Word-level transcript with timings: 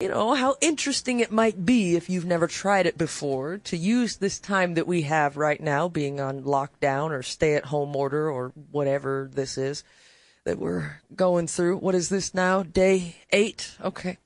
you 0.00 0.08
know, 0.08 0.34
how 0.34 0.56
interesting 0.60 1.18
it 1.18 1.32
might 1.32 1.66
be 1.66 1.96
if 1.96 2.08
you've 2.08 2.24
never 2.24 2.46
tried 2.46 2.86
it 2.86 2.96
before 2.96 3.58
to 3.58 3.76
use 3.76 4.16
this 4.16 4.38
time 4.38 4.74
that 4.74 4.86
we 4.86 5.02
have 5.02 5.36
right 5.36 5.60
now, 5.60 5.88
being 5.88 6.20
on 6.20 6.44
lockdown 6.44 7.10
or 7.10 7.22
stay 7.22 7.54
at 7.54 7.64
home 7.66 7.96
order 7.96 8.30
or 8.30 8.52
whatever 8.70 9.28
this 9.32 9.58
is 9.58 9.82
that 10.44 10.58
we're 10.58 11.00
going 11.16 11.48
through. 11.48 11.78
What 11.78 11.96
is 11.96 12.10
this 12.10 12.32
now? 12.32 12.62
Day 12.62 13.16
eight? 13.30 13.76
Okay. 13.82 14.18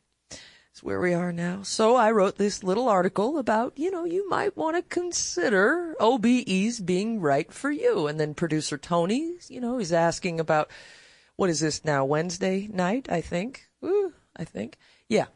It's 0.73 0.83
where 0.83 1.01
we 1.01 1.15
are 1.15 1.33
now. 1.33 1.63
So 1.63 1.97
I 1.97 2.11
wrote 2.11 2.37
this 2.37 2.63
little 2.63 2.89
article 2.89 3.39
about, 3.39 3.73
you 3.77 3.91
know, 3.91 4.05
you 4.05 4.29
might 4.29 4.55
want 4.55 4.77
to 4.77 4.83
consider 4.83 5.95
OBEs 5.99 6.85
being 6.85 7.19
right 7.19 7.51
for 7.51 7.71
you. 7.71 8.07
And 8.09 8.21
then 8.21 8.35
producer 8.35 8.77
Tony, 8.77 9.37
you 9.49 9.61
know, 9.61 9.79
he's 9.79 9.93
asking 9.93 10.39
about, 10.39 10.71
what 11.37 11.49
is 11.49 11.61
this 11.61 11.83
now? 11.83 12.05
Wednesday 12.05 12.69
night, 12.71 13.09
I 13.11 13.23
think. 13.23 13.71
Ooh, 13.83 14.13
I 14.37 14.45
think. 14.45 14.77
Yeah. 15.09 15.27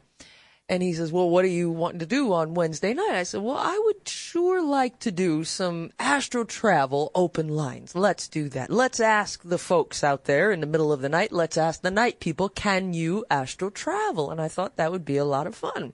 And 0.69 0.83
he 0.83 0.91
says, 0.91 1.13
well, 1.13 1.29
what 1.29 1.45
are 1.45 1.49
you 1.49 1.71
wanting 1.71 1.99
to 1.99 2.05
do 2.05 2.33
on 2.33 2.53
Wednesday 2.53 2.93
night? 2.93 3.13
I 3.13 3.23
said, 3.23 3.41
well, 3.41 3.57
I 3.57 3.81
would 3.85 4.05
sure 4.07 4.61
like 4.61 4.99
to 4.99 5.11
do 5.11 5.45
some 5.45 5.91
astral 5.97 6.43
travel 6.43 7.09
open 7.15 7.47
lines. 7.47 7.95
Let's 7.95 8.27
do 8.27 8.49
that. 8.49 8.69
Let's 8.69 8.99
ask 8.99 9.41
the 9.43 9.57
folks 9.57 10.03
out 10.03 10.25
there 10.25 10.51
in 10.51 10.59
the 10.59 10.67
middle 10.67 10.91
of 10.91 10.99
the 10.99 11.07
night. 11.07 11.31
Let's 11.31 11.57
ask 11.57 11.81
the 11.81 11.89
night 11.89 12.19
people, 12.19 12.49
can 12.49 12.93
you 12.93 13.23
astral 13.29 13.71
travel? 13.71 14.29
And 14.29 14.41
I 14.41 14.49
thought 14.49 14.75
that 14.75 14.91
would 14.91 15.05
be 15.05 15.15
a 15.15 15.23
lot 15.23 15.47
of 15.47 15.55
fun. 15.55 15.93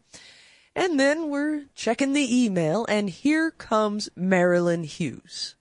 And 0.75 0.99
then 0.99 1.30
we're 1.30 1.66
checking 1.75 2.13
the 2.13 2.44
email 2.44 2.83
and 2.89 3.11
here 3.11 3.52
comes 3.52 4.09
Marilynn 4.17 4.85
Hughes. 4.85 5.53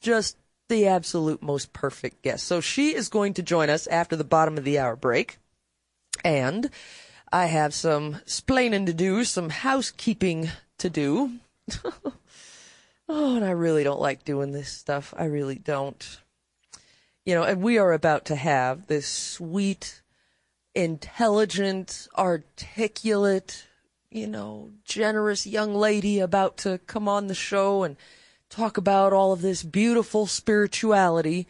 Just 0.00 0.38
the 0.68 0.86
absolute 0.86 1.42
most 1.42 1.74
perfect 1.74 2.22
guest. 2.22 2.46
So 2.46 2.62
she 2.62 2.94
is 2.94 3.10
going 3.10 3.34
to 3.34 3.42
join 3.42 3.68
us 3.68 3.86
after 3.86 4.16
the 4.16 4.24
bottom 4.24 4.56
of 4.56 4.64
the 4.64 4.78
hour 4.78 4.96
break. 4.96 5.38
And 6.24 6.70
I 7.32 7.46
have 7.46 7.74
some 7.74 8.20
splaining 8.26 8.86
to 8.86 8.94
do, 8.94 9.24
some 9.24 9.50
housekeeping 9.50 10.50
to 10.78 10.88
do. 10.88 11.32
oh, 13.08 13.36
and 13.36 13.44
I 13.44 13.50
really 13.50 13.84
don't 13.84 14.00
like 14.00 14.24
doing 14.24 14.52
this 14.52 14.70
stuff. 14.70 15.12
I 15.16 15.24
really 15.24 15.56
don't. 15.56 16.20
You 17.26 17.34
know, 17.34 17.42
and 17.42 17.60
we 17.60 17.76
are 17.78 17.92
about 17.92 18.24
to 18.26 18.36
have 18.36 18.86
this 18.86 19.06
sweet, 19.06 20.00
intelligent, 20.74 22.08
articulate, 22.16 23.66
you 24.10 24.26
know, 24.26 24.70
generous 24.84 25.46
young 25.46 25.74
lady 25.74 26.20
about 26.20 26.56
to 26.58 26.78
come 26.86 27.08
on 27.08 27.26
the 27.26 27.34
show 27.34 27.82
and 27.82 27.96
talk 28.48 28.78
about 28.78 29.12
all 29.12 29.32
of 29.32 29.42
this 29.42 29.62
beautiful 29.62 30.26
spirituality 30.26 31.46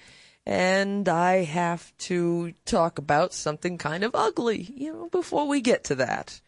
and 0.48 1.10
I 1.10 1.44
have 1.44 1.92
to 1.98 2.54
talk 2.64 2.96
about 2.96 3.34
something 3.34 3.76
kind 3.76 4.02
of 4.02 4.14
ugly, 4.14 4.62
you 4.74 4.90
know, 4.90 5.08
before 5.10 5.46
we 5.46 5.60
get 5.60 5.84
to 5.84 5.94
that. 5.96 6.40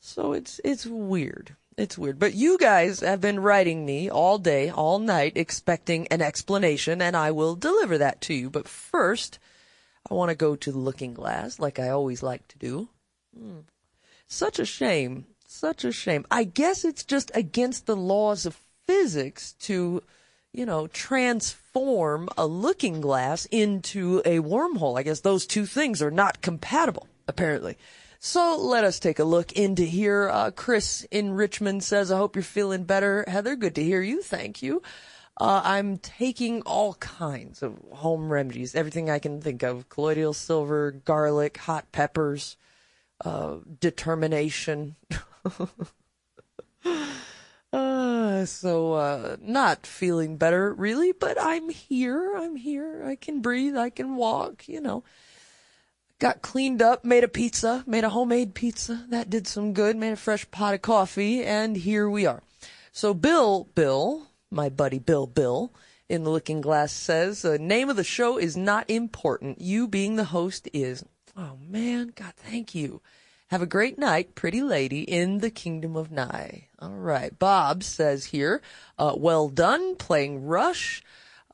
So 0.00 0.34
it's 0.34 0.60
it's 0.62 0.84
weird. 0.84 1.56
It's 1.78 1.96
weird. 1.96 2.18
But 2.18 2.34
you 2.34 2.58
guys 2.58 3.00
have 3.00 3.22
been 3.22 3.40
writing 3.40 3.86
me 3.86 4.10
all 4.10 4.36
day, 4.36 4.68
all 4.68 4.98
night, 4.98 5.32
expecting 5.36 6.06
an 6.08 6.20
explanation, 6.20 7.00
and 7.00 7.16
I 7.16 7.30
will 7.30 7.56
deliver 7.56 7.96
that 7.96 8.20
to 8.22 8.34
you. 8.34 8.50
But 8.50 8.68
first, 8.68 9.38
I 10.10 10.12
want 10.12 10.28
to 10.28 10.36
go 10.36 10.54
to 10.54 10.70
the 10.70 10.78
looking 10.78 11.14
glass, 11.14 11.58
like 11.58 11.78
I 11.78 11.88
always 11.88 12.22
like 12.22 12.46
to 12.48 12.58
do. 12.58 12.90
Hmm. 13.34 13.60
Such 14.26 14.58
a 14.58 14.66
shame. 14.66 15.24
Such 15.46 15.86
a 15.86 15.92
shame. 15.92 16.26
I 16.30 16.44
guess 16.44 16.84
it's 16.84 17.02
just 17.02 17.30
against 17.34 17.86
the 17.86 17.96
laws 17.96 18.44
of 18.44 18.60
physics 18.86 19.54
to 19.60 20.02
you 20.52 20.66
know, 20.66 20.86
transform 20.86 22.28
a 22.36 22.46
looking 22.46 23.00
glass 23.00 23.46
into 23.46 24.22
a 24.24 24.38
wormhole. 24.38 24.98
I 24.98 25.02
guess 25.02 25.20
those 25.20 25.46
two 25.46 25.66
things 25.66 26.02
are 26.02 26.10
not 26.10 26.40
compatible, 26.40 27.06
apparently. 27.26 27.76
So 28.20 28.56
let 28.60 28.84
us 28.84 28.98
take 28.98 29.20
a 29.20 29.24
look 29.24 29.52
into 29.52 29.84
here. 29.84 30.28
Uh, 30.28 30.50
Chris 30.50 31.06
in 31.10 31.34
Richmond 31.34 31.84
says, 31.84 32.10
I 32.10 32.16
hope 32.16 32.34
you're 32.34 32.42
feeling 32.42 32.82
better. 32.84 33.24
Heather, 33.28 33.54
good 33.54 33.76
to 33.76 33.84
hear 33.84 34.02
you. 34.02 34.22
Thank 34.22 34.62
you. 34.62 34.82
Uh, 35.40 35.62
I'm 35.64 35.98
taking 35.98 36.62
all 36.62 36.94
kinds 36.94 37.62
of 37.62 37.78
home 37.92 38.32
remedies, 38.32 38.74
everything 38.74 39.08
I 39.08 39.20
can 39.20 39.40
think 39.40 39.62
of. 39.62 39.88
Colloidal 39.88 40.32
silver, 40.32 40.90
garlic, 40.90 41.58
hot 41.58 41.92
peppers, 41.92 42.56
uh, 43.24 43.58
determination. 43.78 44.96
Uh, 47.72 48.44
so, 48.46 48.94
uh, 48.94 49.36
not 49.40 49.86
feeling 49.86 50.36
better 50.36 50.72
really, 50.72 51.12
but 51.12 51.36
I'm 51.40 51.68
here. 51.68 52.36
I'm 52.36 52.56
here. 52.56 53.04
I 53.06 53.16
can 53.16 53.40
breathe. 53.40 53.76
I 53.76 53.90
can 53.90 54.16
walk, 54.16 54.68
you 54.68 54.80
know. 54.80 55.04
Got 56.18 56.42
cleaned 56.42 56.82
up, 56.82 57.04
made 57.04 57.24
a 57.24 57.28
pizza, 57.28 57.84
made 57.86 58.04
a 58.04 58.10
homemade 58.10 58.54
pizza. 58.54 59.06
That 59.10 59.30
did 59.30 59.46
some 59.46 59.72
good. 59.72 59.96
Made 59.96 60.12
a 60.12 60.16
fresh 60.16 60.50
pot 60.50 60.74
of 60.74 60.82
coffee, 60.82 61.44
and 61.44 61.76
here 61.76 62.08
we 62.10 62.26
are. 62.26 62.42
So, 62.90 63.14
Bill, 63.14 63.68
Bill, 63.74 64.28
my 64.50 64.68
buddy 64.68 64.98
Bill, 64.98 65.26
Bill, 65.26 65.72
in 66.08 66.24
the 66.24 66.30
Looking 66.30 66.60
Glass 66.60 66.92
says, 66.92 67.42
the 67.42 67.58
name 67.58 67.90
of 67.90 67.96
the 67.96 68.04
show 68.04 68.38
is 68.38 68.56
not 68.56 68.88
important. 68.88 69.60
You 69.60 69.86
being 69.86 70.16
the 70.16 70.24
host 70.24 70.68
is. 70.72 71.04
Oh 71.36 71.58
man, 71.68 72.12
God, 72.14 72.32
thank 72.36 72.74
you. 72.74 73.00
Have 73.48 73.62
a 73.62 73.66
great 73.66 73.98
night, 73.98 74.34
pretty 74.34 74.60
lady, 74.60 75.02
in 75.02 75.38
the 75.38 75.50
kingdom 75.50 75.96
of 75.96 76.12
Nye. 76.12 76.68
All 76.80 76.90
right. 76.90 77.36
Bob 77.38 77.82
says 77.82 78.26
here, 78.26 78.60
uh, 78.98 79.14
well 79.16 79.48
done 79.48 79.96
playing 79.96 80.44
Rush. 80.44 81.02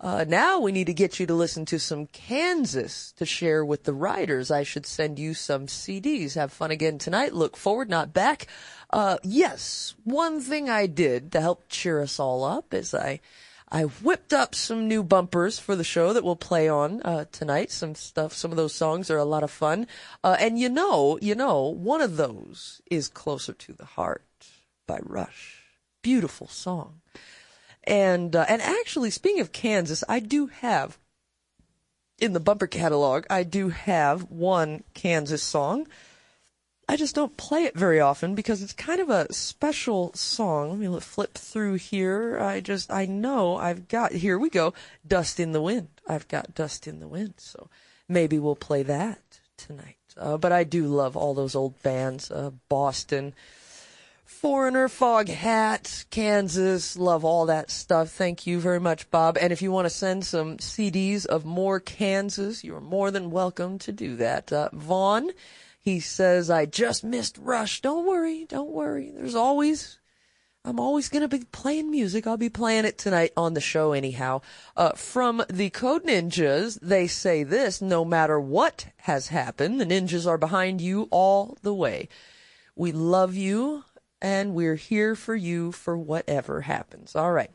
Uh, 0.01 0.25
now 0.27 0.59
we 0.59 0.73
need 0.73 0.89
to 0.89 0.93
get 0.93 1.21
you 1.21 1.27
to 1.27 1.35
listen 1.35 1.65
to 1.65 1.79
some 1.79 2.07
Kansas 2.07 3.13
to 3.13 3.25
share 3.25 3.65
with 3.65 3.85
the 3.85 3.95
writers. 3.95 4.51
I 4.51 4.65
should 4.65 4.87
send 4.87 5.21
you 5.21 5.35
some 5.35 5.69
CDs. 5.69 6.35
Have 6.35 6.53
fun 6.53 6.73
again 6.73 6.99
tonight. 6.99 7.33
Look 7.33 7.57
forward, 7.57 7.89
not 7.89 8.13
back. 8.13 8.49
Uh, 8.91 9.19
yes, 9.23 9.95
one 10.03 10.41
thing 10.41 10.69
I 10.69 10.87
did 10.89 11.31
to 11.31 11.41
help 11.41 11.69
cheer 11.69 12.03
us 12.03 12.19
all 12.19 12.43
up 12.43 12.75
is 12.75 12.93
I 12.93 13.21
I 13.75 13.83
whipped 13.83 14.33
up 14.33 14.55
some 14.55 14.87
new 14.87 15.03
bumpers 15.03 15.59
for 15.59 15.75
the 15.75 15.83
show 15.83 16.13
that 16.13 16.23
we'll 16.23 16.37
play 16.37 16.69
on 16.69 17.03
uh, 17.03 17.25
tonight. 17.33 17.73
Some 17.73 17.97
stuff, 17.97 18.33
some 18.33 18.53
of 18.53 18.57
those 18.57 18.73
songs 18.73 19.11
are 19.11 19.19
a 19.19 19.25
lot 19.25 19.43
of 19.43 19.51
fun. 19.51 19.89
Uh, 20.23 20.37
and 20.39 20.61
you 20.61 20.69
know, 20.69 21.19
you 21.21 21.35
know, 21.35 21.65
one 21.65 22.01
of 22.01 22.17
those 22.17 22.81
is 22.89 23.09
"Closer 23.09 23.53
to 23.53 23.73
the 23.73 23.85
Heart" 23.85 24.23
by 24.87 25.01
Rush. 25.03 25.65
Beautiful 26.03 26.47
song. 26.47 27.01
And 27.83 28.37
uh, 28.37 28.47
and 28.49 28.63
actually, 28.63 29.11
speaking 29.11 29.41
of 29.41 29.51
Kansas, 29.51 30.05
I 30.09 30.21
do 30.21 30.47
have 30.47 30.97
in 32.21 32.33
the 32.33 32.39
bumper 32.39 32.69
catalog. 32.69 33.27
I 33.29 33.43
do 33.43 33.71
have 33.71 34.31
one 34.31 34.85
Kansas 34.95 35.43
song 35.43 35.89
I 36.89 36.97
just 36.97 37.15
don't 37.15 37.37
play 37.37 37.65
it 37.65 37.77
very 37.77 38.01
often 38.01 38.35
because 38.35 38.63
it's 38.63 38.73
kind 38.73 39.01
of 39.01 39.09
a 39.09 39.33
special 39.33 40.13
song. 40.15 40.71
Let 40.71 40.79
me 40.79 41.01
flip 41.01 41.35
through 41.35 41.75
here. 41.75 42.39
I 42.39 42.61
just, 42.61 42.93
I 42.93 43.07
know 43.07 43.57
I've 43.57 43.89
got, 43.89 44.13
here 44.13 44.39
we 44.39 44.51
go, 44.51 44.75
Dust 45.07 45.41
in 45.41 45.53
the 45.53 45.63
Wind. 45.63 45.89
I've 46.07 46.29
got 46.29 46.55
Dust 46.55 46.87
in 46.87 47.01
the 47.01 47.09
Wind. 47.09 47.35
So 47.39 47.69
maybe 48.09 48.39
we'll 48.39 48.57
play 48.57 48.83
that 48.83 49.41
tonight. 49.57 49.97
Uh, 50.17 50.37
but 50.37 50.53
I 50.53 50.65
do 50.65 50.85
love 50.85 51.17
all 51.17 51.35
those 51.35 51.55
old 51.55 51.83
bands, 51.83 52.31
uh, 52.31 52.51
Boston, 52.69 53.35
Foreigner, 54.25 54.89
Foghat, 54.89 56.09
Kansas, 56.11 56.97
love 56.97 57.25
all 57.25 57.47
that 57.47 57.71
stuff. 57.71 58.11
Thank 58.11 58.47
you 58.47 58.61
very 58.61 58.81
much, 58.81 59.11
Bob. 59.11 59.39
And 59.41 59.53
if 59.53 59.63
you 59.63 59.73
want 59.73 59.87
to 59.87 59.91
send 59.91 60.25
some 60.25 60.59
CDs 60.59 61.25
of 61.27 61.45
more 61.45 61.81
Kansas, 61.81 62.63
you're 62.63 62.81
more 62.81 63.11
than 63.11 63.31
welcome 63.31 63.79
to 63.81 63.93
do 63.93 64.17
that. 64.17 64.53
Uh, 64.53 64.69
Vaughn, 64.73 65.31
he 65.85 66.01
says, 66.01 66.49
I 66.49 66.65
just 66.65 67.05
missed 67.05 67.37
Rush. 67.37 67.83
Don't 67.83 68.07
worry, 68.07 68.47
don't 68.47 68.71
worry. 68.71 69.13
There's 69.15 69.35
always, 69.35 69.99
I'm 70.65 70.81
always 70.81 71.11
going 71.11 71.29
to 71.29 71.29
be 71.29 71.45
playing 71.53 71.91
music. 71.91 72.27
I'll 72.27 72.39
be 72.39 72.49
playing 72.49 72.87
it 72.87 72.97
tonight 72.97 73.33
on 73.37 73.53
the 73.53 73.61
show 73.61 73.93
anyhow. 73.93 74.41
Uh, 74.79 74.93
from 74.93 75.45
the 75.51 75.69
Code 75.69 76.05
Ninjas, 76.05 76.79
they 76.81 77.07
say 77.07 77.43
this, 77.43 77.83
no 77.83 78.03
matter 78.03 78.41
what 78.41 78.87
has 79.03 79.29
happened, 79.29 79.79
the 79.79 79.85
ninjas 79.85 80.27
are 80.27 80.39
behind 80.39 80.81
you 80.81 81.07
all 81.11 81.59
the 81.61 81.75
way. 81.75 82.09
We 82.75 82.91
love 82.91 83.35
you 83.35 83.85
and 84.23 84.55
we're 84.55 84.77
here 84.77 85.15
for 85.15 85.37
you 85.37 85.71
for 85.71 85.99
whatever 85.99 86.63
happens. 86.63 87.15
All 87.15 87.31
right. 87.31 87.51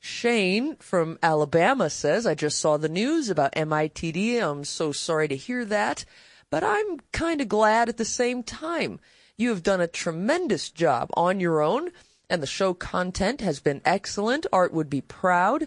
Shane 0.00 0.76
from 0.76 1.18
Alabama 1.22 1.90
says, 1.90 2.26
I 2.26 2.34
just 2.34 2.58
saw 2.58 2.78
the 2.78 2.88
news 2.88 3.28
about 3.28 3.52
MITD. 3.52 4.42
I'm 4.42 4.64
so 4.64 4.90
sorry 4.90 5.28
to 5.28 5.36
hear 5.36 5.66
that 5.66 6.06
but 6.54 6.62
I'm 6.62 7.00
kind 7.10 7.40
of 7.40 7.48
glad 7.48 7.88
at 7.88 7.96
the 7.96 8.04
same 8.04 8.44
time. 8.44 9.00
You 9.36 9.48
have 9.48 9.64
done 9.64 9.80
a 9.80 9.88
tremendous 9.88 10.70
job 10.70 11.10
on 11.14 11.40
your 11.40 11.60
own, 11.60 11.90
and 12.30 12.40
the 12.40 12.46
show 12.46 12.74
content 12.74 13.40
has 13.40 13.58
been 13.58 13.82
excellent. 13.84 14.46
Art 14.52 14.72
would 14.72 14.88
be 14.88 15.00
proud. 15.00 15.66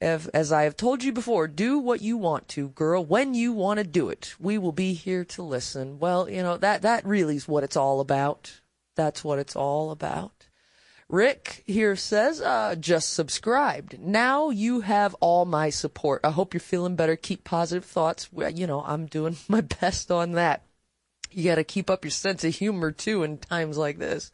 If, 0.00 0.28
as 0.34 0.50
I 0.50 0.64
have 0.64 0.76
told 0.76 1.04
you 1.04 1.12
before, 1.12 1.46
do 1.46 1.78
what 1.78 2.02
you 2.02 2.16
want 2.16 2.48
to, 2.48 2.70
girl, 2.70 3.04
when 3.04 3.34
you 3.34 3.52
want 3.52 3.78
to 3.78 3.84
do 3.84 4.08
it. 4.08 4.34
We 4.40 4.58
will 4.58 4.72
be 4.72 4.92
here 4.92 5.24
to 5.24 5.42
listen. 5.44 6.00
Well, 6.00 6.28
you 6.28 6.42
know, 6.42 6.56
that, 6.56 6.82
that 6.82 7.06
really 7.06 7.36
is 7.36 7.46
what 7.46 7.62
it's 7.62 7.76
all 7.76 8.00
about. 8.00 8.60
That's 8.96 9.22
what 9.22 9.38
it's 9.38 9.54
all 9.54 9.92
about. 9.92 10.43
Rick 11.08 11.62
here 11.66 11.96
says, 11.96 12.40
uh, 12.40 12.74
just 12.78 13.12
subscribed. 13.12 13.98
Now 14.00 14.50
you 14.50 14.80
have 14.80 15.14
all 15.20 15.44
my 15.44 15.70
support. 15.70 16.22
I 16.24 16.30
hope 16.30 16.54
you're 16.54 16.60
feeling 16.60 16.96
better. 16.96 17.16
Keep 17.16 17.44
positive 17.44 17.84
thoughts. 17.84 18.28
You 18.32 18.66
know, 18.66 18.82
I'm 18.82 19.06
doing 19.06 19.36
my 19.48 19.60
best 19.60 20.10
on 20.10 20.32
that. 20.32 20.64
You 21.30 21.44
got 21.44 21.56
to 21.56 21.64
keep 21.64 21.90
up 21.90 22.04
your 22.04 22.10
sense 22.10 22.44
of 22.44 22.54
humor 22.54 22.92
too 22.92 23.22
in 23.22 23.38
times 23.38 23.76
like 23.76 23.98
this. 23.98 24.30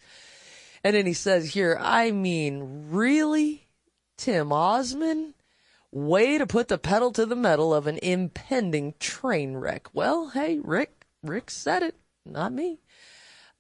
And 0.85 0.95
then 0.95 1.07
he 1.07 1.13
says 1.13 1.53
here, 1.53 1.77
I 1.81 2.11
mean, 2.11 2.89
really? 2.91 3.67
Tim 4.17 4.53
Osmond? 4.53 5.35
Way 5.93 6.39
to 6.39 6.47
put 6.47 6.69
the 6.69 6.79
pedal 6.79 7.11
to 7.13 7.27
the 7.27 7.35
metal 7.35 7.75
of 7.75 7.87
an 7.87 7.99
impending 7.99 8.95
train 9.01 9.57
wreck. 9.57 9.89
Well, 9.93 10.29
hey, 10.29 10.61
Rick, 10.63 11.07
Rick 11.23 11.51
said 11.51 11.83
it, 11.83 11.97
not 12.25 12.53
me. 12.53 12.79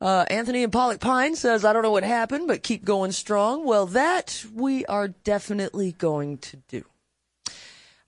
Uh, 0.01 0.25
Anthony 0.31 0.65
and 0.65 0.73
Pollock 0.73 1.01
Pine 1.01 1.37
says, 1.37 1.65
I 1.65 1.73
don't 1.73 1.83
know 1.83 1.91
what 1.91 2.05
happened, 2.05 2.49
but 2.49 2.63
keep 2.63 2.85
going 2.85 3.13
strong. 3.13 3.67
Well, 3.67 3.87
that 3.87 4.45
we 4.55 4.87
are 4.87 5.09
definitely 5.09 5.93
going 5.93 6.39
to 6.39 6.57
do. 6.69 6.85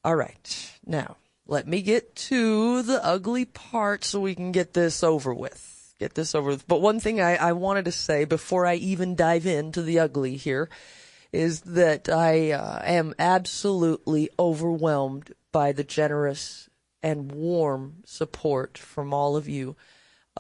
All 0.03 0.17
right. 0.17 0.73
Now, 0.87 1.17
let 1.47 1.69
me 1.69 1.83
get 1.83 2.17
to 2.17 2.83
the 2.83 3.05
ugly 3.05 3.45
part 3.45 4.05
so 4.05 4.21
we 4.21 4.35
can 4.35 4.53
get 4.53 4.73
this 4.73 5.03
over 5.03 5.35
with. 5.35 5.95
Get 5.99 6.15
this 6.15 6.35
over 6.35 6.51
with. 6.51 6.67
But 6.67 6.81
one 6.81 6.99
thing 6.99 7.21
I, 7.21 7.37
I 7.37 7.53
wanted 7.53 7.85
to 7.85 7.93
say 7.93 8.25
before 8.25 8.65
I 8.65 8.77
even 8.77 9.15
dive 9.15 9.47
into 9.47 9.83
the 9.83 9.99
ugly 9.99 10.37
here 10.37 10.71
is 11.31 11.61
that 11.63 12.09
I 12.09 12.53
uh, 12.53 12.81
am 12.85 13.15
absolutely 13.19 14.31
overwhelmed 14.39 15.33
by 15.53 15.73
the 15.73 15.85
generous 15.85 16.71
and 17.03 17.33
warm 17.33 18.03
support 18.07 18.79
from 18.79 19.13
all 19.13 19.37
of 19.37 19.49
you 19.49 19.77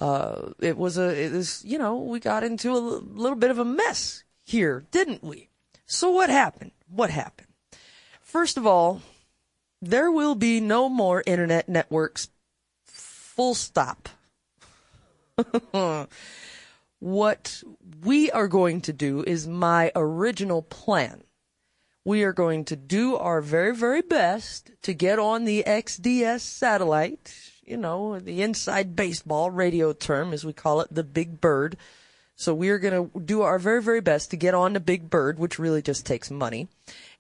uh, 0.01 0.53
it 0.61 0.77
was 0.77 0.99
a, 0.99 1.25
it 1.25 1.33
was, 1.33 1.65
you 1.65 1.79
know, 1.79 1.97
we 1.97 2.21
got 2.21 2.45
into 2.45 2.73
a 2.73 2.79
little 2.79 3.37
bit 3.37 3.51
of 3.51 3.59
a 3.59 3.65
mess 3.65 4.25
here, 4.43 4.87
didn't 4.91 5.23
we? 5.23 5.51
So 5.87 6.11
what 6.11 6.31
happened? 6.31 6.73
What 6.89 7.11
happened? 7.11 7.49
First 8.21 8.57
of 8.57 8.67
all, 8.67 9.03
there 9.83 10.11
will 10.11 10.35
be 10.35 10.61
no 10.61 10.89
more 10.89 11.23
internet 11.27 11.69
networks. 11.69 12.31
Full 12.85 13.55
stop. 13.55 14.09
what 16.99 17.63
we 18.05 18.31
are 18.31 18.49
going 18.49 18.81
to 18.83 18.93
do 18.93 19.23
is 19.27 19.47
my 19.47 19.93
original 19.95 20.63
plan. 20.63 21.25
We 22.05 22.23
are 22.25 22.33
going 22.33 22.65
to 22.67 22.77
do 22.77 23.17
our 23.17 23.41
very, 23.41 23.75
very 23.75 24.03
best 24.03 24.71
to 24.83 24.95
get 24.95 25.19
on 25.19 25.45
the 25.45 25.63
XDS 25.67 26.41
satellite 26.41 27.52
you 27.65 27.77
know, 27.77 28.19
the 28.19 28.43
inside 28.43 28.97
baseball 28.97 29.51
radio 29.51 29.93
term, 29.93 30.33
as 30.33 30.45
we 30.45 30.53
call 30.53 30.81
it, 30.81 30.89
the 30.91 31.05
big 31.05 31.41
bird. 31.41 31.77
So 32.35 32.55
we 32.55 32.71
are 32.71 32.79
going 32.79 33.11
to 33.11 33.21
do 33.21 33.43
our 33.43 33.59
very, 33.59 33.83
very 33.83 34.01
best 34.01 34.31
to 34.31 34.37
get 34.37 34.55
on 34.55 34.73
the 34.73 34.81
big 34.81 35.11
bird, 35.11 35.39
which 35.39 35.59
really 35.59 35.83
just 35.83 36.07
takes 36.07 36.31
money. 36.31 36.69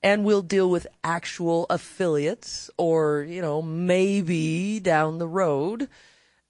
And 0.03 0.25
we'll 0.25 0.43
deal 0.43 0.69
with 0.69 0.87
actual 1.05 1.67
affiliates 1.71 2.71
or, 2.77 3.23
you 3.23 3.41
know, 3.41 3.63
maybe 3.63 4.81
down 4.81 5.19
the 5.19 5.29
road, 5.29 5.89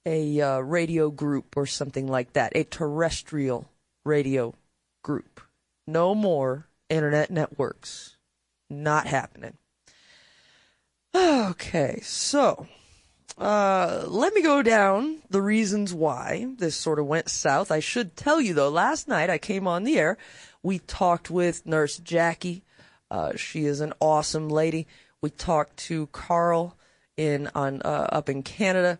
a 0.05 0.41
uh, 0.41 0.59
radio 0.59 1.11
group 1.11 1.55
or 1.55 1.65
something 1.65 2.07
like 2.07 2.33
that, 2.33 2.53
a 2.55 2.63
terrestrial 2.63 3.69
radio 4.05 4.55
group. 5.03 5.41
No 5.85 6.15
more 6.15 6.67
internet 6.89 7.29
networks. 7.29 8.17
Not 8.69 9.07
happening. 9.07 9.57
Okay, 11.15 11.99
so 12.01 12.67
uh, 13.37 14.05
let 14.07 14.33
me 14.33 14.41
go 14.41 14.61
down 14.61 15.17
the 15.29 15.41
reasons 15.41 15.93
why 15.93 16.47
this 16.57 16.75
sort 16.75 16.99
of 16.99 17.07
went 17.07 17.29
south. 17.29 17.71
I 17.71 17.79
should 17.79 18.15
tell 18.15 18.39
you 18.39 18.53
though, 18.53 18.69
last 18.69 19.07
night 19.07 19.29
I 19.29 19.37
came 19.37 19.67
on 19.67 19.83
the 19.83 19.97
air. 19.97 20.17
We 20.61 20.79
talked 20.79 21.29
with 21.29 21.65
Nurse 21.65 21.97
Jackie. 21.97 22.63
Uh, 23.09 23.35
she 23.35 23.65
is 23.65 23.81
an 23.81 23.93
awesome 23.99 24.49
lady. 24.49 24.87
We 25.21 25.29
talked 25.29 25.77
to 25.77 26.07
Carl 26.07 26.75
in 27.17 27.49
on 27.55 27.81
uh, 27.83 28.09
up 28.11 28.29
in 28.29 28.43
Canada, 28.43 28.99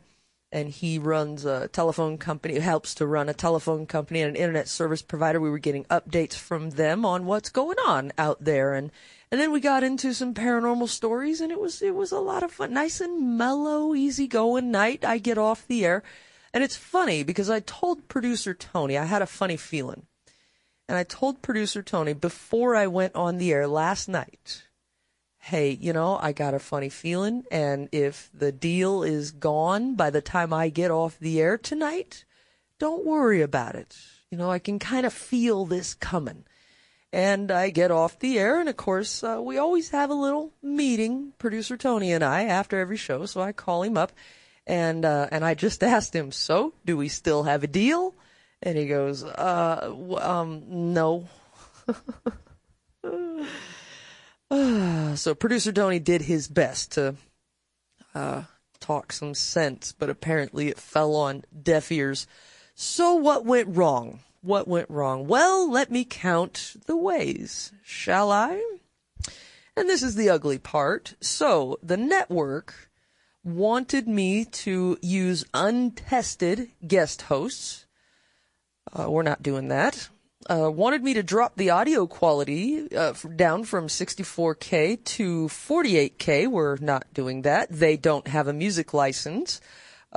and 0.54 0.70
he 0.70 0.98
runs 0.98 1.44
a 1.44 1.68
telephone 1.68 2.18
company. 2.18 2.60
Helps 2.60 2.96
to 2.96 3.06
run 3.06 3.28
a 3.28 3.34
telephone 3.34 3.86
company 3.86 4.22
and 4.22 4.30
an 4.30 4.42
internet 4.42 4.70
service 4.70 5.02
provider. 5.02 5.42
We 5.42 5.50
were 5.50 5.60
getting 5.60 5.84
updates 5.86 6.36
from 6.36 6.70
them 6.70 7.06
on 7.06 7.26
what's 7.26 7.50
going 7.50 7.80
on 7.80 8.14
out 8.18 8.46
there, 8.46 8.74
and 8.74 8.92
and 9.34 9.42
then 9.42 9.52
we 9.52 9.62
got 9.62 9.84
into 9.84 10.14
some 10.14 10.36
paranormal 10.36 10.88
stories 10.90 11.42
and 11.42 11.52
it 11.52 11.60
was, 11.60 11.82
it 11.82 11.96
was 11.96 12.12
a 12.12 12.20
lot 12.20 12.44
of 12.44 12.52
fun. 12.52 12.72
Nice 12.72 13.02
and 13.02 13.36
mellow, 13.36 13.96
easy 13.96 14.28
going 14.28 14.70
night. 14.70 15.04
I 15.04 15.18
get 15.18 15.40
off 15.40 15.66
the 15.66 15.84
air. 15.84 16.04
And 16.54 16.64
it's 16.64 16.76
funny 16.76 17.24
because 17.24 17.50
I 17.50 17.60
told 17.62 18.08
producer 18.08 18.54
Tony, 18.54 18.96
I 18.96 19.06
had 19.06 19.24
a 19.24 19.26
funny 19.26 19.58
feeling. 19.58 20.06
And 20.88 20.96
I 20.96 21.04
told 21.04 21.42
producer 21.42 21.82
Tony 21.82 22.14
before 22.14 22.76
I 22.76 22.86
went 22.86 23.16
on 23.16 23.40
the 23.40 23.52
air 23.52 23.66
last 23.66 24.08
night, 24.08 24.66
hey, 25.44 25.72
you 25.72 25.92
know, 25.92 26.18
I 26.22 26.32
got 26.32 26.54
a 26.54 26.60
funny 26.60 26.88
feeling. 26.88 27.44
And 27.52 27.90
if 27.92 28.30
the 28.34 28.54
deal 28.54 29.04
is 29.04 29.32
gone 29.32 29.96
by 29.96 30.10
the 30.10 30.22
time 30.22 30.54
I 30.54 30.70
get 30.70 30.90
off 30.90 31.20
the 31.20 31.42
air 31.42 31.58
tonight, 31.58 32.24
don't 32.80 33.06
worry 33.06 33.42
about 33.42 33.76
it. 33.76 33.98
You 34.32 34.38
know, 34.38 34.50
I 34.50 34.60
can 34.60 34.80
kind 34.80 35.06
of 35.06 35.12
feel 35.12 35.66
this 35.66 35.94
coming 35.94 36.46
and 37.12 37.52
I 37.52 37.72
get 37.72 37.92
off 37.92 38.18
the 38.18 38.40
air, 38.40 38.60
and 38.60 38.68
of 38.68 38.76
course, 38.76 39.24
uh, 39.24 39.40
we 39.40 39.60
always 39.60 39.92
have 39.92 40.10
a 40.10 40.16
little 40.16 40.52
meeting, 40.64 41.34
producer 41.38 41.78
Tony 41.78 42.12
and 42.12 42.24
I, 42.24 42.46
after 42.46 42.80
every 42.80 42.98
show. 42.98 43.28
So 43.28 43.40
I 43.40 43.52
call 43.52 43.84
him 43.84 43.98
up, 43.98 44.12
and 44.66 45.06
uh, 45.06 45.28
and 45.32 45.46
I 45.46 45.54
just 45.54 45.84
asked 45.96 46.16
him, 46.16 46.32
"So, 46.32 46.74
do 46.86 46.98
we 46.98 47.10
still 47.10 47.44
have 47.44 47.64
a 47.64 47.68
deal?" 47.68 48.16
And 48.64 48.78
he 48.78 48.88
goes, 48.88 49.24
uh, 49.24 49.94
um, 50.20 50.64
no. 50.94 51.28
so 55.16 55.34
producer 55.34 55.72
Tony 55.72 56.00
did 56.00 56.24
his 56.24 56.48
best 56.48 56.92
to 56.94 57.16
uh, 58.14 58.44
talk 58.80 59.12
some 59.12 59.34
sense, 59.34 59.94
but 59.98 60.10
apparently 60.10 60.68
it 60.68 60.78
fell 60.78 61.16
on 61.16 61.44
deaf 61.62 61.92
ears. 61.92 62.28
So 62.76 63.16
what 63.16 63.46
went 63.46 63.76
wrong? 63.76 64.20
What 64.42 64.68
went 64.68 64.90
wrong? 64.90 65.28
Well, 65.28 65.72
let 65.72 65.90
me 65.90 66.06
count 66.06 66.76
the 66.86 66.98
ways, 66.98 67.72
shall 67.84 68.32
I? 68.32 68.62
And 69.76 69.90
this 69.90 70.04
is 70.04 70.16
the 70.16 70.30
ugly 70.30 70.60
part. 70.60 71.16
So, 71.20 71.80
the 71.82 71.98
network 71.98 72.90
wanted 73.44 74.08
me 74.08 74.46
to 74.46 74.98
use 75.02 75.46
untested 75.54 76.70
guest 76.86 77.24
hosts. 77.24 77.86
Uh, 78.92 79.10
we're 79.10 79.24
not 79.24 79.42
doing 79.42 79.70
that. 79.70 80.10
Uh, 80.50 80.70
wanted 80.70 81.04
me 81.04 81.14
to 81.14 81.24
drop 81.24 81.56
the 81.56 81.70
audio 81.70 82.06
quality 82.06 82.94
uh, 82.96 83.14
down 83.36 83.64
from 83.64 83.88
64K 83.88 85.04
to 85.04 85.48
48K. 85.48 86.48
We're 86.48 86.78
not 86.78 87.06
doing 87.14 87.44
that. 87.44 87.70
They 87.72 87.96
don't 87.96 88.28
have 88.28 88.48
a 88.48 88.54
music 88.54 88.94
license. 88.94 89.62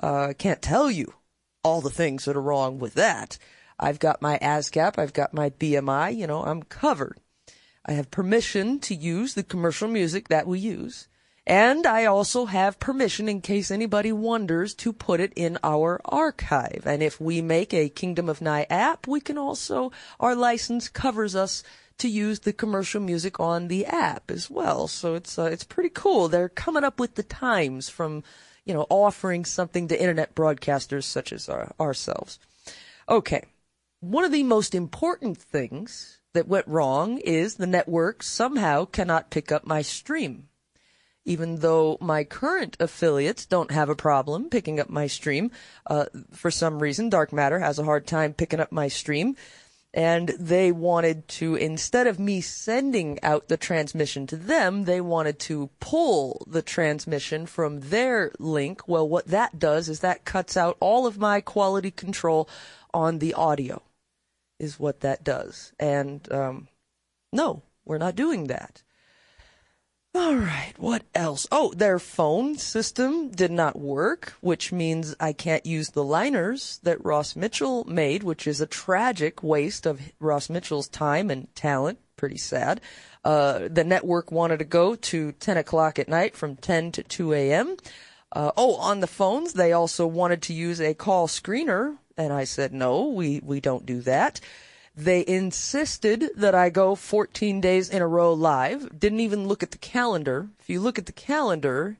Uh, 0.03 0.33
can't 0.37 0.61
tell 0.61 0.91
you 0.91 1.15
all 1.63 1.81
the 1.81 1.91
things 1.91 2.25
that 2.25 2.37
are 2.37 2.43
wrong 2.43 2.79
with 2.79 2.95
that. 2.95 3.39
I've 3.79 3.99
got 3.99 4.23
my 4.23 4.39
ASCAP, 4.39 4.99
I've 4.99 5.13
got 5.13 5.35
my 5.35 5.51
BMI, 5.51 6.17
you 6.17 6.27
know, 6.27 6.43
I'm 6.43 6.63
covered. 6.63 7.19
I 7.85 7.93
have 7.93 8.11
permission 8.11 8.81
to 8.81 8.95
use 8.95 9.35
the 9.35 9.43
commercial 9.43 9.89
music 9.89 10.29
that 10.29 10.47
we 10.47 10.59
use. 10.59 11.09
And 11.47 11.87
I 11.87 12.07
also 12.07 12.47
have 12.47 12.81
permission, 12.81 13.29
in 13.29 13.41
case 13.41 13.71
anybody 13.71 14.11
wonders, 14.11 14.75
to 14.75 14.93
put 14.93 15.21
it 15.21 15.33
in 15.37 15.59
our 15.63 16.01
archive. 16.05 16.83
And 16.87 17.03
if 17.03 17.21
we 17.21 17.41
make 17.41 17.73
a 17.73 17.89
Kingdom 17.89 18.29
of 18.29 18.43
Nye 18.43 18.67
app, 18.69 19.07
we 19.07 19.21
can 19.21 19.39
also, 19.39 19.93
our 20.19 20.35
license 20.35 20.89
covers 20.89 21.37
us 21.37 21.63
to 21.99 22.09
use 22.09 22.41
the 22.41 22.53
commercial 22.53 23.01
music 23.01 23.39
on 23.39 23.69
the 23.69 23.87
app 23.87 24.31
as 24.31 24.51
well. 24.51 24.89
So 24.89 25.15
it's, 25.15 25.39
uh, 25.39 25.45
it's 25.45 25.65
pretty 25.65 25.91
cool. 25.91 26.29
They're 26.29 26.49
coming 26.49 26.85
up 26.85 26.99
with 26.99 27.15
the 27.15 27.23
times 27.23 27.89
from, 27.89 28.25
you 28.65 28.75
know, 28.75 28.87
offering 28.91 29.45
something 29.45 29.89
to 29.89 30.01
internet 30.01 30.35
broadcasters 30.35 31.05
such 31.05 31.33
as 31.33 31.49
our, 31.49 31.73
ourselves. 31.79 32.39
Okay 33.09 33.45
one 34.01 34.25
of 34.25 34.33
the 34.33 34.43
most 34.43 34.75
important 34.75 35.39
things 35.39 36.19
that 36.35 36.47
went 36.47 36.69
wrong 36.69 37.19
is 37.19 37.55
the 37.55 37.67
network 37.67 38.23
somehow 38.23 38.85
cannot 38.85 39.31
pick 39.31 39.51
up 39.51 39.67
my 39.67 39.83
stream. 39.83 40.49
Even 41.27 41.57
though 41.57 41.99
my 42.01 42.25
current 42.25 42.77
affiliates 42.81 43.45
don't 43.45 43.73
have 43.73 43.91
a 43.91 43.97
problem 43.97 44.49
picking 44.49 44.81
up 44.81 44.89
my 44.89 45.07
stream, 45.09 45.51
uh, 45.87 46.07
for 46.33 46.51
some 46.51 46.79
reason, 46.79 47.11
Dark 47.11 47.33
Matter 47.33 47.59
has 47.59 47.79
a 47.79 47.85
hard 47.85 48.07
time 48.07 48.33
picking 48.33 48.61
up 48.61 48.73
my 48.73 48.89
stream. 48.89 49.37
And 49.93 50.29
they 50.39 50.73
wanted 50.73 51.27
to, 51.29 51.55
instead 51.55 52.07
of 52.07 52.19
me 52.19 52.43
sending 52.43 53.19
out 53.23 53.49
the 53.49 53.57
transmission 53.57 54.27
to 54.27 54.37
them, 54.37 54.85
they 54.85 55.01
wanted 55.01 55.39
to 55.41 55.71
pull 55.81 56.45
the 56.47 56.63
transmission 56.63 57.47
from 57.47 57.81
their 57.81 58.31
link. 58.39 58.87
Well, 58.87 59.09
what 59.09 59.29
that 59.29 59.59
does 59.59 59.89
is 59.89 60.01
that 60.01 60.27
cuts 60.27 60.57
out 60.57 60.77
all 60.81 61.07
of 61.07 61.19
my 61.19 61.41
quality 61.41 61.91
control 61.91 62.49
on 62.93 63.19
the 63.19 63.35
audio 63.35 63.83
is 64.59 64.79
what 64.79 65.01
that 65.01 65.25
does. 65.25 65.73
And 65.79 66.31
um, 66.31 66.69
no, 67.33 67.63
we're 67.85 67.99
not 67.99 68.17
doing 68.17 68.49
that. 68.49 68.83
All 70.17 70.35
right, 70.35 70.73
what 70.79 71.03
else? 71.15 71.47
Oh, 71.53 71.75
their 71.75 71.99
phone 71.99 72.57
system 72.57 73.29
did 73.29 73.51
not 73.51 73.79
work, 73.79 74.33
which 74.41 74.73
means 74.73 75.15
I 75.21 75.35
can't 75.35 75.67
use 75.67 75.91
the 75.91 76.03
liners 76.03 76.81
that 76.85 77.05
Ross 77.05 77.37
Mitchell 77.37 77.85
made, 77.85 78.23
which 78.23 78.47
is 78.47 78.59
a 78.63 78.67
tragic 78.67 79.43
waste 79.43 79.85
of 79.85 80.01
Ross 80.19 80.49
Mitchell's 80.49 80.89
time 80.89 81.31
and 81.31 81.55
talent. 81.55 81.99
Pretty 82.17 82.39
sad. 82.39 82.81
Uh, 83.27 83.69
the 83.71 83.85
network 83.85 84.33
wanted 84.33 84.61
to 84.61 84.65
go 84.65 84.95
to 84.95 85.33
10 85.33 85.59
o'clock 85.59 85.99
at 85.99 86.09
night 86.09 86.35
from 86.35 86.57
10 86.57 86.93
to 86.93 87.03
2 87.03 87.35
a.m. 87.35 87.77
Uh, 88.33 88.53
oh, 88.57 88.77
on 88.77 89.01
the 89.01 89.07
phones, 89.07 89.53
they 89.53 89.75
also 89.75 90.07
wanted 90.07 90.41
to 90.43 90.55
use 90.55 90.81
a 90.81 90.95
call 90.95 91.29
screener, 91.29 91.99
and 92.17 92.33
I 92.33 92.45
said, 92.45 92.73
no, 92.73 93.09
we, 93.09 93.43
we 93.45 93.61
don't 93.61 93.85
do 93.85 94.01
that. 94.01 94.41
They 94.97 95.27
insisted 95.27 96.31
that 96.37 96.55
I 96.55 96.71
go 96.71 96.95
14 96.95 97.61
days 97.61 97.91
in 97.91 98.01
a 98.01 98.09
row 98.09 98.33
live. 98.33 98.99
Didn't 98.99 99.21
even 99.21 99.47
look 99.47 99.63
at 99.63 99.71
the 99.71 99.79
calendar. 99.79 100.49
If 100.59 100.71
you 100.71 100.81
look 100.81 100.99
at 100.99 101.05
the 101.05 101.13
calendar, 101.13 101.99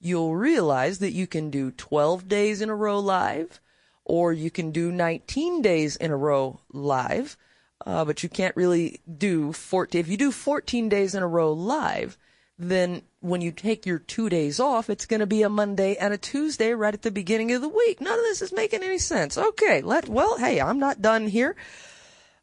you'll 0.00 0.36
realize 0.36 1.00
that 1.00 1.12
you 1.12 1.26
can 1.26 1.50
do 1.50 1.72
12 1.72 2.28
days 2.28 2.60
in 2.60 2.70
a 2.70 2.74
row 2.76 3.00
live, 3.00 3.60
or 4.04 4.32
you 4.32 4.52
can 4.52 4.70
do 4.70 4.92
19 4.92 5.60
days 5.60 5.96
in 5.96 6.12
a 6.12 6.16
row 6.16 6.60
live. 6.72 7.36
Uh, 7.84 8.04
but 8.04 8.22
you 8.22 8.28
can't 8.28 8.56
really 8.56 9.00
do 9.18 9.52
14. 9.52 10.00
If 10.00 10.08
you 10.08 10.16
do 10.16 10.30
14 10.30 10.88
days 10.88 11.16
in 11.16 11.24
a 11.24 11.28
row 11.28 11.52
live, 11.52 12.16
then 12.58 13.02
when 13.20 13.40
you 13.40 13.50
take 13.50 13.84
your 13.84 13.98
two 13.98 14.28
days 14.28 14.60
off, 14.60 14.88
it's 14.88 15.06
going 15.06 15.20
to 15.20 15.26
be 15.26 15.42
a 15.42 15.48
Monday 15.48 15.96
and 15.96 16.14
a 16.14 16.18
Tuesday 16.18 16.72
right 16.72 16.94
at 16.94 17.02
the 17.02 17.10
beginning 17.10 17.52
of 17.52 17.60
the 17.60 17.68
week. 17.68 18.00
None 18.00 18.18
of 18.18 18.24
this 18.24 18.40
is 18.40 18.52
making 18.52 18.84
any 18.84 18.98
sense. 18.98 19.36
Okay, 19.36 19.82
let 19.82 20.08
well, 20.08 20.38
hey, 20.38 20.60
I'm 20.60 20.78
not 20.78 21.02
done 21.02 21.26
here. 21.26 21.56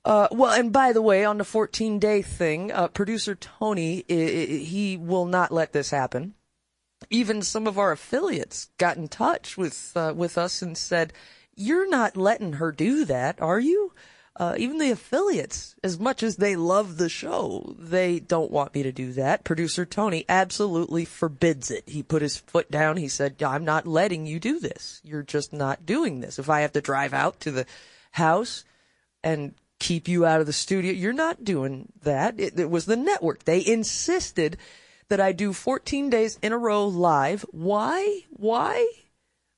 Uh, 0.05 0.27
well, 0.31 0.51
and 0.51 0.74
by 0.74 0.91
the 0.91 1.01
way, 1.01 1.24
on 1.24 1.38
the 1.38 1.45
14 1.45 1.98
day 1.98 2.22
thing, 2.22 2.72
uh, 2.72 2.88
producer 2.89 3.36
Tony, 3.36 4.03
he 4.07 4.98
will 4.98 5.25
not 5.25 5.51
let 5.51 5.72
this 5.72 5.91
happen. 5.91 6.33
Even 7.10 7.41
some 7.41 7.67
of 7.67 7.77
our 7.77 7.91
affiliates 7.91 8.69
got 8.77 8.98
in 8.98 9.07
touch 9.07 9.57
with 9.57 9.91
uh, 9.95 10.13
with 10.15 10.38
us 10.38 10.62
and 10.62 10.77
said, 10.77 11.13
"You're 11.55 11.89
not 11.89 12.17
letting 12.17 12.53
her 12.53 12.72
do 12.72 13.05
that, 13.05 13.41
are 13.41 13.60
you?" 13.60 13.93
Uh, 14.36 14.55
even 14.57 14.79
the 14.79 14.89
affiliates, 14.89 15.75
as 15.83 16.00
much 16.00 16.24
as 16.24 16.38
they 16.38 16.55
love 16.55 16.98
the 16.98 17.10
show, 17.10 17.75
they 17.77 18.19
don't 18.19 18.50
want 18.50 18.74
me 18.74 18.81
to 18.81 18.91
do 18.91 19.13
that. 19.13 19.43
Producer 19.43 19.86
Tony 19.86 20.25
absolutely 20.27 21.05
forbids 21.05 21.69
it. 21.69 21.88
He 21.88 22.01
put 22.01 22.24
his 22.24 22.38
foot 22.38 22.72
down. 22.72 22.98
He 22.98 23.10
said, 23.10 23.43
I'm 23.43 23.63
not 23.63 23.86
letting 23.86 24.25
you 24.25 24.39
do 24.39 24.60
this. 24.60 25.01
You're 25.03 25.22
just 25.22 25.53
not 25.53 25.86
doing 25.86 26.22
this. 26.22 26.39
If 26.39 26.50
I 26.50 26.62
have 26.62 26.72
to 26.72 26.81
drive 26.81 27.13
out 27.13 27.41
to 27.41 27.51
the 27.51 27.67
house 28.13 28.65
and 29.24 29.53
keep 29.84 30.08
you 30.08 30.25
out 30.25 30.40
of 30.40 30.48
the 30.48 30.54
studio, 30.54 30.92
you're 30.92 31.13
not 31.13 31.44
doing 31.44 31.92
that. 32.04 32.40
It, 32.40 32.60
it 32.60 32.70
was 32.70 32.86
the 32.86 32.96
network. 32.96 33.44
They 33.44 33.66
insisted 33.66 34.58
that 35.10 35.20
I 35.20 35.32
do 35.32 35.54
14 35.54 36.10
days 36.10 36.40
in 36.42 36.54
a 36.54 36.58
row 36.58 36.88
live. 36.88 37.46
Why? 37.52 38.22
Why? 38.30 38.90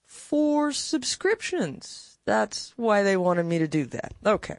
For 0.06 0.72
subscriptions 0.72 2.16
that's 2.26 2.74
why 2.76 3.04
they 3.04 3.16
wanted 3.16 3.46
me 3.46 3.60
to 3.60 3.68
do 3.68 3.86
that. 3.86 4.14
Okay. 4.26 4.58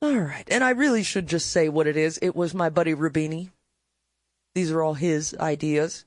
All 0.00 0.16
right. 0.16 0.46
And 0.48 0.62
I 0.62 0.70
really 0.70 1.02
should 1.02 1.26
just 1.26 1.50
say 1.50 1.68
what 1.68 1.88
it 1.88 1.96
is. 1.96 2.18
It 2.22 2.36
was 2.36 2.54
my 2.54 2.70
buddy 2.70 2.94
Rubini. 2.94 3.50
These 4.54 4.70
are 4.70 4.82
all 4.82 4.94
his 4.94 5.36
ideas. 5.38 6.04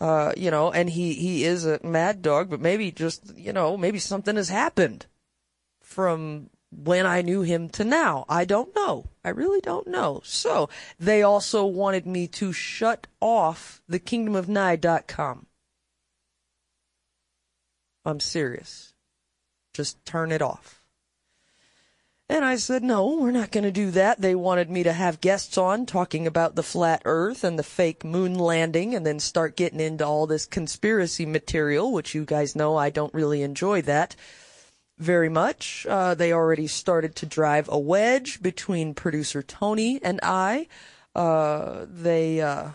Uh, 0.00 0.32
you 0.36 0.50
know, 0.50 0.72
and 0.72 0.90
he, 0.90 1.14
he 1.14 1.44
is 1.44 1.66
a 1.66 1.80
mad 1.84 2.22
dog, 2.22 2.50
but 2.50 2.60
maybe 2.60 2.90
just, 2.90 3.36
you 3.36 3.52
know, 3.52 3.76
maybe 3.76 3.98
something 3.98 4.36
has 4.36 4.48
happened 4.48 5.06
from 5.82 6.50
when 6.70 7.04
I 7.04 7.22
knew 7.22 7.42
him 7.42 7.68
to 7.70 7.84
now. 7.84 8.24
I 8.28 8.44
don't 8.44 8.74
know. 8.74 9.10
I 9.24 9.30
really 9.30 9.60
don't 9.60 9.86
know. 9.86 10.20
So 10.24 10.68
they 10.98 11.22
also 11.22 11.66
wanted 11.66 12.06
me 12.06 12.26
to 12.28 12.52
shut 12.52 13.06
off 13.20 13.82
the 13.88 14.00
kingdomofnye.com. 14.00 15.46
I'm 18.04 18.20
serious. 18.20 18.94
Just 19.74 20.04
turn 20.04 20.32
it 20.32 20.42
off. 20.42 20.80
And 22.28 22.44
I 22.44 22.56
said, 22.56 22.84
no, 22.84 23.16
we're 23.16 23.32
not 23.32 23.50
going 23.50 23.64
to 23.64 23.72
do 23.72 23.90
that. 23.90 24.20
They 24.20 24.36
wanted 24.36 24.70
me 24.70 24.84
to 24.84 24.92
have 24.92 25.20
guests 25.20 25.58
on 25.58 25.84
talking 25.84 26.28
about 26.28 26.54
the 26.54 26.62
flat 26.62 27.02
earth 27.04 27.42
and 27.42 27.58
the 27.58 27.64
fake 27.64 28.04
moon 28.04 28.36
landing 28.36 28.94
and 28.94 29.04
then 29.04 29.18
start 29.18 29.56
getting 29.56 29.80
into 29.80 30.06
all 30.06 30.28
this 30.28 30.46
conspiracy 30.46 31.26
material, 31.26 31.92
which 31.92 32.14
you 32.14 32.24
guys 32.24 32.54
know 32.54 32.76
I 32.76 32.90
don't 32.90 33.12
really 33.12 33.42
enjoy 33.42 33.82
that 33.82 34.14
very 35.00 35.28
much. 35.28 35.86
Uh, 35.88 36.14
they 36.14 36.32
already 36.32 36.66
started 36.66 37.16
to 37.16 37.26
drive 37.26 37.68
a 37.70 37.78
wedge 37.78 38.42
between 38.42 38.94
producer 38.94 39.42
Tony 39.42 39.98
and 40.02 40.20
I. 40.22 40.68
Uh, 41.14 41.86
they, 41.88 42.40
uh, 42.40 42.70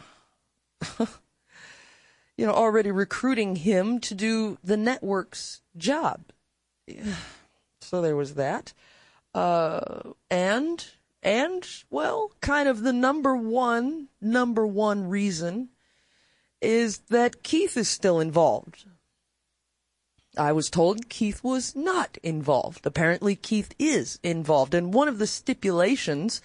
you 1.00 2.46
know, 2.46 2.52
already 2.52 2.92
recruiting 2.92 3.56
him 3.56 4.00
to 4.00 4.14
do 4.14 4.58
the 4.64 4.76
network's 4.76 5.62
job 5.78 6.22
so 7.82 8.02
there 8.02 8.16
was 8.16 8.36
that. 8.36 8.74
Uh, 9.34 10.14
and, 10.30 10.86
and, 11.22 11.68
well, 11.90 12.32
kind 12.42 12.70
of 12.70 12.82
the 12.82 12.94
number 12.94 13.36
one, 13.36 14.08
number 14.22 14.66
one 14.66 15.08
reason 15.08 15.70
is 16.62 17.00
that 17.10 17.44
Keith 17.44 17.78
is 17.78 17.90
still 17.90 18.20
involved. 18.20 18.86
I 20.38 20.52
was 20.52 20.70
told 20.70 21.10
Keith 21.10 21.44
was 21.44 21.76
not 21.76 22.18
involved. 22.24 22.86
Apparently 22.86 23.36
Keith 23.36 23.74
is 23.80 24.20
involved. 24.24 24.74
And 24.74 24.94
one 24.94 25.08
of 25.08 25.18
the 25.18 25.28
stipulations 25.28 26.42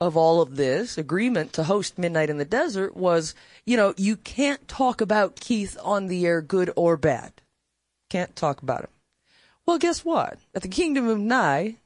of 0.00 0.16
all 0.16 0.40
of 0.40 0.56
this 0.56 0.98
agreement 0.98 1.52
to 1.54 1.64
host 1.64 1.98
Midnight 1.98 2.30
in 2.30 2.38
the 2.38 2.44
Desert 2.44 2.96
was, 2.96 3.34
you 3.64 3.76
know, 3.76 3.94
you 3.96 4.16
can't 4.16 4.66
talk 4.68 5.00
about 5.00 5.40
Keith 5.40 5.76
on 5.82 6.06
the 6.06 6.26
air, 6.26 6.40
good 6.42 6.70
or 6.76 6.96
bad. 6.96 7.32
Can't 8.10 8.34
talk 8.36 8.62
about 8.62 8.82
him. 8.82 8.90
Well, 9.66 9.78
guess 9.78 10.04
what? 10.04 10.38
At 10.54 10.62
the 10.62 10.68
Kingdom 10.68 11.08
of 11.08 11.18
Nye, 11.18 11.76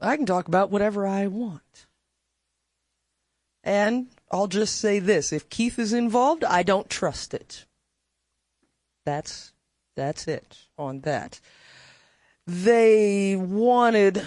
I 0.00 0.16
can 0.16 0.26
talk 0.26 0.48
about 0.48 0.70
whatever 0.70 1.06
I 1.06 1.26
want. 1.26 1.86
And 3.64 4.08
I'll 4.30 4.48
just 4.48 4.76
say 4.76 4.98
this 4.98 5.32
if 5.32 5.48
Keith 5.48 5.78
is 5.78 5.92
involved, 5.92 6.44
I 6.44 6.62
don't 6.62 6.90
trust 6.90 7.34
it. 7.34 7.64
That's 9.04 9.51
that's 9.94 10.28
it 10.28 10.58
on 10.78 11.00
that. 11.00 11.40
They 12.46 13.36
wanted 13.36 14.22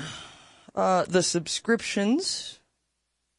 uh, 0.74 1.06
the 1.08 1.24
subscriptions. 1.24 2.60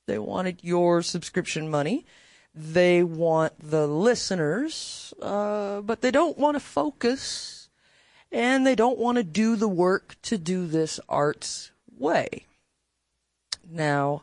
They 0.07 0.19
wanted 0.19 0.63
your 0.63 1.03
subscription 1.03 1.71
money. 1.71 2.07
They 2.55 3.03
want 3.03 3.53
the 3.59 3.87
listeners, 3.87 5.13
uh, 5.21 5.83
but 5.83 6.01
they 6.01 6.11
don't 6.11 6.39
want 6.39 6.55
to 6.55 6.61
focus 6.61 7.69
and 8.33 8.67
they 8.67 8.75
don't 8.75 8.99
want 8.99 9.17
to 9.17 9.25
do 9.25 9.57
the 9.57 9.69
work 9.69 10.17
to 10.23 10.39
do 10.39 10.67
this 10.67 10.99
art's 11.09 11.71
way. 11.97 12.47
Now, 13.69 14.23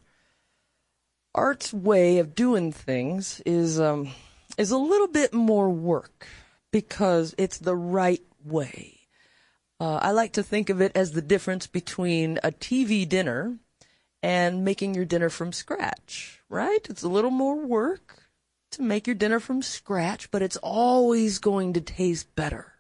art's 1.34 1.74
way 1.74 2.20
of 2.20 2.36
doing 2.36 2.72
things 2.72 3.42
is 3.46 3.80
um, 3.80 4.10
is 4.58 4.72
a 4.72 4.78
little 4.78 5.08
bit 5.08 5.34
more 5.34 5.70
work 5.70 6.28
because 6.74 7.34
it's 7.38 7.60
the 7.60 7.76
right 7.76 8.24
way. 8.44 9.00
Uh, 9.80 10.00
I 10.02 10.12
like 10.12 10.34
to 10.34 10.44
think 10.44 10.70
of 10.70 10.82
it 10.82 10.92
as 10.96 11.12
the 11.12 11.22
difference 11.22 11.68
between 11.68 12.40
a 12.44 12.52
TV 12.52 13.08
dinner 13.08 13.60
and 14.22 14.66
making 14.66 14.96
your 14.96 15.06
dinner 15.06 15.30
from 15.30 15.54
scratch, 15.54 16.42
right? 16.50 16.86
It's 16.90 17.04
a 17.04 17.10
little 17.10 17.32
more 17.32 17.66
work 17.66 18.24
to 18.72 18.82
make 18.82 19.06
your 19.06 19.16
dinner 19.16 19.40
from 19.40 19.62
scratch, 19.62 20.32
but 20.32 20.42
it's 20.42 20.58
always 20.58 21.38
going 21.38 21.74
to 21.74 21.82
taste 21.82 22.36
better 22.36 22.74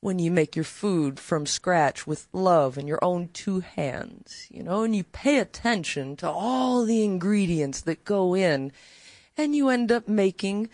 when 0.00 0.18
you 0.18 0.30
make 0.30 0.54
your 0.54 0.64
food 0.64 1.18
from 1.18 1.46
scratch 1.46 2.06
with 2.06 2.28
love 2.32 2.76
and 2.76 2.86
your 2.86 3.02
own 3.02 3.30
two 3.32 3.60
hands, 3.60 4.46
you 4.50 4.62
know, 4.62 4.82
and 4.82 4.94
you 4.94 5.04
pay 5.04 5.38
attention 5.38 6.16
to 6.16 6.28
all 6.28 6.84
the 6.84 7.04
ingredients 7.04 7.80
that 7.80 8.04
go 8.04 8.34
in, 8.34 8.72
and 9.36 9.56
you 9.56 9.68
end 9.68 9.90
up 9.90 10.08
making, 10.08 10.68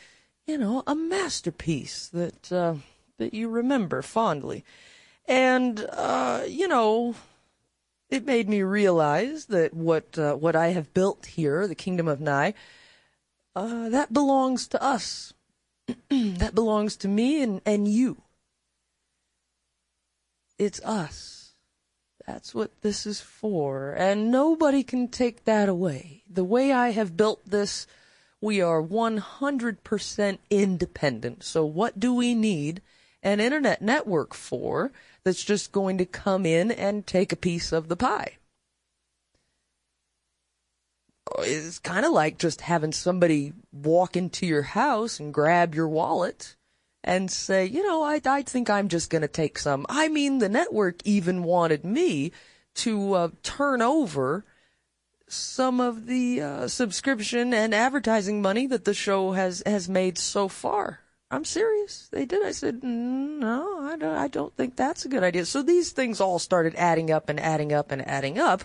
you 0.48 0.58
know, 0.58 0.82
a 0.86 0.94
masterpiece 0.94 2.08
that 2.08 2.50
uh, 2.52 2.74
that 3.18 3.34
you 3.34 3.48
remember 3.48 4.02
fondly. 4.02 4.64
And 5.26 5.86
uh, 5.92 6.44
you 6.48 6.66
know, 6.66 7.14
it 8.10 8.24
made 8.24 8.48
me 8.48 8.62
realize 8.62 9.46
that 9.46 9.74
what 9.74 10.18
uh, 10.18 10.34
what 10.34 10.56
I 10.56 10.68
have 10.68 10.92
built 10.94 11.26
here, 11.26 11.68
the 11.68 11.76
Kingdom 11.76 12.08
of 12.08 12.20
Nye, 12.20 12.54
uh, 13.54 13.88
that 13.90 14.12
belongs 14.12 14.66
to 14.68 14.82
us. 14.82 15.32
that 16.10 16.54
belongs 16.54 16.96
to 16.96 17.08
me 17.08 17.42
and, 17.42 17.60
and 17.64 17.86
you 17.86 18.22
it's 20.58 20.80
us. 20.84 21.52
That's 22.26 22.54
what 22.54 22.82
this 22.82 23.06
is 23.06 23.20
for. 23.20 23.92
And 23.92 24.30
nobody 24.30 24.82
can 24.82 25.08
take 25.08 25.44
that 25.44 25.68
away. 25.68 26.24
The 26.28 26.44
way 26.44 26.72
I 26.72 26.90
have 26.90 27.16
built 27.16 27.40
this, 27.46 27.86
we 28.40 28.60
are 28.60 28.82
100% 28.82 30.38
independent. 30.50 31.44
So 31.44 31.64
what 31.64 31.98
do 31.98 32.14
we 32.14 32.34
need 32.34 32.82
an 33.22 33.40
internet 33.40 33.82
network 33.82 34.34
for 34.34 34.92
that's 35.24 35.44
just 35.44 35.72
going 35.72 35.98
to 35.98 36.06
come 36.06 36.46
in 36.46 36.70
and 36.70 37.06
take 37.06 37.32
a 37.32 37.36
piece 37.36 37.72
of 37.72 37.88
the 37.88 37.96
pie? 37.96 38.38
It's 41.40 41.78
kind 41.78 42.06
of 42.06 42.12
like 42.12 42.38
just 42.38 42.62
having 42.62 42.92
somebody 42.92 43.52
walk 43.72 44.16
into 44.16 44.46
your 44.46 44.62
house 44.62 45.20
and 45.20 45.34
grab 45.34 45.74
your 45.74 45.88
wallet 45.88 46.56
and 47.04 47.30
say, 47.30 47.66
you 47.66 47.86
know, 47.86 48.02
I, 48.02 48.20
I 48.24 48.42
think 48.42 48.70
I'm 48.70 48.88
just 48.88 49.10
going 49.10 49.22
to 49.22 49.28
take 49.28 49.58
some. 49.58 49.84
I 49.88 50.08
mean, 50.08 50.38
the 50.38 50.48
network 50.48 51.00
even 51.04 51.42
wanted 51.42 51.84
me 51.84 52.32
to 52.76 53.14
uh, 53.14 53.28
turn 53.42 53.82
over 53.82 54.44
some 55.28 55.80
of 55.80 56.06
the 56.06 56.40
uh, 56.40 56.68
subscription 56.68 57.52
and 57.54 57.74
advertising 57.74 58.42
money 58.42 58.66
that 58.66 58.84
the 58.84 58.94
show 58.94 59.32
has 59.32 59.62
has 59.66 59.88
made 59.88 60.18
so 60.18 60.48
far. 60.48 61.00
I'm 61.30 61.44
serious. 61.44 62.08
They 62.10 62.24
did. 62.24 62.44
I 62.44 62.52
said, 62.52 62.80
"Mm, 62.80 63.38
no, 63.38 63.80
I 63.82 63.96
don't, 63.96 64.16
I 64.16 64.28
don't 64.28 64.56
think 64.56 64.76
that's 64.76 65.04
a 65.04 65.08
good 65.08 65.22
idea. 65.22 65.44
So 65.44 65.62
these 65.62 65.92
things 65.92 66.20
all 66.20 66.38
started 66.38 66.74
adding 66.76 67.10
up 67.10 67.28
and 67.28 67.38
adding 67.38 67.72
up 67.72 67.92
and 67.92 68.06
adding 68.06 68.38
up. 68.38 68.64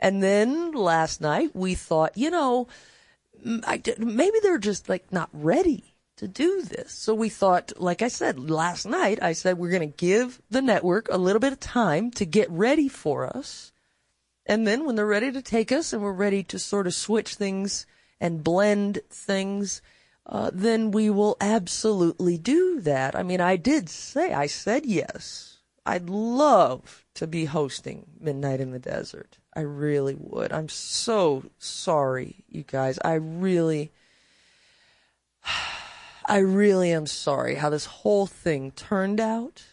And 0.00 0.20
then 0.20 0.72
last 0.72 1.20
night 1.20 1.54
we 1.54 1.74
thought, 1.74 2.18
you 2.18 2.30
know, 2.30 2.66
did- 3.82 4.00
maybe 4.00 4.38
they're 4.42 4.58
just 4.58 4.88
like 4.88 5.12
not 5.12 5.30
ready 5.32 5.94
to 6.16 6.28
do 6.28 6.62
this. 6.62 6.92
So 6.92 7.14
we 7.14 7.28
thought, 7.28 7.72
like 7.76 8.02
I 8.02 8.08
said 8.08 8.50
last 8.50 8.86
night, 8.86 9.22
I 9.22 9.32
said 9.32 9.58
we're 9.58 9.70
going 9.70 9.90
to 9.90 9.96
give 9.96 10.40
the 10.50 10.62
network 10.62 11.08
a 11.10 11.18
little 11.18 11.40
bit 11.40 11.52
of 11.52 11.60
time 11.60 12.10
to 12.12 12.24
get 12.24 12.50
ready 12.50 12.88
for 12.88 13.26
us. 13.26 13.71
And 14.46 14.66
then 14.66 14.84
when 14.84 14.96
they're 14.96 15.06
ready 15.06 15.30
to 15.32 15.42
take 15.42 15.70
us 15.70 15.92
and 15.92 16.02
we're 16.02 16.12
ready 16.12 16.42
to 16.44 16.58
sort 16.58 16.86
of 16.86 16.94
switch 16.94 17.36
things 17.36 17.86
and 18.20 18.42
blend 18.42 19.00
things, 19.08 19.82
uh, 20.26 20.50
then 20.52 20.90
we 20.90 21.10
will 21.10 21.36
absolutely 21.40 22.38
do 22.38 22.80
that. 22.80 23.14
I 23.14 23.22
mean, 23.22 23.40
I 23.40 23.56
did 23.56 23.88
say, 23.88 24.32
I 24.32 24.46
said 24.46 24.86
yes. 24.86 25.58
I'd 25.84 26.08
love 26.08 27.04
to 27.14 27.26
be 27.26 27.44
hosting 27.46 28.06
Midnight 28.20 28.60
in 28.60 28.70
the 28.70 28.78
Desert. 28.78 29.38
I 29.54 29.60
really 29.60 30.14
would. 30.14 30.52
I'm 30.52 30.68
so 30.68 31.44
sorry, 31.58 32.44
you 32.48 32.62
guys. 32.62 32.98
I 33.04 33.14
really, 33.14 33.90
I 36.26 36.38
really 36.38 36.92
am 36.92 37.06
sorry 37.06 37.56
how 37.56 37.68
this 37.70 37.86
whole 37.86 38.26
thing 38.26 38.70
turned 38.70 39.20
out. 39.20 39.64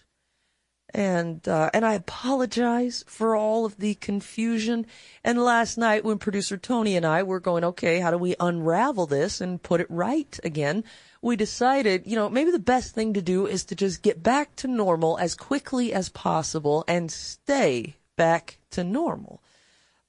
And, 0.91 1.47
uh, 1.47 1.69
and 1.73 1.85
I 1.85 1.93
apologize 1.93 3.03
for 3.07 3.35
all 3.35 3.65
of 3.65 3.77
the 3.77 3.93
confusion. 3.95 4.87
And 5.23 5.43
last 5.43 5.77
night 5.77 6.03
when 6.03 6.17
producer 6.17 6.57
Tony 6.57 6.95
and 6.95 7.05
I 7.05 7.23
were 7.23 7.39
going, 7.39 7.63
okay, 7.63 7.99
how 7.99 8.09
do 8.09 8.17
we 8.17 8.35
unravel 8.39 9.05
this 9.05 9.39
and 9.39 9.61
put 9.61 9.81
it 9.81 9.87
right 9.89 10.39
again? 10.43 10.83
We 11.21 11.35
decided, 11.35 12.07
you 12.07 12.15
know, 12.15 12.29
maybe 12.29 12.51
the 12.51 12.59
best 12.59 12.95
thing 12.95 13.13
to 13.13 13.21
do 13.21 13.45
is 13.45 13.65
to 13.65 13.75
just 13.75 14.01
get 14.01 14.23
back 14.23 14.55
to 14.57 14.67
normal 14.67 15.17
as 15.19 15.35
quickly 15.35 15.93
as 15.93 16.09
possible 16.09 16.83
and 16.87 17.11
stay 17.11 17.97
back 18.15 18.57
to 18.71 18.83
normal. 18.83 19.43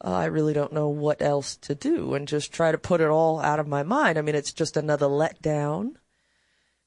Uh, 0.02 0.12
I 0.12 0.24
really 0.26 0.54
don't 0.54 0.72
know 0.72 0.88
what 0.88 1.20
else 1.20 1.56
to 1.56 1.74
do 1.74 2.14
and 2.14 2.26
just 2.26 2.52
try 2.52 2.72
to 2.72 2.78
put 2.78 3.02
it 3.02 3.08
all 3.08 3.38
out 3.40 3.60
of 3.60 3.68
my 3.68 3.82
mind. 3.82 4.18
I 4.18 4.22
mean, 4.22 4.34
it's 4.34 4.52
just 4.52 4.78
another 4.78 5.06
letdown. 5.06 5.96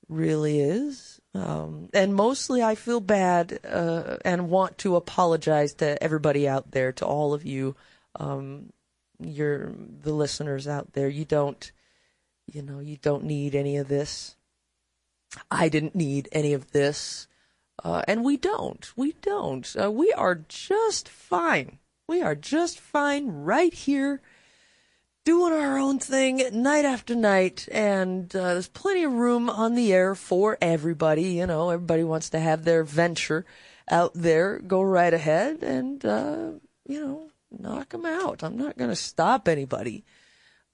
Really 0.09 0.59
is. 0.59 1.12
Um, 1.35 1.89
and 1.93 2.13
mostly 2.13 2.61
I 2.61 2.75
feel 2.75 2.99
bad, 2.99 3.59
uh, 3.67 4.17
and 4.23 4.49
want 4.49 4.77
to 4.79 4.95
apologize 4.95 5.73
to 5.75 6.01
everybody 6.01 6.47
out 6.47 6.71
there, 6.71 6.91
to 6.93 7.05
all 7.05 7.33
of 7.33 7.43
you, 7.43 7.75
um, 8.19 8.71
you're 9.19 9.71
the 10.01 10.13
listeners 10.13 10.67
out 10.67 10.93
there. 10.93 11.09
You 11.09 11.25
don't, 11.25 11.71
you 12.45 12.61
know, 12.61 12.79
you 12.79 12.97
don't 12.97 13.23
need 13.23 13.55
any 13.55 13.77
of 13.77 13.87
this. 13.87 14.35
I 15.49 15.69
didn't 15.69 15.95
need 15.95 16.29
any 16.31 16.53
of 16.53 16.71
this. 16.71 17.27
Uh, 17.83 18.03
and 18.07 18.23
we 18.23 18.37
don't. 18.37 18.95
We 18.95 19.13
don't. 19.13 19.75
Uh, 19.81 19.91
we 19.91 20.11
are 20.13 20.35
just 20.47 21.09
fine. 21.09 21.79
We 22.07 22.21
are 22.21 22.35
just 22.35 22.79
fine 22.79 23.27
right 23.27 23.73
here 23.73 24.21
doing 25.25 25.53
our 25.53 25.77
own 25.77 25.99
thing 25.99 26.41
night 26.51 26.85
after 26.85 27.15
night, 27.15 27.67
and 27.71 28.33
uh, 28.35 28.53
there's 28.53 28.67
plenty 28.67 29.03
of 29.03 29.13
room 29.13 29.49
on 29.49 29.75
the 29.75 29.93
air 29.93 30.15
for 30.15 30.57
everybody. 30.61 31.23
You 31.23 31.47
know, 31.47 31.69
everybody 31.69 32.03
wants 32.03 32.29
to 32.31 32.39
have 32.39 32.63
their 32.63 32.83
venture 32.83 33.45
out 33.89 34.11
there. 34.13 34.59
Go 34.59 34.81
right 34.81 35.13
ahead 35.13 35.63
and, 35.63 36.03
uh, 36.05 36.51
you 36.87 36.99
know, 36.99 37.29
knock 37.51 37.89
them 37.89 38.05
out. 38.05 38.43
I'm 38.43 38.57
not 38.57 38.77
going 38.77 38.89
to 38.89 38.95
stop 38.95 39.47
anybody. 39.47 40.03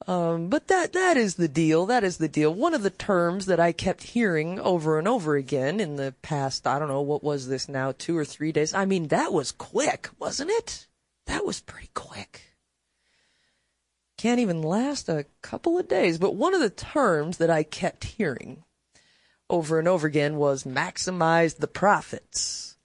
Um, 0.08 0.48
but 0.48 0.70
that, 0.70 0.94
that 0.94 1.18
is 1.18 1.36
the 1.36 1.50
deal. 1.50 1.86
That 1.86 2.06
is 2.06 2.18
the 2.18 2.30
deal. 2.30 2.54
One 2.54 2.74
of 2.74 2.84
the 2.84 2.90
terms 2.90 3.48
that 3.48 3.60
I 3.60 3.74
kept 3.74 4.02
hearing 4.02 4.60
over 4.60 4.98
and 4.98 5.08
over 5.08 5.36
again 5.36 5.82
in 5.82 5.98
the 5.98 6.16
past, 6.22 6.66
I 6.66 6.80
don't 6.80 6.88
know, 6.88 7.02
what 7.02 7.24
was 7.24 7.50
this 7.50 7.68
now, 7.68 7.94
two 7.98 8.18
or 8.18 8.24
three 8.24 8.54
days? 8.54 8.74
I 8.74 8.86
mean, 8.86 9.10
that 9.10 9.34
was 9.34 9.52
quick, 9.52 10.10
wasn't 10.18 10.52
it? 10.52 10.88
That 11.26 11.46
was 11.46 11.60
pretty 11.60 11.90
quick 11.94 12.49
can't 14.20 14.42
even 14.42 14.62
last 14.62 15.08
a 15.08 15.26
couple 15.42 15.80
of 15.80 15.88
days. 15.88 16.18
But 16.18 16.36
one 16.36 16.54
of 16.54 16.60
the 16.60 16.70
terms 16.70 17.38
that 17.38 17.50
I 17.50 17.64
kept 17.64 18.04
hearing 18.04 18.66
over 19.50 19.80
and 19.80 19.88
over 19.88 20.08
again 20.08 20.36
was 20.36 20.66
maximize 20.66 21.56
the 21.56 21.70
profits. 21.70 22.76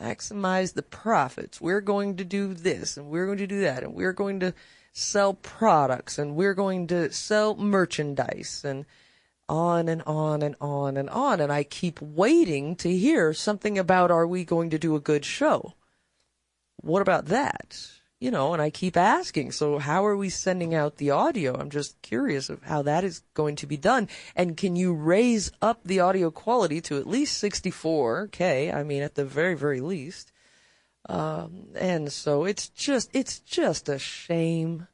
Maximize 0.00 0.72
the 0.72 0.82
profits. 0.82 1.60
We're 1.60 1.82
going 1.82 2.16
to 2.16 2.24
do 2.24 2.54
this 2.54 2.96
and 2.96 3.10
we're 3.10 3.26
going 3.26 3.36
to 3.36 3.46
do 3.46 3.60
that 3.60 3.82
and 3.82 3.92
we're 3.92 4.14
going 4.14 4.40
to 4.40 4.54
sell 4.94 5.34
products 5.34 6.18
and 6.18 6.34
we're 6.34 6.54
going 6.54 6.86
to 6.86 7.12
sell 7.12 7.54
merchandise 7.56 8.62
and 8.64 8.86
on 9.50 9.86
and 9.86 10.02
on 10.06 10.40
and 10.40 10.56
on 10.62 10.96
and 10.96 11.10
on. 11.10 11.40
And 11.40 11.52
I 11.52 11.62
keep 11.62 12.00
waiting 12.00 12.74
to 12.76 12.90
hear 12.90 13.34
something 13.34 13.78
about 13.78 14.10
are 14.10 14.26
we 14.26 14.46
going 14.46 14.70
to 14.70 14.78
do 14.78 14.96
a 14.96 15.00
good 15.00 15.26
show? 15.26 15.74
What 16.80 17.02
about 17.02 17.26
that? 17.26 17.99
You 18.20 18.30
know, 18.30 18.52
and 18.52 18.60
I 18.60 18.68
keep 18.68 18.98
asking, 18.98 19.52
so 19.52 19.78
how 19.78 20.04
are 20.04 20.16
we 20.16 20.28
sending 20.28 20.74
out 20.74 20.96
the 20.96 21.10
audio? 21.10 21.54
I'm 21.58 21.70
just 21.70 22.00
curious 22.02 22.50
of 22.50 22.62
how 22.62 22.82
that 22.82 23.02
is 23.02 23.22
going 23.32 23.56
to 23.56 23.66
be 23.66 23.78
done. 23.78 24.08
And 24.36 24.58
can 24.58 24.76
you 24.76 24.92
raise 24.92 25.50
up 25.62 25.80
the 25.84 26.00
audio 26.00 26.30
quality 26.30 26.82
to 26.82 26.98
at 26.98 27.06
least 27.06 27.42
64K? 27.42 28.74
I 28.74 28.82
mean, 28.82 29.02
at 29.02 29.14
the 29.14 29.24
very, 29.24 29.54
very 29.54 29.80
least. 29.80 30.32
Um, 31.08 31.68
and 31.74 32.12
so 32.12 32.44
it's 32.44 32.68
just, 32.68 33.08
it's 33.14 33.40
just 33.40 33.88
a 33.88 33.98
shame. 33.98 34.86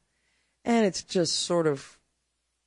And 0.64 0.86
it's 0.86 1.02
just 1.02 1.34
sort 1.34 1.66
of 1.66 1.98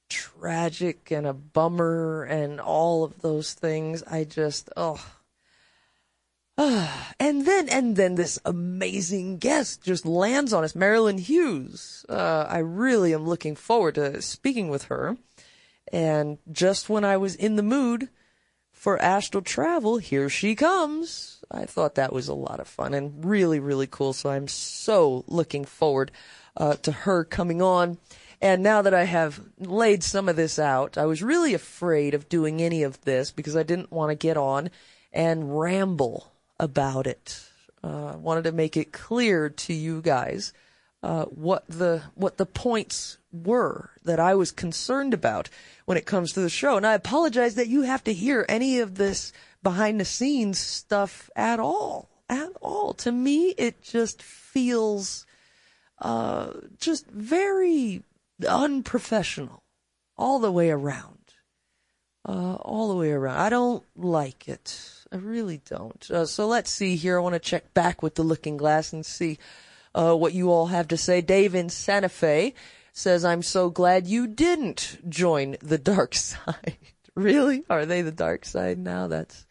tragic 0.10 1.10
and 1.10 1.26
a 1.26 1.34
bummer 1.34 2.24
and 2.24 2.60
all 2.60 3.06
of 3.06 3.22
those 3.22 3.54
things. 3.54 4.04
I 4.04 4.26
just, 4.26 4.70
oh, 4.76 5.04
and 7.22 7.46
then, 7.46 7.70
and 7.70 7.96
then 7.96 8.16
this 8.16 8.38
amazing 8.44 9.38
guest 9.38 9.82
just 9.82 10.06
lands 10.06 10.52
on 10.52 10.66
us, 10.66 10.74
Marilynn 10.74 11.18
Hughes. 11.18 12.06
Uh, 12.10 12.46
I 12.50 12.58
really 12.58 13.14
am 13.14 13.26
looking 13.26 13.56
forward 13.56 13.96
to 13.96 14.22
speaking 14.22 14.68
with 14.68 14.86
her. 14.86 15.16
And 15.94 16.38
just 16.52 16.90
when 16.90 17.06
I 17.06 17.16
was 17.16 17.36
in 17.36 17.56
the 17.56 17.64
mood 17.64 18.10
for 18.74 19.02
astral 19.02 19.42
travel, 19.42 20.00
here 20.00 20.28
she 20.28 20.54
comes. 20.54 21.42
I 21.50 21.64
thought 21.64 21.96
that 21.96 22.12
was 22.12 22.28
a 22.28 22.34
lot 22.34 22.60
of 22.60 22.68
fun 22.68 22.94
and 22.94 23.24
really, 23.24 23.62
really 23.62 23.88
cool. 23.88 24.12
So 24.12 24.30
I'm 24.30 24.50
so 24.50 25.24
looking 25.28 25.64
forward 25.64 26.12
uh, 26.58 26.74
to 26.82 26.92
her 26.92 27.24
coming 27.24 27.62
on. 27.62 28.00
And 28.42 28.62
now 28.62 28.82
that 28.82 28.94
I 28.94 29.06
have 29.06 29.40
laid 29.60 30.04
some 30.04 30.28
of 30.28 30.36
this 30.36 30.60
out, 30.60 30.98
I 30.98 31.06
was 31.06 31.24
really 31.24 31.54
afraid 31.54 32.14
of 32.14 32.28
doing 32.28 32.62
any 32.62 32.84
of 32.84 33.00
this 33.06 33.32
because 33.32 33.56
I 33.56 33.64
didn't 33.64 33.94
want 33.94 34.12
to 34.12 34.16
get 34.16 34.36
on 34.36 34.72
and 35.14 35.58
ramble 35.58 36.34
about 36.60 37.08
it. 37.08 37.50
Uh, 37.84 38.16
wanted 38.18 38.44
to 38.44 38.52
make 38.52 38.76
it 38.76 38.92
clear 38.92 39.50
to 39.50 39.74
you 39.74 40.02
guys 40.02 40.52
uh, 41.02 41.26
what 41.26 41.64
the 41.70 42.02
what 42.16 42.38
the 42.38 42.46
points 42.46 43.18
were 43.32 43.92
that 44.04 44.20
I 44.20 44.36
was 44.36 44.52
concerned 44.52 45.14
about 45.14 45.50
when 45.86 45.98
it 45.98 46.06
comes 46.06 46.34
to 46.34 46.42
the 46.42 46.50
show. 46.50 46.78
And 46.78 46.86
I 46.86 46.94
apologize 46.94 47.56
that 47.56 47.68
you 47.68 47.84
have 47.84 48.04
to 48.06 48.14
hear 48.14 48.46
any 48.50 48.80
of 48.80 48.96
this 48.96 49.32
behind 49.64 50.00
the 50.00 50.06
scenes 50.06 50.60
stuff 50.60 51.30
at 51.36 51.60
all. 51.60 52.10
At 52.30 52.52
all. 52.62 52.94
To 52.96 53.12
me, 53.12 53.50
it 53.58 53.82
just 53.82 54.22
feels 54.22 55.26
uh, 56.00 56.52
just 56.78 57.08
very 57.08 58.04
unprofessional 58.48 59.64
all 60.18 60.40
the 60.40 60.52
way 60.52 60.70
around. 60.70 61.18
Uh, 62.28 62.56
all 62.56 62.90
the 62.90 62.96
way 62.96 63.12
around. 63.12 63.38
I 63.38 63.50
don't 63.50 63.84
like 63.96 64.48
it. 64.48 64.99
I 65.12 65.18
really 65.18 65.62
don't. 65.66 66.10
Uh, 66.12 66.26
so 66.26 66.48
let's 66.48 66.70
see 66.70 66.96
here. 66.96 67.18
I 67.18 67.22
want 67.22 67.34
to 67.34 67.40
check 67.40 67.74
back 67.74 68.04
with 68.04 68.16
the 68.16 68.24
looking 68.24 68.58
glass 68.58 68.94
and 68.94 69.06
see 69.06 69.40
uh, 69.96 70.14
what 70.14 70.34
you 70.34 70.52
all 70.52 70.68
have 70.68 70.88
to 70.90 70.98
say. 70.98 71.22
Dave 71.22 71.56
in 71.56 71.70
Santa 71.70 72.10
Fe 72.10 72.54
says, 72.94 73.26
I'm 73.26 73.42
so 73.42 73.70
glad 73.70 74.08
you 74.08 74.28
didn't 74.28 75.00
join 75.10 75.58
the 75.62 75.78
dark 75.78 76.14
side. 76.16 76.78
really? 77.16 77.64
Are 77.70 77.86
they 77.86 78.04
the 78.04 78.12
dark 78.12 78.46
side 78.46 78.78
now? 78.78 79.08
That's, 79.08 79.48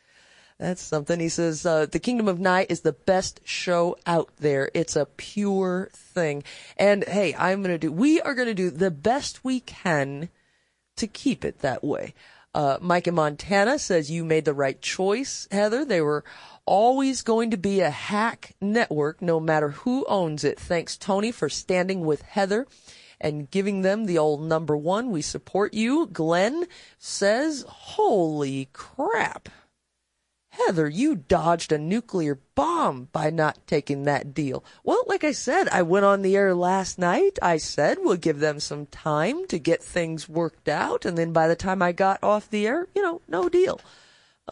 that's 0.59 0.83
something. 0.83 1.19
He 1.19 1.29
says, 1.29 1.67
uh, 1.67 1.87
the 1.87 1.99
Kingdom 1.99 2.29
of 2.29 2.39
Nye 2.39 2.67
is 2.69 2.81
the 2.81 2.93
best 2.93 3.41
show 3.45 3.97
out 4.07 4.31
there. 4.39 4.71
It's 4.75 4.95
a 4.95 5.07
pure 5.07 5.91
thing. 5.93 6.45
And 6.77 7.03
hey, 7.05 7.35
I'm 7.35 7.63
going 7.63 7.75
to 7.75 7.79
do, 7.79 7.91
we 7.91 8.21
are 8.21 8.35
going 8.35 8.49
to 8.49 8.55
do 8.55 8.71
the 8.71 8.93
best 8.93 9.45
we 9.45 9.59
can 9.59 10.29
to 10.97 11.07
keep 11.07 11.45
it 11.45 11.61
that 11.61 11.83
way. 11.83 12.15
Uh, 12.59 12.77
Mike 12.81 13.07
in 13.07 13.15
Montana 13.15 13.79
says 13.79 14.11
you 14.11 14.25
made 14.25 14.45
the 14.45 14.53
right 14.53 14.83
choice, 14.83 15.47
Heather. 15.53 15.85
They 15.85 16.01
were 16.01 16.25
always 16.67 17.23
going 17.23 17.53
to 17.53 17.57
be 17.57 17.79
a 17.79 17.89
hack 17.89 18.57
network, 18.61 19.23
no 19.23 19.39
matter 19.39 19.69
who 19.69 20.05
owns 20.09 20.43
it. 20.43 20.59
Thanks, 20.59 20.97
Tony, 20.97 21.31
for 21.31 21.49
standing 21.49 22.01
with 22.01 22.23
Heather 22.23 22.67
and 23.21 23.49
giving 23.49 23.83
them 23.83 24.07
the 24.07 24.19
old 24.19 24.43
number 24.43 24.77
one. 24.77 25.13
We 25.13 25.23
support 25.23 25.73
you. 25.73 26.09
Glenn 26.09 26.67
says, 26.99 27.65
holy 27.69 28.71
crap. 28.73 29.49
Heather, 30.67 30.89
you 30.89 31.15
dodged 31.15 31.73
a 31.73 31.79
nuclear 31.79 32.39
bomb 32.55 33.09
by 33.13 33.31
not 33.31 33.67
taking 33.67 34.05
that 34.05 34.35
deal. 34.35 34.65
Well, 34.83 35.05
like 35.07 35.23
I 35.23 35.33
said, 35.33 35.69
I 35.69 35.83
went 35.83 36.05
on 36.05 36.23
the 36.23 36.37
air 36.37 36.55
last 36.55 36.99
night. 36.99 37.39
I 37.41 37.59
said 37.59 37.99
we'll 38.01 38.17
give 38.17 38.41
them 38.41 38.59
some 38.59 38.87
time 38.87 39.47
to 39.47 39.59
get 39.59 39.83
things 39.83 40.29
worked 40.29 40.69
out. 40.69 41.05
And 41.05 41.17
then 41.17 41.33
by 41.33 41.49
the 41.49 41.57
time 41.57 41.81
I 41.81 41.93
got 41.93 42.23
off 42.23 42.51
the 42.51 42.67
air, 42.67 42.89
you 42.95 43.03
know, 43.03 43.21
no 43.29 43.49
deal. 43.49 43.81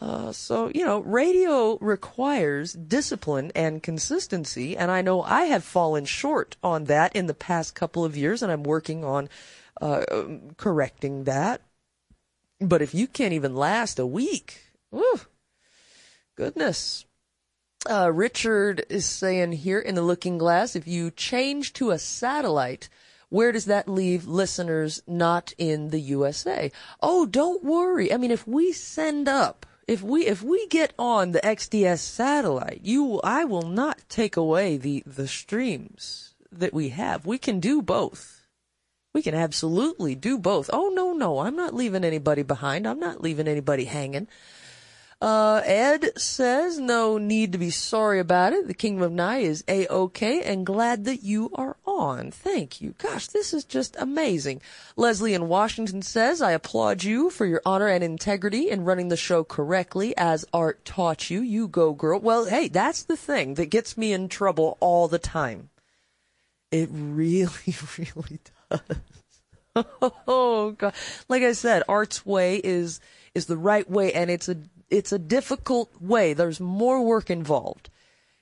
Uh, 0.00 0.30
so, 0.30 0.70
you 0.74 0.84
know, 0.84 1.00
radio 1.00 1.78
requires 1.78 2.74
discipline 2.74 3.50
and 3.54 3.82
consistency. 3.82 4.76
And 4.76 4.90
I 4.90 5.02
know 5.02 5.22
I 5.22 5.44
have 5.44 5.64
fallen 5.64 6.04
short 6.04 6.56
on 6.62 6.84
that 6.84 7.16
in 7.16 7.26
the 7.26 7.34
past 7.34 7.74
couple 7.74 8.04
of 8.04 8.16
years, 8.16 8.42
and 8.42 8.52
I'm 8.52 8.62
working 8.62 9.04
on 9.04 9.28
uh, 9.80 10.04
correcting 10.56 11.24
that. 11.24 11.62
But 12.60 12.82
if 12.82 12.94
you 12.94 13.06
can't 13.06 13.32
even 13.32 13.56
last 13.56 13.98
a 13.98 14.06
week, 14.06 14.72
whew, 14.90 15.20
goodness. 16.36 17.04
Uh, 17.88 18.10
Richard 18.12 18.84
is 18.88 19.06
saying 19.06 19.52
here 19.52 19.78
in 19.78 19.94
the 19.94 20.02
looking 20.02 20.38
glass, 20.38 20.76
if 20.76 20.86
you 20.86 21.10
change 21.10 21.72
to 21.74 21.90
a 21.90 21.98
satellite, 21.98 22.88
where 23.28 23.52
does 23.52 23.64
that 23.66 23.88
leave 23.88 24.26
listeners 24.26 25.02
not 25.06 25.52
in 25.58 25.90
the 25.90 26.00
USA? 26.00 26.70
Oh, 27.00 27.26
don't 27.26 27.64
worry. 27.64 28.12
I 28.12 28.16
mean, 28.16 28.30
if 28.30 28.46
we 28.46 28.72
send 28.72 29.28
up, 29.28 29.66
if 29.88 30.02
we, 30.02 30.26
if 30.26 30.42
we 30.42 30.66
get 30.68 30.94
on 30.98 31.32
the 31.32 31.40
XDS 31.40 31.98
satellite, 31.98 32.80
you, 32.82 33.20
I 33.22 33.44
will 33.44 33.68
not 33.68 34.02
take 34.08 34.36
away 34.36 34.76
the, 34.76 35.02
the 35.06 35.28
streams 35.28 36.34
that 36.50 36.74
we 36.74 36.90
have. 36.90 37.26
We 37.26 37.38
can 37.38 37.60
do 37.60 37.82
both. 37.82 38.46
We 39.12 39.22
can 39.22 39.34
absolutely 39.34 40.14
do 40.14 40.38
both. 40.38 40.68
Oh, 40.72 40.90
no, 40.94 41.12
no, 41.12 41.38
I'm 41.38 41.56
not 41.56 41.74
leaving 41.74 42.04
anybody 42.04 42.42
behind. 42.42 42.86
I'm 42.86 43.00
not 43.00 43.22
leaving 43.22 43.48
anybody 43.48 43.84
hanging. 43.84 44.28
Uh, 45.18 45.62
Ed 45.64 46.10
says 46.18 46.78
no 46.78 47.16
need 47.16 47.52
to 47.52 47.58
be 47.58 47.70
sorry 47.70 48.20
about 48.20 48.52
it. 48.52 48.66
The 48.66 48.74
Kingdom 48.74 49.02
of 49.02 49.12
Nye 49.12 49.38
is 49.38 49.64
a-okay 49.66 50.42
and 50.42 50.66
glad 50.66 51.06
that 51.06 51.22
you 51.22 51.50
are 51.54 51.78
on. 51.86 52.30
Thank 52.30 52.82
you. 52.82 52.94
Gosh, 52.98 53.28
this 53.28 53.54
is 53.54 53.64
just 53.64 53.96
amazing. 53.98 54.60
Leslie 54.94 55.32
in 55.32 55.48
Washington 55.48 56.02
says, 56.02 56.42
I 56.42 56.50
applaud 56.50 57.02
you 57.02 57.30
for 57.30 57.46
your 57.46 57.62
honor 57.64 57.86
and 57.86 58.04
integrity 58.04 58.68
in 58.68 58.84
running 58.84 59.08
the 59.08 59.16
show 59.16 59.42
correctly 59.42 60.14
as 60.18 60.44
Art 60.52 60.84
taught 60.84 61.30
you. 61.30 61.40
You 61.40 61.66
go 61.66 61.94
girl. 61.94 62.20
Well, 62.20 62.44
hey, 62.44 62.68
that's 62.68 63.02
the 63.02 63.16
thing 63.16 63.54
that 63.54 63.70
gets 63.70 63.96
me 63.96 64.12
in 64.12 64.28
trouble 64.28 64.76
all 64.80 65.08
the 65.08 65.18
time. 65.18 65.70
It 66.70 66.90
really, 66.92 67.48
really 67.98 68.40
does. 68.70 68.80
oh 70.28 70.74
god. 70.76 70.92
Like 71.26 71.42
I 71.42 71.52
said, 71.52 71.84
Art's 71.88 72.26
way 72.26 72.60
is, 72.62 73.00
is 73.34 73.46
the 73.46 73.56
right 73.56 73.88
way 73.88 74.12
and 74.12 74.30
it's 74.30 74.50
a 74.50 74.58
it's 74.90 75.12
a 75.12 75.18
difficult 75.18 75.90
way. 76.00 76.32
There's 76.32 76.60
more 76.60 77.02
work 77.02 77.30
involved 77.30 77.90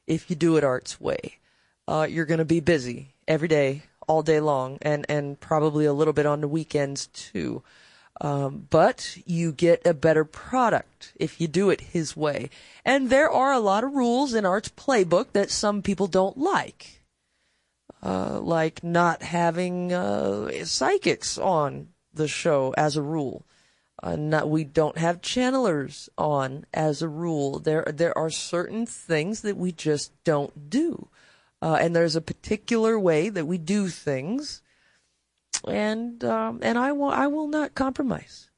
if 0.06 0.28
you 0.28 0.36
do 0.36 0.56
it 0.56 0.64
Art's 0.64 1.00
way. 1.00 1.38
Uh, 1.86 2.06
you're 2.08 2.26
going 2.26 2.38
to 2.38 2.44
be 2.44 2.60
busy 2.60 3.14
every 3.28 3.48
day, 3.48 3.82
all 4.06 4.22
day 4.22 4.40
long, 4.40 4.78
and 4.82 5.04
and 5.08 5.38
probably 5.40 5.84
a 5.84 5.92
little 5.92 6.12
bit 6.12 6.26
on 6.26 6.40
the 6.40 6.48
weekends 6.48 7.06
too. 7.08 7.62
Um, 8.20 8.68
but 8.70 9.18
you 9.26 9.52
get 9.52 9.86
a 9.86 9.92
better 9.92 10.24
product 10.24 11.12
if 11.16 11.40
you 11.40 11.48
do 11.48 11.70
it 11.70 11.80
his 11.80 12.16
way. 12.16 12.48
And 12.84 13.10
there 13.10 13.30
are 13.30 13.52
a 13.52 13.58
lot 13.58 13.82
of 13.82 13.94
rules 13.94 14.34
in 14.34 14.46
Art's 14.46 14.68
playbook 14.68 15.32
that 15.32 15.50
some 15.50 15.82
people 15.82 16.06
don't 16.06 16.38
like. 16.38 17.02
Uh, 18.02 18.38
like 18.38 18.84
not 18.84 19.22
having 19.22 19.92
uh, 19.92 20.64
psychics 20.64 21.38
on 21.38 21.88
the 22.12 22.28
show 22.28 22.74
as 22.76 22.96
a 22.96 23.02
rule. 23.02 23.44
Uh, 24.04 24.16
not, 24.16 24.50
we 24.50 24.64
don't 24.64 24.98
have 24.98 25.22
channelers 25.22 26.10
on 26.18 26.66
as 26.74 27.00
a 27.00 27.08
rule. 27.08 27.58
There, 27.58 27.84
there 27.84 28.16
are 28.18 28.28
certain 28.28 28.84
things 28.84 29.40
that 29.40 29.56
we 29.56 29.72
just 29.72 30.12
don't 30.24 30.68
do. 30.68 31.08
Uh, 31.62 31.78
and 31.80 31.96
there's 31.96 32.14
a 32.14 32.20
particular 32.20 32.98
way 32.98 33.30
that 33.30 33.46
we 33.46 33.56
do 33.56 33.88
things. 33.88 34.60
And, 35.66 36.22
um, 36.22 36.60
and 36.62 36.76
I 36.76 36.92
will, 36.92 37.08
I 37.08 37.28
will 37.28 37.48
not 37.48 37.74
compromise 37.74 38.50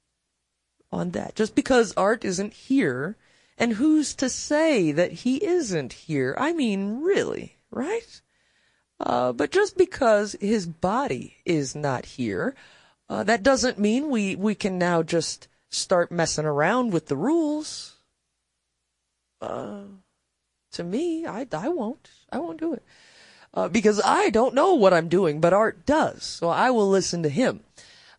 on 0.90 1.12
that. 1.12 1.36
Just 1.36 1.54
because 1.54 1.94
art 1.96 2.24
isn't 2.24 2.52
here, 2.52 3.16
and 3.56 3.74
who's 3.74 4.16
to 4.16 4.28
say 4.28 4.90
that 4.90 5.12
he 5.12 5.44
isn't 5.44 5.92
here? 5.92 6.34
I 6.36 6.54
mean, 6.54 7.02
really, 7.02 7.56
right? 7.70 8.20
Uh, 8.98 9.32
but 9.32 9.52
just 9.52 9.78
because 9.78 10.34
his 10.40 10.66
body 10.66 11.36
is 11.44 11.76
not 11.76 12.04
here, 12.04 12.56
uh, 13.08 13.22
that 13.24 13.42
doesn't 13.42 13.78
mean 13.78 14.10
we, 14.10 14.34
we 14.36 14.54
can 14.54 14.78
now 14.78 15.02
just 15.02 15.48
start 15.70 16.10
messing 16.10 16.44
around 16.44 16.92
with 16.92 17.06
the 17.06 17.16
rules. 17.16 17.96
Uh, 19.40 19.82
to 20.72 20.84
me, 20.84 21.26
I, 21.26 21.46
I 21.52 21.68
won't. 21.68 22.10
I 22.32 22.38
won't 22.38 22.60
do 22.60 22.74
it. 22.74 22.82
Uh, 23.54 23.68
because 23.68 24.00
I 24.04 24.30
don't 24.30 24.54
know 24.54 24.74
what 24.74 24.92
I'm 24.92 25.08
doing, 25.08 25.40
but 25.40 25.52
Art 25.52 25.86
does. 25.86 26.22
So 26.24 26.48
I 26.48 26.70
will 26.70 26.88
listen 26.88 27.22
to 27.22 27.28
him. 27.28 27.60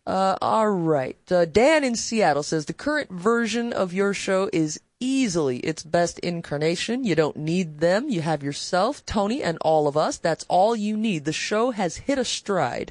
Uh, 0.06 0.36
all 0.40 0.70
right. 0.70 1.18
Uh, 1.30 1.44
Dan 1.44 1.84
in 1.84 1.94
Seattle 1.94 2.42
says 2.42 2.64
the 2.64 2.72
current 2.72 3.10
version 3.10 3.72
of 3.72 3.92
your 3.92 4.14
show 4.14 4.48
is 4.52 4.80
easily 4.98 5.58
its 5.58 5.84
best 5.84 6.18
incarnation. 6.20 7.04
You 7.04 7.14
don't 7.14 7.36
need 7.36 7.80
them. 7.80 8.08
You 8.08 8.22
have 8.22 8.42
yourself, 8.42 9.04
Tony, 9.04 9.42
and 9.42 9.58
all 9.60 9.86
of 9.86 9.96
us. 9.96 10.16
That's 10.16 10.46
all 10.48 10.74
you 10.74 10.96
need. 10.96 11.24
The 11.24 11.32
show 11.32 11.72
has 11.72 11.98
hit 11.98 12.18
a 12.18 12.24
stride 12.24 12.90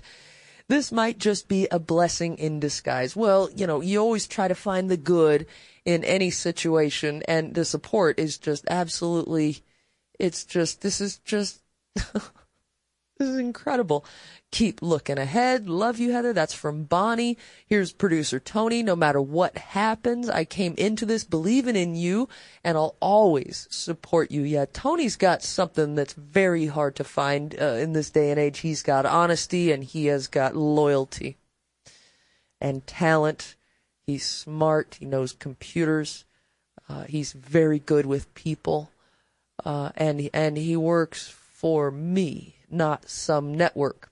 this 0.69 0.91
might 0.91 1.17
just 1.17 1.47
be 1.47 1.67
a 1.71 1.79
blessing 1.79 2.37
in 2.37 2.59
disguise. 2.59 3.15
Well, 3.15 3.49
you 3.55 3.67
know, 3.67 3.81
you 3.81 3.99
always 3.99 4.27
try 4.27 4.47
to 4.47 4.55
find 4.55 4.89
the 4.89 4.97
good 4.97 5.47
in 5.85 6.03
any 6.03 6.29
situation 6.29 7.23
and 7.27 7.53
the 7.53 7.65
support 7.65 8.19
is 8.19 8.37
just 8.37 8.65
absolutely, 8.69 9.63
it's 10.19 10.43
just, 10.43 10.81
this 10.81 10.99
is 10.99 11.19
just, 11.19 11.61
this 13.17 13.27
is 13.27 13.37
incredible. 13.37 14.05
Keep 14.51 14.81
looking 14.81 15.17
ahead. 15.17 15.67
Love 15.67 15.99
you, 15.99 16.11
Heather. 16.11 16.33
That's 16.33 16.53
from 16.53 16.83
Bonnie. 16.83 17.37
Here's 17.65 17.91
producer 17.91 18.39
Tony. 18.39 18.83
No 18.83 18.95
matter 18.95 19.19
what 19.19 19.57
happens, 19.57 20.29
I 20.29 20.45
came 20.45 20.75
into 20.77 21.05
this 21.05 21.23
believing 21.23 21.75
in 21.75 21.95
you 21.95 22.29
and 22.63 22.77
I'll 22.77 22.95
always 22.99 23.67
support 23.69 24.31
you. 24.31 24.43
Yeah, 24.43 24.65
Tony's 24.71 25.15
got 25.15 25.43
something 25.43 25.95
that's 25.95 26.13
very 26.13 26.67
hard 26.67 26.95
to 26.97 27.03
find 27.03 27.55
uh, 27.59 27.75
in 27.75 27.93
this 27.93 28.09
day 28.09 28.31
and 28.31 28.39
age. 28.39 28.59
He's 28.59 28.83
got 28.83 29.05
honesty 29.05 29.71
and 29.71 29.83
he 29.83 30.05
has 30.05 30.27
got 30.27 30.55
loyalty 30.55 31.37
and 32.61 32.85
talent. 32.87 33.55
He's 34.05 34.25
smart. 34.25 34.97
He 34.99 35.05
knows 35.05 35.33
computers. 35.33 36.25
Uh, 36.87 37.03
he's 37.03 37.33
very 37.33 37.79
good 37.79 38.05
with 38.05 38.33
people. 38.33 38.91
Uh, 39.65 39.89
and, 39.95 40.29
and 40.33 40.57
he 40.57 40.77
works 40.77 41.27
for 41.27 41.89
me, 41.89 42.56
not 42.69 43.09
some 43.09 43.53
network. 43.53 44.11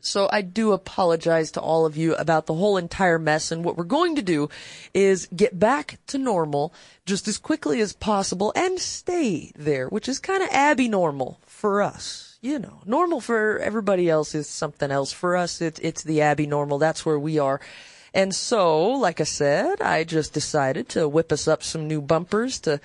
So 0.00 0.28
I 0.30 0.42
do 0.42 0.72
apologize 0.72 1.50
to 1.52 1.60
all 1.60 1.84
of 1.84 1.96
you 1.96 2.14
about 2.14 2.46
the 2.46 2.54
whole 2.54 2.76
entire 2.76 3.18
mess. 3.18 3.50
And 3.50 3.64
what 3.64 3.76
we're 3.76 3.84
going 3.84 4.14
to 4.16 4.22
do 4.22 4.48
is 4.94 5.28
get 5.34 5.58
back 5.58 5.98
to 6.08 6.18
normal 6.18 6.72
just 7.06 7.26
as 7.26 7.38
quickly 7.38 7.80
as 7.80 7.92
possible 7.92 8.52
and 8.54 8.78
stay 8.78 9.52
there, 9.56 9.88
which 9.88 10.08
is 10.08 10.20
kind 10.20 10.44
of 10.44 10.48
Abby 10.52 10.88
normal 10.88 11.40
for 11.44 11.82
us. 11.82 12.38
You 12.40 12.60
know, 12.60 12.82
normal 12.84 13.20
for 13.20 13.58
everybody 13.58 14.08
else 14.08 14.34
is 14.34 14.48
something 14.48 14.92
else. 14.92 15.12
For 15.12 15.36
us, 15.36 15.60
it's, 15.60 15.80
it's 15.80 16.04
the 16.04 16.22
Abby 16.22 16.46
normal. 16.46 16.78
That's 16.78 17.04
where 17.04 17.18
we 17.18 17.40
are. 17.40 17.60
And 18.14 18.34
so, 18.34 18.92
like 18.92 19.20
I 19.20 19.24
said, 19.24 19.82
I 19.82 20.04
just 20.04 20.32
decided 20.32 20.88
to 20.90 21.08
whip 21.08 21.32
us 21.32 21.48
up 21.48 21.62
some 21.62 21.88
new 21.88 22.00
bumpers 22.00 22.60
to 22.60 22.80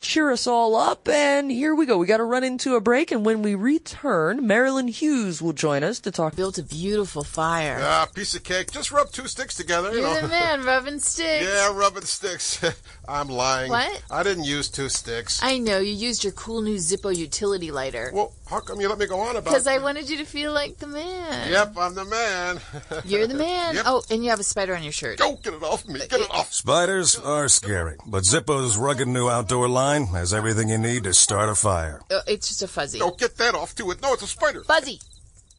cheer 0.00 0.30
us 0.30 0.46
all 0.46 0.74
up. 0.74 1.08
And 1.08 1.50
here 1.50 1.74
we 1.74 1.86
go. 1.86 1.98
We 1.98 2.06
got 2.06 2.16
to 2.16 2.24
run 2.24 2.42
into 2.42 2.74
a 2.74 2.80
break. 2.80 3.12
And 3.12 3.24
when 3.24 3.42
we 3.42 3.54
return, 3.54 4.40
Marilynn 4.40 4.88
Hughes 4.88 5.40
will 5.42 5.52
join 5.52 5.84
us 5.84 6.00
to 6.00 6.10
talk. 6.10 6.34
Built 6.34 6.58
a 6.58 6.62
beautiful 6.62 7.22
fire. 7.22 7.78
Ah, 7.82 8.08
piece 8.12 8.34
of 8.34 8.42
cake. 8.42 8.72
Just 8.72 8.90
rub 8.90 9.10
two 9.12 9.28
sticks 9.28 9.54
together. 9.54 9.90
You're 9.90 9.98
you 9.98 10.14
know. 10.14 10.20
the 10.22 10.28
man, 10.28 10.64
rubbing 10.64 10.98
sticks. 10.98 11.44
yeah, 11.44 11.72
rubbing 11.76 12.04
sticks. 12.04 12.64
I'm 13.08 13.28
lying. 13.28 13.70
What? 13.70 14.02
I 14.10 14.22
didn't 14.22 14.44
use 14.44 14.68
two 14.68 14.88
sticks. 14.88 15.42
I 15.42 15.58
know. 15.58 15.78
You 15.78 15.92
used 15.92 16.24
your 16.24 16.32
cool 16.32 16.62
new 16.62 16.76
Zippo 16.76 17.14
utility 17.14 17.70
lighter. 17.70 18.10
Well, 18.14 18.32
how 18.48 18.60
come 18.60 18.80
you 18.80 18.88
let 18.88 18.98
me 18.98 19.06
go 19.06 19.20
on 19.20 19.36
about 19.36 19.44
Because 19.44 19.66
I 19.66 19.78
wanted 19.78 20.08
you 20.08 20.16
to 20.18 20.24
feel 20.24 20.52
like 20.52 20.78
the 20.78 20.86
man. 20.86 21.50
Yep, 21.50 21.74
I'm 21.76 21.94
the 21.94 22.04
man. 22.04 22.60
You're 23.04 23.26
the 23.26 23.34
man. 23.34 23.74
Yep. 23.74 23.84
Oh, 23.86 24.02
and 24.10 24.24
you 24.24 24.30
have 24.30 24.40
a 24.40 24.44
spider 24.44 24.74
on 24.74 24.82
your 24.82 24.92
shirt. 24.92 25.18
Don't 25.18 25.42
get 25.42 25.54
it 25.54 25.62
off 25.62 25.86
me. 25.86 26.00
Get 26.00 26.20
it 26.20 26.30
off. 26.30 26.52
Spiders 26.52 27.16
are 27.16 27.48
scary, 27.48 27.96
but 28.06 28.24
Zippo's 28.24 28.76
rugged 28.76 29.08
new 29.08 29.28
outdoor 29.28 29.68
line 29.68 29.89
has 29.90 30.32
everything 30.32 30.68
you 30.68 30.78
need 30.78 31.02
to 31.04 31.12
start 31.12 31.48
a 31.48 31.54
fire. 31.56 32.00
Oh, 32.10 32.20
it's 32.28 32.46
just 32.48 32.62
a 32.62 32.68
fuzzy. 32.68 33.00
Don't 33.00 33.18
get 33.18 33.36
that 33.38 33.56
off 33.56 33.74
to 33.74 33.90
it. 33.90 34.00
No, 34.00 34.12
it's 34.12 34.22
a 34.22 34.26
spider. 34.28 34.62
Fuzzy. 34.62 35.00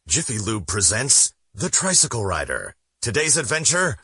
Jiffy 0.08 0.38
Lube 0.38 0.66
presents 0.66 1.34
The 1.54 1.68
Tricycle 1.68 2.24
Rider. 2.24 2.74
Today's 3.02 3.36
adventure, 3.36 3.98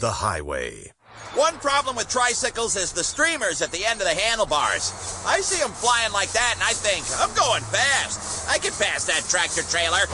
The 0.00 0.10
Highway. 0.10 0.92
One 1.34 1.54
problem 1.58 1.96
with 1.96 2.08
tricycles 2.08 2.76
is 2.76 2.92
the 2.92 3.02
streamers 3.02 3.60
at 3.60 3.72
the 3.72 3.84
end 3.84 4.00
of 4.00 4.06
the 4.06 4.14
handlebars. 4.14 5.24
I 5.26 5.40
see 5.40 5.60
them 5.60 5.72
flying 5.72 6.12
like 6.12 6.30
that 6.32 6.54
and 6.54 6.62
I 6.62 6.72
think, 6.72 7.04
I'm 7.18 7.34
going 7.34 7.62
fast. 7.64 8.48
I 8.48 8.58
can 8.58 8.72
pass 8.72 9.06
that 9.06 9.26
tractor 9.28 9.62
trailer. 9.62 9.98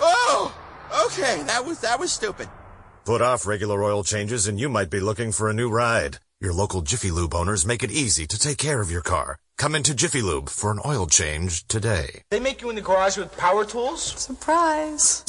oh, 0.00 0.54
okay, 1.06 1.42
that 1.44 1.64
was 1.64 1.80
that 1.80 1.98
was 1.98 2.12
stupid. 2.12 2.48
Put 3.06 3.22
off 3.22 3.46
regular 3.46 3.82
oil 3.82 4.04
changes 4.04 4.46
and 4.46 4.60
you 4.60 4.68
might 4.68 4.90
be 4.90 5.00
looking 5.00 5.32
for 5.32 5.48
a 5.48 5.54
new 5.54 5.70
ride. 5.70 6.18
Your 6.40 6.52
local 6.52 6.82
Jiffy 6.82 7.10
Lube 7.10 7.34
owners 7.34 7.66
make 7.66 7.82
it 7.82 7.90
easy 7.90 8.24
to 8.28 8.38
take 8.38 8.58
care 8.58 8.80
of 8.80 8.92
your 8.92 9.00
car. 9.02 9.40
Come 9.58 9.74
into 9.74 9.92
Jiffy 9.92 10.22
Lube 10.22 10.48
for 10.48 10.70
an 10.70 10.78
oil 10.86 11.08
change 11.08 11.66
today. 11.66 12.22
They 12.30 12.38
make 12.38 12.62
you 12.62 12.70
in 12.70 12.76
the 12.76 12.80
garage 12.80 13.18
with 13.18 13.36
power 13.36 13.64
tools? 13.64 14.00
Surprise. 14.00 15.24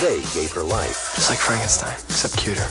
They 0.00 0.22
gave 0.32 0.50
her 0.52 0.62
life. 0.62 1.12
Just 1.14 1.28
like 1.28 1.38
Frankenstein, 1.38 1.92
except 2.08 2.38
cuter. 2.38 2.66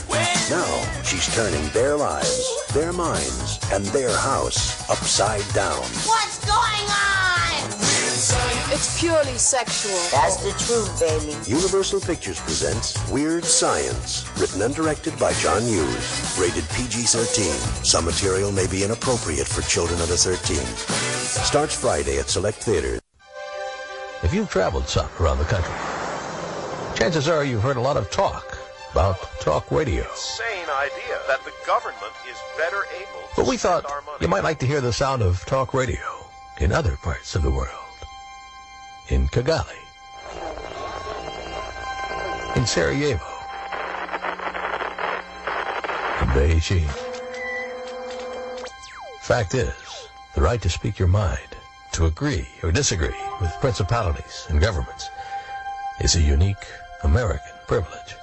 Now 0.50 1.02
she's 1.04 1.32
turning 1.32 1.64
their 1.68 1.96
lives, 1.96 2.66
their 2.74 2.92
minds, 2.92 3.60
and 3.72 3.84
their 3.86 4.16
house 4.16 4.90
upside 4.90 5.46
down. 5.54 5.78
What's 6.10 6.44
going 6.44 6.90
on? 6.90 7.19
It's 8.72 9.00
purely 9.00 9.36
sexual. 9.36 9.98
That's 10.12 10.36
the 10.36 10.52
truth, 10.64 11.00
baby. 11.00 11.34
Universal 11.50 12.02
Pictures 12.02 12.38
presents 12.38 12.94
Weird 13.10 13.44
Science, 13.44 14.24
written 14.38 14.62
and 14.62 14.72
directed 14.72 15.18
by 15.18 15.32
John 15.32 15.62
Hughes. 15.62 16.38
Rated 16.38 16.62
PG-13. 16.70 17.84
Some 17.84 18.04
material 18.04 18.52
may 18.52 18.68
be 18.68 18.84
inappropriate 18.84 19.48
for 19.48 19.62
children 19.62 20.00
under 20.00 20.14
13. 20.14 20.56
Starts 20.56 21.74
Friday 21.74 22.20
at 22.20 22.30
select 22.30 22.58
theaters. 22.58 23.00
If 24.22 24.32
you've 24.32 24.48
traveled 24.48 24.86
some 24.86 25.08
around 25.18 25.38
the 25.38 25.46
country, 25.46 25.74
chances 26.96 27.26
are 27.26 27.44
you've 27.44 27.62
heard 27.62 27.76
a 27.76 27.80
lot 27.80 27.96
of 27.96 28.08
talk 28.12 28.56
about 28.92 29.18
talk 29.40 29.68
radio. 29.72 30.04
Insane 30.12 30.68
idea 30.78 31.18
that 31.26 31.44
the 31.44 31.52
government 31.66 32.14
is 32.30 32.38
better 32.56 32.84
able 32.94 33.28
to 33.30 33.36
But 33.36 33.46
we 33.48 33.56
thought 33.56 33.84
you 34.20 34.28
might 34.28 34.44
like 34.44 34.60
to 34.60 34.66
hear 34.66 34.80
the 34.80 34.92
sound 34.92 35.22
of 35.22 35.44
talk 35.46 35.74
radio 35.74 35.98
in 36.60 36.70
other 36.70 36.96
parts 37.02 37.34
of 37.34 37.42
the 37.42 37.50
world. 37.50 37.89
In 39.10 39.26
Kigali. 39.26 39.74
In 42.54 42.64
Sarajevo. 42.64 43.26
In 46.20 46.28
Beijing. 46.28 46.86
Fact 49.20 49.54
is, 49.54 49.74
the 50.36 50.40
right 50.40 50.62
to 50.62 50.70
speak 50.70 51.00
your 51.00 51.08
mind, 51.08 51.56
to 51.90 52.06
agree 52.06 52.46
or 52.62 52.70
disagree 52.70 53.20
with 53.40 53.50
principalities 53.60 54.46
and 54.48 54.60
governments, 54.60 55.08
is 56.00 56.14
a 56.14 56.22
unique 56.22 56.64
American 57.02 57.56
privilege. 57.66 58.14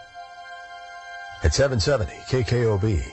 At 1.44 1.54
770 1.54 2.14
KKOB, 2.30 3.04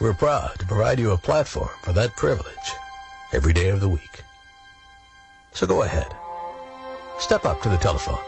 we're 0.00 0.14
proud 0.14 0.58
to 0.58 0.66
provide 0.66 0.98
you 0.98 1.12
a 1.12 1.16
platform 1.16 1.70
for 1.82 1.92
that 1.92 2.16
privilege 2.16 2.72
every 3.32 3.52
day 3.52 3.68
of 3.68 3.80
the 3.80 3.88
week. 3.88 4.24
So 5.52 5.64
go 5.68 5.82
ahead. 5.82 6.12
Step 7.18 7.44
up 7.44 7.60
to 7.62 7.68
the 7.68 7.76
telephone 7.76 8.18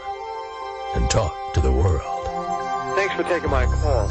and 0.95 1.09
talk 1.09 1.53
to 1.53 1.61
the 1.61 1.71
world. 1.71 2.01
Thanks 2.95 3.13
for 3.15 3.23
taking 3.23 3.49
my 3.49 3.65
call. 3.65 4.07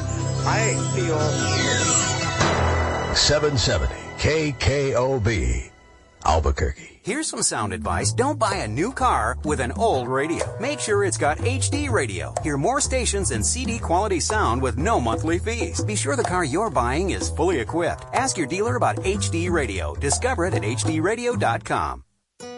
I 0.47 0.75
feel 0.95 1.19
770 3.15 3.95
KKOB, 4.19 5.71
Albuquerque. 6.25 7.01
Here's 7.03 7.29
some 7.29 7.43
sound 7.43 7.73
advice. 7.73 8.12
Don't 8.12 8.39
buy 8.39 8.57
a 8.57 8.69
new 8.69 8.93
car 8.93 9.39
with 9.45 9.61
an 9.61 9.73
old 9.73 10.09
radio. 10.09 10.45
Make 10.59 10.81
sure 10.81 11.05
it's 11.05 11.17
got 11.17 11.39
HD 11.39 11.89
radio. 11.89 12.35
Hear 12.43 12.57
more 12.57 12.81
stations 12.81 13.31
and 13.31 13.47
CD 13.47 13.79
quality 13.79 14.19
sound 14.19 14.61
with 14.61 14.77
no 14.77 15.01
monthly 15.01 15.39
fees. 15.39 15.85
Be 15.85 15.95
sure 15.95 16.17
the 16.17 16.25
car 16.25 16.45
you're 16.45 16.71
buying 16.71 17.11
is 17.11 17.31
fully 17.31 17.61
equipped. 17.61 18.05
Ask 18.12 18.37
your 18.37 18.49
dealer 18.49 18.75
about 18.75 18.97
HD 18.97 19.51
radio. 19.51 19.95
Discover 19.95 20.47
it 20.47 20.55
at 20.55 20.62
hdradio.com. 20.62 22.06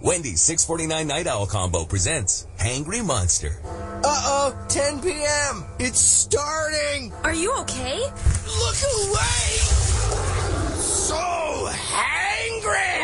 Wendy's 0.00 0.40
649 0.42 1.06
Night 1.08 1.26
Owl 1.26 1.46
Combo 1.46 1.84
presents 1.84 2.46
Hangry 2.56 3.04
Monster. 3.04 3.58
Uh-oh, 3.64 4.66
10 4.68 5.00
p.m. 5.00 5.64
It's 5.80 6.00
starting. 6.00 7.12
Are 7.24 7.34
you 7.34 7.52
okay? 7.58 7.98
Look 7.98 8.76
away. 8.78 9.58
So 10.78 11.16
hangry. 11.68 12.94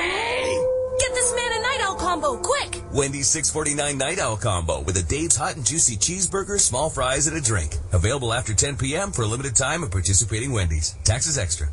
Get 1.00 1.14
this 1.14 1.34
man 1.34 1.58
a 1.58 1.62
night 1.62 1.80
owl 1.82 1.96
combo, 1.96 2.36
quick! 2.36 2.80
Wendy's 2.92 3.26
649 3.26 3.98
Night 3.98 4.20
Owl 4.20 4.36
Combo 4.36 4.80
with 4.82 4.96
a 4.96 5.02
Dave's 5.02 5.34
Hot 5.34 5.56
and 5.56 5.66
Juicy 5.66 5.96
Cheeseburger, 5.96 6.60
small 6.60 6.88
fries, 6.88 7.26
and 7.26 7.36
a 7.36 7.40
drink. 7.40 7.76
Available 7.92 8.32
after 8.32 8.54
10 8.54 8.76
p.m. 8.76 9.10
for 9.10 9.22
a 9.22 9.26
limited 9.26 9.56
time 9.56 9.82
at 9.82 9.90
participating 9.90 10.52
Wendy's. 10.52 10.94
Taxes 11.02 11.36
extra. 11.38 11.66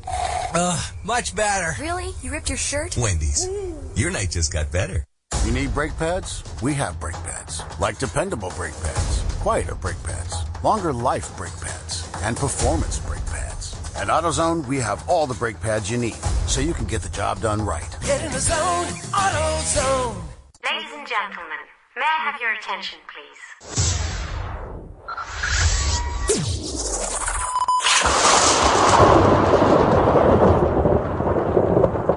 Ugh, 0.56 0.94
much 1.04 1.36
better. 1.36 1.80
Really? 1.80 2.10
You 2.24 2.32
ripped 2.32 2.50
your 2.50 2.58
shirt? 2.58 2.98
Wendy's. 2.98 3.48
Your 3.96 4.10
night 4.10 4.32
just 4.32 4.52
got 4.52 4.72
better. 4.72 5.06
You 5.46 5.52
need 5.52 5.74
brake 5.74 5.98
pads? 5.98 6.44
We 6.62 6.74
have 6.76 7.00
brake 7.00 7.22
pads. 7.24 7.64
Like 7.80 7.98
dependable 7.98 8.52
brake 8.56 8.80
pads, 8.82 9.24
quieter 9.40 9.76
brake 9.76 10.02
pads, 10.04 10.36
longer 10.64 10.94
life 10.94 11.36
brake 11.38 11.60
pads, 11.60 12.10
and 12.24 12.38
performance 12.38 13.00
brake 13.00 13.26
pads. 13.26 13.76
At 13.96 14.08
AutoZone, 14.08 14.66
we 14.68 14.78
have 14.78 15.08
all 15.10 15.28
the 15.28 15.34
brake 15.34 15.60
pads 15.60 15.90
you 15.90 15.98
need, 15.98 16.16
so 16.48 16.62
you 16.62 16.74
can 16.74 16.86
get 16.86 17.02
the 17.02 17.10
job 17.10 17.42
done 17.42 17.62
right. 17.62 17.90
Get 18.06 18.24
in 18.24 18.32
the 18.32 18.40
zone, 18.40 18.86
AutoZone. 19.12 20.16
Ladies 20.64 20.92
and 20.94 21.08
gentlemen, 21.08 21.60
may 21.96 22.04
I 22.04 22.32
have 22.32 22.40
your 22.40 22.54
attention, 22.54 23.00
please? 23.08 23.42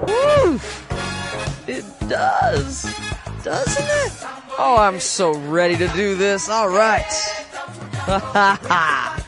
Woo! 0.07 0.59
It 1.67 1.85
does, 2.07 2.74
doesn't 3.45 3.85
it? 3.87 4.27
Oh, 4.57 4.75
I'm 4.79 4.99
so 4.99 5.37
ready 5.37 5.77
to 5.77 5.87
do 5.89 6.15
this. 6.15 6.49
All 6.49 6.67
right. 6.67 7.05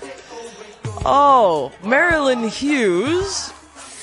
oh, 1.05 1.71
Marilynn 1.83 2.49
Hughes 2.49 3.53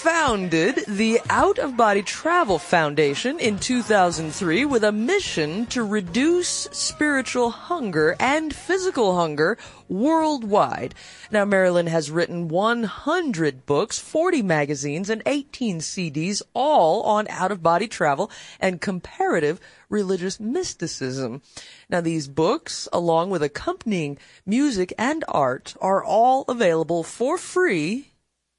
founded 0.04 0.84
the 0.86 1.18
Out 1.30 1.58
of 1.58 1.78
Body 1.78 2.02
Travel 2.02 2.58
Foundation 2.58 3.40
in 3.40 3.58
2003 3.58 4.66
with 4.66 4.84
a 4.84 4.92
mission 4.92 5.64
to 5.66 5.82
reduce 5.82 6.68
spiritual 6.72 7.50
hunger 7.50 8.14
and 8.20 8.54
physical 8.54 9.16
hunger 9.16 9.56
worldwide. 9.88 10.94
Now, 11.30 11.46
Marilynn 11.46 11.88
has 11.88 12.10
written 12.10 12.48
100 12.48 13.64
books, 13.64 13.98
40 13.98 14.42
magazines, 14.42 15.08
and 15.08 15.22
18 15.24 15.78
CDs, 15.78 16.42
all 16.52 17.02
on 17.04 17.26
out 17.28 17.50
of 17.50 17.62
body 17.62 17.88
travel 17.88 18.30
and 18.60 18.82
comparative 18.82 19.58
religious 19.94 20.40
mysticism. 20.40 21.40
Now, 21.88 22.00
these 22.00 22.26
books, 22.26 22.88
along 22.92 23.30
with 23.30 23.42
accompanying 23.42 24.18
music 24.44 24.92
and 24.98 25.24
art, 25.28 25.76
are 25.80 26.04
all 26.04 26.44
available 26.48 27.04
for 27.04 27.38
free 27.38 28.14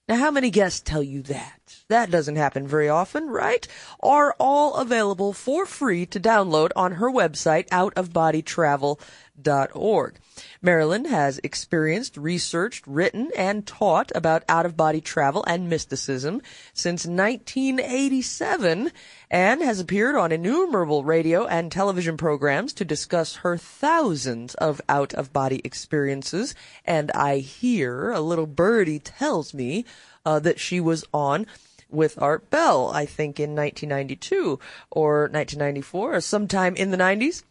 now, 0.08 0.18
how 0.18 0.30
many 0.30 0.52
guests 0.52 0.82
tell 0.82 1.02
you 1.02 1.24
that? 1.24 1.78
That 1.88 2.12
doesn't 2.12 2.36
happen 2.36 2.68
very 2.68 2.88
often, 2.88 3.28
right? 3.28 3.68
Are 4.02 4.36
all 4.40 4.76
available 4.76 5.34
for 5.34 5.66
free 5.66 6.06
to 6.06 6.20
download 6.20 6.70
on 6.76 6.92
her 6.94 7.10
website, 7.10 7.68
outofbodytravel.org. 7.70 10.20
Marilynn 10.64 11.08
has 11.08 11.40
experienced, 11.44 12.18
researched, 12.18 12.86
written, 12.86 13.32
and 13.36 13.66
taught 13.66 14.12
about 14.14 14.44
out-of-body 14.48 15.02
travel 15.02 15.44
and 15.48 15.70
mysticism 15.70 16.44
since 16.72 17.08
1987 17.08 18.92
and 19.36 19.62
has 19.62 19.82
appeared 19.82 20.16
on 20.16 20.32
innumerable 20.32 21.04
radio 21.04 21.46
and 21.46 21.70
television 21.70 22.16
programs 22.16 22.72
to 22.72 22.86
discuss 22.86 23.36
her 23.36 23.58
thousands 23.58 24.56
of 24.56 24.80
out-of-body 24.88 25.60
experiences. 25.66 26.56
And 26.86 27.12
I 27.12 27.40
hear 27.40 28.12
a 28.12 28.22
little 28.22 28.46
birdie 28.46 29.00
tells 29.00 29.54
me 29.54 29.84
uh, 30.26 30.40
that 30.40 30.58
she 30.58 30.80
was 30.80 31.04
on 31.14 31.48
with 31.90 32.22
Art 32.22 32.50
Bell, 32.50 32.90
I 32.94 33.06
think 33.06 33.38
in 33.38 33.58
1992 33.58 34.58
or 34.90 35.24
1994 35.24 36.16
or 36.16 36.22
sometime 36.22 36.78
in 36.78 36.92
the 36.92 36.98
90s. 36.98 37.44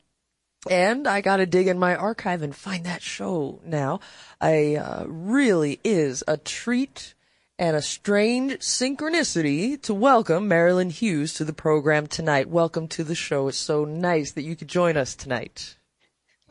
And 0.70 1.06
I 1.06 1.20
gotta 1.20 1.44
dig 1.44 1.66
in 1.66 1.78
my 1.78 1.94
archive 1.94 2.40
and 2.40 2.56
find 2.56 2.86
that 2.86 3.02
show 3.02 3.60
now. 3.62 4.00
I 4.40 4.76
uh, 4.76 5.04
really 5.06 5.80
is 5.84 6.24
a 6.26 6.38
treat 6.38 7.12
and 7.58 7.76
a 7.76 7.82
strange 7.82 8.52
synchronicity 8.54 9.80
to 9.82 9.94
welcome 9.94 10.48
Marilynn 10.48 10.90
Hughes 10.90 11.34
to 11.34 11.44
the 11.44 11.52
program 11.52 12.06
tonight. 12.06 12.48
Welcome 12.48 12.88
to 12.88 13.04
the 13.04 13.14
show. 13.14 13.48
It's 13.48 13.56
so 13.56 13.84
nice 13.84 14.32
that 14.32 14.42
you 14.42 14.56
could 14.56 14.68
join 14.68 14.96
us 14.96 15.14
tonight. 15.14 15.76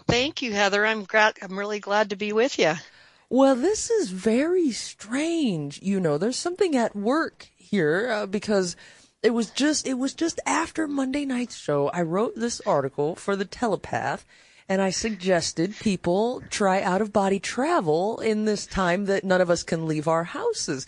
Thank 0.08 0.42
you, 0.42 0.54
Heather. 0.54 0.86
I'm 0.86 1.04
glad. 1.04 1.36
I'm 1.42 1.60
really 1.60 1.80
glad 1.80 2.12
to 2.12 2.16
be 2.16 2.32
with 2.32 2.58
you. 2.58 2.74
Well, 3.30 3.56
this 3.56 3.90
is 3.90 4.12
very 4.12 4.72
strange. 4.72 5.82
You 5.82 6.00
know, 6.00 6.18
there's 6.18 6.38
something 6.38 6.76
at 6.76 6.96
work 6.96 7.50
here 7.56 8.10
uh, 8.10 8.26
because 8.26 8.76
it 9.22 9.32
was 9.32 9.50
just 9.50 9.88
it 9.88 9.96
was 9.96 10.14
just 10.14 10.40
after 10.46 10.88
Monday 10.88 11.26
night's 11.26 11.56
show. 11.56 11.90
I 11.90 12.02
wrote 12.02 12.36
this 12.36 12.62
article 12.62 13.16
for 13.16 13.36
the 13.36 13.46
Telepath, 13.46 14.26
and 14.70 14.82
I 14.82 14.90
suggested 14.90 15.76
people 15.80 16.42
try 16.50 16.82
out 16.82 17.02
of 17.02 17.14
body 17.14 17.40
travel 17.40 18.20
in 18.20 18.46
this 18.46 18.66
time 18.66 19.06
that 19.06 19.24
none 19.24 19.42
of 19.42 19.50
us 19.50 19.64
can 19.64 19.88
leave 19.88 20.08
our 20.08 20.24
houses. 20.24 20.86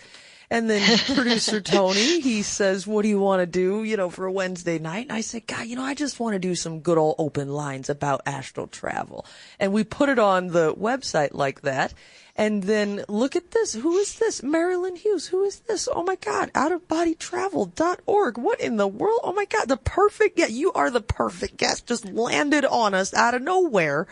And 0.50 0.70
then 0.70 0.98
producer 1.16 1.62
Tony, 1.62 2.22
he 2.22 2.44
says, 2.44 2.86
what 2.86 3.02
do 3.02 3.08
you 3.08 3.20
want 3.20 3.42
to 3.42 3.46
do, 3.46 3.84
you 3.84 3.98
know, 3.98 4.10
for 4.10 4.26
a 4.26 4.32
Wednesday 4.32 4.80
night? 4.80 5.08
And 5.08 5.14
I 5.14 5.22
said, 5.22 5.48
God, 5.48 5.68
you 5.68 5.76
know, 5.76 5.84
I 5.84 5.94
just 5.94 6.20
want 6.20 6.34
to 6.34 6.40
do 6.40 6.56
some 6.56 6.80
good 6.80 6.98
old 6.98 7.16
open 7.18 7.50
lines 7.50 7.90
about 7.90 8.22
astral 8.26 8.68
travel. 8.68 9.26
And 9.60 9.74
we 9.74 9.84
put 9.84 10.10
it 10.10 10.20
on 10.20 10.48
the 10.48 10.74
website 10.74 11.34
like 11.34 11.62
that. 11.62 11.94
And 12.38 12.64
then 12.64 13.06
look 13.08 13.38
at 13.38 13.52
this. 13.52 13.74
Who 13.74 13.96
is 13.96 14.20
this? 14.20 14.42
Marilynn 14.42 14.98
Hughes. 14.98 15.28
Who 15.28 15.44
is 15.44 15.60
this? 15.62 15.88
Oh 15.92 16.04
my 16.04 16.16
God. 16.16 16.52
Outofbodytravel.org. 16.54 18.38
What 18.38 18.60
in 18.60 18.76
the 18.76 18.88
world? 18.88 19.22
Oh 19.24 19.32
my 19.32 19.46
God. 19.46 19.70
The 19.70 19.78
perfect, 19.78 20.38
yeah, 20.38 20.48
you 20.48 20.74
are 20.74 20.92
the 20.92 21.02
perfect 21.02 21.56
guest. 21.56 21.88
Just 21.88 22.06
landed 22.06 22.66
on 22.66 22.94
us 22.94 23.14
out 23.14 23.36
of 23.36 23.42
nowhere. 23.42 24.08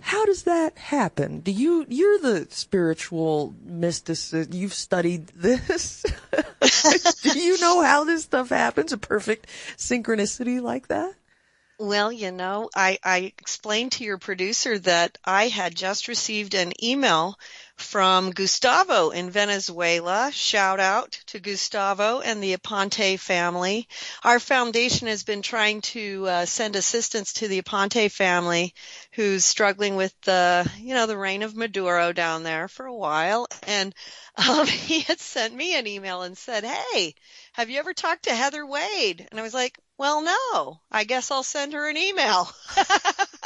How 0.00 0.24
does 0.26 0.44
that 0.44 0.78
happen? 0.78 1.40
Do 1.40 1.50
you, 1.50 1.84
you're 1.88 2.18
the 2.18 2.46
spiritual 2.50 3.54
mysticist. 3.66 4.54
You've 4.54 4.74
studied 4.74 5.28
this. 5.28 6.04
Do 7.22 7.38
you 7.38 7.60
know 7.60 7.82
how 7.82 8.04
this 8.04 8.24
stuff 8.24 8.48
happens? 8.48 8.92
A 8.92 8.98
perfect 8.98 9.46
synchronicity 9.76 10.60
like 10.60 10.88
that? 10.88 11.12
Well, 11.80 12.10
you 12.10 12.32
know, 12.32 12.70
I, 12.74 12.98
I 13.04 13.32
explained 13.38 13.92
to 13.92 14.04
your 14.04 14.18
producer 14.18 14.78
that 14.80 15.16
I 15.24 15.46
had 15.46 15.76
just 15.76 16.08
received 16.08 16.54
an 16.54 16.72
email 16.82 17.38
from 17.78 18.30
Gustavo 18.30 19.10
in 19.10 19.30
Venezuela. 19.30 20.30
Shout 20.32 20.80
out 20.80 21.12
to 21.26 21.40
Gustavo 21.40 22.20
and 22.20 22.42
the 22.42 22.56
Aponte 22.56 23.18
family. 23.18 23.88
Our 24.24 24.40
foundation 24.40 25.06
has 25.08 25.22
been 25.22 25.42
trying 25.42 25.80
to 25.82 26.26
uh, 26.26 26.46
send 26.46 26.76
assistance 26.76 27.34
to 27.34 27.48
the 27.48 27.62
Aponte 27.62 28.10
family 28.10 28.74
who's 29.12 29.44
struggling 29.44 29.96
with 29.96 30.14
the, 30.22 30.70
you 30.78 30.94
know, 30.94 31.06
the 31.06 31.16
reign 31.16 31.42
of 31.42 31.56
Maduro 31.56 32.12
down 32.12 32.42
there 32.42 32.68
for 32.68 32.86
a 32.86 32.94
while. 32.94 33.46
And 33.66 33.94
um, 34.36 34.66
he 34.66 35.00
had 35.00 35.20
sent 35.20 35.54
me 35.54 35.78
an 35.78 35.86
email 35.86 36.22
and 36.22 36.36
said, 36.36 36.64
Hey, 36.64 37.14
have 37.52 37.70
you 37.70 37.78
ever 37.78 37.94
talked 37.94 38.24
to 38.24 38.34
Heather 38.34 38.66
Wade? 38.66 39.26
And 39.30 39.40
I 39.40 39.42
was 39.42 39.54
like, 39.54 39.78
well, 39.98 40.22
no, 40.22 40.80
I 40.92 41.02
guess 41.02 41.32
I'll 41.32 41.42
send 41.42 41.72
her 41.72 41.88
an 41.88 41.96
email. 41.96 42.48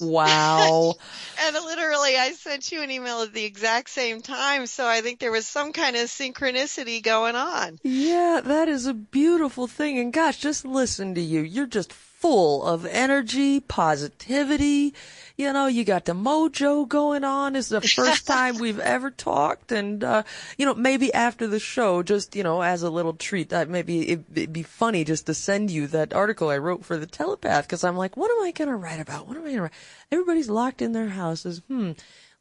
wow. 0.00 0.94
and 1.40 1.54
literally, 1.54 2.16
I 2.16 2.32
sent 2.32 2.72
you 2.72 2.82
an 2.82 2.90
email 2.90 3.22
at 3.22 3.32
the 3.32 3.44
exact 3.44 3.90
same 3.90 4.20
time. 4.20 4.66
So 4.66 4.86
I 4.86 5.00
think 5.00 5.18
there 5.18 5.32
was 5.32 5.46
some 5.46 5.72
kind 5.72 5.96
of 5.96 6.08
synchronicity 6.08 7.02
going 7.02 7.36
on. 7.36 7.78
Yeah, 7.82 8.40
that 8.44 8.68
is 8.68 8.86
a 8.86 8.94
beautiful 8.94 9.66
thing. 9.66 9.98
And 9.98 10.12
gosh, 10.12 10.38
just 10.38 10.64
listen 10.64 11.14
to 11.14 11.20
you. 11.20 11.40
You're 11.40 11.66
just 11.66 11.92
full 12.24 12.64
of 12.64 12.86
energy, 12.86 13.60
positivity. 13.60 14.94
You 15.36 15.52
know, 15.52 15.66
you 15.66 15.84
got 15.84 16.06
the 16.06 16.14
mojo 16.14 16.88
going 16.88 17.22
on. 17.22 17.54
It's 17.54 17.68
the 17.68 17.82
first 17.82 18.26
time 18.34 18.56
we've 18.56 18.80
ever 18.80 19.10
talked. 19.10 19.72
And, 19.72 20.02
uh, 20.02 20.22
you 20.56 20.64
know, 20.64 20.72
maybe 20.72 21.12
after 21.12 21.46
the 21.46 21.58
show, 21.58 22.02
just, 22.02 22.34
you 22.34 22.42
know, 22.42 22.62
as 22.62 22.82
a 22.82 22.88
little 22.88 23.12
treat, 23.12 23.50
that 23.50 23.68
maybe 23.68 24.08
it, 24.08 24.24
it'd 24.34 24.54
be 24.54 24.62
funny 24.62 25.04
just 25.04 25.26
to 25.26 25.34
send 25.34 25.70
you 25.70 25.86
that 25.88 26.14
article 26.14 26.48
I 26.48 26.56
wrote 26.56 26.82
for 26.82 26.96
the 26.96 27.04
telepath. 27.04 27.68
Cause 27.68 27.84
I'm 27.84 27.98
like, 27.98 28.16
what 28.16 28.30
am 28.30 28.42
I 28.42 28.52
going 28.52 28.70
to 28.70 28.76
write 28.76 29.00
about? 29.00 29.28
What 29.28 29.36
am 29.36 29.42
I 29.42 29.48
going 29.48 29.56
to 29.56 29.62
write? 29.64 29.72
Everybody's 30.10 30.48
locked 30.48 30.80
in 30.80 30.92
their 30.92 31.10
houses. 31.10 31.60
Hmm 31.68 31.92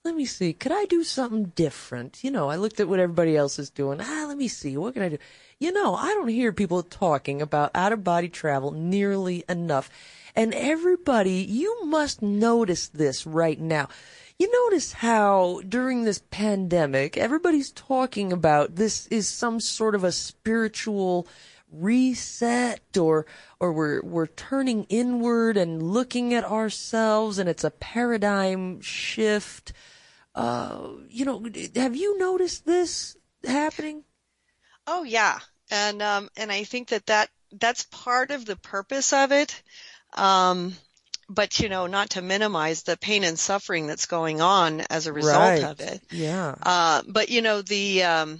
let 0.03 0.15
me 0.15 0.25
see, 0.25 0.51
could 0.51 0.73
I 0.73 0.83
do 0.85 1.01
something 1.03 1.53
different? 1.55 2.25
You 2.25 2.31
know, 2.31 2.49
I 2.49 2.57
looked 2.57 2.81
at 2.81 2.89
what 2.89 2.99
everybody 2.99 3.37
else 3.37 3.57
is 3.57 3.69
doing. 3.69 4.01
Ah, 4.01 4.25
let 4.27 4.37
me 4.37 4.49
see, 4.49 4.75
what 4.75 4.93
can 4.93 5.03
I 5.03 5.09
do? 5.09 5.17
You 5.59 5.71
know, 5.71 5.95
I 5.95 6.07
don't 6.09 6.27
hear 6.27 6.51
people 6.51 6.83
talking 6.83 7.41
about 7.41 7.71
out 7.73 7.93
of 7.93 8.03
body 8.03 8.27
travel 8.27 8.71
nearly 8.71 9.45
enough. 9.47 9.89
And 10.35 10.53
everybody, 10.53 11.35
you 11.35 11.85
must 11.85 12.21
notice 12.21 12.89
this 12.89 13.25
right 13.25 13.57
now. 13.57 13.87
You 14.37 14.51
notice 14.51 14.91
how 14.91 15.61
during 15.69 16.03
this 16.03 16.21
pandemic, 16.31 17.15
everybody's 17.15 17.71
talking 17.71 18.33
about 18.33 18.75
this 18.75 19.07
is 19.07 19.29
some 19.29 19.61
sort 19.61 19.95
of 19.95 20.03
a 20.03 20.11
spiritual 20.11 21.27
reset 21.71 22.81
or 22.99 23.25
or 23.59 23.73
we're 23.73 24.01
we're 24.03 24.27
turning 24.27 24.83
inward 24.89 25.57
and 25.57 25.81
looking 25.81 26.33
at 26.33 26.43
ourselves 26.43 27.39
and 27.39 27.49
it's 27.49 27.63
a 27.63 27.71
paradigm 27.71 28.79
shift 28.79 29.73
uh, 30.35 30.87
you 31.09 31.25
know, 31.25 31.43
have 31.75 31.95
you 31.95 32.17
noticed 32.17 32.65
this 32.65 33.15
happening? 33.45 34.03
Oh 34.87 35.03
yeah, 35.03 35.39
and 35.69 36.01
um, 36.01 36.29
and 36.35 36.51
I 36.51 36.63
think 36.63 36.89
that 36.89 37.05
that 37.07 37.29
that's 37.51 37.83
part 37.83 38.31
of 38.31 38.45
the 38.45 38.55
purpose 38.55 39.13
of 39.13 39.31
it. 39.31 39.61
Um, 40.13 40.73
but 41.29 41.59
you 41.59 41.69
know, 41.69 41.87
not 41.87 42.11
to 42.11 42.21
minimize 42.21 42.83
the 42.83 42.97
pain 42.97 43.23
and 43.23 43.39
suffering 43.39 43.87
that's 43.87 44.05
going 44.05 44.41
on 44.41 44.81
as 44.89 45.07
a 45.07 45.13
result 45.13 45.61
right. 45.61 45.63
of 45.63 45.79
it. 45.79 46.01
Yeah. 46.11 46.55
Uh, 46.61 47.01
but 47.07 47.29
you 47.29 47.41
know, 47.41 47.61
the 47.61 48.03
um, 48.03 48.39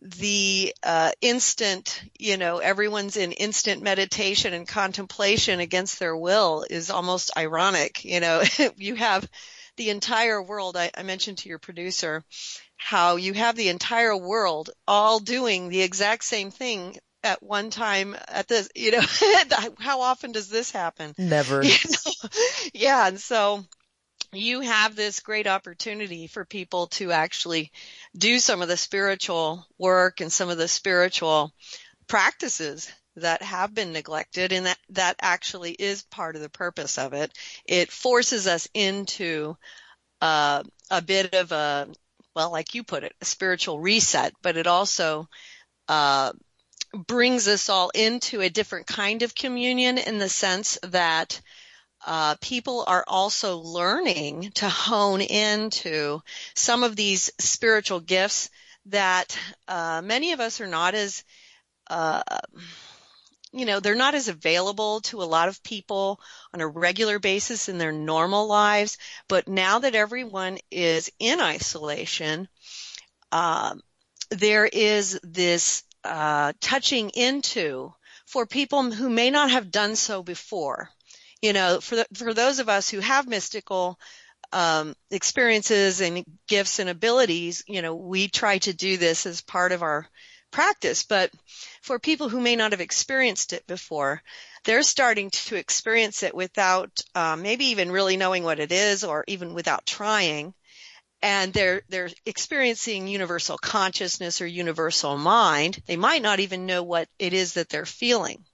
the 0.00 0.74
uh, 0.82 1.12
instant, 1.20 2.02
you 2.18 2.36
know, 2.36 2.58
everyone's 2.58 3.16
in 3.16 3.32
instant 3.32 3.82
meditation 3.82 4.54
and 4.54 4.66
contemplation 4.66 5.60
against 5.60 5.98
their 5.98 6.16
will 6.16 6.64
is 6.68 6.90
almost 6.90 7.30
ironic. 7.36 8.04
You 8.04 8.20
know, 8.20 8.42
you 8.76 8.94
have 8.96 9.28
the 9.80 9.88
entire 9.88 10.42
world. 10.42 10.76
I, 10.76 10.90
I 10.94 11.04
mentioned 11.04 11.38
to 11.38 11.48
your 11.48 11.58
producer 11.58 12.22
how 12.76 13.16
you 13.16 13.32
have 13.32 13.56
the 13.56 13.70
entire 13.70 14.14
world 14.14 14.68
all 14.86 15.20
doing 15.20 15.70
the 15.70 15.80
exact 15.80 16.22
same 16.24 16.50
thing 16.50 16.98
at 17.24 17.42
one 17.42 17.70
time 17.70 18.14
at 18.28 18.46
this, 18.46 18.68
you 18.74 18.90
know, 18.90 19.00
how 19.78 20.02
often 20.02 20.32
does 20.32 20.50
this 20.50 20.70
happen? 20.70 21.14
Never. 21.16 21.62
You 21.64 21.70
know? 21.72 22.28
Yeah. 22.74 23.08
And 23.08 23.18
so 23.18 23.64
you 24.34 24.60
have 24.60 24.96
this 24.96 25.20
great 25.20 25.46
opportunity 25.46 26.26
for 26.26 26.44
people 26.44 26.88
to 26.88 27.12
actually 27.12 27.72
do 28.14 28.38
some 28.38 28.60
of 28.60 28.68
the 28.68 28.76
spiritual 28.76 29.66
work 29.78 30.20
and 30.20 30.30
some 30.30 30.50
of 30.50 30.58
the 30.58 30.68
spiritual 30.68 31.54
practices 32.06 32.92
that 33.16 33.42
have 33.42 33.74
been 33.74 33.92
neglected 33.92 34.52
and 34.52 34.66
that, 34.66 34.78
that 34.90 35.16
actually 35.20 35.72
is 35.72 36.02
part 36.02 36.36
of 36.36 36.42
the 36.42 36.48
purpose 36.48 36.98
of 36.98 37.12
it. 37.12 37.32
It 37.64 37.90
forces 37.90 38.46
us 38.46 38.68
into 38.74 39.56
uh, 40.20 40.62
a 40.90 41.02
bit 41.02 41.34
of 41.34 41.52
a, 41.52 41.88
well, 42.34 42.50
like 42.50 42.74
you 42.74 42.84
put 42.84 43.04
it, 43.04 43.14
a 43.20 43.24
spiritual 43.24 43.80
reset, 43.80 44.32
but 44.42 44.56
it 44.56 44.66
also 44.66 45.28
uh, 45.88 46.32
brings 47.06 47.48
us 47.48 47.68
all 47.68 47.90
into 47.94 48.40
a 48.40 48.48
different 48.48 48.86
kind 48.86 49.22
of 49.22 49.34
communion 49.34 49.98
in 49.98 50.18
the 50.18 50.28
sense 50.28 50.78
that 50.82 51.40
uh, 52.06 52.34
people 52.40 52.84
are 52.86 53.04
also 53.06 53.58
learning 53.58 54.50
to 54.54 54.68
hone 54.68 55.20
into 55.20 56.20
some 56.54 56.82
of 56.82 56.96
these 56.96 57.30
spiritual 57.38 58.00
gifts 58.00 58.50
that 58.86 59.38
uh, 59.68 60.00
many 60.02 60.32
of 60.32 60.40
us 60.40 60.60
are 60.60 60.66
not 60.66 60.94
as 60.94 61.24
uh, 61.88 62.22
you 63.52 63.66
know, 63.66 63.80
they're 63.80 63.94
not 63.94 64.14
as 64.14 64.28
available 64.28 65.00
to 65.00 65.22
a 65.22 65.24
lot 65.24 65.48
of 65.48 65.62
people 65.62 66.20
on 66.54 66.60
a 66.60 66.66
regular 66.66 67.18
basis 67.18 67.68
in 67.68 67.78
their 67.78 67.92
normal 67.92 68.46
lives. 68.46 68.98
But 69.28 69.48
now 69.48 69.80
that 69.80 69.94
everyone 69.94 70.58
is 70.70 71.10
in 71.18 71.40
isolation, 71.40 72.48
uh, 73.32 73.74
there 74.30 74.66
is 74.66 75.18
this 75.22 75.82
uh, 76.04 76.52
touching 76.60 77.10
into 77.10 77.92
for 78.26 78.46
people 78.46 78.90
who 78.90 79.10
may 79.10 79.30
not 79.30 79.50
have 79.50 79.70
done 79.72 79.96
so 79.96 80.22
before. 80.22 80.88
You 81.42 81.52
know, 81.52 81.80
for 81.80 81.96
the, 81.96 82.06
for 82.14 82.34
those 82.34 82.58
of 82.58 82.68
us 82.68 82.88
who 82.88 83.00
have 83.00 83.26
mystical 83.26 83.98
um, 84.52 84.94
experiences 85.10 86.00
and 86.00 86.24
gifts 86.48 86.78
and 86.78 86.88
abilities, 86.88 87.64
you 87.66 87.82
know, 87.82 87.94
we 87.94 88.28
try 88.28 88.58
to 88.58 88.72
do 88.72 88.96
this 88.96 89.26
as 89.26 89.40
part 89.40 89.72
of 89.72 89.82
our 89.82 90.06
practice. 90.50 91.04
But 91.04 91.30
for 91.80 91.98
people 91.98 92.28
who 92.28 92.40
may 92.40 92.56
not 92.56 92.72
have 92.72 92.80
experienced 92.80 93.52
it 93.52 93.66
before, 93.66 94.22
they're 94.64 94.82
starting 94.82 95.30
to 95.30 95.56
experience 95.56 96.22
it 96.22 96.34
without 96.34 97.00
um, 97.14 97.42
maybe 97.42 97.66
even 97.66 97.90
really 97.90 98.16
knowing 98.16 98.44
what 98.44 98.60
it 98.60 98.72
is 98.72 99.04
or 99.04 99.24
even 99.26 99.54
without 99.54 99.86
trying. 99.86 100.54
And 101.22 101.52
they're, 101.52 101.82
they're 101.88 102.10
experiencing 102.24 103.06
universal 103.06 103.58
consciousness 103.58 104.40
or 104.40 104.46
universal 104.46 105.18
mind. 105.18 105.82
They 105.86 105.96
might 105.96 106.22
not 106.22 106.40
even 106.40 106.66
know 106.66 106.82
what 106.82 107.08
it 107.18 107.32
is 107.32 107.54
that 107.54 107.68
they're 107.68 107.86
feeling. 107.86 108.44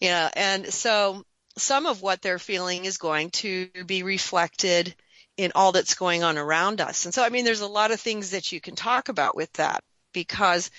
Yeah. 0.00 0.30
And 0.34 0.72
so 0.72 1.24
some 1.56 1.86
of 1.86 2.02
what 2.02 2.20
they're 2.22 2.38
feeling 2.38 2.84
is 2.84 2.98
going 2.98 3.30
to 3.30 3.68
be 3.86 4.02
reflected 4.02 4.94
in 5.36 5.52
all 5.54 5.72
that's 5.72 5.94
going 5.94 6.22
on 6.22 6.38
around 6.38 6.80
us. 6.80 7.04
And 7.04 7.14
so, 7.14 7.22
I 7.22 7.28
mean, 7.28 7.44
there's 7.44 7.60
a 7.60 7.66
lot 7.66 7.90
of 7.90 8.00
things 8.00 8.30
that 8.30 8.52
you 8.52 8.60
can 8.60 8.76
talk 8.76 9.08
about 9.08 9.36
with 9.36 9.52
that 9.54 9.82
because 10.12 10.70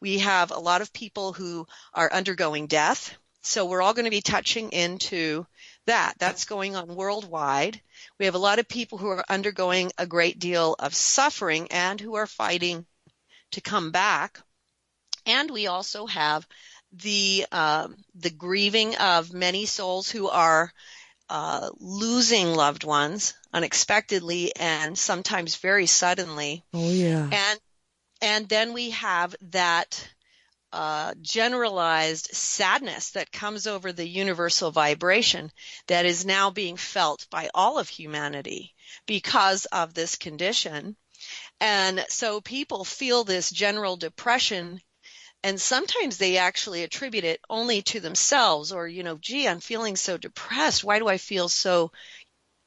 we 0.00 0.18
have 0.18 0.50
a 0.50 0.58
lot 0.58 0.82
of 0.82 0.92
people 0.92 1.32
who 1.32 1.66
are 1.94 2.12
undergoing 2.12 2.66
death. 2.66 3.16
so 3.42 3.64
we're 3.66 3.82
all 3.82 3.94
going 3.94 4.04
to 4.04 4.10
be 4.10 4.20
touching 4.20 4.70
into 4.70 5.46
that. 5.86 6.14
That's 6.18 6.44
going 6.44 6.76
on 6.76 6.94
worldwide. 6.94 7.80
We 8.18 8.26
have 8.26 8.34
a 8.34 8.38
lot 8.38 8.58
of 8.58 8.68
people 8.68 8.98
who 8.98 9.08
are 9.08 9.24
undergoing 9.28 9.92
a 9.98 10.06
great 10.06 10.38
deal 10.38 10.76
of 10.78 10.94
suffering 10.94 11.68
and 11.70 12.00
who 12.00 12.16
are 12.16 12.26
fighting 12.26 12.86
to 13.52 13.60
come 13.60 13.90
back. 13.90 14.40
And 15.26 15.50
we 15.50 15.66
also 15.66 16.06
have 16.06 16.46
the 16.92 17.46
uh, 17.52 17.88
the 18.14 18.30
grieving 18.30 18.96
of 18.96 19.32
many 19.32 19.66
souls 19.66 20.10
who 20.10 20.28
are 20.28 20.72
uh, 21.28 21.70
losing 21.78 22.54
loved 22.54 22.84
ones 22.84 23.34
unexpectedly 23.52 24.54
and 24.56 24.98
sometimes 24.98 25.56
very 25.56 25.86
suddenly. 25.86 26.64
Oh 26.74 26.90
yeah. 26.90 27.28
And 27.32 27.60
and 28.22 28.48
then 28.48 28.72
we 28.72 28.90
have 28.90 29.34
that 29.50 30.08
uh, 30.72 31.14
generalized 31.20 32.28
sadness 32.32 33.10
that 33.10 33.32
comes 33.32 33.66
over 33.66 33.92
the 33.92 34.06
universal 34.06 34.70
vibration 34.70 35.50
that 35.88 36.06
is 36.06 36.24
now 36.24 36.50
being 36.50 36.76
felt 36.76 37.26
by 37.30 37.50
all 37.54 37.78
of 37.78 37.88
humanity 37.88 38.74
because 39.06 39.64
of 39.66 39.94
this 39.94 40.16
condition. 40.16 40.96
And 41.60 42.04
so 42.08 42.40
people 42.40 42.84
feel 42.84 43.24
this 43.24 43.50
general 43.50 43.96
depression 43.96 44.80
and 45.42 45.60
sometimes 45.60 46.18
they 46.18 46.36
actually 46.36 46.82
attribute 46.82 47.24
it 47.24 47.40
only 47.48 47.80
to 47.82 48.00
themselves 48.00 48.72
or, 48.72 48.86
you 48.86 49.02
know, 49.02 49.16
gee, 49.16 49.48
I'm 49.48 49.60
feeling 49.60 49.96
so 49.96 50.18
depressed. 50.18 50.84
Why 50.84 50.98
do 50.98 51.08
I 51.08 51.16
feel 51.16 51.48
so 51.48 51.92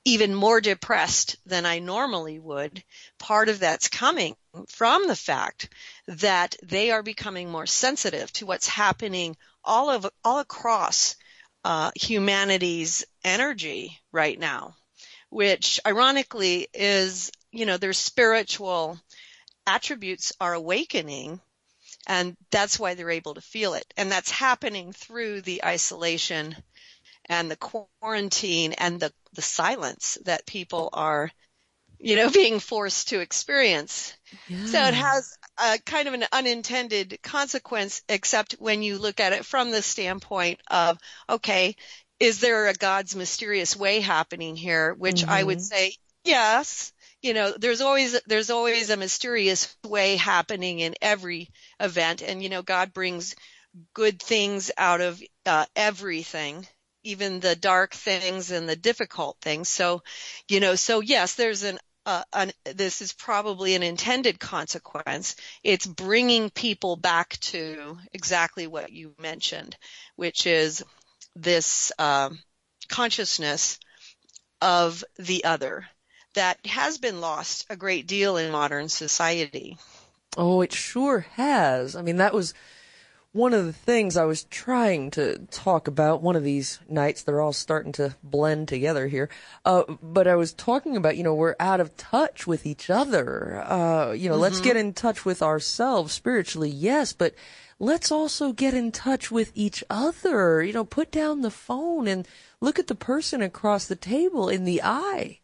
even 0.05 0.33
more 0.33 0.59
depressed 0.59 1.37
than 1.45 1.65
I 1.67 1.79
normally 1.79 2.39
would? 2.39 2.83
Part 3.19 3.47
of 3.47 3.59
that's 3.59 3.89
coming 3.89 4.35
from 4.67 5.07
the 5.07 5.15
fact 5.15 5.69
that 6.07 6.55
they 6.63 6.91
are 6.91 7.03
becoming 7.03 7.49
more 7.49 7.65
sensitive 7.65 8.31
to 8.33 8.45
what's 8.45 8.67
happening 8.67 9.35
all 9.63 9.89
of, 9.89 10.07
all 10.23 10.39
across 10.39 11.15
uh, 11.63 11.91
humanity's 11.95 13.05
energy 13.23 13.99
right 14.11 14.37
now, 14.37 14.75
which 15.29 15.79
ironically 15.85 16.67
is, 16.73 17.31
you 17.51 17.65
know, 17.65 17.77
their 17.77 17.93
spiritual 17.93 18.99
attributes 19.65 20.33
are 20.41 20.53
awakening 20.53 21.39
and 22.05 22.35
that's 22.51 22.79
why 22.79 22.93
they're 22.93 23.09
able 23.09 23.33
to 23.35 23.41
feel 23.41 23.73
it. 23.75 23.85
And 23.95 24.11
that's 24.11 24.31
happening 24.31 24.91
through 24.91 25.41
the 25.41 25.63
isolation 25.63 26.55
and 27.27 27.49
the 27.49 27.55
quarantine 27.55 28.73
and 28.73 28.99
the, 28.99 29.13
the 29.33 29.41
silence 29.41 30.17
that 30.25 30.45
people 30.45 30.89
are, 30.91 31.31
you 32.03 32.15
know, 32.15 32.29
being 32.31 32.59
forced 32.59 33.09
to 33.09 33.19
experience. 33.19 34.13
Yeah. 34.47 34.65
So 34.65 34.83
it 34.83 34.93
has 34.93 35.37
a 35.57 35.79
kind 35.85 36.07
of 36.07 36.13
an 36.13 36.25
unintended 36.31 37.19
consequence, 37.23 38.01
except 38.09 38.53
when 38.53 38.83
you 38.83 38.97
look 38.97 39.19
at 39.19 39.33
it 39.33 39.45
from 39.45 39.71
the 39.71 39.81
standpoint 39.81 40.59
of, 40.69 40.97
okay, 41.29 41.75
is 42.19 42.39
there 42.39 42.67
a 42.67 42.73
God's 42.73 43.15
mysterious 43.15 43.75
way 43.75 43.99
happening 43.99 44.55
here? 44.55 44.93
Which 44.93 45.21
mm-hmm. 45.21 45.31
I 45.31 45.43
would 45.43 45.61
say, 45.61 45.93
yes 46.23 46.93
you 47.23 47.33
know 47.33 47.53
there's 47.57 47.81
always 47.81 48.19
there's 48.27 48.49
always 48.49 48.89
a 48.89 48.97
mysterious 48.97 49.75
way 49.85 50.17
happening 50.17 50.79
in 50.79 50.93
every 51.01 51.49
event 51.79 52.21
and 52.21 52.43
you 52.43 52.49
know 52.49 52.61
god 52.61 52.93
brings 52.93 53.35
good 53.93 54.21
things 54.21 54.69
out 54.77 55.01
of 55.01 55.21
uh, 55.47 55.65
everything 55.75 56.67
even 57.03 57.39
the 57.39 57.55
dark 57.55 57.93
things 57.93 58.51
and 58.51 58.69
the 58.69 58.75
difficult 58.75 59.37
things 59.41 59.67
so 59.67 60.03
you 60.47 60.59
know 60.59 60.75
so 60.75 60.99
yes 60.99 61.33
there's 61.35 61.63
an 61.63 61.79
uh, 62.05 62.23
an, 62.33 62.51
this 62.75 63.01
is 63.01 63.13
probably 63.13 63.75
an 63.75 63.83
intended 63.83 64.39
consequence. 64.39 65.35
It's 65.63 65.85
bringing 65.85 66.49
people 66.49 66.95
back 66.95 67.37
to 67.41 67.97
exactly 68.11 68.67
what 68.67 68.91
you 68.91 69.13
mentioned, 69.19 69.77
which 70.15 70.45
is 70.45 70.83
this 71.35 71.91
um, 71.97 72.39
consciousness 72.89 73.79
of 74.61 75.03
the 75.17 75.45
other, 75.45 75.85
that 76.35 76.57
has 76.65 76.97
been 76.97 77.21
lost 77.21 77.65
a 77.69 77.75
great 77.75 78.07
deal 78.07 78.37
in 78.37 78.51
modern 78.51 78.89
society. 78.89 79.77
Oh, 80.35 80.61
it 80.61 80.73
sure 80.73 81.25
has. 81.33 81.95
I 81.95 82.01
mean, 82.01 82.17
that 82.17 82.33
was 82.33 82.53
one 83.33 83.55
of 83.55 83.65
the 83.65 83.73
things 83.73 84.15
I 84.15 84.25
was 84.25 84.43
trying 84.45 85.09
to 85.11 85.39
talk 85.49 85.87
about 85.87 86.21
one 86.21 86.35
of 86.35 86.43
these 86.43 86.79
nights. 86.87 87.23
They're 87.23 87.41
all 87.41 87.51
starting 87.51 87.91
to 87.93 88.15
blend 88.23 88.67
together 88.67 89.07
here. 89.07 89.27
Uh, 89.65 89.83
but 90.01 90.27
I 90.27 90.35
was 90.35 90.53
talking 90.53 90.95
about, 90.95 91.17
you 91.17 91.23
know, 91.23 91.33
we're 91.33 91.55
out 91.59 91.81
of 91.81 91.97
touch 91.97 92.45
with 92.45 92.67
each 92.67 92.91
other. 92.91 93.63
Uh, 93.65 94.11
you 94.11 94.29
know, 94.29 94.35
mm-hmm. 94.35 94.41
let's 94.43 94.61
get 94.61 94.77
in 94.77 94.93
touch 94.93 95.25
with 95.25 95.41
ourselves 95.41 96.13
spiritually, 96.13 96.69
yes, 96.69 97.11
but 97.11 97.33
let's 97.79 98.11
also 98.11 98.53
get 98.53 98.75
in 98.75 98.91
touch 98.91 99.31
with 99.31 99.51
each 99.55 99.83
other. 99.89 100.61
You 100.61 100.73
know, 100.73 100.85
put 100.85 101.11
down 101.11 101.41
the 101.41 101.51
phone 101.51 102.07
and 102.07 102.27
look 102.61 102.77
at 102.77 102.85
the 102.85 102.95
person 102.95 103.41
across 103.41 103.87
the 103.87 103.95
table 103.95 104.47
in 104.47 104.63
the 104.63 104.81
eye. 104.83 105.39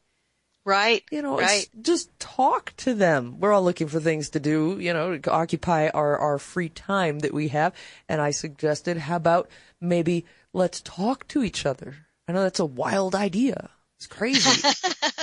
Right. 0.66 1.03
You 1.10 1.22
know, 1.22 1.39
right. 1.39 1.68
just 1.82 2.18
talk 2.20 2.74
to 2.78 2.93
them. 2.93 3.39
We're 3.39 3.53
all 3.53 3.64
looking 3.64 3.88
for 3.88 3.99
things 3.99 4.30
to 4.32 4.39
do, 4.39 4.78
you 4.80 4.93
know, 4.93 5.18
to 5.18 5.32
occupy 5.32 5.89
our, 5.89 6.18
our 6.18 6.38
free 6.38 6.70
time 6.70 7.20
that 7.20 7.34
we 7.34 7.47
have. 7.47 7.74
And 8.07 8.22
I 8.22 8.32
suggested, 8.32 8.97
how 8.97 9.16
about 9.16 9.49
maybe 9.82 10.26
let's 10.53 10.82
talk 10.82 11.28
to 11.30 11.43
each 11.43 11.66
other? 11.66 11.95
I 12.28 12.34
know 12.34 12.43
that's 12.43 12.60
a 12.60 12.66
wild 12.66 13.16
idea. 13.16 13.70
It's 13.97 14.07
crazy. 14.07 14.62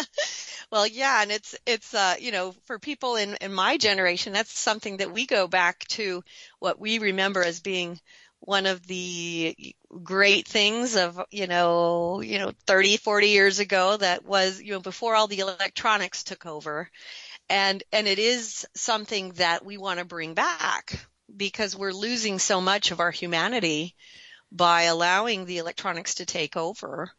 well, 0.72 0.86
yeah, 0.86 1.22
and 1.22 1.30
it's 1.30 1.56
it's 1.64 1.94
uh, 1.94 2.16
you 2.20 2.32
know, 2.32 2.54
for 2.64 2.78
people 2.78 3.16
in 3.16 3.36
in 3.40 3.54
my 3.54 3.78
generation, 3.78 4.32
that's 4.32 4.58
something 4.58 4.98
that 4.98 5.12
we 5.12 5.26
go 5.26 5.46
back 5.46 5.86
to 5.88 6.22
what 6.58 6.78
we 6.78 6.98
remember 6.98 7.42
as 7.42 7.60
being 7.60 7.98
one 8.46 8.66
of 8.66 8.86
the 8.86 9.74
great 10.02 10.46
things 10.46 10.96
of 10.96 11.20
you 11.30 11.48
know 11.48 12.20
you 12.20 12.38
know 12.38 12.52
30 12.66 12.96
40 12.96 13.28
years 13.28 13.58
ago 13.58 13.96
that 13.96 14.24
was 14.24 14.62
you 14.62 14.72
know 14.72 14.80
before 14.80 15.14
all 15.14 15.26
the 15.26 15.40
electronics 15.40 16.24
took 16.24 16.46
over. 16.46 16.88
And 17.48 17.82
and 17.92 18.06
it 18.06 18.18
is 18.18 18.66
something 18.74 19.30
that 19.32 19.64
we 19.64 19.76
want 19.76 19.98
to 19.98 20.04
bring 20.04 20.34
back 20.34 20.98
because 21.36 21.76
we're 21.76 21.92
losing 21.92 22.38
so 22.38 22.60
much 22.60 22.92
of 22.92 23.00
our 23.00 23.10
humanity 23.10 23.94
by 24.52 24.82
allowing 24.82 25.44
the 25.44 25.58
electronics 25.58 26.14
to 26.16 26.26
take 26.26 26.56
over 26.56 27.10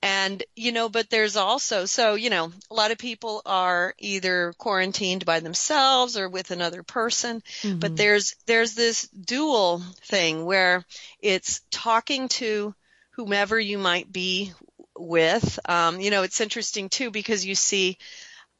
and, 0.00 0.42
you 0.54 0.70
know, 0.70 0.88
but 0.88 1.10
there's 1.10 1.36
also, 1.36 1.84
so, 1.84 2.14
you 2.14 2.30
know, 2.30 2.52
a 2.70 2.74
lot 2.74 2.92
of 2.92 2.98
people 2.98 3.42
are 3.44 3.94
either 3.98 4.54
quarantined 4.56 5.24
by 5.24 5.40
themselves 5.40 6.16
or 6.16 6.28
with 6.28 6.52
another 6.52 6.84
person, 6.84 7.42
mm-hmm. 7.62 7.78
but 7.80 7.96
there's, 7.96 8.36
there's 8.46 8.74
this 8.74 9.08
dual 9.08 9.82
thing 10.06 10.44
where 10.44 10.84
it's 11.20 11.62
talking 11.70 12.28
to 12.28 12.74
whomever 13.10 13.58
you 13.58 13.76
might 13.78 14.12
be 14.12 14.52
with. 14.96 15.58
Um, 15.68 16.00
you 16.00 16.10
know, 16.10 16.22
it's 16.22 16.40
interesting 16.40 16.88
too 16.88 17.10
because 17.10 17.44
you 17.44 17.56
see, 17.56 17.98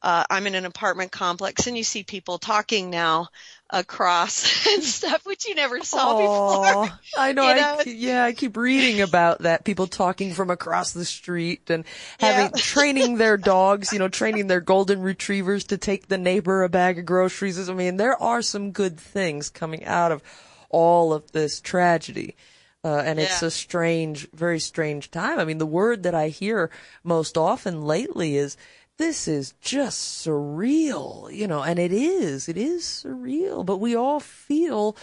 uh, 0.01 0.25
I'm 0.29 0.47
in 0.47 0.55
an 0.55 0.65
apartment 0.65 1.11
complex 1.11 1.67
and 1.67 1.77
you 1.77 1.83
see 1.83 2.03
people 2.03 2.37
talking 2.37 2.89
now 2.89 3.29
across 3.69 4.67
and 4.73 4.83
stuff, 4.83 5.25
which 5.25 5.47
you 5.47 5.55
never 5.55 5.81
saw 5.83 6.13
Aww, 6.13 6.83
before. 6.83 6.99
I 7.17 7.33
know. 7.33 7.43
I, 7.45 7.53
know? 7.55 7.81
yeah, 7.85 8.23
I 8.23 8.33
keep 8.33 8.57
reading 8.57 9.01
about 9.01 9.39
that. 9.39 9.63
People 9.63 9.87
talking 9.87 10.33
from 10.33 10.49
across 10.49 10.91
the 10.91 11.05
street 11.05 11.69
and 11.69 11.85
having 12.19 12.51
yeah. 12.51 12.51
training 12.61 13.17
their 13.17 13.37
dogs. 13.37 13.93
You 13.93 13.99
know, 13.99 14.07
training 14.07 14.47
their 14.47 14.61
golden 14.61 15.01
retrievers 15.01 15.65
to 15.65 15.77
take 15.77 16.07
the 16.07 16.17
neighbor 16.17 16.63
a 16.63 16.69
bag 16.69 16.99
of 16.99 17.05
groceries. 17.05 17.69
I 17.69 17.73
mean, 17.73 17.97
there 17.97 18.21
are 18.21 18.41
some 18.41 18.71
good 18.71 18.99
things 18.99 19.49
coming 19.49 19.85
out 19.85 20.11
of 20.11 20.23
all 20.69 21.13
of 21.13 21.31
this 21.31 21.59
tragedy. 21.59 22.35
Uh, 22.81 23.03
and 23.05 23.19
yeah. 23.19 23.25
it's 23.25 23.41
a 23.41 23.51
strange, 23.51 24.29
very 24.31 24.59
strange 24.59 25.11
time. 25.11 25.37
I 25.37 25.43
mean, 25.43 25.57
the 25.57 25.65
word 25.65 26.03
that 26.03 26.15
I 26.15 26.29
hear 26.29 26.71
most 27.03 27.37
often 27.37 27.83
lately 27.83 28.37
is 28.37 28.55
this 28.99 29.27
is 29.27 29.53
just 29.61 30.25
surreal, 30.25 31.33
you 31.33 31.47
know, 31.47 31.63
and 31.63 31.79
it 31.79 31.91
is, 31.91 32.47
it 32.47 32.57
is 32.57 32.83
surreal, 32.83 33.65
but 33.65 33.77
we 33.77 33.95
all 33.95 34.19
feel 34.19 34.95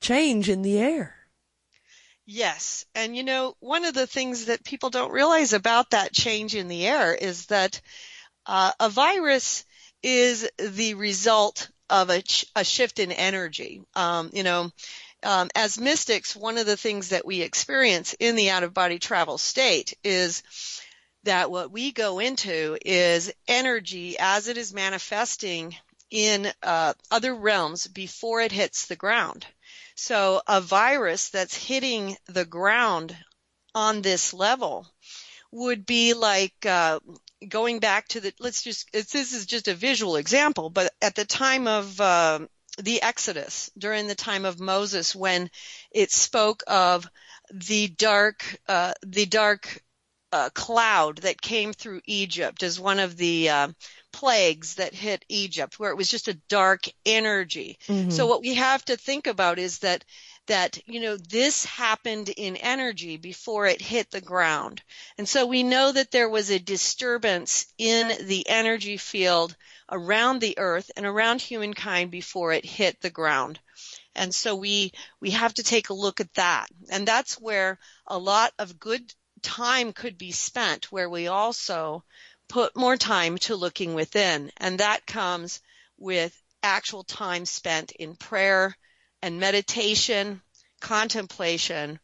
change 0.00 0.48
in 0.48 0.62
the 0.62 0.78
air. 0.78 1.14
Yes. 2.24 2.86
And 2.94 3.14
you 3.14 3.22
know, 3.22 3.54
one 3.60 3.84
of 3.84 3.94
the 3.94 4.06
things 4.06 4.46
that 4.46 4.64
people 4.64 4.90
don't 4.90 5.12
realize 5.12 5.52
about 5.52 5.90
that 5.90 6.12
change 6.12 6.54
in 6.54 6.68
the 6.68 6.86
air 6.86 7.14
is 7.14 7.46
that 7.46 7.80
uh, 8.46 8.72
a 8.80 8.88
virus 8.88 9.64
is 10.02 10.50
the 10.58 10.94
result 10.94 11.68
of 11.90 12.10
a, 12.10 12.22
ch- 12.22 12.46
a 12.56 12.64
shift 12.64 12.98
in 12.98 13.12
energy. 13.12 13.82
Um, 13.94 14.30
you 14.32 14.44
know, 14.44 14.70
um, 15.22 15.50
as 15.54 15.78
mystics, 15.78 16.34
one 16.34 16.58
of 16.58 16.66
the 16.66 16.76
things 16.76 17.10
that 17.10 17.26
we 17.26 17.42
experience 17.42 18.14
in 18.18 18.34
the 18.34 18.50
out 18.50 18.64
of 18.64 18.74
body 18.74 18.98
travel 18.98 19.36
state 19.36 19.94
is 20.02 20.42
that 21.24 21.50
what 21.50 21.70
we 21.70 21.92
go 21.92 22.18
into 22.18 22.76
is 22.84 23.32
energy 23.46 24.16
as 24.18 24.48
it 24.48 24.56
is 24.56 24.74
manifesting 24.74 25.74
in 26.10 26.52
uh, 26.62 26.92
other 27.10 27.34
realms 27.34 27.86
before 27.86 28.40
it 28.40 28.52
hits 28.52 28.86
the 28.86 28.96
ground. 28.96 29.46
So 29.94 30.42
a 30.46 30.60
virus 30.60 31.30
that's 31.30 31.54
hitting 31.54 32.16
the 32.26 32.44
ground 32.44 33.16
on 33.74 34.02
this 34.02 34.34
level 34.34 34.86
would 35.50 35.86
be 35.86 36.14
like 36.14 36.66
uh, 36.66 37.00
going 37.48 37.78
back 37.78 38.08
to 38.08 38.20
the. 38.20 38.32
Let's 38.38 38.62
just. 38.62 38.90
this 38.92 39.14
is 39.14 39.46
just 39.46 39.68
a 39.68 39.74
visual 39.74 40.16
example, 40.16 40.70
but 40.70 40.92
at 41.00 41.14
the 41.14 41.24
time 41.24 41.66
of 41.66 42.00
uh, 42.00 42.40
the 42.78 43.02
Exodus, 43.02 43.70
during 43.76 44.06
the 44.06 44.14
time 44.14 44.44
of 44.44 44.60
Moses, 44.60 45.14
when 45.14 45.50
it 45.90 46.10
spoke 46.10 46.62
of 46.66 47.06
the 47.50 47.88
dark, 47.88 48.58
uh, 48.66 48.94
the 49.04 49.26
dark 49.26 49.82
uh, 50.32 50.50
cloud 50.54 51.18
that 51.18 51.40
came 51.40 51.72
through 51.72 52.00
Egypt 52.06 52.62
as 52.62 52.80
one 52.80 52.98
of 52.98 53.16
the 53.16 53.50
uh, 53.50 53.68
plagues 54.12 54.74
that 54.76 54.94
hit 54.94 55.24
Egypt, 55.28 55.78
where 55.78 55.90
it 55.90 55.96
was 55.96 56.10
just 56.10 56.28
a 56.28 56.34
dark 56.48 56.88
energy. 57.06 57.78
Mhm. 57.88 58.12
So 58.12 58.26
what 58.26 58.40
we 58.42 58.54
have 58.54 58.84
to 58.86 58.96
think 58.96 59.26
about 59.26 59.58
is 59.58 59.78
that 59.80 60.04
that 60.46 60.78
you 60.86 61.00
know 61.00 61.16
this 61.16 61.64
happened 61.64 62.28
in 62.28 62.56
energy 62.56 63.16
before 63.16 63.66
it 63.66 63.80
hit 63.80 64.10
the 64.10 64.20
ground, 64.20 64.82
and 65.18 65.28
so 65.28 65.46
we 65.46 65.62
know 65.62 65.92
that 65.92 66.10
there 66.10 66.28
was 66.28 66.50
a 66.50 66.58
disturbance 66.58 67.66
in 67.78 68.26
the 68.26 68.48
energy 68.48 68.96
field 68.96 69.56
around 69.90 70.40
the 70.40 70.58
Earth 70.58 70.90
and 70.96 71.06
around 71.06 71.40
humankind 71.40 72.10
before 72.10 72.52
it 72.52 72.64
hit 72.64 73.00
the 73.00 73.10
ground. 73.10 73.60
And 74.14 74.34
so 74.34 74.54
we 74.54 74.92
we 75.20 75.30
have 75.30 75.54
to 75.54 75.62
take 75.62 75.90
a 75.90 75.94
look 75.94 76.20
at 76.20 76.32
that. 76.34 76.68
And 76.90 77.06
that's 77.06 77.34
where 77.40 77.78
a 78.06 78.18
lot 78.18 78.52
of 78.58 78.78
good 78.78 79.12
time 79.42 79.92
could 79.92 80.16
be 80.16 80.32
spent 80.32 80.90
where 80.90 81.10
we 81.10 81.26
also 81.28 82.04
put 82.48 82.76
more 82.76 82.96
time 82.96 83.38
to 83.38 83.56
looking 83.56 83.94
within. 83.94 84.50
And 84.56 84.78
that 84.78 85.06
comes 85.06 85.60
with 85.98 86.40
actual 86.62 87.04
time 87.04 87.44
spent 87.46 87.92
in 87.92 88.14
prayer 88.14 88.76
and 89.22 89.40
meditation, 89.40 90.42
contemplation, 90.80 91.98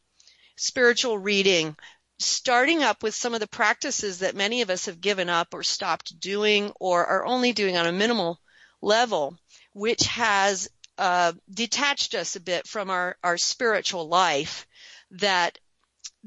spiritual 0.57 1.19
reading, 1.19 1.77
starting 2.19 2.83
up 2.83 3.03
with 3.03 3.15
some 3.15 3.35
of 3.35 3.41
the 3.41 3.49
practices 3.49 4.21
that 4.21 4.35
many 4.35 4.63
of 4.63 4.71
us 4.71 4.87
have 4.87 5.01
given 5.01 5.29
up 5.29 5.55
or 5.55 5.63
stopped 5.63 6.19
doing 6.19 6.73
or 6.81 7.07
are 7.07 7.27
only 7.27 7.53
doing 7.53 7.77
on 7.77 7.87
a 7.87 7.93
minimal 7.93 8.41
level, 8.81 9.37
which 9.73 10.07
has 10.07 10.69
uh, 10.97 11.33
detached 11.53 12.15
us 12.15 12.35
a 12.35 12.41
bit 12.41 12.67
from 12.67 12.91
our, 12.91 13.17
our 13.23 13.39
spiritual 13.39 14.09
life 14.09 14.67
that 15.13 15.59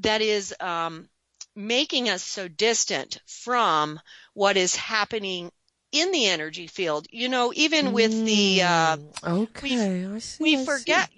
that 0.02 0.22
is 0.22 0.54
um, 0.60 1.08
making 1.56 2.10
us 2.10 2.24
so 2.24 2.48
distant 2.48 3.20
from 3.28 4.00
what 4.34 4.58
is 4.58 4.76
happening 4.76 5.52
in 5.92 6.12
the 6.12 6.28
energy 6.28 6.68
field. 6.68 7.08
You 7.12 7.30
know, 7.30 7.52
even 7.56 7.94
with 7.94 8.26
the 8.26 8.62
uh, 8.64 8.98
Okay, 9.24 10.06
I 10.06 10.20
see. 10.20 10.44
we 10.44 10.66
forget 10.66 11.10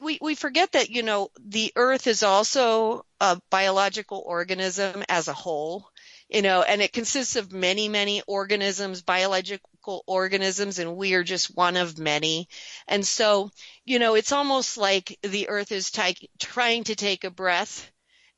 we, 0.00 0.18
we 0.20 0.34
forget 0.34 0.72
that 0.72 0.90
you 0.90 1.02
know 1.02 1.30
the 1.38 1.72
earth 1.76 2.06
is 2.06 2.22
also 2.22 3.04
a 3.20 3.40
biological 3.50 4.22
organism 4.24 5.04
as 5.08 5.28
a 5.28 5.34
whole 5.34 5.86
you 6.28 6.42
know 6.42 6.62
and 6.62 6.80
it 6.80 6.92
consists 6.92 7.36
of 7.36 7.52
many 7.52 7.88
many 7.88 8.22
organisms 8.26 9.02
biological 9.02 10.02
organisms 10.06 10.78
and 10.78 10.96
we 10.96 11.14
are 11.14 11.22
just 11.24 11.54
one 11.54 11.76
of 11.76 11.98
many 11.98 12.48
and 12.88 13.06
so 13.06 13.50
you 13.84 13.98
know 13.98 14.14
it's 14.14 14.32
almost 14.32 14.78
like 14.78 15.18
the 15.22 15.48
earth 15.48 15.70
is 15.72 15.90
ti- 15.90 16.30
trying 16.38 16.84
to 16.84 16.94
take 16.94 17.24
a 17.24 17.30
breath 17.30 17.90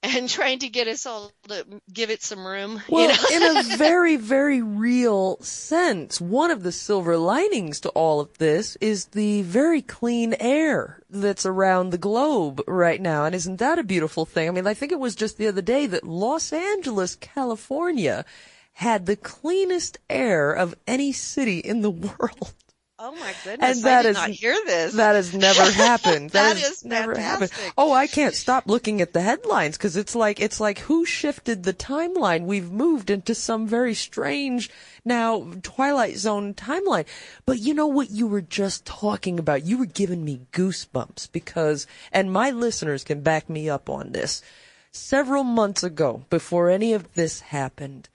and 0.03 0.29
trying 0.29 0.59
to 0.61 0.69
get 0.69 0.89
us 0.89 1.07
all 1.07 1.31
to 1.49 1.65
give 1.93 2.11
it 2.11 2.23
some 2.23 2.47
room 2.47 2.83
Well, 2.89 3.11
you 3.31 3.41
know? 3.41 3.51
in 3.51 3.57
a 3.57 3.63
very, 3.77 4.17
very 4.17 4.63
real 4.63 5.39
sense, 5.41 6.21
one 6.21 6.51
of 6.51 6.63
the 6.63 6.73
silver 6.73 7.17
linings 7.17 7.81
to 7.81 7.89
all 7.91 8.21
of 8.21 8.37
this 8.39 8.77
is 8.81 9.07
the 9.07 9.43
very 9.43 9.83
clean 9.83 10.35
air 10.41 11.03
that's 11.11 11.47
around 11.47 11.91
the 11.91 11.99
globe 11.99 12.63
right 12.67 13.01
now. 13.01 13.25
And 13.25 13.35
isn't 13.35 13.59
that 13.59 13.79
a 13.79 13.85
beautiful 13.85 14.25
thing? 14.27 14.49
I 14.49 14.53
mean, 14.53 14.67
I 14.67 14.75
think 14.75 14.93
it 14.93 15.01
was 15.01 15.15
just 15.15 15.39
the 15.39 15.49
other 15.49 15.63
day 15.63 15.87
that 15.87 16.05
Los 16.05 16.53
Angeles, 16.53 17.17
California 17.17 18.25
had 18.75 19.07
the 19.07 19.17
cleanest 19.17 19.99
air 20.09 20.53
of 20.53 20.75
any 20.87 21.13
city 21.13 21.59
in 21.59 21.83
the 21.83 21.91
world. 22.19 22.55
Oh 23.05 23.13
my 23.17 23.35
goodness 23.45 23.77
And 23.79 23.85
that 23.85 23.99
i 23.99 24.03
did 24.03 24.09
is- 24.11 24.17
not 24.17 24.31
hear 24.31 24.55
this 24.65 24.95
That 24.95 25.15
has 25.17 25.35
never 25.35 25.63
happened. 25.89 26.31
That 26.31 26.57
has 26.57 26.79
is 26.79 26.85
never 26.85 27.19
happened. 27.19 27.51
Oh, 27.77 27.93
I 27.93 28.07
can't 28.07 28.35
stop 28.35 28.67
looking 28.67 29.01
at 29.01 29.13
the 29.13 29.21
headlines 29.21 29.77
because 29.77 29.97
it's 29.97 30.15
like 30.15 30.41
it's 30.41 30.61
like 30.61 30.79
who 30.81 31.05
shifted 31.05 31.65
the 31.65 31.75
timeline? 31.75 32.45
We've 32.45 32.71
moved 32.71 33.11
into 33.11 33.35
some 33.35 33.67
very 33.67 33.95
strange 33.95 34.71
now 35.05 35.51
Twilight 35.63 36.17
Zone 36.17 36.55
timeline. 36.55 37.07
But 37.45 37.59
you 37.59 37.75
know 37.75 37.89
what 37.89 38.11
you 38.11 38.27
were 38.29 38.41
just 38.41 38.85
talking 38.87 39.39
about? 39.39 39.65
You 39.67 39.79
were 39.79 39.87
giving 39.87 40.25
me 40.25 40.43
goosebumps 40.53 41.33
because, 41.33 41.87
and 42.13 42.33
my 42.33 42.51
listeners 42.51 43.03
can 43.05 43.21
back 43.21 43.51
me 43.51 43.69
up 43.69 43.91
on 43.91 44.13
this. 44.13 44.43
Several 44.93 45.43
months 45.43 45.83
ago, 45.83 46.25
before 46.31 46.71
any 46.71 46.93
of 46.93 47.15
this 47.15 47.41
happened, 47.41 48.09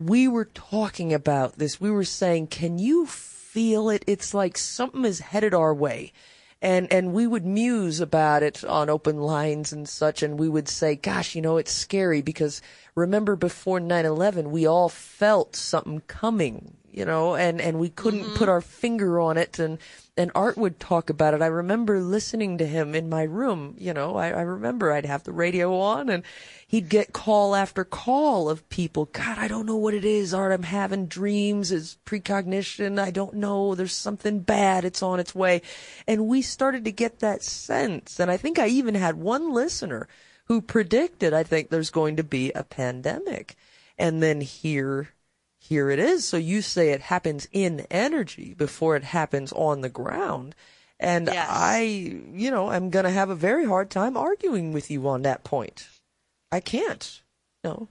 we 0.00 0.26
were 0.26 0.46
talking 0.46 1.12
about 1.14 1.58
this. 1.58 1.80
We 1.80 1.90
were 1.90 2.04
saying, 2.04 2.48
can 2.48 2.78
you 2.78 3.06
feel 3.54 3.88
it? 3.88 4.02
It's 4.08 4.34
like 4.34 4.58
something 4.58 5.04
is 5.04 5.20
headed 5.20 5.54
our 5.54 5.72
way. 5.72 6.12
And, 6.60 6.92
and 6.92 7.12
we 7.12 7.24
would 7.24 7.46
muse 7.46 8.00
about 8.00 8.42
it 8.42 8.64
on 8.64 8.90
open 8.90 9.20
lines 9.20 9.72
and 9.72 9.88
such. 9.88 10.24
And 10.24 10.40
we 10.40 10.48
would 10.48 10.66
say, 10.68 10.96
gosh, 10.96 11.36
you 11.36 11.40
know, 11.40 11.56
it's 11.56 11.70
scary 11.70 12.20
because 12.20 12.60
remember 12.96 13.36
before 13.36 13.78
9-11, 13.78 14.50
we 14.50 14.66
all 14.66 14.88
felt 14.88 15.54
something 15.54 16.00
coming, 16.08 16.76
you 16.94 17.04
know, 17.04 17.34
and, 17.34 17.60
and 17.60 17.80
we 17.80 17.88
couldn't 17.88 18.22
mm-hmm. 18.22 18.36
put 18.36 18.48
our 18.48 18.60
finger 18.60 19.18
on 19.18 19.36
it. 19.36 19.58
And, 19.58 19.78
and 20.16 20.30
Art 20.34 20.56
would 20.56 20.78
talk 20.78 21.10
about 21.10 21.34
it. 21.34 21.42
I 21.42 21.46
remember 21.46 22.00
listening 22.00 22.58
to 22.58 22.66
him 22.66 22.94
in 22.94 23.08
my 23.08 23.24
room, 23.24 23.74
you 23.78 23.92
know, 23.92 24.14
I, 24.16 24.28
I 24.28 24.42
remember 24.42 24.92
I'd 24.92 25.04
have 25.04 25.24
the 25.24 25.32
radio 25.32 25.76
on 25.76 26.08
and 26.08 26.22
he'd 26.68 26.88
get 26.88 27.12
call 27.12 27.56
after 27.56 27.84
call 27.84 28.48
of 28.48 28.68
people. 28.68 29.06
God, 29.06 29.38
I 29.38 29.48
don't 29.48 29.66
know 29.66 29.76
what 29.76 29.92
it 29.94 30.04
is, 30.04 30.32
Art. 30.32 30.52
I'm 30.52 30.62
having 30.62 31.06
dreams. 31.06 31.72
It's 31.72 31.96
precognition. 32.04 33.00
I 33.00 33.10
don't 33.10 33.34
know. 33.34 33.74
There's 33.74 33.92
something 33.92 34.38
bad. 34.40 34.84
It's 34.84 35.02
on 35.02 35.18
its 35.18 35.34
way. 35.34 35.62
And 36.06 36.28
we 36.28 36.42
started 36.42 36.84
to 36.84 36.92
get 36.92 37.18
that 37.18 37.42
sense. 37.42 38.20
And 38.20 38.30
I 38.30 38.36
think 38.36 38.60
I 38.60 38.68
even 38.68 38.94
had 38.94 39.16
one 39.16 39.52
listener 39.52 40.06
who 40.46 40.60
predicted, 40.60 41.34
I 41.34 41.42
think 41.42 41.70
there's 41.70 41.90
going 41.90 42.16
to 42.16 42.24
be 42.24 42.52
a 42.52 42.62
pandemic. 42.62 43.56
And 43.98 44.22
then 44.22 44.40
here, 44.40 45.08
here 45.66 45.88
it 45.90 45.98
is. 45.98 46.26
So 46.26 46.36
you 46.36 46.60
say 46.60 46.90
it 46.90 47.00
happens 47.00 47.48
in 47.50 47.86
energy 47.90 48.52
before 48.52 48.96
it 48.96 49.04
happens 49.04 49.50
on 49.52 49.80
the 49.80 49.88
ground. 49.88 50.54
And 51.00 51.26
Yes. 51.26 51.48
I, 51.50 51.80
you 51.80 52.50
know, 52.50 52.68
I'm 52.68 52.90
going 52.90 53.06
to 53.06 53.10
have 53.10 53.30
a 53.30 53.34
very 53.34 53.64
hard 53.64 53.90
time 53.90 54.16
arguing 54.16 54.72
with 54.72 54.90
you 54.90 55.08
on 55.08 55.22
that 55.22 55.42
point. 55.42 55.88
I 56.52 56.60
can't. 56.60 57.22
No. 57.64 57.88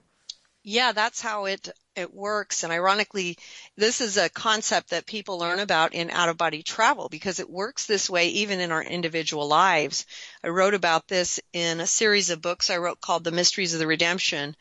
Yeah, 0.62 0.92
that's 0.92 1.20
how 1.20 1.44
it 1.44 1.68
it 1.96 2.14
works. 2.14 2.62
And 2.62 2.72
ironically, 2.72 3.38
this 3.76 4.00
is 4.00 4.16
a 4.16 4.28
concept 4.30 4.90
that 4.90 5.06
people 5.06 5.38
learn 5.38 5.60
about 5.60 5.94
in 5.94 6.10
out 6.10 6.28
of 6.28 6.36
body 6.38 6.62
travel 6.62 7.08
because 7.08 7.38
it 7.38 7.50
works 7.50 7.86
this 7.86 8.08
way 8.08 8.28
even 8.28 8.60
in 8.60 8.72
our 8.72 8.82
individual 8.82 9.46
lives. 9.46 10.06
I 10.42 10.48
wrote 10.48 10.74
about 10.74 11.06
this 11.06 11.38
in 11.52 11.80
a 11.80 11.86
series 11.86 12.30
of 12.30 12.40
books 12.40 12.70
I 12.70 12.78
wrote 12.78 13.00
called 13.00 13.24
The 13.24 13.32
Mysteries 13.32 13.74
of 13.74 13.80
the 13.80 13.86
Redemption. 13.86 14.56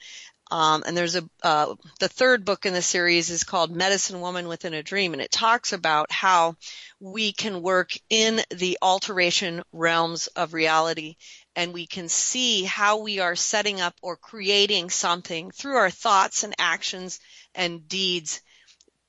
Um, 0.54 0.84
and 0.86 0.95
there's 0.95 1.16
a 1.16 1.28
uh, 1.41 1.74
the 1.99 2.08
third 2.08 2.45
book 2.45 2.68
in 2.68 2.76
the 2.76 2.84
series 2.84 3.32
is 3.32 3.43
called 3.43 3.76
Medicine 3.76 4.22
Woman 4.22 4.47
Within 4.47 4.76
a 4.76 4.84
Dream, 4.84 5.14
and 5.14 5.22
it 5.22 5.32
talks 5.32 5.74
about 5.74 6.12
how 6.12 6.58
we 6.99 7.34
can 7.34 7.64
work 7.64 7.97
in 8.08 8.39
the 8.51 8.78
alteration 8.80 9.64
realms 9.72 10.28
of 10.28 10.54
reality 10.54 11.16
and 11.56 11.74
we 11.74 11.88
can 11.88 12.08
see 12.08 12.66
how 12.66 12.99
we 12.99 13.18
are 13.18 13.36
setting 13.36 13.82
up 13.82 13.95
or 14.04 14.16
creating 14.16 14.91
something 14.91 15.49
through 15.49 15.78
our 15.78 15.89
thoughts 15.89 16.43
and 16.43 16.54
actions 16.60 17.20
and 17.56 17.88
deeds 17.88 18.39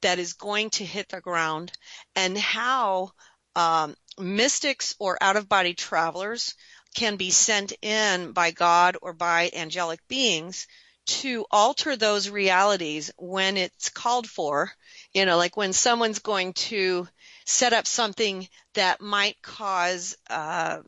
that 0.00 0.18
is 0.18 0.32
going 0.32 0.70
to 0.70 0.86
hit 0.86 1.10
the 1.10 1.20
ground 1.20 1.72
and 2.16 2.38
how 2.38 3.10
um, 3.54 3.94
mystics 4.18 4.94
or 4.98 5.18
out 5.20 5.36
of 5.36 5.46
body 5.46 5.74
travelers 5.74 6.54
can 6.94 7.16
be 7.16 7.30
sent 7.30 7.74
in 7.82 8.32
by 8.32 8.50
God 8.50 8.96
or 9.02 9.12
by 9.12 9.50
angelic 9.54 10.00
beings 10.08 10.66
to 11.06 11.44
alter 11.50 11.96
those 11.96 12.30
realities 12.30 13.10
when 13.16 13.56
it's 13.56 13.88
called 13.90 14.28
for. 14.28 14.70
You 15.12 15.26
know, 15.26 15.36
like 15.36 15.56
when 15.56 15.72
someone's 15.72 16.18
going 16.18 16.54
to 16.54 17.08
set 17.44 17.72
up 17.72 17.86
something 17.86 18.48
that 18.74 19.00
might 19.00 19.40
cause 19.42 20.16
uh, 20.28 20.78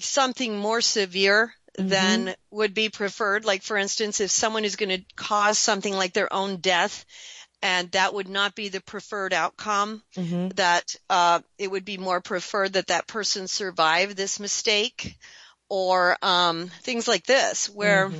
something 0.00 0.56
more 0.56 0.80
severe 0.80 1.52
than 1.76 2.34
would 2.50 2.72
be 2.72 2.88
preferred. 2.88 3.44
Like, 3.44 3.62
for 3.62 3.76
instance, 3.76 4.20
if 4.20 4.30
someone 4.30 4.64
is 4.64 4.76
going 4.76 4.90
to 4.90 5.04
cause 5.16 5.58
something 5.58 5.92
like 5.92 6.12
their 6.12 6.32
own 6.32 6.58
death, 6.58 7.04
and 7.62 7.90
that 7.92 8.14
would 8.14 8.28
not 8.28 8.54
be 8.54 8.68
the 8.68 8.80
preferred 8.80 9.32
outcome, 9.32 10.02
Mm-hmm. 10.16 10.48
that 10.54 10.94
uh, 11.10 11.40
it 11.58 11.70
would 11.70 11.84
be 11.84 11.98
more 11.98 12.20
preferred 12.20 12.74
that 12.74 12.88
that 12.88 13.06
person 13.06 13.48
survive 13.48 14.14
this 14.14 14.38
mistake, 14.38 15.16
or 15.68 16.16
um, 16.22 16.70
things 16.82 17.08
like 17.08 17.24
this, 17.26 17.68
where 17.68 18.10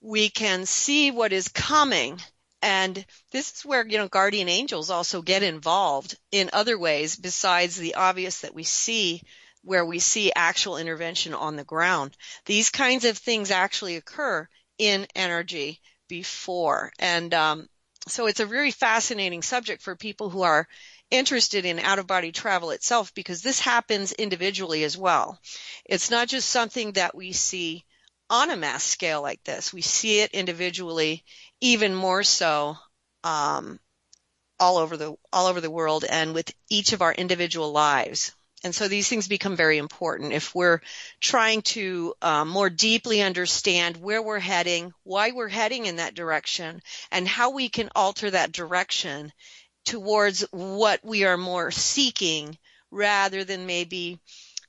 we 0.00 0.28
can 0.28 0.66
see 0.66 1.10
what 1.10 1.32
is 1.32 1.48
coming. 1.48 2.20
And 2.62 3.04
this 3.32 3.52
is 3.52 3.64
where, 3.64 3.86
you 3.86 3.98
know, 3.98 4.08
guardian 4.08 4.48
angels 4.48 4.90
also 4.90 5.22
get 5.22 5.42
involved 5.42 6.16
in 6.30 6.50
other 6.52 6.78
ways 6.78 7.16
besides 7.16 7.76
the 7.76 7.94
obvious 7.94 8.40
that 8.40 8.54
we 8.54 8.64
see 8.64 9.22
where 9.62 9.84
we 9.84 9.98
see 9.98 10.32
actual 10.34 10.78
intervention 10.78 11.34
on 11.34 11.56
the 11.56 11.64
ground. 11.64 12.16
These 12.46 12.70
kinds 12.70 13.04
of 13.04 13.16
things 13.18 13.50
actually 13.50 13.96
occur 13.96 14.48
in 14.78 15.06
energy 15.14 15.80
before. 16.08 16.92
And 16.98 17.32
um, 17.34 17.68
so 18.08 18.26
it's 18.26 18.40
a 18.40 18.46
very 18.46 18.70
fascinating 18.70 19.42
subject 19.42 19.82
for 19.82 19.96
people 19.96 20.30
who 20.30 20.42
are 20.42 20.66
interested 21.10 21.64
in 21.64 21.78
out 21.78 21.98
of 21.98 22.06
body 22.06 22.32
travel 22.32 22.70
itself 22.70 23.12
because 23.14 23.42
this 23.42 23.60
happens 23.60 24.12
individually 24.12 24.84
as 24.84 24.96
well. 24.96 25.38
It's 25.84 26.10
not 26.10 26.28
just 26.28 26.48
something 26.48 26.92
that 26.92 27.14
we 27.14 27.32
see 27.32 27.84
on 28.30 28.50
a 28.50 28.56
mass 28.56 28.84
scale 28.84 29.20
like 29.20 29.42
this. 29.44 29.72
We 29.72 29.82
see 29.82 30.20
it 30.20 30.30
individually, 30.30 31.24
even 31.60 31.94
more 31.94 32.22
so 32.22 32.76
um, 33.24 33.80
all 34.58 34.78
over 34.78 34.96
the 34.96 35.16
all 35.32 35.46
over 35.46 35.60
the 35.60 35.70
world, 35.70 36.04
and 36.08 36.32
with 36.32 36.54
each 36.70 36.92
of 36.92 37.02
our 37.02 37.12
individual 37.12 37.72
lives. 37.72 38.32
And 38.62 38.74
so 38.74 38.88
these 38.88 39.08
things 39.08 39.26
become 39.26 39.56
very 39.56 39.78
important 39.78 40.34
if 40.34 40.54
we're 40.54 40.80
trying 41.18 41.62
to 41.62 42.14
um, 42.20 42.48
more 42.48 42.68
deeply 42.68 43.22
understand 43.22 43.96
where 43.96 44.22
we're 44.22 44.38
heading, 44.38 44.92
why 45.02 45.30
we're 45.30 45.48
heading 45.48 45.86
in 45.86 45.96
that 45.96 46.14
direction, 46.14 46.82
and 47.10 47.26
how 47.26 47.50
we 47.50 47.70
can 47.70 47.88
alter 47.96 48.30
that 48.30 48.52
direction 48.52 49.32
towards 49.86 50.42
what 50.50 51.02
we 51.02 51.24
are 51.24 51.38
more 51.38 51.70
seeking 51.70 52.58
rather 52.90 53.44
than 53.44 53.66
maybe 53.66 54.20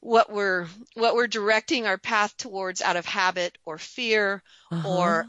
what 0.01 0.31
we're 0.31 0.67
what 0.95 1.15
we're 1.15 1.27
directing 1.27 1.85
our 1.87 1.97
path 1.97 2.35
towards 2.37 2.81
out 2.81 2.95
of 2.97 3.05
habit 3.05 3.57
or 3.65 3.77
fear 3.77 4.43
Uh-huh. 4.71 4.89
or 4.89 5.25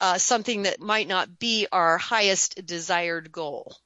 uh, 0.00 0.18
something 0.18 0.62
that 0.64 0.80
might 0.80 1.08
not 1.08 1.38
be 1.38 1.66
our 1.72 1.96
highest 1.96 2.64
desired 2.66 3.32
goal. 3.32 3.76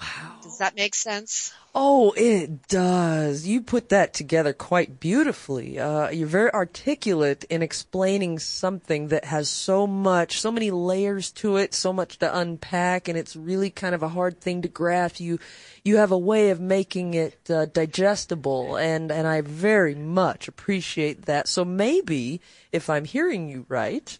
Wow. 0.00 0.36
Does 0.42 0.58
that 0.58 0.76
make 0.76 0.94
sense? 0.94 1.54
Oh, 1.74 2.12
it 2.16 2.68
does. 2.68 3.46
You 3.46 3.62
put 3.62 3.88
that 3.88 4.12
together 4.12 4.52
quite 4.52 5.00
beautifully. 5.00 5.78
Uh, 5.78 6.10
you're 6.10 6.26
very 6.26 6.52
articulate 6.52 7.44
in 7.48 7.62
explaining 7.62 8.38
something 8.38 9.08
that 9.08 9.26
has 9.26 9.48
so 9.48 9.86
much, 9.86 10.40
so 10.40 10.50
many 10.50 10.70
layers 10.70 11.30
to 11.32 11.56
it, 11.56 11.74
so 11.74 11.92
much 11.92 12.18
to 12.18 12.38
unpack, 12.38 13.08
and 13.08 13.18
it's 13.18 13.36
really 13.36 13.70
kind 13.70 13.94
of 13.94 14.02
a 14.02 14.08
hard 14.08 14.40
thing 14.40 14.62
to 14.62 14.68
grasp. 14.68 15.20
You, 15.20 15.38
you 15.82 15.96
have 15.96 16.12
a 16.12 16.18
way 16.18 16.50
of 16.50 16.60
making 16.60 17.14
it 17.14 17.50
uh, 17.50 17.66
digestible, 17.66 18.76
and 18.76 19.10
and 19.10 19.26
I 19.26 19.40
very 19.40 19.94
much 19.94 20.48
appreciate 20.48 21.26
that. 21.26 21.48
So 21.48 21.64
maybe, 21.64 22.40
if 22.70 22.90
I'm 22.90 23.04
hearing 23.06 23.48
you 23.48 23.64
right, 23.68 24.18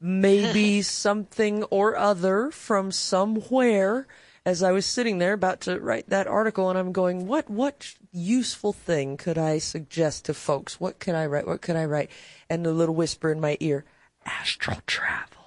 maybe 0.00 0.82
something 0.82 1.62
or 1.64 1.96
other 1.96 2.50
from 2.50 2.90
somewhere 2.90 4.06
as 4.44 4.62
I 4.62 4.72
was 4.72 4.86
sitting 4.86 5.18
there 5.18 5.32
about 5.32 5.60
to 5.62 5.78
write 5.78 6.08
that 6.08 6.26
article 6.26 6.68
and 6.68 6.78
I'm 6.78 6.92
going, 6.92 7.26
what, 7.26 7.48
what 7.48 7.94
useful 8.10 8.72
thing 8.72 9.16
could 9.16 9.38
I 9.38 9.58
suggest 9.58 10.24
to 10.24 10.34
folks? 10.34 10.80
What 10.80 10.98
could 10.98 11.14
I 11.14 11.26
write? 11.26 11.46
What 11.46 11.62
could 11.62 11.76
I 11.76 11.84
write? 11.84 12.10
And 12.50 12.64
the 12.64 12.72
little 12.72 12.94
whisper 12.94 13.30
in 13.30 13.40
my 13.40 13.56
ear, 13.60 13.84
astral 14.24 14.80
travel. 14.86 15.42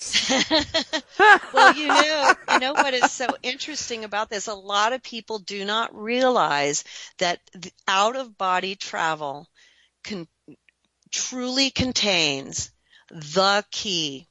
well, 1.52 1.74
you 1.74 1.88
know, 1.88 2.34
you 2.52 2.58
know 2.60 2.72
what 2.72 2.94
is 2.94 3.10
so 3.10 3.26
interesting 3.42 4.04
about 4.04 4.30
this? 4.30 4.46
A 4.46 4.54
lot 4.54 4.92
of 4.92 5.02
people 5.02 5.40
do 5.40 5.64
not 5.64 5.92
realize 5.92 6.84
that 7.18 7.40
out 7.88 8.14
of 8.14 8.38
body 8.38 8.76
travel 8.76 9.48
can 10.04 10.28
truly 11.10 11.70
contains 11.70 12.70
the 13.10 13.64
key 13.72 14.27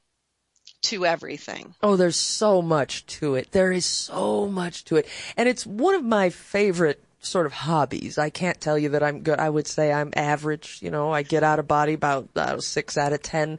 to 0.82 1.06
everything. 1.06 1.74
Oh, 1.82 1.96
there's 1.96 2.16
so 2.16 2.62
much 2.62 3.06
to 3.06 3.34
it. 3.34 3.52
There 3.52 3.72
is 3.72 3.84
so 3.84 4.46
much 4.46 4.84
to 4.86 4.96
it. 4.96 5.08
And 5.36 5.48
it's 5.48 5.66
one 5.66 5.94
of 5.94 6.04
my 6.04 6.30
favorite 6.30 7.02
sort 7.20 7.46
of 7.46 7.52
hobbies. 7.52 8.18
I 8.18 8.30
can't 8.30 8.60
tell 8.60 8.78
you 8.78 8.90
that 8.90 9.02
I'm 9.02 9.20
good. 9.20 9.38
I 9.38 9.50
would 9.50 9.66
say 9.66 9.92
I'm 9.92 10.12
average. 10.14 10.78
You 10.80 10.90
know, 10.90 11.12
I 11.12 11.22
get 11.22 11.42
out 11.42 11.58
of 11.58 11.66
body 11.66 11.94
about 11.94 12.28
uh, 12.36 12.60
six 12.60 12.96
out 12.96 13.12
of 13.12 13.22
ten. 13.22 13.58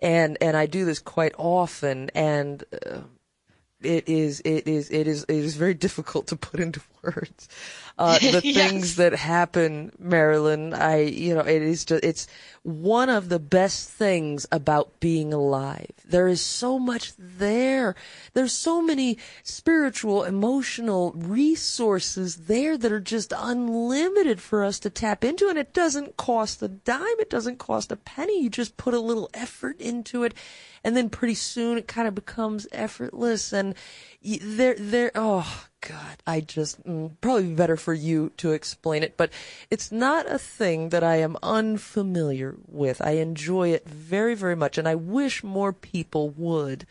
And, 0.00 0.36
and 0.40 0.56
I 0.56 0.66
do 0.66 0.84
this 0.84 0.98
quite 0.98 1.32
often. 1.38 2.10
And, 2.14 2.62
uh, 2.72 3.00
it 3.82 4.08
is, 4.08 4.40
it 4.40 4.66
is, 4.66 4.90
it 4.90 5.06
is, 5.06 5.24
it 5.24 5.36
is 5.36 5.54
very 5.54 5.74
difficult 5.86 6.28
to 6.28 6.36
put 6.36 6.60
into 6.60 6.80
words. 7.06 7.48
Uh, 7.98 8.18
the 8.18 8.40
Yes. 8.44 8.54
things 8.70 8.96
that 8.96 9.14
happen, 9.14 9.92
Marilynn, 10.02 10.74
I, 10.74 11.00
you 11.02 11.34
know, 11.34 11.40
it 11.40 11.62
is 11.62 11.84
just, 11.84 12.04
it's 12.04 12.26
one 12.62 13.08
of 13.08 13.28
the 13.28 13.38
best 13.38 13.88
things 13.88 14.46
about 14.52 14.98
being 15.00 15.32
alive. 15.32 15.90
There 16.04 16.28
is 16.28 16.40
so 16.40 16.78
much 16.78 17.12
there. 17.16 17.94
There's 18.34 18.52
so 18.52 18.82
many 18.82 19.18
spiritual, 19.42 20.24
emotional 20.24 21.12
resources 21.12 22.36
there 22.36 22.76
that 22.76 22.92
are 22.92 23.00
just 23.00 23.32
unlimited 23.36 24.40
for 24.40 24.64
us 24.64 24.78
to 24.80 24.90
tap 24.90 25.24
into. 25.24 25.48
And 25.48 25.58
it 25.58 25.72
doesn't 25.72 26.16
cost 26.16 26.62
a 26.62 26.68
dime. 26.68 27.20
It 27.20 27.30
doesn't 27.30 27.58
cost 27.58 27.92
a 27.92 27.96
penny. 27.96 28.42
You 28.42 28.50
just 28.50 28.76
put 28.76 28.94
a 28.94 29.00
little 29.00 29.30
effort 29.32 29.80
into 29.80 30.24
it. 30.24 30.34
And 30.84 30.96
then 30.96 31.08
pretty 31.10 31.34
soon 31.34 31.78
it 31.78 31.88
kind 31.88 32.06
of 32.06 32.14
becomes 32.14 32.66
effortless 32.72 33.52
and 33.52 33.74
there, 34.26 34.74
there, 34.78 35.12
oh 35.14 35.66
God, 35.80 36.16
I 36.26 36.40
just, 36.40 36.84
mm, 36.84 37.12
probably 37.20 37.54
better 37.54 37.76
for 37.76 37.94
you 37.94 38.32
to 38.38 38.52
explain 38.52 39.02
it, 39.02 39.16
but 39.16 39.30
it's 39.70 39.92
not 39.92 40.30
a 40.30 40.38
thing 40.38 40.88
that 40.88 41.04
I 41.04 41.16
am 41.16 41.36
unfamiliar 41.42 42.56
with. 42.66 43.00
I 43.00 43.12
enjoy 43.12 43.68
it 43.68 43.88
very, 43.88 44.34
very 44.34 44.56
much 44.56 44.78
and 44.78 44.88
I 44.88 44.96
wish 44.96 45.44
more 45.44 45.72
people 45.72 46.30
would, 46.30 46.86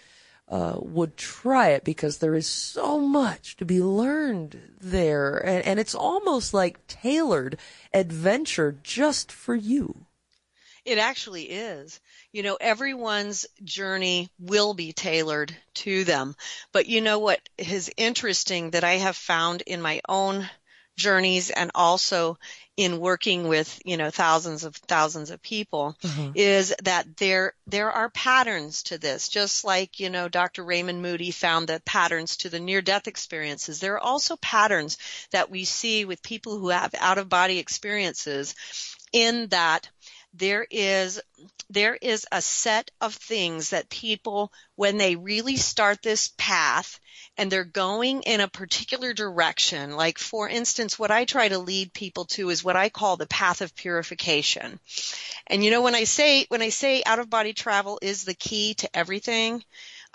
uh, 0.48 0.76
would 0.80 1.18
try 1.18 1.70
it 1.70 1.84
because 1.84 2.20
there 2.20 2.36
is 2.36 2.48
so 2.48 3.00
much 3.00 3.58
to 3.58 3.66
be 3.66 3.82
learned 3.82 4.58
there 4.80 5.38
and, 5.38 5.66
and 5.66 5.80
it's 5.80 5.96
almost 5.96 6.54
like 6.54 6.88
tailored 6.88 7.58
adventure 7.94 8.78
just 8.82 9.32
for 9.32 9.56
you. 9.56 10.06
It 10.86 11.00
actually 11.00 11.44
is. 11.44 12.00
You 12.32 12.44
know, 12.44 12.58
everyone's 12.62 13.48
journey 13.64 14.30
will 14.40 14.74
be 14.74 14.94
tailored 14.94 15.56
to 15.76 16.04
them. 16.04 16.36
But 16.72 16.86
you 16.86 17.02
know 17.02 17.20
what 17.20 17.42
is 17.58 17.92
interesting 17.98 18.72
that 18.72 18.84
I 18.84 18.94
have 18.94 19.16
found 19.16 19.62
in 19.64 19.82
my 19.82 20.02
own 20.08 20.48
journeys 20.96 21.50
and 21.50 21.72
also 21.76 22.38
in 22.78 23.00
working 23.00 23.48
with, 23.48 23.82
you 23.86 23.96
know, 23.96 24.10
thousands 24.10 24.64
of 24.64 24.76
thousands 24.76 25.30
of 25.30 25.42
people 25.42 25.96
mm-hmm. 26.04 26.32
is 26.36 26.74
that 26.84 27.18
there, 27.18 27.54
there 27.68 27.92
are 27.92 28.10
patterns 28.10 28.84
to 28.84 28.98
this. 28.98 29.30
Just 29.30 29.64
like, 29.64 30.00
you 30.00 30.10
know, 30.10 30.28
Dr. 30.28 30.64
Raymond 30.64 31.02
Moody 31.02 31.32
found 31.32 31.68
the 31.68 31.82
patterns 31.86 32.38
to 32.38 32.50
the 32.50 32.60
near 32.60 32.82
death 32.82 33.08
experiences. 33.08 33.80
There 33.80 33.94
are 33.94 34.04
also 34.04 34.36
patterns 34.38 34.98
that 35.32 35.50
we 35.50 35.64
see 35.64 36.06
with 36.06 36.22
people 36.22 36.58
who 36.58 36.70
have 36.70 36.94
out 37.00 37.18
of 37.18 37.30
body 37.30 37.60
experiences 37.60 38.56
in 39.14 39.48
that 39.48 39.90
there 40.38 40.66
is 40.70 41.22
there 41.70 41.96
is 41.96 42.28
a 42.32 42.42
set 42.42 42.92
of 43.02 43.14
things 43.14 43.70
that 43.70 43.90
people 43.90 44.52
when 44.76 44.98
they 44.98 45.16
really 45.16 45.56
start 45.56 46.02
this 46.02 46.34
path 46.38 47.00
and 47.38 47.52
they're 47.52 47.64
going 47.64 48.22
in 48.24 48.42
a 48.42 48.48
particular 48.48 49.14
direction 49.14 49.96
like 49.96 50.18
for 50.18 50.48
instance 50.50 51.00
what 51.00 51.12
i 51.12 51.26
try 51.26 51.48
to 51.48 51.60
lead 51.60 51.94
people 51.94 52.26
to 52.26 52.50
is 52.50 52.64
what 52.64 52.76
i 52.76 52.90
call 52.90 53.18
the 53.18 53.28
path 53.28 53.62
of 53.62 53.76
purification. 53.76 54.80
And 55.48 55.64
you 55.64 55.72
know 55.72 55.82
when 55.82 55.96
i 55.96 56.04
say 56.04 56.46
when 56.50 56.62
i 56.62 56.70
say 56.70 57.02
out 57.06 57.20
of 57.20 57.30
body 57.30 57.54
travel 57.54 58.00
is 58.02 58.24
the 58.24 58.34
key 58.34 58.74
to 58.76 58.96
everything 58.96 59.64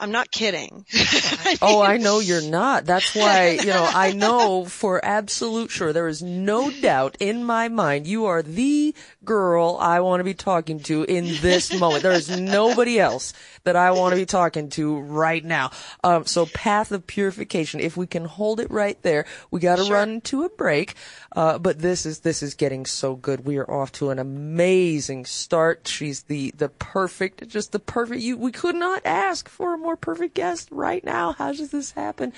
i'm 0.01 0.11
not 0.11 0.31
kidding 0.31 0.85
oh, 1.63 1.81
I 1.83 1.97
know 1.97 2.21
you're 2.21 2.43
not. 2.43 2.87
That's 2.87 3.15
why, 3.15 3.59
you 3.61 3.67
know, 3.67 3.89
I 3.93 4.13
know 4.15 4.65
for 4.65 5.05
absolute 5.05 5.71
sure 5.71 5.93
there 5.93 6.09
is 6.09 6.23
no 6.23 6.71
doubt 6.71 7.17
in 7.21 7.45
my 7.45 7.69
mind 7.69 8.07
you 8.07 8.27
are 8.27 8.43
the 8.43 8.95
girl 9.25 9.77
I 9.81 10.01
want 10.01 10.21
to 10.21 10.25
be 10.25 10.35
talking 10.35 10.81
to 10.81 11.05
in 11.05 11.27
this 11.41 11.79
moment. 11.79 12.03
There 12.03 12.13
is 12.13 12.31
nobody 12.31 12.99
else 12.99 13.33
that 13.65 13.77
I 13.77 13.91
want 13.91 14.13
to 14.13 14.17
be 14.17 14.27
talking 14.27 14.71
to 14.71 14.99
right 15.01 15.45
now. 15.45 15.71
Um, 16.03 16.25
so 16.25 16.47
path 16.47 16.93
of 16.93 17.07
purification, 17.07 17.81
if 17.81 17.97
we 17.97 18.07
can 18.07 18.25
hold 18.25 18.61
it 18.61 18.71
right 18.71 19.01
there, 19.03 19.27
we 19.51 19.61
got 19.61 19.77
to 19.77 19.93
run 19.93 20.21
to 20.23 20.45
a 20.45 20.49
break. 20.49 20.95
Uh, 21.33 21.59
but 21.59 21.79
this 21.79 22.07
is, 22.07 22.21
this 22.21 22.43
is 22.43 22.55
getting 22.55 22.87
so 22.87 23.15
good. 23.15 23.45
We 23.45 23.59
are 23.59 23.71
off 23.71 23.93
to 23.93 24.11
an 24.11 24.19
amazing 24.19 25.27
start. 25.27 25.87
She's 25.87 26.23
the, 26.23 26.53
the 26.57 26.69
perfect, 26.69 27.47
just 27.49 27.73
the 27.73 27.79
perfect, 27.79 28.23
you, 28.23 28.37
we 28.37 28.53
could 28.53 28.75
not 28.75 29.03
ask 29.05 29.49
for 29.49 29.75
a 29.75 29.79
more 29.91 29.97
perfect 29.97 30.35
guest 30.35 30.69
right 30.71 31.03
now. 31.03 31.33
How 31.33 31.53
does 31.53 31.73
this 31.73 31.91
happen? 31.91 32.33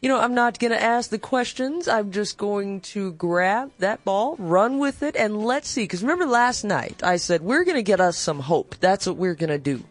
You 0.00 0.08
know, 0.08 0.18
I'm 0.18 0.34
not 0.34 0.58
going 0.58 0.72
to 0.72 0.82
ask 0.82 1.10
the 1.10 1.18
questions. 1.18 1.86
I'm 1.86 2.10
just 2.10 2.36
going 2.36 2.80
to 2.80 3.12
grab 3.12 3.70
that 3.78 4.04
ball, 4.04 4.34
run 4.36 4.80
with 4.80 5.04
it, 5.04 5.14
and 5.14 5.44
let's 5.44 5.68
see. 5.68 5.84
Because 5.84 6.02
remember 6.02 6.26
last 6.26 6.64
night, 6.64 7.00
I 7.04 7.18
said, 7.18 7.40
we're 7.40 7.62
going 7.62 7.76
to 7.76 7.84
get 7.84 8.00
us 8.00 8.18
some 8.18 8.40
hope. 8.40 8.74
That's 8.80 9.06
what 9.06 9.16
we're 9.16 9.36
going 9.36 9.50
to 9.50 9.58
do. 9.58 9.84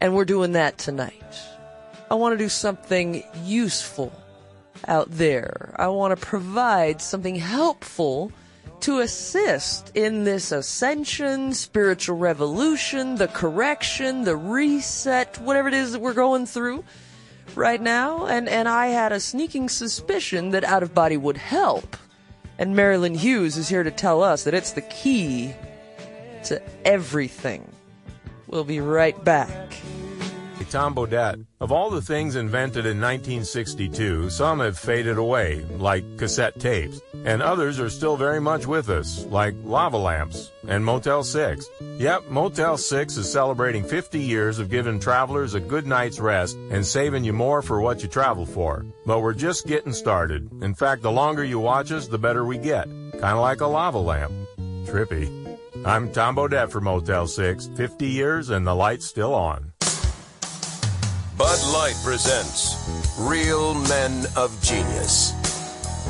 And 0.00 0.12
we're 0.12 0.24
doing 0.24 0.52
that 0.52 0.76
tonight. 0.76 1.22
I 2.10 2.16
want 2.16 2.32
to 2.32 2.44
do 2.44 2.48
something 2.48 3.22
useful 3.44 4.12
out 4.88 5.08
there. 5.12 5.76
I 5.76 5.86
want 5.86 6.18
to 6.18 6.26
provide 6.26 7.00
something 7.00 7.36
helpful 7.36 8.32
to 8.80 9.00
assist 9.00 9.96
in 9.96 10.24
this 10.24 10.52
ascension, 10.52 11.52
spiritual 11.52 12.16
revolution, 12.16 13.16
the 13.16 13.28
correction, 13.28 14.24
the 14.24 14.36
reset, 14.36 15.38
whatever 15.38 15.68
it 15.68 15.74
is 15.74 15.92
that 15.92 16.00
we're 16.00 16.14
going 16.14 16.46
through 16.46 16.84
right 17.54 17.80
now. 17.80 18.26
And, 18.26 18.48
and 18.48 18.68
I 18.68 18.88
had 18.88 19.12
a 19.12 19.20
sneaking 19.20 19.68
suspicion 19.68 20.50
that 20.50 20.64
out 20.64 20.82
of 20.82 20.94
body 20.94 21.16
would 21.16 21.36
help. 21.36 21.96
And 22.58 22.74
Marilynn 22.74 23.16
Hughes 23.16 23.56
is 23.56 23.68
here 23.68 23.82
to 23.82 23.90
tell 23.90 24.22
us 24.22 24.44
that 24.44 24.54
it's 24.54 24.72
the 24.72 24.82
key 24.82 25.54
to 26.44 26.62
everything. 26.84 27.70
We'll 28.46 28.64
be 28.64 28.80
right 28.80 29.22
back. 29.24 29.74
Tom 30.70 30.94
Bodett. 30.94 31.44
Of 31.60 31.72
all 31.72 31.90
the 31.90 32.02
things 32.02 32.36
invented 32.36 32.84
in 32.84 33.00
1962, 33.00 34.28
some 34.30 34.60
have 34.60 34.78
faded 34.78 35.16
away, 35.16 35.64
like 35.78 36.04
cassette 36.18 36.60
tapes, 36.60 37.00
and 37.24 37.42
others 37.42 37.80
are 37.80 37.88
still 37.88 38.16
very 38.16 38.40
much 38.40 38.66
with 38.66 38.90
us, 38.90 39.24
like 39.26 39.54
lava 39.64 39.96
lamps 39.96 40.50
and 40.68 40.84
Motel 40.84 41.24
6. 41.24 41.66
Yep, 41.98 42.30
Motel 42.30 42.76
6 42.76 43.16
is 43.16 43.32
celebrating 43.32 43.82
50 43.82 44.20
years 44.20 44.58
of 44.58 44.68
giving 44.68 45.00
travelers 45.00 45.54
a 45.54 45.60
good 45.60 45.86
night's 45.86 46.20
rest 46.20 46.56
and 46.70 46.86
saving 46.86 47.24
you 47.24 47.32
more 47.32 47.62
for 47.62 47.80
what 47.80 48.02
you 48.02 48.08
travel 48.08 48.44
for. 48.44 48.84
But 49.06 49.20
we're 49.20 49.34
just 49.34 49.66
getting 49.66 49.94
started. 49.94 50.50
In 50.62 50.74
fact, 50.74 51.02
the 51.02 51.10
longer 51.10 51.44
you 51.44 51.58
watch 51.58 51.90
us, 51.90 52.08
the 52.08 52.18
better 52.18 52.44
we 52.44 52.58
get. 52.58 52.84
Kind 52.84 53.24
of 53.24 53.40
like 53.40 53.62
a 53.62 53.66
lava 53.66 53.98
lamp. 53.98 54.32
Trippy. 54.84 55.58
I'm 55.84 56.12
Tom 56.12 56.36
Bodett 56.36 56.70
for 56.70 56.80
Motel 56.80 57.26
6. 57.26 57.70
50 57.76 58.06
years 58.06 58.50
and 58.50 58.66
the 58.66 58.74
light's 58.74 59.06
still 59.06 59.34
on. 59.34 59.72
Bud 61.38 61.72
Light 61.72 61.94
presents 62.02 62.74
Real 63.16 63.72
Men 63.72 64.26
of 64.34 64.50
Genius. 64.60 65.34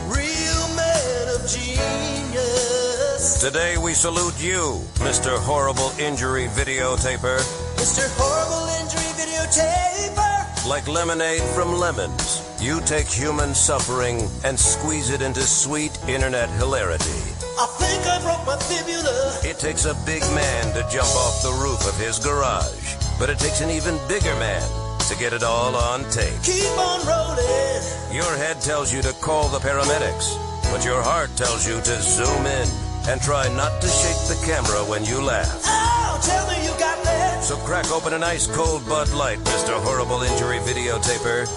Real 0.06 0.68
men 0.74 1.28
of 1.34 1.46
genius. 1.46 3.38
Today 3.38 3.76
we 3.76 3.92
salute 3.92 4.42
you, 4.42 4.80
Mr. 5.04 5.36
Horrible 5.38 5.92
Injury 6.00 6.46
Videotaper. 6.56 7.40
Mr. 7.76 8.08
Horrible 8.16 8.72
Injury 8.80 9.12
Videotaper. 9.20 10.66
Like 10.66 10.88
lemonade 10.88 11.42
from 11.54 11.74
lemons, 11.74 12.42
you 12.58 12.80
take 12.86 13.06
human 13.06 13.54
suffering 13.54 14.30
and 14.46 14.58
squeeze 14.58 15.10
it 15.10 15.20
into 15.20 15.42
sweet 15.42 15.92
internet 16.08 16.48
hilarity. 16.56 17.20
I 17.60 17.66
think 17.76 18.06
I 18.06 18.18
broke 18.22 18.46
my 18.46 18.56
fibula. 18.56 19.40
It 19.44 19.58
takes 19.58 19.84
a 19.84 19.92
big 20.06 20.22
man 20.32 20.72
to 20.72 20.88
jump 20.90 21.14
off 21.16 21.42
the 21.42 21.52
roof 21.52 21.86
of 21.86 22.00
his 22.00 22.18
garage, 22.18 22.96
but 23.18 23.28
it 23.28 23.38
takes 23.38 23.60
an 23.60 23.68
even 23.68 23.98
bigger 24.08 24.34
man 24.36 24.87
to 25.08 25.16
get 25.16 25.32
it 25.32 25.42
all 25.42 25.74
on 25.74 26.04
tape. 26.10 26.36
Keep 26.42 26.68
on 26.76 27.00
rolling. 27.08 27.80
Your 28.12 28.28
head 28.36 28.60
tells 28.60 28.92
you 28.92 29.00
to 29.00 29.12
call 29.24 29.48
the 29.48 29.58
paramedics, 29.58 30.36
but 30.70 30.84
your 30.84 31.00
heart 31.00 31.30
tells 31.34 31.66
you 31.66 31.80
to 31.80 31.94
zoom 32.02 32.44
in 32.44 32.68
and 33.08 33.16
try 33.22 33.48
not 33.56 33.80
to 33.80 33.88
shake 33.88 34.20
the 34.28 34.36
camera 34.44 34.84
when 34.84 35.04
you 35.06 35.24
laugh. 35.24 35.48
Oh, 35.64 36.20
tell 36.20 36.44
me 36.52 36.60
you 36.60 36.76
got 36.76 37.00
that. 37.04 37.42
So 37.42 37.56
crack 37.64 37.90
open 37.90 38.12
an 38.12 38.22
ice 38.22 38.46
cold 38.46 38.86
Bud 38.86 39.08
Light, 39.12 39.38
Mr. 39.48 39.80
Horrible 39.80 40.20
Injury 40.20 40.58
Videotaper, 40.68 41.48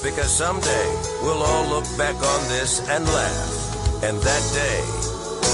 because 0.00 0.32
someday 0.32 0.88
we'll 1.20 1.42
all 1.44 1.68
look 1.68 1.84
back 1.98 2.16
on 2.16 2.40
this 2.48 2.88
and 2.88 3.04
laugh. 3.04 4.02
And 4.02 4.16
that 4.16 4.44
day 4.56 4.80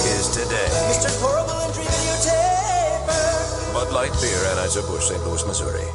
is 0.06 0.30
today. 0.30 0.70
Mr. 0.86 1.10
Horrible 1.18 1.58
Injury 1.66 1.90
Videotaper. 1.90 3.74
Bud 3.74 3.90
Light 3.92 4.14
Beer, 4.22 4.38
Anheuser-Busch, 4.54 5.08
St. 5.08 5.24
Louis, 5.26 5.44
Missouri. 5.46 5.86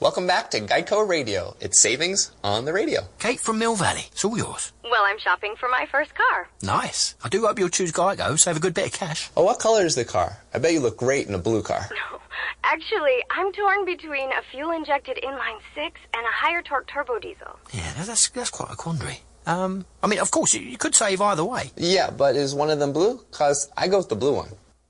Welcome 0.00 0.26
back 0.26 0.50
to 0.50 0.60
Geico 0.60 1.06
Radio. 1.08 1.56
It's 1.60 1.78
savings 1.78 2.32
on 2.42 2.64
the 2.64 2.72
radio. 2.72 3.02
Kate 3.18 3.40
from 3.40 3.58
Mill 3.58 3.74
Valley. 3.76 4.04
It's 4.12 4.24
all 4.24 4.36
yours. 4.36 4.72
Well, 4.82 5.02
I'm 5.04 5.18
shopping 5.18 5.54
for 5.58 5.68
my 5.68 5.86
first 5.90 6.12
car. 6.14 6.48
Nice. 6.62 7.14
I 7.24 7.28
do 7.28 7.46
hope 7.46 7.58
you'll 7.58 7.68
choose 7.70 7.92
Geico, 7.92 8.38
save 8.38 8.56
a 8.56 8.60
good 8.60 8.74
bit 8.74 8.86
of 8.86 8.92
cash. 8.92 9.30
Oh, 9.36 9.44
what 9.44 9.60
color 9.60 9.84
is 9.86 9.94
the 9.94 10.04
car? 10.04 10.38
I 10.52 10.58
bet 10.58 10.72
you 10.72 10.80
look 10.80 10.96
great 10.98 11.26
in 11.26 11.34
a 11.34 11.38
blue 11.38 11.62
car. 11.62 11.88
No. 11.90 12.18
Actually, 12.64 13.22
I'm 13.30 13.52
torn 13.52 13.84
between 13.84 14.30
a 14.30 14.42
fuel-injected 14.50 15.18
inline 15.22 15.58
six 15.74 16.00
and 16.12 16.24
a 16.26 16.30
higher 16.30 16.62
torque 16.62 16.86
turbo 16.88 17.18
diesel. 17.18 17.58
Yeah, 17.72 17.92
that's 17.96 18.28
that's 18.30 18.50
quite 18.50 18.72
a 18.72 18.76
quandary. 18.76 19.20
Um, 19.46 19.84
I 20.02 20.06
mean, 20.06 20.18
of 20.18 20.30
course, 20.30 20.54
you, 20.54 20.60
you 20.60 20.76
could 20.78 20.94
save 20.94 21.20
either 21.20 21.44
way. 21.44 21.70
Yeah, 21.76 22.10
but 22.10 22.34
is 22.36 22.54
one 22.54 22.70
of 22.70 22.78
them 22.78 22.92
blue? 22.92 23.20
Cause 23.30 23.70
I 23.76 23.88
go 23.88 23.98
with 23.98 24.08
the 24.08 24.16
blue 24.16 24.34
one. 24.34 24.48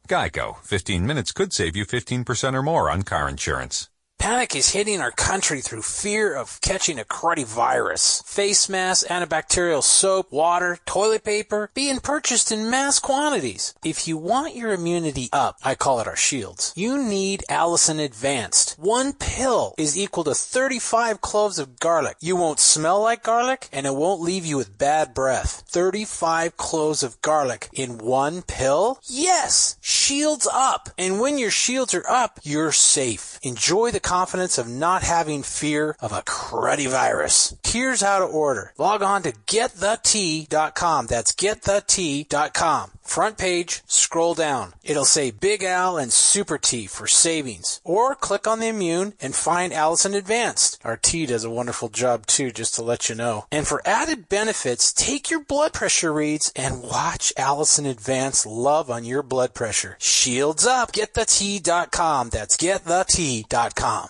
Geico. 0.08 0.58
15 0.62 1.06
minutes 1.06 1.32
could 1.32 1.52
save 1.52 1.76
you 1.76 1.84
15% 1.86 2.54
or 2.54 2.62
more 2.62 2.90
on 2.90 3.02
car 3.02 3.28
insurance. 3.28 3.88
Panic 4.24 4.56
is 4.56 4.70
hitting 4.70 5.02
our 5.02 5.10
country 5.10 5.60
through 5.60 5.82
fear 5.82 6.34
of 6.34 6.58
catching 6.62 6.98
a 6.98 7.04
cruddy 7.04 7.44
virus. 7.44 8.22
Face 8.24 8.70
masks, 8.70 9.06
antibacterial 9.10 9.82
soap, 9.82 10.32
water, 10.32 10.78
toilet 10.86 11.24
paper 11.24 11.68
being 11.74 12.00
purchased 12.00 12.50
in 12.50 12.70
mass 12.70 12.98
quantities. 12.98 13.74
If 13.84 14.08
you 14.08 14.16
want 14.16 14.56
your 14.56 14.72
immunity 14.72 15.28
up, 15.30 15.58
I 15.62 15.74
call 15.74 16.00
it 16.00 16.06
our 16.06 16.16
shields, 16.16 16.72
you 16.74 16.96
need 16.96 17.44
Allicin 17.50 18.02
Advanced. 18.02 18.76
One 18.78 19.12
pill 19.12 19.74
is 19.76 19.98
equal 19.98 20.24
to 20.24 20.34
35 20.34 21.20
cloves 21.20 21.58
of 21.58 21.78
garlic. 21.78 22.16
You 22.22 22.34
won't 22.34 22.60
smell 22.60 23.02
like 23.02 23.22
garlic 23.24 23.68
and 23.74 23.84
it 23.84 23.94
won't 23.94 24.22
leave 24.22 24.46
you 24.46 24.56
with 24.56 24.78
bad 24.78 25.12
breath. 25.12 25.64
35 25.68 26.56
cloves 26.56 27.02
of 27.02 27.20
garlic 27.20 27.68
in 27.74 27.98
one 27.98 28.40
pill? 28.40 29.00
Yes! 29.04 29.76
Shields 29.82 30.48
up! 30.50 30.88
And 30.96 31.20
when 31.20 31.36
your 31.36 31.50
shields 31.50 31.92
are 31.92 32.08
up, 32.08 32.40
you're 32.42 32.72
safe. 32.72 33.38
Enjoy 33.42 33.90
the 33.90 34.00
confidence 34.14 34.58
of 34.58 34.68
not 34.68 35.02
having 35.02 35.42
fear 35.42 35.96
of 36.00 36.12
a 36.12 36.22
cruddy 36.22 36.86
virus. 36.86 37.56
Here's 37.64 38.00
how 38.00 38.20
to 38.20 38.24
order. 38.24 38.72
Log 38.78 39.02
on 39.02 39.24
to 39.24 39.32
getthetea.com. 39.32 41.06
That's 41.08 41.32
getthetea.com. 41.32 42.92
Front 43.02 43.36
page, 43.36 43.82
scroll 43.86 44.34
down. 44.34 44.72
It'll 44.82 45.04
say 45.04 45.30
Big 45.30 45.62
Al 45.62 45.98
and 45.98 46.12
Super 46.12 46.58
T 46.58 46.86
for 46.86 47.06
savings. 47.06 47.80
Or 47.84 48.14
click 48.14 48.46
on 48.46 48.60
the 48.60 48.68
immune 48.68 49.12
and 49.20 49.34
find 49.34 49.72
Allicin 49.72 50.16
Advanced. 50.16 50.80
Our 50.84 50.96
tea 50.96 51.26
does 51.26 51.44
a 51.44 51.50
wonderful 51.50 51.88
job 51.88 52.26
too, 52.26 52.50
just 52.50 52.74
to 52.76 52.82
let 52.82 53.08
you 53.08 53.14
know. 53.14 53.46
And 53.50 53.66
for 53.66 53.82
added 53.84 54.28
benefits, 54.28 54.92
take 54.92 55.28
your 55.30 55.40
blood 55.40 55.74
pressure 55.74 56.12
reads 56.12 56.52
and 56.56 56.82
watch 56.82 57.32
Allicin 57.36 57.86
Advanced 57.86 58.46
love 58.46 58.90
on 58.90 59.04
your 59.04 59.22
blood 59.22 59.54
pressure. 59.54 59.96
Shields 60.00 60.64
up. 60.64 60.92
Getthetea.com. 60.92 62.30
That's 62.30 62.56
getthetea.com. 62.56 64.03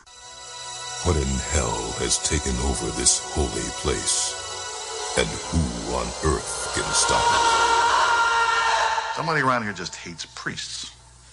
What 1.05 1.17
in 1.17 1.29
hell 1.53 1.93
has 2.01 2.17
taken 2.17 2.57
over 2.65 2.87
this 2.97 3.21
holy 3.35 3.69
place? 3.85 4.33
And 5.19 5.29
who 5.29 5.61
on 5.93 6.07
earth 6.25 6.73
can 6.75 6.85
stop 6.95 7.21
it? 7.21 7.41
Somebody 9.15 9.43
around 9.43 9.65
here 9.65 9.75
just 9.75 9.97
hates 9.97 10.25
priests. 10.35 10.91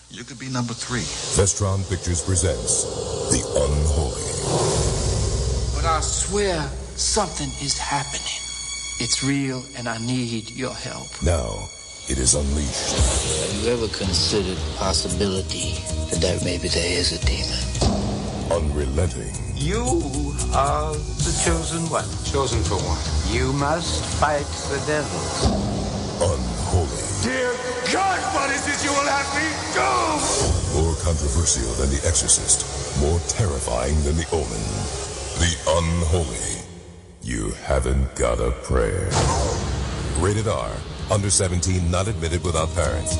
You 0.09 0.25
could 0.25 0.37
be 0.37 0.49
number 0.49 0.73
three. 0.73 1.07
Vestron 1.39 1.87
Pictures 1.89 2.21
presents 2.21 2.83
The 3.31 3.39
Unholy. 3.47 4.27
But 5.73 5.87
I 5.87 6.01
swear 6.01 6.67
something 6.97 7.47
is 7.63 7.77
happening. 7.77 8.43
It's 8.99 9.23
real, 9.23 9.63
and 9.77 9.87
I 9.87 9.97
need 9.99 10.51
your 10.51 10.73
help. 10.73 11.07
Now, 11.23 11.69
it 12.09 12.17
is 12.17 12.35
unleashed. 12.35 12.91
Have 13.47 13.63
you 13.63 13.71
ever 13.71 13.87
considered 13.87 14.57
the 14.57 14.75
possibility 14.75 15.79
that 16.19 16.41
maybe 16.43 16.67
there 16.67 16.91
is 16.99 17.13
a 17.13 17.25
demon? 17.25 18.20
Unrelenting. 18.51 19.31
You 19.55 19.79
are 20.53 20.91
the 20.91 21.41
chosen 21.45 21.87
one. 21.89 22.03
Chosen 22.25 22.61
for 22.63 22.75
what? 22.83 22.99
You 23.31 23.53
must 23.53 24.03
fight 24.19 24.43
the 24.67 24.83
devil. 24.85 25.23
Unholy. 26.19 26.99
Dear 27.23 27.47
God, 27.93 28.19
what 28.35 28.51
is 28.51 28.67
it 28.67 28.83
you 28.83 28.91
will 28.91 29.07
have 29.07 29.29
me 29.39 29.47
do? 29.71 30.83
More 30.83 30.95
controversial 30.99 31.71
than 31.79 31.95
The 31.95 32.03
Exorcist. 32.05 32.67
More 32.99 33.21
terrifying 33.29 33.95
than 34.03 34.17
The 34.17 34.27
Omen. 34.35 34.65
The 35.39 35.55
Unholy. 35.79 36.67
You 37.23 37.51
haven't 37.63 38.13
got 38.15 38.41
a 38.41 38.51
prayer. 38.67 39.07
Rated 40.19 40.49
R. 40.49 40.71
Under 41.09 41.29
17, 41.29 41.89
not 41.89 42.09
admitted 42.09 42.43
without 42.43 42.67
parents. 42.75 43.15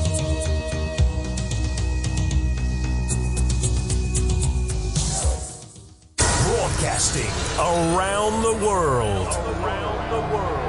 Broadcasting 7.02 7.58
around 7.58 8.42
the 8.42 8.64
world. 8.64 9.26
Around 9.26 10.10
the 10.12 10.36
world. 10.36 10.61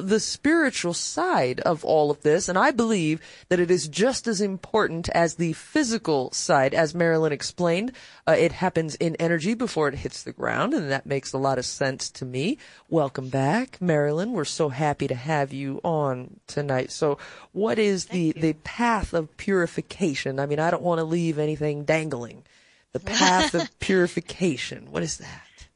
The 0.00 0.20
spiritual 0.20 0.94
side 0.94 1.60
of 1.60 1.84
all 1.84 2.10
of 2.10 2.22
this, 2.22 2.48
and 2.48 2.58
I 2.58 2.70
believe 2.70 3.20
that 3.48 3.60
it 3.60 3.70
is 3.70 3.88
just 3.88 4.26
as 4.26 4.40
important 4.40 5.08
as 5.10 5.34
the 5.34 5.52
physical 5.52 6.30
side. 6.32 6.74
As 6.74 6.92
Marilynn 6.92 7.30
explained, 7.32 7.92
uh, 8.26 8.32
it 8.32 8.52
happens 8.52 8.94
in 8.96 9.16
energy 9.16 9.54
before 9.54 9.88
it 9.88 9.96
hits 9.96 10.22
the 10.22 10.32
ground, 10.32 10.74
and 10.74 10.90
that 10.90 11.06
makes 11.06 11.32
a 11.32 11.38
lot 11.38 11.58
of 11.58 11.64
sense 11.64 12.10
to 12.10 12.24
me. 12.24 12.58
Welcome 12.88 13.28
back, 13.28 13.78
Marilynn. 13.80 14.32
We're 14.32 14.44
so 14.44 14.68
happy 14.70 15.08
to 15.08 15.14
have 15.14 15.52
you 15.52 15.80
on 15.84 16.40
tonight. 16.46 16.90
So, 16.90 17.18
what 17.52 17.78
is 17.78 18.06
the 18.06 18.32
the 18.32 18.54
path 18.64 19.12
of 19.12 19.36
purification? 19.36 20.40
I 20.40 20.46
mean, 20.46 20.58
I 20.60 20.70
don't 20.70 20.82
want 20.82 20.98
to 20.98 21.04
leave 21.04 21.38
anything 21.38 21.84
dangling. 21.84 22.44
The 22.92 23.00
path 23.18 23.54
of 23.54 23.78
purification. 23.78 24.90
What 24.90 25.02
is 25.02 25.18
that? 25.18 25.68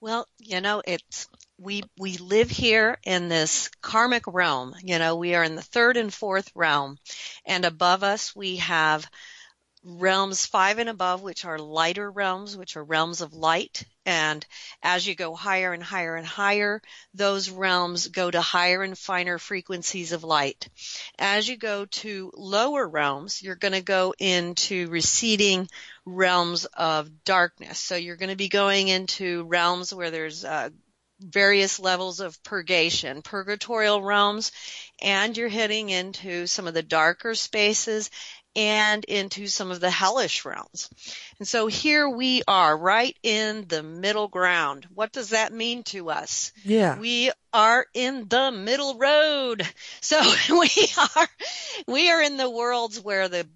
Well, 0.00 0.26
you 0.38 0.60
know, 0.60 0.82
it's 0.84 1.28
we 1.62 1.82
we 1.98 2.18
live 2.18 2.50
here 2.50 2.98
in 3.04 3.28
this 3.28 3.70
karmic 3.80 4.24
realm. 4.26 4.74
You 4.82 4.98
know, 4.98 5.16
we 5.16 5.34
are 5.34 5.44
in 5.44 5.56
the 5.56 5.62
third 5.62 5.96
and 5.96 6.12
fourth 6.12 6.50
realm, 6.54 6.98
and 7.46 7.64
above 7.64 8.02
us 8.02 8.34
we 8.34 8.56
have 8.56 9.08
realms 9.84 10.46
five 10.46 10.78
and 10.78 10.88
above, 10.88 11.22
which 11.22 11.44
are 11.44 11.58
lighter 11.58 12.10
realms, 12.10 12.56
which 12.56 12.76
are 12.76 12.84
realms 12.84 13.20
of 13.20 13.34
light, 13.34 13.84
And 14.04 14.44
as 14.82 15.06
you 15.06 15.14
go 15.14 15.34
higher 15.34 15.72
and 15.72 15.82
higher 15.82 16.16
and 16.16 16.26
higher, 16.26 16.82
those 17.14 17.50
realms 17.50 18.08
go 18.08 18.30
to 18.30 18.40
higher 18.40 18.82
and 18.82 18.98
finer 18.98 19.38
frequencies 19.38 20.12
of 20.12 20.24
light. 20.24 20.68
As 21.18 21.48
you 21.48 21.56
go 21.56 21.84
to 21.86 22.32
lower 22.34 22.88
realms, 22.88 23.42
you're 23.42 23.54
going 23.54 23.72
to 23.74 23.80
go 23.82 24.12
into 24.18 24.88
receding 24.88 25.68
realms 26.04 26.64
of 26.64 27.24
darkness. 27.24 27.78
So 27.78 27.94
you're 27.94 28.16
going 28.16 28.30
to 28.30 28.36
be 28.36 28.48
going 28.48 28.88
into 28.88 29.44
realms 29.44 29.94
where 29.94 30.10
there's 30.10 30.44
uh, 30.44 30.70
various 31.22 31.78
levels 31.78 32.20
of 32.20 32.42
purgation, 32.42 33.22
purgatorial 33.22 34.02
realms, 34.02 34.52
and 35.00 35.36
you're 35.36 35.48
heading 35.48 35.88
into 35.88 36.46
some 36.46 36.66
of 36.66 36.74
the 36.74 36.82
darker 36.82 37.34
spaces 37.34 38.10
and 38.54 39.04
into 39.04 39.46
some 39.46 39.70
of 39.70 39.80
the 39.80 39.90
hellish 39.90 40.44
realms. 40.44 40.90
And 41.38 41.48
so 41.48 41.66
here 41.66 42.08
we 42.08 42.42
are 42.46 42.76
right 42.76 43.16
in 43.22 43.66
the 43.68 43.82
middle 43.82 44.28
ground. 44.28 44.86
What 44.94 45.12
does 45.12 45.30
that 45.30 45.52
mean 45.52 45.84
to 45.84 46.10
us? 46.10 46.52
Yeah. 46.64 46.98
We 46.98 47.30
are 47.52 47.86
in 47.94 48.28
the 48.28 48.50
middle 48.50 48.98
road. 48.98 49.66
So 50.00 50.20
we 50.50 50.70
are, 51.16 51.28
we 51.86 52.10
are 52.10 52.20
in 52.20 52.36
the 52.36 52.50
worlds 52.50 53.00
where 53.00 53.28
the 53.28 53.46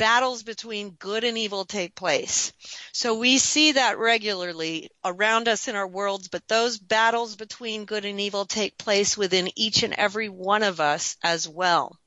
battles 0.00 0.42
between 0.42 0.92
good 0.92 1.24
and 1.24 1.36
evil 1.36 1.66
take 1.66 1.94
place. 1.94 2.54
So 2.90 3.18
we 3.18 3.36
see 3.36 3.72
that 3.72 3.98
regularly 3.98 4.88
around 5.04 5.46
us 5.46 5.68
in 5.68 5.76
our 5.76 5.86
worlds, 5.86 6.28
but 6.28 6.48
those 6.48 6.78
battles 6.78 7.36
between 7.36 7.84
good 7.84 8.06
and 8.06 8.18
evil 8.18 8.46
take 8.46 8.78
place 8.78 9.18
within 9.18 9.50
each 9.56 9.82
and 9.82 9.92
every 9.92 10.30
one 10.30 10.62
of 10.62 10.80
us 10.80 11.18
as 11.22 11.46
well. 11.46 11.98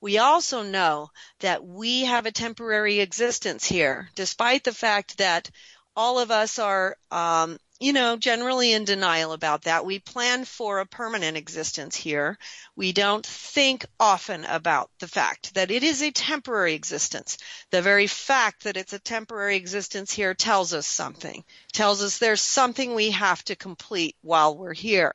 We 0.00 0.18
also 0.18 0.62
know 0.62 1.10
that 1.40 1.64
we 1.64 2.04
have 2.04 2.26
a 2.26 2.30
temporary 2.30 3.00
existence 3.00 3.66
here, 3.66 4.08
despite 4.14 4.62
the 4.62 4.72
fact 4.72 5.18
that 5.18 5.50
all 5.96 6.20
of 6.20 6.30
us 6.30 6.60
are, 6.60 6.96
um, 7.10 7.58
you 7.82 7.92
know, 7.92 8.16
generally 8.16 8.72
in 8.72 8.84
denial 8.84 9.32
about 9.32 9.62
that. 9.62 9.84
We 9.84 9.98
plan 9.98 10.44
for 10.44 10.78
a 10.78 10.86
permanent 10.86 11.36
existence 11.36 11.96
here. 11.96 12.38
We 12.76 12.92
don't 12.92 13.26
think 13.26 13.84
often 13.98 14.44
about 14.44 14.88
the 15.00 15.08
fact 15.08 15.54
that 15.54 15.72
it 15.72 15.82
is 15.82 16.00
a 16.00 16.12
temporary 16.12 16.74
existence. 16.74 17.38
The 17.72 17.82
very 17.82 18.06
fact 18.06 18.64
that 18.64 18.76
it's 18.76 18.92
a 18.92 19.00
temporary 19.00 19.56
existence 19.56 20.12
here 20.12 20.32
tells 20.32 20.72
us 20.72 20.86
something, 20.86 21.42
tells 21.72 22.02
us 22.04 22.18
there's 22.18 22.40
something 22.40 22.94
we 22.94 23.10
have 23.10 23.42
to 23.46 23.56
complete 23.56 24.14
while 24.22 24.56
we're 24.56 24.74
here. 24.74 25.12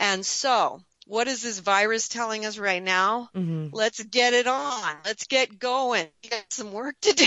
And 0.00 0.26
so 0.26 0.82
what 1.06 1.28
is 1.28 1.42
this 1.42 1.60
virus 1.60 2.08
telling 2.08 2.44
us 2.44 2.58
right 2.58 2.82
now? 2.82 3.30
Mm-hmm. 3.34 3.68
Let's 3.72 4.02
get 4.02 4.34
it 4.34 4.48
on. 4.48 4.96
Let's 5.04 5.26
get 5.28 5.56
going. 5.56 6.08
We 6.22 6.30
got 6.30 6.44
some 6.48 6.72
work 6.72 6.96
to 7.02 7.12
do. 7.12 7.24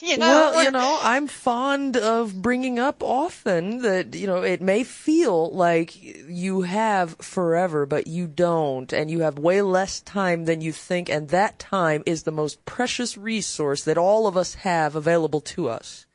you 0.06 0.16
know, 0.16 0.52
well, 0.54 0.64
you 0.64 0.70
know, 0.70 0.98
I'm 1.02 1.26
fond 1.26 1.98
of 1.98 2.40
bringing 2.40 2.78
up 2.78 3.02
often 3.02 3.82
that, 3.82 4.14
you 4.14 4.26
know, 4.26 4.42
it 4.42 4.62
may 4.62 4.84
feel 4.84 5.50
like 5.50 6.02
you 6.02 6.62
have 6.62 7.16
forever, 7.18 7.84
but 7.84 8.06
you 8.06 8.26
don't, 8.26 8.90
and 8.90 9.10
you 9.10 9.20
have 9.20 9.38
way 9.38 9.60
less 9.60 10.00
time 10.00 10.46
than 10.46 10.62
you 10.62 10.72
think, 10.72 11.10
and 11.10 11.28
that 11.28 11.58
time 11.58 12.02
is 12.06 12.22
the 12.22 12.32
most 12.32 12.64
precious 12.64 13.18
resource 13.18 13.84
that 13.84 13.98
all 13.98 14.26
of 14.26 14.36
us 14.36 14.54
have 14.54 14.96
available 14.96 15.42
to 15.42 15.68
us. 15.68 16.06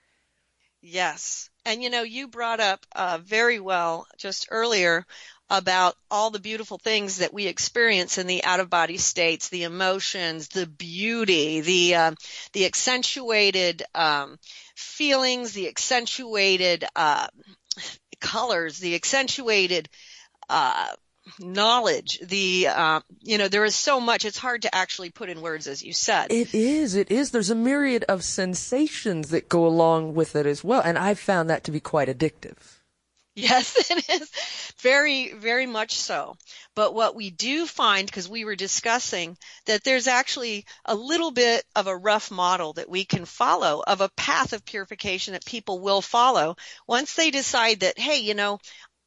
Yes. 0.82 1.52
And 1.66 1.84
you 1.84 1.90
know, 1.90 2.04
you 2.04 2.30
brought 2.30 2.62
up 2.62 2.86
uh, 2.96 3.20
very 3.22 3.60
well 3.60 4.08
just 4.18 4.48
earlier 4.50 5.06
about 5.50 5.96
all 6.12 6.30
the 6.30 6.40
beautiful 6.40 6.78
things 6.78 7.18
that 7.18 7.34
we 7.34 7.48
experience 7.48 8.18
in 8.18 8.28
the 8.28 8.44
out 8.44 8.60
of 8.60 8.70
body 8.70 8.98
states, 8.98 9.50
the 9.50 9.64
emotions, 9.64 10.50
the 10.50 10.68
beauty, 10.68 11.62
the 11.62 11.96
uh, 11.96 12.12
the 12.54 12.66
accentuated 12.66 13.84
um, 13.96 14.38
feelings, 14.76 15.54
the 15.54 15.68
accentuated 15.68 16.84
uh, 16.96 17.28
colors, 18.20 18.80
the 18.80 18.96
accentuated 18.96 19.88
uh, 20.50 20.88
knowledge. 21.40 22.20
The 22.22 22.68
uh, 22.70 23.00
you 23.22 23.38
know 23.38 23.48
there 23.48 23.66
is 23.66 23.76
so 23.76 24.02
much. 24.02 24.26
It's 24.26 24.38
hard 24.38 24.64
to 24.64 24.76
actually 24.76 25.12
put 25.12 25.30
in 25.30 25.42
words, 25.42 25.68
as 25.68 25.82
you 25.82 25.94
said. 25.94 26.32
It 26.32 26.54
is, 26.54 26.96
it 26.96 27.10
is. 27.10 27.32
There's 27.32 27.50
a 27.50 27.56
myriad 27.56 28.04
of 28.10 28.24
sensations 28.24 29.30
that 29.30 29.48
go 29.48 29.66
along 29.66 30.14
with 30.14 30.36
it 30.36 30.46
as 30.46 30.64
well, 30.64 30.82
and 30.84 30.98
I've 30.98 31.20
found 31.20 31.50
that 31.50 31.64
to 31.66 31.72
be 31.72 31.80
quite 31.80 32.10
addictive. 32.10 32.77
Yes, 33.38 33.76
it 33.92 34.10
is. 34.10 34.32
Very, 34.80 35.32
very 35.34 35.68
much 35.68 35.94
so. 35.94 36.36
But 36.76 36.96
what 36.96 37.16
we 37.16 37.30
do 37.30 37.68
find, 37.68 38.06
because 38.08 38.28
we 38.28 38.46
were 38.46 38.56
discussing 38.56 39.38
that 39.66 39.84
there's 39.84 40.08
actually 40.08 40.66
a 40.86 40.96
little 40.96 41.30
bit 41.32 41.64
of 41.76 41.86
a 41.86 41.96
rough 41.96 42.32
model 42.32 42.74
that 42.74 42.90
we 42.90 43.06
can 43.06 43.26
follow 43.26 43.84
of 43.86 44.02
a 44.02 44.10
path 44.10 44.54
of 44.54 44.66
purification 44.66 45.34
that 45.34 45.46
people 45.46 45.80
will 45.80 46.02
follow 46.02 46.56
once 46.88 47.14
they 47.14 47.30
decide 47.30 47.82
that, 47.82 48.00
hey, 48.00 48.18
you 48.18 48.34
know, 48.34 48.58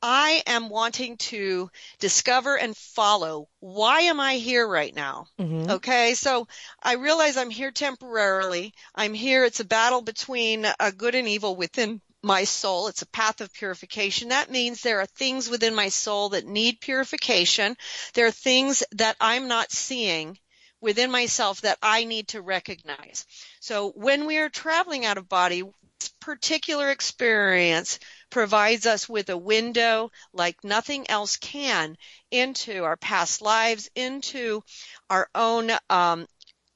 I 0.03 0.43
am 0.47 0.71
wanting 0.71 1.17
to 1.19 1.69
discover 1.99 2.57
and 2.57 2.77
follow 2.77 3.49
why 3.59 4.03
am 4.03 4.21
I 4.21 4.37
here 4.37 4.67
right 4.67 4.95
now? 4.95 5.27
Mm-hmm. 5.39 5.73
Okay, 5.73 6.15
so 6.15 6.47
I 6.83 6.95
realize 6.95 7.37
I'm 7.37 7.51
here 7.51 7.71
temporarily. 7.71 8.73
I'm 8.95 9.13
here. 9.13 9.45
It's 9.45 9.61
a 9.61 9.65
battle 9.65 10.01
between 10.01 10.67
a 10.79 10.93
good 10.93 11.15
and 11.17 11.29
evil 11.29 11.57
within 11.57 12.01
my 12.23 12.45
soul. 12.45 12.89
It's 12.89 13.03
a 13.03 13.07
path 13.07 13.41
of 13.41 13.53
purification. 13.53 14.29
That 14.29 14.51
means 14.51 14.83
there 14.83 15.01
are 15.01 15.07
things 15.07 15.49
within 15.49 15.75
my 15.75 15.89
soul 15.89 16.31
that 16.31 16.47
need 16.47 16.81
purification. 16.81 17.77
There 18.15 18.27
are 18.27 18.31
things 18.31 18.83
that 18.93 19.17
I'm 19.21 19.49
not 19.49 19.73
seeing 19.73 20.39
within 20.81 21.11
myself 21.11 21.61
that 21.63 21.79
I 21.83 22.05
need 22.05 22.29
to 22.29 22.43
recognize. 22.43 23.27
So 23.61 23.93
when 23.95 24.27
we 24.27 24.39
are 24.39 24.49
traveling 24.49 25.05
out 25.05 25.19
of 25.19 25.29
body, 25.29 25.63
this 25.99 26.09
particular 26.21 26.91
experience 26.91 27.99
provides 28.31 28.87
us 28.87 29.09
with 29.09 29.29
a 29.29 29.37
window 29.37 30.11
like 30.33 30.65
nothing 30.65 31.11
else 31.11 31.37
can 31.37 31.97
into 32.31 32.85
our 32.85 32.97
past 32.97 33.43
lives, 33.43 33.91
into 33.95 34.63
our 35.11 35.29
own 35.35 35.71
um, 35.91 36.27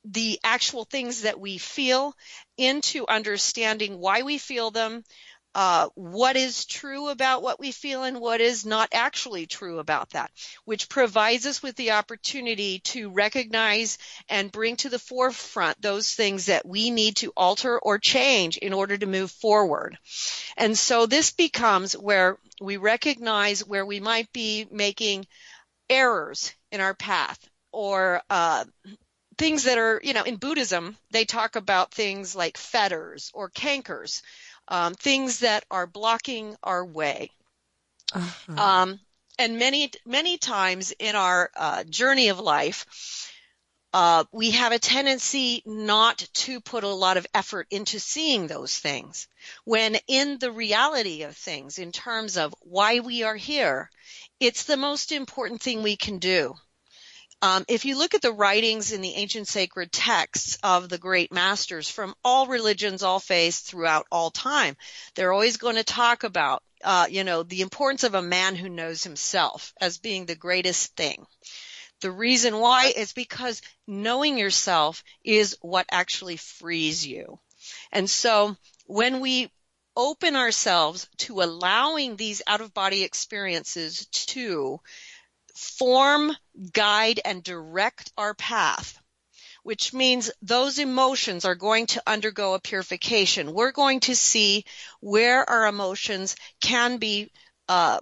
the 0.05 0.39
actual 0.45 0.85
things 0.85 1.23
that 1.23 1.41
we 1.41 1.57
feel 1.57 2.15
into 2.59 3.07
understanding 3.09 3.99
why 3.99 4.23
we 4.23 4.37
feel 4.37 4.71
them, 4.71 5.03
uh, 5.55 5.89
what 5.95 6.37
is 6.37 6.65
true 6.65 7.09
about 7.09 7.43
what 7.43 7.61
we 7.61 7.71
feel 7.71 8.03
and 8.03 8.21
what 8.21 8.41
is 8.41 8.67
not 8.67 8.89
actually 8.93 9.47
true 9.47 9.79
about 9.79 10.11
that, 10.11 10.31
which 10.65 10.89
provides 10.89 11.47
us 11.47 11.63
with 11.63 11.77
the 11.77 11.93
opportunity 11.93 12.81
to 12.81 13.11
recognize 13.11 13.99
and 14.29 14.51
bring 14.51 14.77
to 14.77 14.89
the 14.89 14.99
forefront 14.99 15.81
those 15.81 16.13
things 16.13 16.47
that 16.47 16.67
we 16.67 16.91
need 16.91 17.17
to 17.17 17.33
alter 17.37 17.79
or 17.79 17.99
change 17.99 18.57
in 18.57 18.73
order 18.73 18.97
to 18.97 19.07
move 19.07 19.31
forward. 19.31 19.97
And 20.57 20.77
so 20.77 21.07
this 21.07 21.31
becomes 21.31 21.95
where 21.95 22.39
we 22.61 22.77
recognize 22.77 23.65
where 23.65 23.87
we 23.87 24.01
might 24.01 24.33
be 24.33 24.67
making 24.71 25.27
errors 25.89 26.53
in 26.73 26.81
our 26.81 26.95
path 26.95 27.39
or 27.73 28.23
uh, 28.31 28.65
things 29.39 29.65
that 29.65 29.79
are, 29.79 30.01
you 30.03 30.13
know, 30.13 30.23
in 30.23 30.37
Buddhism, 30.37 30.97
they 31.11 31.25
talk 31.25 31.57
about 31.57 31.93
things 31.93 32.35
like 32.35 32.57
fetters 32.57 33.31
or 33.35 33.51
cankers, 33.51 34.23
um, 34.69 34.95
things 34.95 35.41
that 35.41 35.65
are 35.71 35.87
blocking 35.87 36.57
our 36.63 36.85
way. 36.85 37.31
Uh-huh. 38.13 38.63
Um, 38.63 39.01
and 39.39 39.59
many, 39.59 39.91
many 40.07 40.39
times 40.39 40.93
in 40.99 41.17
our 41.17 41.51
uh, 41.57 41.85
journey 41.85 42.29
of 42.29 42.39
life, 42.39 42.87
uh, 43.93 44.25
we 44.33 44.51
have 44.51 44.73
a 44.73 44.79
tendency 44.79 45.63
not 45.65 46.19
to 46.35 46.61
put 46.61 46.83
a 46.83 46.89
lot 46.89 47.17
of 47.17 47.27
effort 47.33 47.69
into 47.71 48.01
seeing 48.01 48.47
those 48.47 48.77
things. 48.77 49.29
When 49.65 49.97
in 50.09 50.39
the 50.39 50.51
reality 50.51 51.23
of 51.23 51.37
things, 51.37 51.79
in 51.79 51.93
terms 51.93 52.37
of 52.37 52.55
why 52.61 53.01
we 53.01 53.23
are 53.23 53.37
here, 53.37 53.91
it's 54.41 54.65
the 54.65 54.77
most 54.77 55.13
important 55.13 55.63
thing 55.63 55.83
we 55.83 55.97
can 55.97 56.19
do. 56.19 56.55
Um, 57.43 57.65
if 57.69 57.85
you 57.85 57.99
look 57.99 58.15
at 58.15 58.23
the 58.23 58.33
writings 58.33 58.93
in 58.93 59.01
the 59.01 59.15
ancient 59.15 59.49
sacred 59.49 59.93
texts 59.93 60.59
of 60.63 60.89
the 60.89 60.99
great 60.99 61.33
masters 61.33 61.91
from 61.91 62.15
all 62.25 62.47
religions, 62.47 63.03
all 63.03 63.21
faiths 63.21 63.61
throughout 63.61 64.07
all 64.11 64.31
time, 64.31 64.77
they're 65.15 65.33
always 65.33 65.59
going 65.59 65.77
to 65.77 65.85
talk 65.85 66.25
about, 66.25 66.63
uh, 66.83 67.07
you 67.11 67.23
know, 67.23 67.43
the 67.43 67.61
importance 67.61 68.03
of 68.05 68.15
a 68.15 68.23
man 68.23 68.57
who 68.57 68.69
knows 68.69 69.05
himself 69.05 69.75
as 69.81 69.99
being 69.99 70.25
the 70.25 70.35
greatest 70.35 70.97
thing. 70.97 71.27
The 72.01 72.11
reason 72.11 72.59
why 72.59 72.93
is 72.97 73.13
because 73.13 73.63
knowing 73.87 74.39
yourself 74.39 75.03
is 75.23 75.57
what 75.61 75.87
actually 75.91 76.37
frees 76.37 77.07
you. 77.07 77.39
And 77.93 78.09
so 78.09 78.57
when 78.87 79.21
we 79.21 79.51
open 79.97 80.35
ourselves 80.37 81.09
to 81.17 81.41
allowing 81.43 82.17
these 82.17 82.43
out 82.47 82.61
of 82.61 82.75
body 82.75 83.05
experiences 83.05 84.07
to 84.07 84.81
form, 85.55 86.33
guide, 86.73 87.21
and 87.25 87.43
direct 87.43 88.13
our 88.17 88.35
path, 88.35 88.99
which 89.63 89.93
means 89.93 90.31
those 90.43 90.79
emotions 90.79 91.45
are 91.45 91.55
going 91.55 91.87
to 91.87 92.03
undergo 92.07 92.55
a 92.55 92.61
purification. 92.61 93.53
We're 93.53 93.73
going 93.73 94.01
to 94.01 94.15
see 94.15 94.65
where 95.01 95.49
our 95.49 95.67
emotions 95.67 96.37
can 96.61 96.99
be 96.99 97.31
uh, 97.69 98.01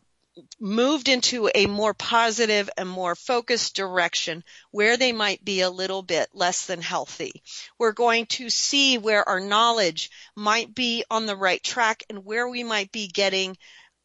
moved 0.59 1.09
into 1.09 1.51
a 1.55 1.67
more 1.67 1.93
positive 1.95 2.71
and 2.79 2.89
more 2.89 3.15
focused 3.15 3.77
direction 3.77 4.43
where 4.71 4.97
they 4.97 5.13
might 5.13 5.45
be 5.45 5.61
a 5.61 5.71
little 5.71 6.03
bit 6.03 6.29
less 6.33 6.67
than 6.67 6.81
healthy. 6.81 7.43
We're 7.79 7.93
going 7.93 8.27
to 8.27 8.49
see 8.49 8.99
where 8.99 9.29
our 9.29 9.41
knowledge 9.41 10.11
might 10.35 10.75
be 10.75 11.05
on 11.11 11.27
the 11.27 11.37
right 11.37 11.63
track 11.63 12.05
and 12.09 12.25
where 12.25 12.49
we 12.49 12.65
might 12.65 12.91
be 12.93 13.09
getting 13.09 13.57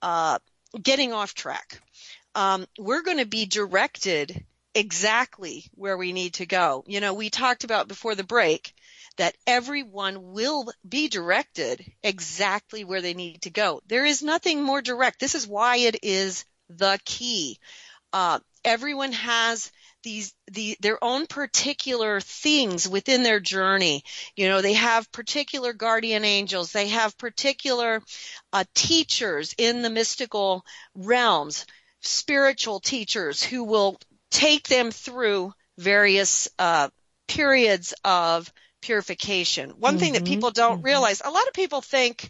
uh, 0.01 0.39
getting 0.81 1.13
off 1.13 1.33
track. 1.33 1.81
Um, 2.38 2.67
we're 2.77 3.01
going 3.01 3.17
to 3.17 3.25
be 3.25 3.47
directed 3.47 4.45
exactly 4.75 5.65
where 5.73 5.97
we 5.97 6.13
need 6.13 6.35
to 6.35 6.45
go. 6.45 6.83
You 6.85 6.99
know, 6.99 7.15
we 7.15 7.31
talked 7.31 7.63
about 7.63 7.88
before 7.88 8.13
the 8.13 8.23
break 8.23 8.75
that 9.17 9.35
everyone 9.47 10.33
will 10.33 10.67
be 10.88 11.07
directed 11.07 11.83
exactly 12.03 12.83
where 12.83 13.01
they 13.01 13.15
need 13.15 13.41
to 13.41 13.49
go. 13.49 13.81
There 13.88 14.05
is 14.05 14.21
nothing 14.21 14.61
more 14.61 14.83
direct. 14.83 15.19
This 15.19 15.33
is 15.33 15.47
why 15.47 15.77
it 15.77 15.97
is 16.03 16.45
the 16.69 16.99
key. 17.05 17.57
Uh, 18.13 18.38
everyone 18.63 19.13
has 19.13 19.71
these 20.03 20.31
the 20.51 20.77
their 20.79 21.03
own 21.03 21.25
particular 21.25 22.19
things 22.21 22.88
within 22.88 23.23
their 23.23 23.39
journey 23.39 24.03
you 24.35 24.47
know 24.47 24.61
they 24.61 24.73
have 24.73 25.11
particular 25.11 25.73
guardian 25.73 26.23
angels 26.23 26.71
they 26.71 26.88
have 26.88 27.17
particular 27.17 28.01
uh, 28.53 28.63
teachers 28.75 29.55
in 29.57 29.81
the 29.81 29.89
mystical 29.89 30.63
realms 30.93 31.65
spiritual 32.08 32.80
teachers 32.80 33.43
who 33.43 33.64
will 33.64 33.97
take 34.32 34.68
them 34.68 34.91
through 34.91 35.53
various 35.78 36.47
uh, 36.58 36.89
periods 37.28 37.93
of 38.03 38.51
purification. 38.82 39.72
One 39.72 39.93
mm-hmm. 39.93 39.99
thing 39.99 40.14
that 40.14 40.26
people 40.26 40.51
don't 40.51 40.78
mm-hmm. 40.78 40.86
realize, 40.86 41.22
a 41.24 41.30
lot 41.30 41.47
of 41.47 41.53
people 41.53 41.82
think, 41.82 42.30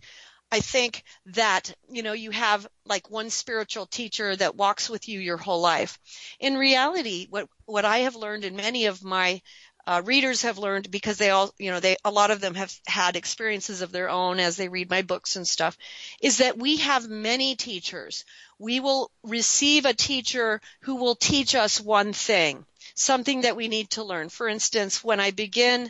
I 0.52 0.60
think 0.60 1.04
that, 1.28 1.74
you 1.90 2.04
know, 2.04 2.14
you 2.14 2.32
have 2.32 2.68
like 2.86 3.10
one 3.10 3.30
spiritual 3.30 3.86
teacher 3.86 4.36
that 4.36 4.56
walks 4.56 4.90
with 4.90 5.08
you 5.08 5.20
your 5.20 5.38
whole 5.38 5.62
life. 5.62 6.00
In 6.40 6.58
reality, 6.58 7.28
what, 7.30 7.48
what 7.66 7.86
I 7.86 8.00
have 8.00 8.16
learned 8.16 8.46
in 8.46 8.56
many 8.56 8.86
of 8.86 9.04
my 9.04 9.42
uh, 9.88 10.02
readers 10.04 10.42
have 10.42 10.58
learned 10.58 10.92
because 10.92 11.18
they 11.18 11.30
all, 11.30 11.54
you 11.58 11.72
know, 11.72 11.80
they, 11.80 11.96
a 12.04 12.12
lot 12.12 12.30
of 12.30 12.42
them 12.42 12.56
have 12.56 12.74
had 12.86 13.16
experiences 13.16 13.82
of 13.82 13.94
their 13.94 14.10
own 14.10 14.38
as 14.38 14.58
they 14.58 14.68
read 14.68 14.90
my 14.90 15.02
books 15.02 15.38
and 15.38 15.48
stuff, 15.48 15.78
is 16.22 16.40
that 16.40 16.58
we 16.58 16.78
have 16.78 17.08
many 17.08 17.56
teachers. 17.56 18.26
We 18.60 18.82
will 18.82 19.10
receive 19.24 19.86
a 19.86 19.94
teacher 19.94 20.60
who 20.82 20.98
will 20.98 21.16
teach 21.16 21.56
us 21.56 21.80
one 21.80 22.12
thing, 22.12 22.66
something 22.96 23.42
that 23.42 23.56
we 23.56 23.70
need 23.70 23.90
to 23.92 24.04
learn. 24.04 24.28
For 24.28 24.50
instance, 24.50 25.06
when 25.06 25.22
I 25.22 25.32
begin 25.32 25.90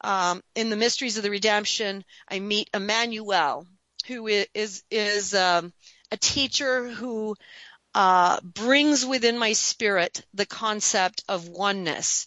um, 0.00 0.42
in 0.56 0.68
the 0.68 0.76
mysteries 0.76 1.16
of 1.16 1.22
the 1.22 1.30
redemption, 1.30 2.04
I 2.28 2.40
meet 2.40 2.68
Emmanuel, 2.74 3.64
who 4.08 4.26
is 4.26 4.82
is 4.90 5.34
um, 5.34 5.72
a 6.10 6.16
teacher 6.16 6.88
who 6.88 7.36
uh, 7.94 8.40
brings 8.42 9.06
within 9.06 9.38
my 9.38 9.54
spirit 9.54 10.22
the 10.34 10.46
concept 10.46 11.24
of 11.28 11.48
oneness. 11.48 12.26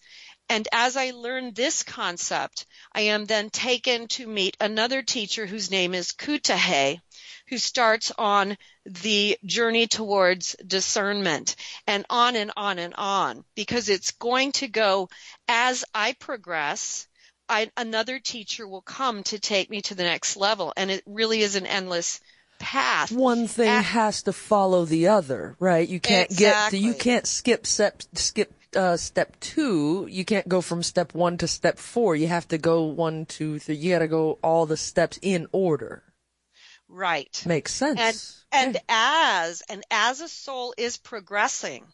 And 0.49 0.67
as 0.71 0.97
I 0.97 1.11
learn 1.11 1.53
this 1.53 1.83
concept, 1.83 2.65
I 2.93 3.01
am 3.01 3.25
then 3.25 3.51
taken 3.51 4.07
to 4.09 4.27
meet 4.27 4.57
another 4.59 5.03
teacher 5.03 5.45
whose 5.45 5.69
name 5.69 5.93
is 5.93 6.11
Kutahe, 6.11 6.99
who 7.47 7.57
starts 7.57 8.11
on 8.17 8.57
the 8.85 9.37
journey 9.45 9.85
towards 9.87 10.55
discernment 10.65 11.55
and 11.85 12.05
on 12.09 12.35
and 12.35 12.51
on 12.57 12.79
and 12.79 12.95
on 12.95 13.45
because 13.55 13.89
it's 13.89 14.11
going 14.11 14.51
to 14.53 14.67
go 14.67 15.09
as 15.47 15.85
I 15.93 16.13
progress 16.13 17.07
I, 17.49 17.71
another 17.75 18.19
teacher 18.19 18.67
will 18.67 18.81
come 18.81 19.23
to 19.23 19.39
take 19.39 19.69
me 19.69 19.81
to 19.81 19.95
the 19.95 20.03
next 20.03 20.37
level. 20.37 20.71
And 20.77 20.91
it 20.91 21.03
really 21.07 21.41
is 21.41 21.55
an 21.55 21.65
endless 21.65 22.21
path. 22.59 23.11
One 23.11 23.47
thing 23.47 23.69
At, 23.69 23.85
has 23.85 24.23
to 24.23 24.33
follow 24.33 24.85
the 24.85 25.07
other, 25.07 25.55
right? 25.59 25.87
You 25.87 25.99
can't 25.99 26.29
exactly. 26.29 26.79
get, 26.79 26.85
you 26.85 26.93
can't 26.93 27.25
skip 27.25 27.65
step, 27.65 28.03
skip, 28.13 28.53
uh, 28.75 28.97
step 28.97 29.39
two. 29.39 30.07
You 30.09 30.25
can't 30.25 30.47
go 30.47 30.61
from 30.61 30.83
step 30.83 31.13
one 31.13 31.37
to 31.37 31.47
step 31.47 31.77
four. 31.77 32.15
You 32.15 32.27
have 32.27 32.47
to 32.49 32.57
go 32.57 32.83
one, 32.83 33.25
two, 33.25 33.59
three. 33.59 33.75
You 33.75 33.93
gotta 33.93 34.07
go 34.07 34.39
all 34.43 34.65
the 34.65 34.77
steps 34.77 35.19
in 35.21 35.47
order. 35.51 36.03
Right. 36.91 37.43
Makes 37.45 37.73
sense. 37.73 38.43
And, 38.51 38.73
and 38.73 38.81
as, 38.89 39.61
and 39.69 39.83
as 39.91 40.21
a 40.21 40.27
soul 40.27 40.73
is 40.75 40.97
progressing, 40.97 41.85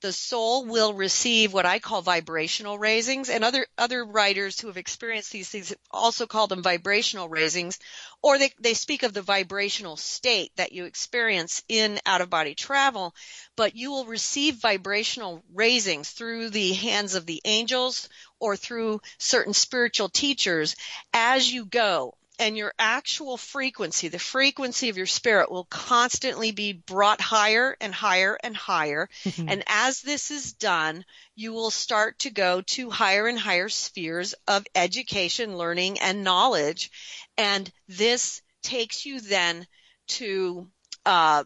the 0.00 0.12
soul 0.12 0.64
will 0.64 0.94
receive 0.94 1.52
what 1.52 1.66
I 1.66 1.80
call 1.80 2.02
vibrational 2.02 2.78
raisings 2.78 3.30
and 3.30 3.42
other, 3.42 3.66
other 3.76 4.04
writers 4.04 4.60
who 4.60 4.68
have 4.68 4.76
experienced 4.76 5.32
these 5.32 5.48
things 5.48 5.74
also 5.90 6.28
call 6.28 6.46
them 6.46 6.62
vibrational 6.62 7.28
raisings 7.28 7.80
or 8.22 8.38
they, 8.38 8.52
they 8.60 8.74
speak 8.74 9.02
of 9.02 9.12
the 9.12 9.22
vibrational 9.22 9.96
state 9.96 10.52
that 10.54 10.70
you 10.70 10.84
experience 10.84 11.64
in 11.68 11.98
out 12.06 12.20
of 12.20 12.30
body 12.30 12.54
travel, 12.54 13.12
but 13.56 13.74
you 13.74 13.90
will 13.90 14.04
receive 14.04 14.54
vibrational 14.54 15.42
raisings 15.52 16.08
through 16.10 16.50
the 16.50 16.74
hands 16.74 17.16
of 17.16 17.26
the 17.26 17.40
angels 17.44 18.08
or 18.38 18.56
through 18.56 19.00
certain 19.18 19.52
spiritual 19.52 20.08
teachers 20.08 20.76
as 21.12 21.52
you 21.52 21.64
go 21.64 22.14
and 22.38 22.56
your 22.56 22.72
actual 22.78 23.36
frequency, 23.36 24.08
the 24.08 24.18
frequency 24.18 24.88
of 24.88 24.96
your 24.96 25.06
spirit 25.06 25.50
will 25.50 25.64
constantly 25.64 26.50
be 26.50 26.72
brought 26.72 27.20
higher 27.20 27.76
and 27.80 27.94
higher 27.94 28.36
and 28.42 28.56
higher. 28.56 29.08
Mm-hmm. 29.24 29.48
And 29.48 29.64
as 29.66 30.00
this 30.02 30.30
is 30.30 30.52
done, 30.52 31.04
you 31.36 31.52
will 31.52 31.70
start 31.70 32.18
to 32.20 32.30
go 32.30 32.60
to 32.62 32.90
higher 32.90 33.26
and 33.26 33.38
higher 33.38 33.68
spheres 33.68 34.34
of 34.48 34.66
education, 34.74 35.56
learning, 35.56 36.00
and 36.00 36.24
knowledge. 36.24 36.90
And 37.38 37.70
this 37.88 38.42
takes 38.62 39.06
you 39.06 39.20
then 39.20 39.66
to, 40.08 40.66
uh, 41.06 41.44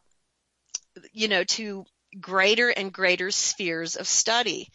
you 1.12 1.28
know, 1.28 1.44
to 1.44 1.84
greater 2.18 2.70
and 2.70 2.92
greater 2.92 3.30
spheres 3.30 3.96
of 3.96 4.08
study 4.08 4.70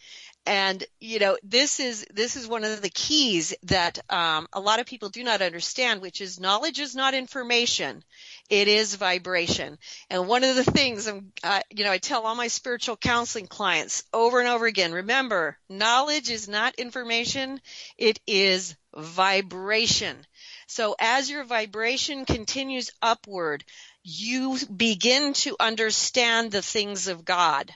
and 0.46 0.84
you 1.00 1.18
know 1.18 1.36
this 1.42 1.80
is 1.80 2.06
this 2.12 2.36
is 2.36 2.46
one 2.46 2.64
of 2.64 2.82
the 2.82 2.90
keys 2.90 3.54
that 3.64 3.98
um, 4.10 4.46
a 4.52 4.60
lot 4.60 4.80
of 4.80 4.86
people 4.86 5.08
do 5.08 5.24
not 5.24 5.42
understand 5.42 6.00
which 6.00 6.20
is 6.20 6.38
knowledge 6.40 6.78
is 6.78 6.94
not 6.94 7.14
information 7.14 8.04
it 8.50 8.68
is 8.68 8.94
vibration. 8.96 9.78
And 10.10 10.28
one 10.28 10.44
of 10.44 10.54
the 10.54 10.64
things 10.64 11.06
i'm 11.06 11.32
uh, 11.42 11.60
you 11.70 11.84
know 11.84 11.90
i 11.90 11.98
tell 11.98 12.26
all 12.26 12.34
my 12.34 12.48
spiritual 12.48 12.96
counseling 12.96 13.46
clients 13.46 14.04
over 14.12 14.40
and 14.40 14.48
over 14.48 14.66
again 14.66 14.92
remember 14.92 15.56
knowledge 15.68 16.30
is 16.30 16.48
not 16.48 16.74
information 16.74 17.60
it 17.96 18.20
is 18.26 18.76
vibration. 18.94 20.16
So 20.66 20.94
as 20.98 21.30
your 21.30 21.44
vibration 21.44 22.26
continues 22.26 22.90
upward 23.00 23.64
you 24.02 24.58
begin 24.66 25.32
to 25.32 25.56
understand 25.58 26.52
the 26.52 26.62
things 26.62 27.08
of 27.08 27.24
god 27.24 27.72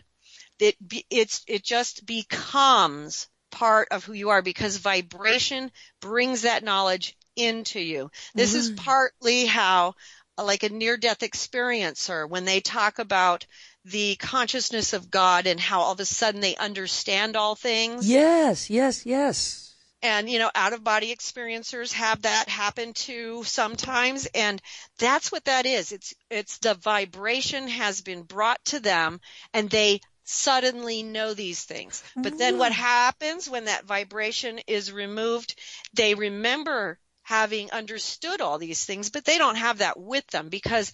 it 0.59 0.77
it's 1.11 1.45
it 1.47 1.63
just 1.63 2.07
becomes 2.07 3.29
part 3.51 3.89
of 3.91 4.05
who 4.05 4.13
you 4.13 4.31
are 4.31 4.43
because 4.43 4.77
vibration 4.77 5.71
brings 6.01 6.43
that 6.43 6.65
knowledge 6.65 7.17
into 7.37 7.81
you. 7.81 8.11
This 8.35 8.51
mm-hmm. 8.51 8.59
is 8.59 8.71
partly 8.71 9.47
how 9.47 9.95
like 10.37 10.63
a 10.63 10.69
near 10.69 10.97
death 10.97 11.21
experiencer 11.21 12.29
when 12.29 12.45
they 12.45 12.61
talk 12.61 12.99
about 12.99 13.47
the 13.85 14.17
consciousness 14.17 14.93
of 14.93 15.11
God 15.11 15.47
and 15.47 15.59
how 15.59 15.81
all 15.81 15.93
of 15.93 16.01
a 16.01 16.05
sudden 16.05 16.41
they 16.41 16.57
understand 16.57 17.37
all 17.37 17.55
things. 17.55 18.09
Yes, 18.09 18.71
yes, 18.71 19.07
yes. 19.07 19.75
And, 20.01 20.31
you 20.31 20.39
know, 20.39 20.51
out 20.55 20.75
of 20.75 20.85
body 20.85 21.15
experiencers 21.15 21.93
have 21.93 22.23
that 22.23 22.49
happen 22.49 22.93
too 22.93 23.43
sometimes. 23.45 24.29
And 24.33 24.63
that's 24.99 25.33
what 25.33 25.47
that 25.47 25.67
is. 25.67 25.91
It's, 25.91 26.15
it's 26.31 26.59
the 26.59 26.75
vibration 26.75 27.67
has 27.67 28.01
been 28.01 28.23
brought 28.23 28.65
to 28.67 28.79
them 28.79 29.21
and 29.53 29.69
they 29.69 30.01
suddenly 30.29 31.03
know 31.03 31.33
these 31.33 31.65
things. 31.65 32.03
But 32.15 32.37
then 32.37 32.59
what 32.59 32.73
mm. 32.73 32.77
happens 32.77 33.49
when 33.49 33.65
that 33.65 33.87
vibration 33.87 34.61
is 34.67 34.93
removed? 34.93 35.59
They 35.95 36.15
remember 36.15 36.99
having 37.23 37.71
understood 37.71 38.43
all 38.43 38.59
these 38.59 38.85
things, 38.85 39.09
but 39.09 39.25
they 39.25 39.39
don't 39.39 39.57
have 39.57 39.79
that 39.79 39.99
with 39.99 40.27
them 40.29 40.51
because 40.51 40.93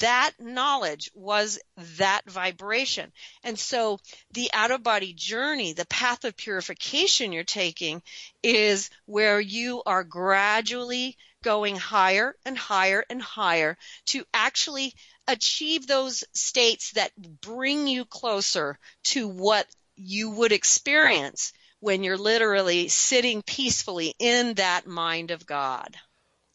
that 0.00 0.32
knowledge 0.38 1.10
was 1.14 1.58
that 1.98 2.22
vibration. 2.26 3.10
And 3.42 3.58
so 3.58 4.00
the 4.32 4.50
out 4.52 4.70
of 4.70 4.82
body 4.82 5.14
journey, 5.14 5.72
the 5.72 5.86
path 5.86 6.24
of 6.24 6.36
purification 6.36 7.32
you're 7.32 7.44
taking 7.44 8.02
is 8.42 8.90
where 9.06 9.40
you 9.40 9.82
are 9.86 10.04
gradually 10.04 11.16
going 11.42 11.76
higher 11.76 12.34
and 12.46 12.56
higher 12.56 13.04
and 13.08 13.20
higher 13.20 13.76
to 14.06 14.24
actually 14.32 14.94
achieve 15.26 15.86
those 15.86 16.24
states 16.32 16.92
that 16.92 17.12
bring 17.40 17.86
you 17.86 18.04
closer 18.04 18.78
to 19.04 19.28
what 19.28 19.66
you 19.96 20.30
would 20.30 20.52
experience 20.52 21.52
when 21.80 22.02
you're 22.02 22.16
literally 22.16 22.88
sitting 22.88 23.42
peacefully 23.42 24.14
in 24.18 24.54
that 24.54 24.86
mind 24.86 25.30
of 25.30 25.46
God. 25.46 25.96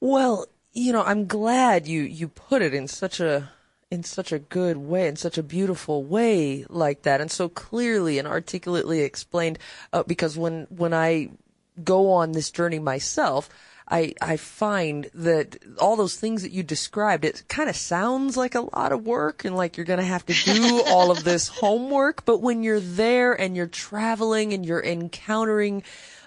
Well, 0.02 0.48
you 0.74 0.92
know, 0.94 1.04
I'm 1.04 1.28
glad 1.28 1.88
you 1.88 2.02
you 2.02 2.28
put 2.28 2.62
it 2.62 2.74
in 2.74 2.88
such 2.88 3.20
a 3.20 3.52
in 3.92 4.04
such 4.04 4.32
a 4.32 4.40
good 4.40 4.78
way, 4.78 5.08
in 5.08 5.16
such 5.16 5.38
a 5.38 5.44
beautiful 5.44 6.04
way 6.04 6.66
like 6.70 7.04
that, 7.04 7.22
and 7.22 7.32
so 7.32 7.50
clearly 7.50 8.20
and 8.20 8.28
articulately 8.28 9.02
explained. 9.02 9.60
Uh, 9.92 10.04
because 10.04 10.38
when 10.38 10.68
when 10.70 10.94
I 10.94 11.30
go 11.84 12.12
on 12.12 12.32
this 12.32 12.52
journey 12.52 12.80
myself, 12.80 13.50
I, 13.90 14.14
I 14.22 14.38
find 14.38 15.10
that 15.16 15.58
all 15.80 15.96
those 15.96 16.16
things 16.16 16.44
that 16.44 16.52
you 16.52 16.62
described, 16.62 17.26
it 17.26 17.44
kind 17.48 17.70
of 17.70 17.76
sounds 17.76 18.38
like 18.38 18.54
a 18.54 18.62
lot 18.62 18.92
of 18.92 19.06
work 19.06 19.46
and 19.46 19.56
like 19.56 19.78
you're 19.78 19.86
going 19.86 20.00
to 20.00 20.06
have 20.06 20.26
to 20.28 20.34
do 20.34 20.84
all 20.88 21.10
of 21.10 21.24
this 21.24 21.48
homework. 21.48 22.24
But 22.26 22.42
when 22.42 22.62
you're 22.62 22.80
there 22.80 23.34
and 23.34 23.56
you're 23.56 23.68
traveling 23.68 24.54
and 24.54 24.66
you're 24.66 24.84
encountering 24.84 25.84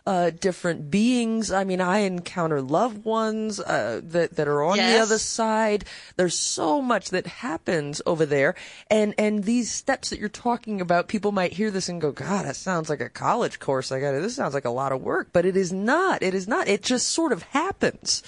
uh, 0.07 0.31
different 0.31 0.91
beings. 0.91 1.53
I 1.53 1.65
mean, 1.65 1.81
I 1.81 1.99
encounter 1.99 2.61
loved 2.61 3.05
ones 3.05 3.61
uh, 3.61 4.01
that 4.05 4.37
that 4.37 4.49
are 4.49 4.63
on 4.63 4.77
the 4.95 4.99
other 4.99 5.19
side. 5.19 5.85
There's 6.17 6.39
so 6.39 6.83
much 6.83 7.11
that 7.11 7.27
happens 7.27 8.03
over 8.07 8.27
there, 8.27 8.55
and 8.91 9.15
and 9.19 9.45
these 9.45 9.71
steps 9.71 10.11
that 10.11 10.19
you're 10.19 10.29
talking 10.29 10.81
about, 10.81 11.09
people 11.09 11.33
might 11.33 11.53
hear 11.53 11.71
this 11.71 11.89
and 11.89 12.01
go, 12.01 12.13
"God, 12.13 12.47
that 12.47 12.57
sounds 12.57 12.91
like 12.91 13.01
a 13.01 13.09
college 13.09 13.59
course. 13.59 13.93
I 13.93 14.01
got 14.01 14.15
it. 14.15 14.23
This 14.23 14.37
sounds 14.37 14.55
like 14.55 14.65
a 14.65 14.71
lot 14.71 14.93
of 14.93 15.03
work." 15.03 15.29
But 15.33 15.47
it 15.47 15.57
is 15.57 15.73
not. 15.73 16.23
It 16.23 16.35
is 16.35 16.49
not. 16.49 16.69
It 16.69 16.83
just 16.83 17.09
sort 17.09 17.33
of 17.33 17.43
happens. 17.45 18.23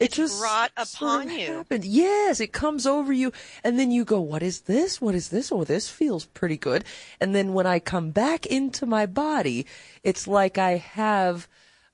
It 0.00 0.12
just 0.12 0.40
brought 0.40 0.72
sort 0.86 1.02
of 1.02 1.26
upon 1.26 1.38
you. 1.38 1.52
happened. 1.52 1.84
Yes, 1.84 2.40
it 2.40 2.52
comes 2.52 2.86
over 2.86 3.12
you, 3.12 3.32
and 3.62 3.78
then 3.78 3.90
you 3.90 4.04
go, 4.06 4.18
"What 4.20 4.42
is 4.42 4.62
this? 4.62 4.98
What 4.98 5.14
is 5.14 5.28
this? 5.28 5.52
Oh, 5.52 5.62
this 5.62 5.90
feels 5.90 6.24
pretty 6.24 6.56
good." 6.56 6.84
And 7.20 7.34
then 7.34 7.52
when 7.52 7.66
I 7.66 7.78
come 7.80 8.10
back 8.10 8.46
into 8.46 8.86
my 8.86 9.04
body, 9.04 9.66
it's 10.02 10.26
like 10.26 10.56
I 10.56 10.78
have, 10.78 11.46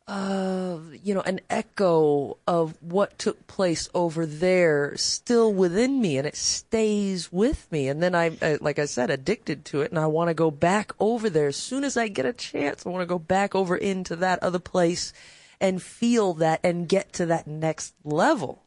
uh, 0.06 0.78
you 1.02 1.14
know, 1.14 1.22
an 1.22 1.40
echo 1.50 2.36
of 2.46 2.80
what 2.80 3.18
took 3.18 3.48
place 3.48 3.88
over 3.92 4.24
there 4.24 4.96
still 4.96 5.52
within 5.52 6.00
me, 6.00 6.16
and 6.16 6.28
it 6.28 6.36
stays 6.36 7.32
with 7.32 7.66
me. 7.72 7.88
And 7.88 8.00
then 8.00 8.14
I'm, 8.14 8.38
uh, 8.40 8.58
like 8.60 8.78
I 8.78 8.84
said, 8.84 9.10
addicted 9.10 9.64
to 9.66 9.80
it, 9.80 9.90
and 9.90 9.98
I 9.98 10.06
want 10.06 10.28
to 10.28 10.34
go 10.34 10.52
back 10.52 10.92
over 11.00 11.28
there 11.28 11.48
as 11.48 11.56
soon 11.56 11.82
as 11.82 11.96
I 11.96 12.06
get 12.06 12.24
a 12.24 12.32
chance. 12.32 12.86
I 12.86 12.90
want 12.90 13.02
to 13.02 13.06
go 13.06 13.18
back 13.18 13.56
over 13.56 13.76
into 13.76 14.14
that 14.14 14.40
other 14.44 14.60
place 14.60 15.12
and 15.60 15.82
feel 15.82 16.34
that 16.34 16.60
and 16.62 16.88
get 16.88 17.12
to 17.14 17.26
that 17.26 17.46
next 17.46 17.94
level. 18.04 18.62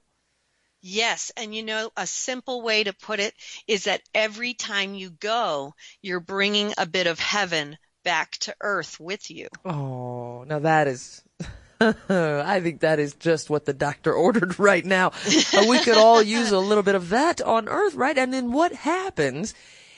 Yes, 0.82 1.32
and 1.36 1.54
you 1.54 1.64
know, 1.64 1.92
a 1.98 2.08
simple 2.08 2.62
way 2.62 2.84
to 2.86 2.94
put 2.94 3.20
it 3.20 3.34
is 3.68 3.84
that 3.84 4.02
every 4.14 4.54
time 4.54 4.96
you 4.96 5.10
go, 5.10 5.74
you're 6.02 6.22
bringing 6.22 6.74
a 6.78 6.86
bit 6.86 7.06
of 7.06 7.20
heaven 7.20 7.78
back 8.04 8.32
to 8.38 8.56
earth 8.62 9.00
with 9.00 9.30
you. 9.30 9.50
Oh, 9.66 10.46
now 10.48 10.60
that 10.60 10.88
is. 10.88 11.22
I 11.82 12.60
think 12.62 12.82
that 12.82 13.00
is 13.00 13.14
just 13.14 13.50
what 13.50 13.66
the 13.66 13.74
doctor 13.74 14.14
ordered 14.26 14.60
right 14.60 14.84
now. 14.84 15.12
We 15.68 15.80
could 15.80 15.98
all 15.98 16.22
use 16.22 16.52
a 16.52 16.60
little 16.60 16.84
bit 16.84 16.96
of 16.96 17.10
that 17.10 17.42
on 17.42 17.70
Earth, 17.70 17.96
right? 17.96 18.18
And 18.18 18.34
then 18.34 18.52
what 18.52 18.74
happens 18.74 19.54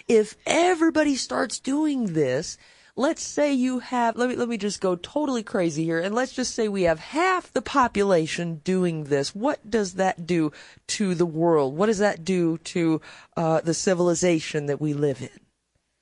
if 0.08 0.36
everybody 0.46 1.16
starts 1.16 1.60
doing 1.60 2.14
this? 2.14 2.58
Let's 2.96 3.24
say 3.24 3.54
you 3.54 3.80
have, 3.80 4.18
let 4.18 4.30
me, 4.30 4.36
let 4.36 4.50
me 4.50 4.58
just 4.58 4.82
go 4.82 4.96
totally 4.96 5.44
crazy 5.44 5.84
here. 5.84 6.00
And 6.00 6.14
let's 6.14 6.34
just 6.34 6.54
say 6.54 6.68
we 6.68 6.84
have 6.84 7.00
half 7.00 7.52
the 7.52 7.62
population 7.62 8.62
doing 8.64 9.06
this. 9.06 9.34
What 9.34 9.70
does 9.70 9.94
that 9.94 10.26
do 10.26 10.52
to 10.88 11.16
the 11.16 11.26
world? 11.26 11.76
What 11.76 11.88
does 11.88 12.00
that 12.00 12.26
do 12.26 12.58
to, 12.58 13.02
uh, 13.38 13.62
the 13.62 13.74
civilization 13.74 14.66
that 14.66 14.82
we 14.82 14.94
live 14.94 15.22
in? 15.22 15.30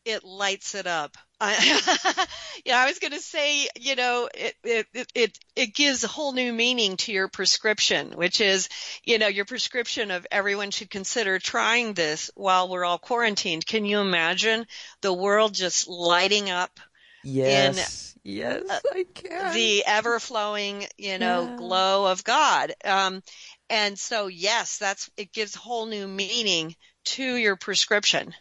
It 0.06 0.24
lights 0.24 0.76
it 0.76 0.88
up. 0.88 1.18
I, 1.42 2.28
yeah, 2.66 2.78
I 2.78 2.86
was 2.88 3.00
going 3.00 3.14
to 3.14 3.22
say, 3.22 3.68
you 3.80 3.96
know, 3.96 4.30
it, 4.34 4.56
it, 4.64 4.88
it, 5.16 5.40
it, 5.56 5.74
gives 5.74 6.04
a 6.04 6.08
whole 6.08 6.34
new 6.34 6.52
meaning 6.52 6.98
to 6.98 7.12
your 7.14 7.28
prescription, 7.28 8.12
which 8.12 8.42
is, 8.42 8.68
you 9.04 9.18
know, 9.20 9.28
your 9.28 9.46
prescription 9.46 10.12
of 10.12 10.28
everyone 10.32 10.72
should 10.72 10.90
consider 10.90 11.40
trying 11.40 11.94
this 11.94 12.30
while 12.36 12.68
we're 12.68 12.86
all 12.86 12.98
quarantined. 12.98 13.66
Can 13.66 13.86
you 13.86 14.00
imagine 14.00 14.66
the 15.02 15.14
world 15.14 15.54
just 15.54 15.88
lighting 15.88 16.50
up 16.50 16.80
Yes. 17.24 18.16
yes, 18.24 18.64
I 18.92 19.06
can. 19.14 19.54
the 19.54 19.84
ever 19.86 20.20
flowing, 20.20 20.86
you 20.98 21.18
know, 21.18 21.46
Yeah. 21.46 21.56
glow 21.58 22.06
of 22.12 22.24
God. 22.24 22.74
Um, 22.84 23.24
and 23.70 23.98
so, 23.98 24.28
yes, 24.28 24.78
that's, 24.78 25.10
it 25.18 25.32
gives 25.32 25.56
whole 25.56 25.86
new 25.86 26.08
meaning 26.08 26.76
to 27.06 27.36
your 27.36 27.56
prescription. 27.56 28.34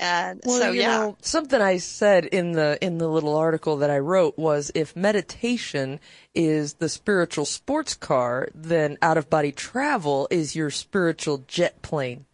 And 0.00 0.40
Well, 0.44 0.60
so, 0.60 0.70
you 0.70 0.80
yeah. 0.82 0.98
know, 0.98 1.16
something 1.22 1.60
I 1.60 1.78
said 1.78 2.24
in 2.24 2.52
the 2.52 2.78
in 2.80 2.98
the 2.98 3.08
little 3.08 3.36
article 3.36 3.78
that 3.78 3.90
I 3.90 3.98
wrote 3.98 4.38
was 4.38 4.70
if 4.74 4.94
meditation 4.94 5.98
is 6.34 6.74
the 6.74 6.88
spiritual 6.88 7.44
sports 7.44 7.94
car, 7.94 8.48
then 8.54 8.96
out 9.02 9.18
of 9.18 9.28
body 9.28 9.50
travel 9.52 10.28
is 10.30 10.54
your 10.54 10.70
spiritual 10.70 11.38
jet 11.48 11.82
plane. 11.82 12.26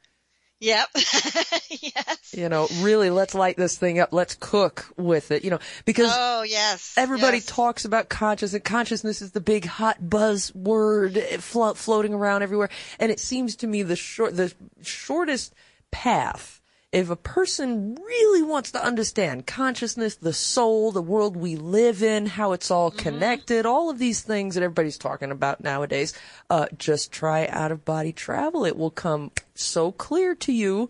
Yep. 0.60 0.88
yes. 0.94 2.34
You 2.34 2.48
know, 2.48 2.68
really, 2.80 3.10
let's 3.10 3.34
light 3.34 3.56
this 3.56 3.76
thing 3.76 3.98
up. 3.98 4.12
Let's 4.12 4.34
cook 4.34 4.86
with 4.96 5.30
it. 5.30 5.44
You 5.44 5.50
know, 5.50 5.58
because 5.84 6.10
Oh, 6.14 6.42
yes. 6.42 6.94
everybody 6.96 7.38
yes. 7.38 7.46
talks 7.46 7.84
about 7.84 8.08
consciousness. 8.08 8.62
Consciousness 8.64 9.20
is 9.20 9.32
the 9.32 9.40
big 9.40 9.64
hot 9.66 10.08
buzz 10.08 10.54
word 10.54 11.16
eh, 11.18 11.36
flo- 11.38 11.74
floating 11.74 12.14
around 12.14 12.42
everywhere. 12.42 12.70
And 12.98 13.10
it 13.12 13.20
seems 13.20 13.56
to 13.56 13.66
me 13.66 13.82
the 13.82 13.96
short, 13.96 14.36
the 14.36 14.54
shortest 14.82 15.54
path. 15.90 16.60
If 16.94 17.10
a 17.10 17.16
person 17.16 17.96
really 17.96 18.44
wants 18.44 18.70
to 18.70 18.84
understand 18.84 19.48
consciousness, 19.48 20.14
the 20.14 20.32
soul, 20.32 20.92
the 20.92 21.02
world 21.02 21.36
we 21.36 21.56
live 21.56 22.04
in, 22.04 22.26
how 22.26 22.52
it's 22.52 22.70
all 22.70 22.92
connected, 22.92 23.66
all 23.66 23.90
of 23.90 23.98
these 23.98 24.20
things 24.20 24.54
that 24.54 24.62
everybody's 24.62 24.96
talking 24.96 25.32
about 25.32 25.60
nowadays, 25.60 26.12
uh, 26.50 26.66
just 26.78 27.10
try 27.10 27.48
out 27.48 27.72
of 27.72 27.84
body 27.84 28.12
travel. 28.12 28.64
It 28.64 28.76
will 28.76 28.92
come 28.92 29.32
so 29.56 29.90
clear 29.90 30.36
to 30.36 30.52
you 30.52 30.88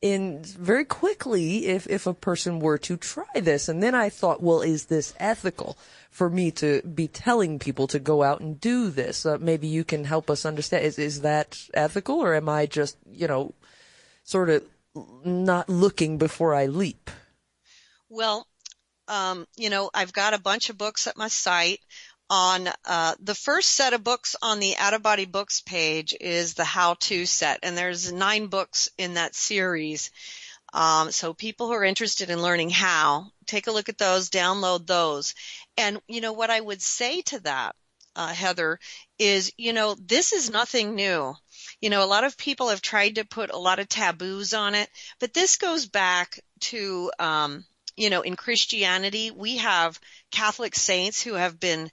in 0.00 0.44
very 0.44 0.84
quickly 0.84 1.66
if 1.66 1.88
if 1.88 2.06
a 2.06 2.14
person 2.14 2.60
were 2.60 2.78
to 2.78 2.96
try 2.96 3.24
this. 3.34 3.68
And 3.68 3.82
then 3.82 3.96
i 3.96 4.10
thought 4.10 4.40
well 4.40 4.60
is 4.60 4.84
this 4.84 5.14
ethical 5.18 5.76
for 6.10 6.30
me 6.30 6.52
to 6.52 6.80
be 6.82 7.08
telling 7.08 7.58
people 7.58 7.88
to 7.88 7.98
go 7.98 8.22
out 8.22 8.38
and 8.38 8.60
do 8.60 8.88
this? 8.88 9.26
Uh, 9.26 9.38
maybe 9.40 9.66
you 9.66 9.82
can 9.82 10.04
help 10.04 10.30
us 10.30 10.46
understand. 10.46 10.84
Is 10.84 10.96
is 10.96 11.22
that 11.22 11.58
ethical 11.74 12.22
or 12.22 12.34
am 12.36 12.48
i 12.48 12.66
just 12.66 12.96
you 13.10 13.26
know 13.26 13.52
sort 14.22 14.48
of 14.48 14.62
not 15.24 15.68
looking 15.68 16.18
before 16.18 16.54
i 16.54 16.66
leap 16.66 17.10
Well, 18.08 18.46
um, 19.08 19.46
you 19.56 19.70
know, 19.70 19.90
I've 19.92 20.12
got 20.12 20.34
a 20.34 20.40
bunch 20.40 20.70
of 20.70 20.78
books 20.78 21.06
at 21.06 21.16
my 21.16 21.28
site. 21.28 21.80
On 22.30 22.68
uh, 22.86 23.14
the 23.20 23.34
first 23.34 23.70
set 23.70 23.92
of 23.92 24.02
books 24.02 24.34
on 24.40 24.58
the 24.58 24.78
Out 24.78 24.94
of 24.94 25.02
Body 25.02 25.26
Books 25.26 25.60
page 25.60 26.14
is 26.18 26.54
the 26.54 26.64
How 26.64 26.94
To 26.94 27.26
set, 27.26 27.60
and 27.62 27.76
there's 27.76 28.12
nine 28.12 28.46
books 28.46 28.88
in 28.96 29.14
that 29.14 29.34
series. 29.34 30.10
Um, 30.72 31.12
so 31.12 31.34
people 31.34 31.66
who 31.66 31.74
are 31.74 31.84
interested 31.84 32.30
in 32.30 32.40
learning 32.40 32.70
how, 32.70 33.30
take 33.46 33.66
a 33.66 33.72
look 33.72 33.90
at 33.90 33.98
those, 33.98 34.30
download 34.30 34.86
those. 34.86 35.34
And 35.76 36.00
you 36.08 36.22
know 36.22 36.32
what 36.32 36.50
I 36.50 36.60
would 36.60 36.80
say 36.80 37.20
to 37.22 37.40
that, 37.40 37.76
uh, 38.16 38.32
Heather, 38.32 38.78
is 39.18 39.52
you 39.58 39.74
know 39.74 39.94
this 39.94 40.32
is 40.32 40.50
nothing 40.50 40.94
new. 40.94 41.34
You 41.84 41.90
know, 41.90 42.02
a 42.02 42.06
lot 42.06 42.24
of 42.24 42.38
people 42.38 42.70
have 42.70 42.80
tried 42.80 43.16
to 43.16 43.26
put 43.26 43.50
a 43.50 43.58
lot 43.58 43.78
of 43.78 43.90
taboos 43.90 44.54
on 44.54 44.74
it, 44.74 44.88
but 45.18 45.34
this 45.34 45.56
goes 45.56 45.84
back 45.84 46.40
to 46.60 47.12
um, 47.18 47.66
you 47.94 48.08
know, 48.08 48.22
in 48.22 48.36
Christianity, 48.36 49.30
we 49.30 49.58
have 49.58 50.00
Catholic 50.30 50.74
saints 50.76 51.20
who 51.20 51.34
have 51.34 51.60
been 51.60 51.90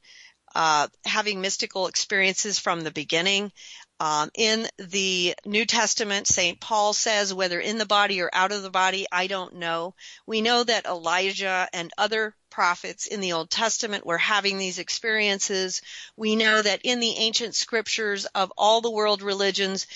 uh, 0.56 0.88
having 1.04 1.42
mystical 1.42 1.88
experiences 1.88 2.58
from 2.58 2.80
the 2.80 2.92
beginning. 2.92 3.52
Um, 4.00 4.32
in 4.34 4.66
the 4.78 5.36
New 5.44 5.66
Testament, 5.66 6.26
St. 6.26 6.62
Paul 6.62 6.94
says, 6.94 7.34
whether 7.34 7.60
in 7.60 7.78
the 7.78 7.86
body 7.86 8.22
or 8.22 8.30
out 8.32 8.54
of 8.54 8.64
the 8.64 8.72
body, 8.72 9.08
I 9.12 9.28
don't 9.28 9.56
know. 9.56 9.94
We 10.26 10.40
know 10.40 10.64
that 10.64 10.86
Elijah 10.86 11.68
and 11.74 11.92
other 11.98 12.34
prophets 12.52 13.08
in 13.08 13.22
the 13.22 13.34
Old 13.34 13.50
Testament 13.50 14.06
were 14.06 14.18
having 14.18 14.58
these 14.58 14.78
experiences. 14.78 15.82
We 16.16 16.36
know 16.36 16.62
that 16.62 16.82
in 16.84 17.00
the 17.00 17.16
ancient 17.18 17.56
scriptures 17.56 18.26
of 18.26 18.54
all 18.58 18.82
the 18.82 18.92
world 18.92 19.24
religions, 19.24 19.88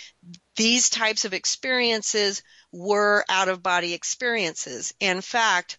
these 0.56 0.90
types 0.90 1.26
of 1.26 1.34
experiences 1.34 2.42
were 2.72 3.24
out 3.30 3.50
of 3.50 3.62
body 3.62 3.94
experiences. 3.94 4.94
In 5.00 5.22
fact, 5.22 5.78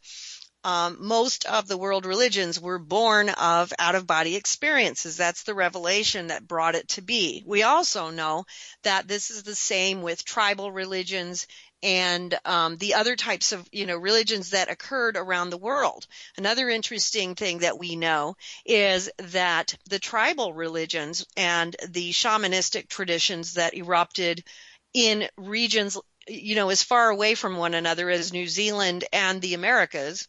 um, 0.67 0.97
most 0.99 1.45
of 1.45 1.69
the 1.69 1.79
world 1.79 2.07
religions 2.07 2.61
were 2.61 2.81
born 2.81 3.29
of 3.29 3.73
out 3.79 3.95
of 3.95 4.05
body 4.05 4.35
experiences. 4.35 5.17
That's 5.17 5.45
the 5.45 5.55
revelation 5.55 6.27
that 6.27 6.49
brought 6.49 6.75
it 6.75 6.89
to 6.89 7.03
be. 7.03 7.45
We 7.47 7.63
also 7.63 8.11
know 8.11 8.47
that 8.83 9.07
this 9.07 9.31
is 9.31 9.45
the 9.45 9.55
same 9.55 10.03
with 10.03 10.25
tribal 10.25 10.73
religions 10.73 11.47
and 11.87 12.37
um, 12.45 12.77
the 12.79 12.95
other 12.95 13.15
types 13.15 13.53
of 13.53 13.65
you 13.71 13.87
know 13.87 13.97
religions 13.97 14.51
that 14.51 14.69
occurred 14.69 15.17
around 15.17 15.51
the 15.51 15.57
world. 15.57 16.05
Another 16.37 16.69
interesting 16.69 17.37
thing 17.37 17.59
that 17.59 17.79
we 17.79 17.95
know 17.95 18.37
is 18.65 19.09
that 19.19 19.73
the 19.89 20.01
tribal 20.01 20.53
religions 20.53 21.25
and 21.37 21.77
the 21.89 22.11
shamanistic 22.11 22.89
traditions 22.89 23.55
that 23.55 23.75
erupted 23.75 24.43
in 24.95 25.29
regions 25.37 25.97
you 26.27 26.57
know 26.57 26.71
as 26.71 26.83
far 26.83 27.09
away 27.09 27.37
from 27.37 27.57
one 27.57 27.75
another 27.75 28.11
as 28.11 28.33
New 28.33 28.49
Zealand 28.49 29.05
and 29.13 29.41
the 29.41 29.55
Americas 29.55 30.27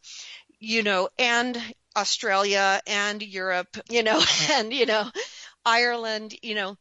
you 0.60 0.84
know 0.84 1.10
and 1.18 1.60
Australia 1.96 2.80
and 2.86 3.24
Europe 3.24 3.78
you 3.90 4.04
know 4.04 4.22
and 4.52 4.72
you 4.72 4.86
know 4.86 5.10
Ireland 5.66 6.36
you 6.44 6.54
know 6.54 6.78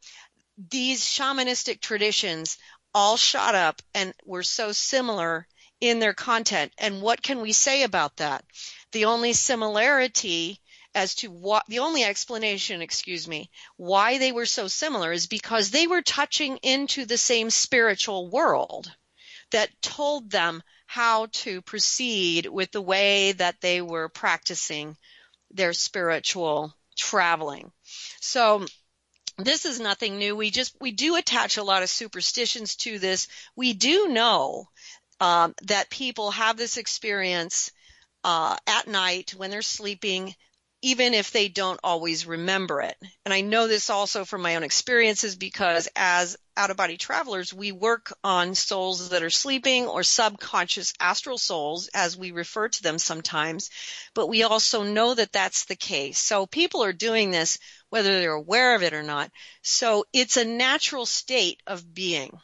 these 0.69 1.03
shamanistic 1.03 1.81
traditions 1.81 2.57
all 2.93 3.17
shot 3.17 3.55
up 3.55 3.81
and 3.93 4.13
were 4.25 4.43
so 4.43 4.71
similar 4.71 5.47
in 5.79 5.99
their 5.99 6.13
content. 6.13 6.71
And 6.77 7.01
what 7.01 7.21
can 7.21 7.41
we 7.41 7.51
say 7.51 7.83
about 7.83 8.17
that? 8.17 8.43
The 8.91 9.05
only 9.05 9.33
similarity 9.33 10.59
as 10.95 11.13
to 11.15 11.29
what 11.29 11.63
the 11.67 11.79
only 11.79 12.03
explanation, 12.03 12.81
excuse 12.81 13.27
me, 13.27 13.51
why 13.75 14.17
they 14.17 14.31
were 14.31 14.47
so 14.47 14.67
similar 14.67 15.11
is 15.11 15.27
because 15.27 15.69
they 15.69 15.85
were 15.85 16.01
touching 16.01 16.57
into 16.57 17.05
the 17.05 17.17
same 17.17 17.51
spiritual 17.51 18.29
world 18.29 18.91
that 19.51 19.69
told 19.81 20.31
them 20.31 20.63
how 20.87 21.27
to 21.27 21.61
proceed 21.61 22.47
with 22.47 22.71
the 22.71 22.81
way 22.81 23.33
that 23.33 23.61
they 23.61 23.81
were 23.81 24.09
practicing 24.09 24.97
their 25.51 25.73
spiritual 25.73 26.73
traveling. 26.97 27.71
So 28.19 28.65
this 29.37 29.65
is 29.65 29.79
nothing 29.79 30.17
new. 30.17 30.35
We 30.35 30.51
just 30.51 30.75
we 30.79 30.91
do 30.91 31.15
attach 31.15 31.57
a 31.57 31.63
lot 31.63 31.83
of 31.83 31.89
superstitions 31.89 32.75
to 32.77 32.99
this. 32.99 33.27
We 33.55 33.73
do 33.73 34.07
know 34.07 34.69
um, 35.19 35.53
that 35.63 35.89
people 35.89 36.31
have 36.31 36.57
this 36.57 36.77
experience 36.77 37.71
uh, 38.23 38.57
at 38.65 38.87
night 38.87 39.33
when 39.37 39.51
they're 39.51 39.61
sleeping, 39.61 40.35
even 40.81 41.13
if 41.13 41.31
they 41.31 41.47
don't 41.47 41.79
always 41.83 42.25
remember 42.25 42.81
it. 42.81 42.95
And 43.25 43.33
I 43.33 43.41
know 43.41 43.67
this 43.67 43.89
also 43.89 44.25
from 44.25 44.41
my 44.41 44.55
own 44.55 44.63
experiences 44.63 45.35
because 45.35 45.87
as 45.95 46.37
out 46.57 46.71
of 46.71 46.77
body 46.77 46.97
travelers, 46.97 47.53
we 47.53 47.71
work 47.71 48.11
on 48.23 48.55
souls 48.55 49.09
that 49.09 49.23
are 49.23 49.29
sleeping 49.29 49.85
or 49.85 50.03
subconscious 50.03 50.93
astral 50.99 51.37
souls, 51.37 51.89
as 51.93 52.17
we 52.17 52.31
refer 52.31 52.67
to 52.67 52.83
them 52.83 52.97
sometimes. 52.97 53.69
But 54.13 54.27
we 54.27 54.43
also 54.43 54.83
know 54.83 55.13
that 55.13 55.31
that's 55.31 55.65
the 55.65 55.75
case. 55.75 56.17
So 56.17 56.45
people 56.45 56.83
are 56.83 56.93
doing 56.93 57.31
this 57.31 57.59
whether 57.89 58.19
they're 58.19 58.31
aware 58.31 58.75
of 58.75 58.83
it 58.83 58.93
or 58.93 59.03
not. 59.03 59.31
So 59.61 60.05
it's 60.11 60.35
a 60.35 60.43
natural 60.43 61.05
state 61.05 61.61
of 61.67 61.93
being. 61.93 62.37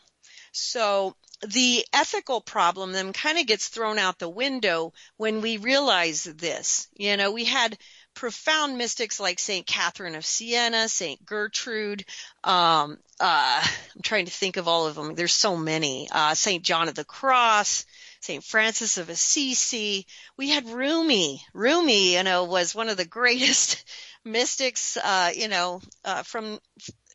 So 0.53 1.15
the 1.47 1.85
ethical 1.91 2.39
problem 2.39 2.91
then 2.93 3.11
kind 3.11 3.37
of 3.37 3.47
gets 3.47 3.67
thrown 3.67 3.99
out 3.99 4.19
the 4.19 4.29
window 4.29 4.93
when 5.17 5.41
we 5.41 5.57
realize 5.57 6.23
this. 6.23 6.87
You 6.95 7.17
know, 7.17 7.31
we 7.31 7.43
had 7.43 7.77
profound 8.13 8.77
mystics 8.77 9.19
like 9.19 9.39
Saint 9.39 9.65
Catherine 9.65 10.15
of 10.15 10.25
Siena, 10.25 10.87
Saint 10.87 11.25
Gertrude. 11.25 12.05
Um, 12.43 12.97
uh, 13.19 13.63
I'm 13.95 14.01
trying 14.01 14.25
to 14.25 14.31
think 14.31 14.57
of 14.57 14.67
all 14.67 14.87
of 14.87 14.95
them. 14.95 15.15
There's 15.15 15.33
so 15.33 15.55
many. 15.55 16.07
Uh, 16.11 16.33
Saint 16.33 16.63
John 16.63 16.87
of 16.87 16.95
the 16.95 17.05
Cross, 17.05 17.85
Saint 18.21 18.43
Francis 18.43 18.97
of 18.97 19.09
Assisi. 19.09 20.05
We 20.37 20.49
had 20.49 20.69
Rumi. 20.69 21.43
Rumi, 21.53 22.15
you 22.15 22.23
know, 22.23 22.45
was 22.45 22.75
one 22.75 22.89
of 22.89 22.97
the 22.97 23.05
greatest 23.05 23.83
mystics, 24.25 24.97
uh, 24.97 25.31
you 25.35 25.47
know, 25.47 25.81
uh, 26.05 26.23
from 26.23 26.59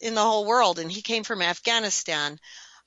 in 0.01 0.15
the 0.15 0.23
whole 0.23 0.47
world, 0.47 0.79
and 0.79 0.91
he 0.91 1.03
came 1.03 1.25
from 1.25 1.43
Afghanistan. 1.43 2.39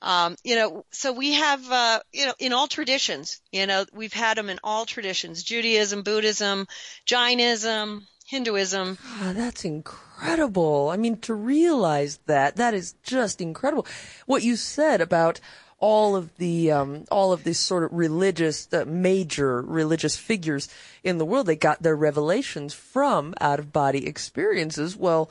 Um, 0.02 0.36
you 0.42 0.56
know, 0.56 0.84
so 0.90 1.12
we 1.12 1.34
have, 1.34 1.70
uh, 1.70 2.00
you 2.12 2.26
know, 2.26 2.34
in 2.40 2.52
all 2.52 2.66
traditions, 2.66 3.40
you 3.52 3.66
know, 3.66 3.86
we've 3.92 4.12
had 4.12 4.36
them 4.36 4.50
in 4.50 4.58
all 4.64 4.84
traditions: 4.84 5.44
Judaism, 5.44 6.02
Buddhism, 6.02 6.66
Jainism, 7.06 8.06
Hinduism. 8.26 8.98
God, 9.20 9.36
that's 9.36 9.64
incredible. 9.64 10.88
I 10.88 10.96
mean, 10.96 11.18
to 11.20 11.34
realize 11.34 12.18
that, 12.26 12.56
that 12.56 12.74
is 12.74 12.94
just 13.04 13.40
incredible. 13.40 13.86
What 14.26 14.42
you 14.42 14.56
said 14.56 15.00
about 15.00 15.38
all 15.78 16.16
of 16.16 16.34
the 16.36 16.70
um, 16.70 17.04
all 17.10 17.32
of 17.32 17.44
these 17.44 17.58
sort 17.58 17.84
of 17.84 17.92
religious 17.92 18.72
uh, 18.72 18.84
major 18.86 19.60
religious 19.62 20.16
figures 20.16 20.68
in 21.02 21.18
the 21.18 21.24
world 21.24 21.46
they 21.46 21.56
got 21.56 21.82
their 21.82 21.96
revelations 21.96 22.72
from 22.72 23.34
out 23.40 23.58
of 23.58 23.72
body 23.72 24.06
experiences 24.06 24.96
well 24.96 25.28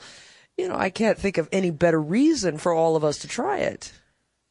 you 0.58 0.68
know 0.68 0.76
i 0.76 0.90
can't 0.90 1.18
think 1.18 1.38
of 1.38 1.48
any 1.50 1.70
better 1.70 2.00
reason 2.00 2.58
for 2.58 2.74
all 2.74 2.96
of 2.96 3.02
us 3.02 3.18
to 3.18 3.26
try 3.26 3.60
it 3.60 3.92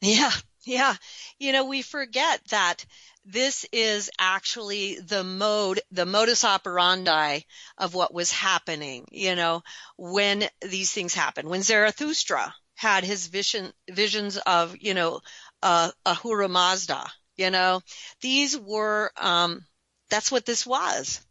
yeah 0.01 0.31
yeah 0.65 0.95
you 1.39 1.51
know 1.51 1.65
we 1.65 1.81
forget 1.81 2.41
that 2.49 2.85
this 3.25 3.65
is 3.71 4.09
actually 4.19 4.99
the 4.99 5.23
mode 5.23 5.79
the 5.91 6.05
modus 6.05 6.43
operandi 6.43 7.39
of 7.77 7.93
what 7.93 8.13
was 8.13 8.31
happening 8.31 9.05
you 9.11 9.35
know 9.35 9.61
when 9.97 10.43
these 10.61 10.91
things 10.91 11.13
happened, 11.13 11.47
when 11.49 11.61
zarathustra 11.63 12.53
had 12.75 13.03
his 13.03 13.27
vision 13.27 13.71
visions 13.89 14.37
of 14.37 14.75
you 14.79 14.93
know 14.93 15.21
uh, 15.63 15.91
Ahura 16.05 16.47
Mazda. 16.47 17.05
You 17.37 17.49
know, 17.49 17.81
these 18.21 18.57
were 18.57 19.11
um, 19.17 19.65
that's 20.09 20.31
what 20.31 20.45
this 20.45 20.65
was. 20.65 21.21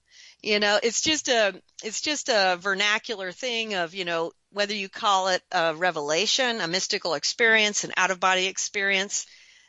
You 0.42 0.58
know, 0.58 0.78
it's 0.82 1.02
just 1.02 1.28
a 1.28 1.60
it's 1.82 2.00
just 2.00 2.28
a 2.28 2.56
vernacular 2.60 3.32
thing 3.32 3.74
of 3.74 3.94
you 3.94 4.04
know 4.04 4.32
whether 4.52 4.74
you 4.74 4.88
call 4.88 5.28
it 5.28 5.42
a 5.52 5.74
revelation, 5.74 6.60
a 6.60 6.68
mystical 6.68 7.14
experience, 7.14 7.84
an 7.84 7.92
out 7.96 8.10
of 8.10 8.20
body 8.20 8.46
experience. 8.46 9.26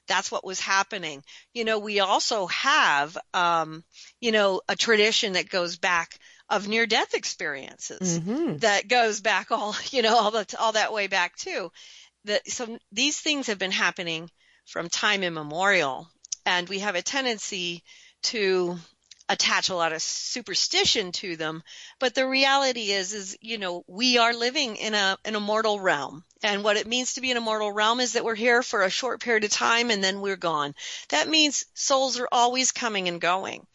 That's 0.07 0.31
what 0.31 0.45
was 0.45 0.60
happening. 0.60 1.23
You 1.53 1.64
know, 1.64 1.80
we 1.80 1.99
also 1.99 2.48
have 2.48 3.18
um, 3.34 3.84
you 4.19 4.31
know 4.31 4.61
a 4.68 4.76
tradition 4.76 5.34
that 5.34 5.49
goes 5.49 5.77
back 5.77 6.18
of 6.49 6.68
near 6.68 6.85
death 6.85 7.14
experiences 7.14 8.19
mm-hmm. 8.19 8.57
that 8.57 8.88
goes 8.88 9.22
back 9.22 9.52
all 9.52 9.76
you 9.91 10.02
know 10.02 10.15
all 10.15 10.31
that, 10.31 10.56
all 10.56 10.73
that 10.73 10.93
way 10.93 11.07
back 11.07 11.35
too. 11.35 11.72
That 12.26 12.48
so 12.49 12.77
these 12.91 13.19
things 13.19 13.48
have 13.48 13.60
been 13.60 13.72
happening 13.72 14.30
from 14.65 14.89
time 14.89 15.23
immemorial. 15.23 16.07
And 16.45 16.68
we 16.68 16.80
have 16.80 16.95
a 16.95 17.02
tendency 17.02 17.84
to 18.23 18.77
attach 19.32 19.70
a 19.70 19.76
lot 19.76 19.94
of 19.94 20.02
superstition 20.02 21.14
to 21.14 21.38
them. 21.38 21.64
But 21.99 22.14
the 22.14 22.28
reality 22.28 22.91
is, 22.91 23.14
is, 23.14 23.38
you 23.40 23.58
know, 23.58 23.86
we 23.88 24.18
are 24.18 24.34
living 24.34 24.76
in 24.76 24.94
a, 24.94 25.18
in 25.24 25.36
a 25.36 25.40
mortal 25.40 25.80
realm. 25.80 26.26
And 26.44 26.66
what 26.66 26.76
it 26.76 26.86
means 26.86 27.14
to 27.14 27.22
be 27.22 27.32
in 27.32 27.38
a 27.38 27.41
mortal 27.41 27.72
realm 27.72 28.02
is 28.02 28.14
that 28.14 28.26
we're 28.26 28.36
here 28.36 28.62
for 28.62 28.84
a 28.84 28.90
short 28.90 29.22
period 29.22 29.45
of 29.45 29.52
time 29.52 29.90
and 29.90 30.03
then 30.03 30.20
we're 30.20 30.36
gone. 30.36 30.76
That 31.10 31.30
means 31.30 31.66
souls 31.74 32.20
are 32.20 32.28
always 32.30 32.74
coming 32.74 33.08
and 33.08 33.22
going. 33.22 33.66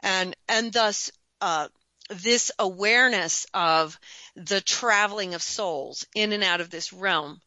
And, 0.00 0.36
and 0.48 0.70
thus, 0.70 1.10
uh, 1.40 1.68
this 2.10 2.50
awareness 2.58 3.46
of 3.54 3.98
the 4.36 4.60
traveling 4.60 5.32
of 5.32 5.42
souls 5.42 6.06
in 6.14 6.32
and 6.32 6.44
out 6.44 6.60
of 6.60 6.68
this 6.68 6.92
realm 6.92 7.40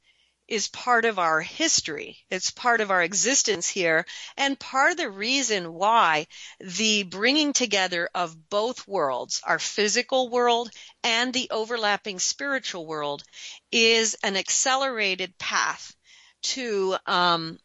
is 0.54 0.68
part 0.68 1.04
of 1.06 1.18
our 1.18 1.42
history. 1.42 2.20
It's 2.30 2.52
part 2.52 2.80
of 2.80 2.92
our 2.92 3.02
existence 3.02 3.68
here 3.68 4.06
and 4.38 4.60
part 4.60 4.92
of 4.92 4.98
the 4.98 5.10
reason 5.10 5.74
why 5.74 6.28
the 6.60 7.02
bringing 7.02 7.54
together 7.54 8.08
of 8.14 8.50
both 8.52 8.88
worlds, 8.88 9.42
our 9.44 9.58
physical 9.58 10.30
world 10.30 10.70
and 11.04 11.34
the 11.34 11.50
overlapping 11.50 12.20
spiritual 12.20 12.86
world 12.86 13.24
is 13.72 14.16
an 14.24 14.38
accelerated 14.38 15.36
path 15.40 15.96
to 16.44 16.98
um, 17.08 17.58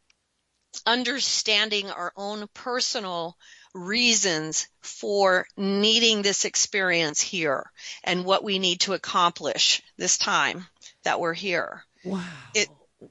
understanding 0.87 1.91
our 1.91 2.15
own 2.17 2.47
personal 2.55 3.37
reasons 3.75 4.67
for 4.81 5.47
needing 5.59 6.23
this 6.23 6.47
experience 6.47 7.21
here 7.21 7.71
and 8.03 8.25
what 8.25 8.43
we 8.43 8.59
need 8.59 8.81
to 8.81 8.95
accomplish 8.95 9.83
this 9.99 10.17
time 10.17 10.67
that 11.03 11.21
we're 11.21 11.35
here. 11.35 11.85
Wow. 12.03 12.25
It 12.55 12.69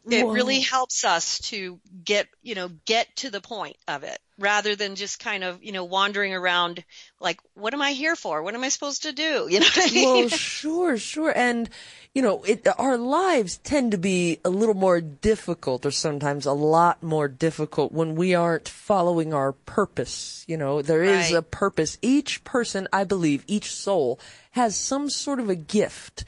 it 0.10 0.26
Whoa. 0.26 0.34
really 0.34 0.60
helps 0.60 1.06
us 1.06 1.40
to 1.50 1.80
get, 2.04 2.28
you 2.42 2.56
know, 2.56 2.70
get 2.86 3.08
to 3.18 3.30
the 3.30 3.40
point 3.42 3.78
of 3.88 4.04
it 4.04 4.20
rather 4.38 4.76
than 4.76 4.96
just 4.96 5.20
kind 5.20 5.44
of, 5.44 5.64
you 5.64 5.72
know, 5.72 5.86
wandering 5.86 6.34
around 6.34 6.84
like, 7.20 7.40
what 7.54 7.74
am 7.74 7.82
I 7.82 7.92
here 7.94 8.16
for? 8.16 8.44
What 8.44 8.54
am 8.54 8.64
I 8.64 8.70
supposed 8.70 9.04
to 9.04 9.12
do? 9.14 9.48
You 9.50 9.60
know 9.62 9.66
what 9.66 9.90
I 9.90 9.94
mean? 9.94 10.06
well, 10.06 10.28
sure, 10.28 10.98
sure. 10.98 11.32
And, 11.36 11.70
you 12.14 12.22
know, 12.22 12.44
it, 12.44 12.68
our 12.78 12.98
lives 12.98 13.58
tend 13.60 13.92
to 13.92 13.98
be 13.98 14.40
a 14.44 14.50
little 14.50 14.76
more 14.76 15.00
difficult 15.02 15.86
or 15.86 15.92
sometimes 15.92 16.46
a 16.46 16.52
lot 16.54 17.02
more 17.02 17.28
difficult 17.28 17.92
when 17.94 18.16
we 18.16 18.36
aren't 18.36 18.68
following 18.68 19.34
our 19.34 19.54
purpose. 19.54 20.44
You 20.48 20.58
know, 20.58 20.82
there 20.82 21.04
is 21.04 21.32
Right. 21.32 21.38
a 21.38 21.42
purpose. 21.42 21.98
Each 22.02 22.44
person, 22.44 22.88
I 22.92 23.06
believe, 23.06 23.44
each 23.48 23.72
soul 23.74 24.20
has 24.52 24.76
some 24.76 25.10
sort 25.10 25.40
of 25.40 25.50
a 25.50 25.56
gift. 25.56 26.26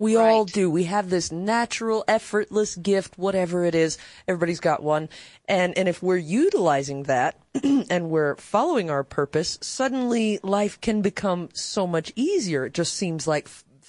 We 0.00 0.14
all 0.14 0.44
do. 0.44 0.70
We 0.70 0.84
have 0.84 1.10
this 1.10 1.32
natural, 1.32 2.04
effortless 2.06 2.76
gift, 2.76 3.18
whatever 3.18 3.64
it 3.64 3.74
is. 3.74 3.98
Everybody's 4.28 4.60
got 4.60 4.80
one. 4.80 5.08
And, 5.48 5.76
and 5.76 5.88
if 5.88 6.02
we're 6.02 6.16
utilizing 6.16 7.04
that 7.04 7.36
and 7.64 8.08
we're 8.08 8.36
following 8.36 8.90
our 8.90 9.02
purpose, 9.02 9.58
suddenly 9.60 10.38
life 10.44 10.80
can 10.80 11.02
become 11.02 11.48
so 11.52 11.84
much 11.84 12.12
easier. 12.14 12.66
It 12.66 12.74
just 12.74 12.94
seems 12.94 13.26
like 13.26 13.48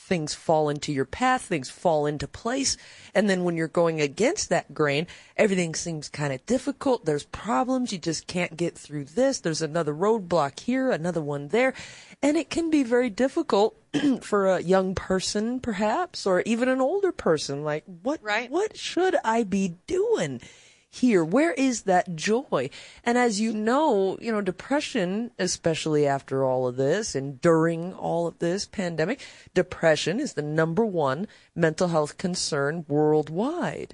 things 0.09 0.33
fall 0.33 0.67
into 0.67 0.91
your 0.91 1.05
path, 1.05 1.43
things 1.43 1.69
fall 1.69 2.05
into 2.05 2.27
place. 2.27 2.75
And 3.15 3.29
then 3.29 3.43
when 3.45 3.55
you're 3.55 3.69
going 3.69 4.01
against 4.01 4.49
that 4.49 4.73
grain, 4.73 5.07
everything 5.37 5.75
seems 5.75 6.09
kind 6.09 6.33
of 6.33 6.45
difficult. 6.45 7.05
There's 7.05 7.25
problems. 7.25 7.93
You 7.93 7.99
just 7.99 8.27
can't 8.27 8.57
get 8.57 8.77
through 8.77 9.05
this. 9.05 9.39
There's 9.39 9.61
another 9.61 9.93
roadblock 9.93 10.59
here, 10.59 10.91
another 10.91 11.21
one 11.21 11.49
there. 11.49 11.73
And 12.21 12.35
it 12.35 12.49
can 12.49 12.69
be 12.69 12.83
very 12.83 13.09
difficult 13.09 13.77
for 14.21 14.47
a 14.47 14.61
young 14.61 14.95
person, 14.95 15.59
perhaps, 15.59 16.25
or 16.25 16.41
even 16.41 16.67
an 16.67 16.81
older 16.81 17.11
person. 17.11 17.63
Like, 17.63 17.85
what, 18.01 18.21
right. 18.21 18.49
what 18.49 18.75
should 18.75 19.15
I 19.23 19.43
be 19.43 19.75
doing? 19.87 20.41
Here? 20.89 21.23
Where 21.23 21.53
is 21.53 21.83
that 21.83 22.15
joy? 22.15 22.69
And 23.03 23.17
as 23.17 23.39
you 23.39 23.53
know, 23.53 24.17
you 24.19 24.31
know, 24.31 24.41
depression, 24.41 25.31
especially 25.37 26.07
after 26.07 26.43
all 26.43 26.67
of 26.67 26.75
this 26.75 27.15
and 27.15 27.39
during 27.39 27.93
all 27.93 28.27
of 28.27 28.39
this 28.39 28.65
pandemic, 28.65 29.25
depression 29.53 30.19
is 30.19 30.33
the 30.33 30.41
number 30.41 30.85
one 30.85 31.27
mental 31.55 31.89
health 31.89 32.17
concern 32.17 32.85
worldwide. 32.87 33.93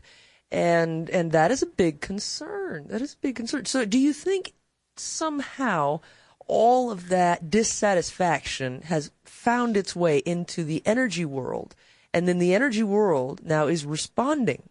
And, 0.52 1.10
and 1.10 1.32
that 1.32 1.52
is 1.52 1.62
a 1.62 1.68
big 1.68 2.02
concern. 2.02 2.88
That 2.88 3.02
is 3.02 3.14
a 3.14 3.18
big 3.18 3.36
concern. 3.36 3.66
So 3.66 3.84
do 3.86 4.00
you 4.00 4.14
think 4.14 4.54
somehow 4.96 6.00
all 6.48 6.92
of 6.92 7.10
that 7.10 7.50
dissatisfaction 7.50 8.82
has 8.84 9.12
found 9.24 9.76
its 9.76 9.96
way 9.96 10.20
into 10.20 10.64
the 10.64 10.82
energy 10.86 11.26
world. 11.26 11.76
And 12.14 12.28
then 12.28 12.40
the 12.40 12.54
energy 12.54 12.84
world 12.84 13.42
now 13.44 13.68
is 13.68 13.86
responding 13.86 14.64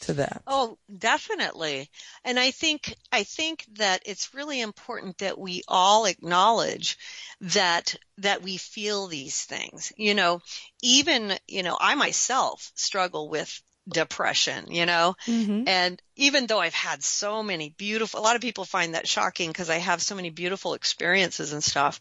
to 0.00 0.14
that. 0.14 0.42
Oh, 0.46 0.78
definitely. 0.96 1.90
And 2.24 2.38
I 2.38 2.50
think 2.50 2.94
I 3.12 3.24
think 3.24 3.64
that 3.76 4.02
it's 4.06 4.34
really 4.34 4.60
important 4.60 5.18
that 5.18 5.38
we 5.38 5.62
all 5.68 6.04
acknowledge 6.04 6.98
that 7.40 7.96
that 8.18 8.42
we 8.42 8.56
feel 8.56 9.06
these 9.06 9.42
things. 9.42 9.92
You 9.96 10.14
know, 10.14 10.40
even, 10.82 11.34
you 11.46 11.62
know, 11.62 11.76
I 11.80 11.94
myself 11.94 12.70
struggle 12.74 13.28
with 13.28 13.62
depression, 13.88 14.70
you 14.70 14.86
know? 14.86 15.16
Mm-hmm. 15.26 15.64
And 15.66 16.02
even 16.16 16.46
though 16.46 16.60
I've 16.60 16.74
had 16.74 17.02
so 17.02 17.42
many 17.42 17.70
beautiful, 17.70 18.20
a 18.20 18.22
lot 18.22 18.36
of 18.36 18.42
people 18.42 18.64
find 18.64 18.94
that 18.94 19.08
shocking 19.08 19.50
because 19.50 19.70
I 19.70 19.78
have 19.78 20.02
so 20.02 20.14
many 20.14 20.30
beautiful 20.30 20.74
experiences 20.74 21.52
and 21.52 21.64
stuff. 21.64 22.00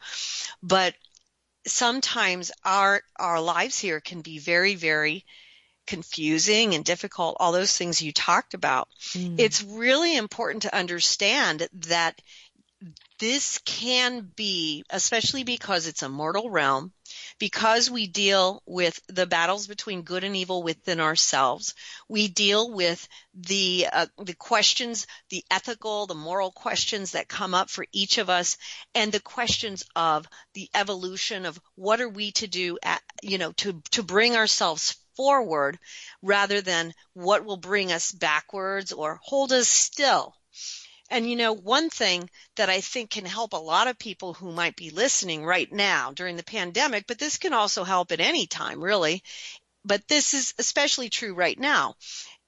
But 0.62 0.96
sometimes 1.66 2.52
our, 2.64 3.02
our 3.18 3.42
lives 3.42 3.80
here 3.80 4.00
can 4.00 4.22
be 4.22 4.40
very, 4.40 4.76
very 4.76 5.26
confusing 5.88 6.76
and 6.76 6.86
difficult, 6.86 7.38
all 7.40 7.52
those 7.52 7.76
things 7.76 8.02
you 8.02 8.12
talked 8.12 8.54
about. 8.54 8.88
It's 9.40 9.64
really 9.64 10.16
important 10.16 10.64
to 10.64 10.76
understand 10.76 11.68
that 11.74 12.22
this 13.20 13.58
can 13.66 14.32
be, 14.36 14.84
especially 14.92 15.44
because 15.44 15.88
it's 15.88 16.04
a 16.04 16.10
mortal 16.10 16.50
realm, 16.52 16.94
because 17.40 17.90
we 17.90 18.06
deal 18.06 18.62
with 18.68 19.00
the 19.08 19.26
battles 19.26 19.66
between 19.66 20.04
good 20.04 20.24
and 20.24 20.36
evil 20.36 20.62
within 20.62 21.00
ourselves. 21.00 21.74
We 22.08 22.28
deal 22.28 22.72
with 22.72 23.08
the 23.34 23.88
uh, 23.92 24.06
the 24.24 24.36
questions, 24.36 25.08
the 25.30 25.44
ethical, 25.50 26.06
the 26.06 26.14
moral 26.14 26.52
questions 26.52 27.14
that 27.14 27.28
come 27.28 27.56
up 27.56 27.72
for 27.72 27.86
each 27.92 28.20
of 28.20 28.30
us, 28.30 28.58
and 28.94 29.12
the 29.12 29.20
questions 29.20 29.84
of 29.96 30.28
the 30.54 30.70
evolution 30.76 31.46
of 31.46 31.60
what 31.76 32.02
are 32.02 32.10
we 32.10 32.32
to 32.34 32.48
do, 32.48 32.78
at, 32.84 33.02
you 33.24 33.40
know, 33.40 33.54
to 33.54 33.82
to 33.92 34.04
bring 34.04 34.36
ourselves 34.36 34.96
forward 35.18 35.78
rather 36.22 36.62
than 36.62 36.94
what 37.14 37.44
will 37.44 37.58
bring 37.58 37.92
us 37.92 38.14
backwards 38.14 38.94
or 38.94 39.20
hold 39.22 39.52
us 39.52 39.68
still. 39.68 40.34
And 41.10 41.30
you 41.30 41.36
know, 41.36 41.54
one 41.54 41.90
thing 41.90 42.30
that 42.56 42.70
I 42.70 42.82
think 42.82 43.10
can 43.10 43.26
help 43.26 43.54
a 43.54 43.58
lot 43.58 43.88
of 43.88 43.98
people 43.98 44.34
who 44.34 44.52
might 44.52 44.76
be 44.76 44.90
listening 44.90 45.44
right 45.44 45.72
now 45.72 46.12
during 46.12 46.38
the 46.38 46.44
pandemic, 46.44 47.06
but 47.08 47.18
this 47.18 47.38
can 47.38 47.54
also 47.54 47.84
help 47.84 48.12
at 48.12 48.20
any 48.20 48.46
time, 48.46 48.84
really. 48.84 49.24
But 49.84 50.08
this 50.08 50.34
is 50.34 50.54
especially 50.60 51.10
true 51.10 51.34
right 51.34 51.58
now 51.58 51.96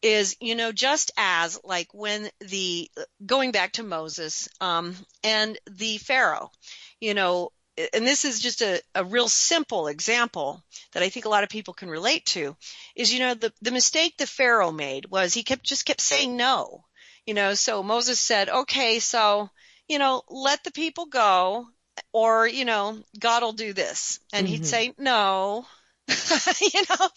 is, 0.01 0.35
you 0.39 0.55
know, 0.55 0.71
just 0.71 1.11
as 1.17 1.59
like 1.63 1.93
when 1.93 2.29
the, 2.41 2.89
going 3.25 3.51
back 3.51 3.73
to 3.73 3.83
Moses, 3.83 4.47
um, 4.61 4.95
and 5.23 5.57
the 5.69 5.97
Pharaoh, 5.97 6.51
you 6.99 7.13
know, 7.13 7.51
and 7.93 8.05
this 8.05 8.25
is 8.25 8.39
just 8.39 8.61
a, 8.61 8.81
a 8.95 9.03
real 9.03 9.27
simple 9.27 9.87
example 9.87 10.63
that 10.93 11.03
I 11.03 11.09
think 11.09 11.25
a 11.25 11.29
lot 11.29 11.43
of 11.43 11.49
people 11.49 11.73
can 11.73 11.89
relate 11.89 12.25
to 12.27 12.55
is, 12.95 13.13
you 13.13 13.19
know, 13.19 13.33
the, 13.33 13.53
the 13.61 13.71
mistake 13.71 14.17
the 14.17 14.27
Pharaoh 14.27 14.71
made 14.71 15.05
was 15.09 15.33
he 15.33 15.43
kept, 15.43 15.63
just 15.63 15.85
kept 15.85 16.01
saying 16.01 16.35
no 16.37 16.85
you 17.25 17.33
know, 17.35 17.53
so 17.53 17.83
Moses 17.83 18.19
said, 18.19 18.49
okay, 18.49 18.97
so, 18.99 19.49
you 19.87 19.99
know, 19.99 20.23
let 20.29 20.63
the 20.63 20.71
people 20.71 21.05
go 21.05 21.67
or, 22.11 22.47
you 22.47 22.65
know, 22.65 22.97
God 23.19 23.43
will 23.43 23.51
do 23.53 23.73
this. 23.73 24.19
And 24.33 24.47
he'd 24.47 24.61
Mhm. 24.61 24.65
say, 24.65 24.93
no, 24.97 25.67
you 26.61 26.81
know, 26.89 27.09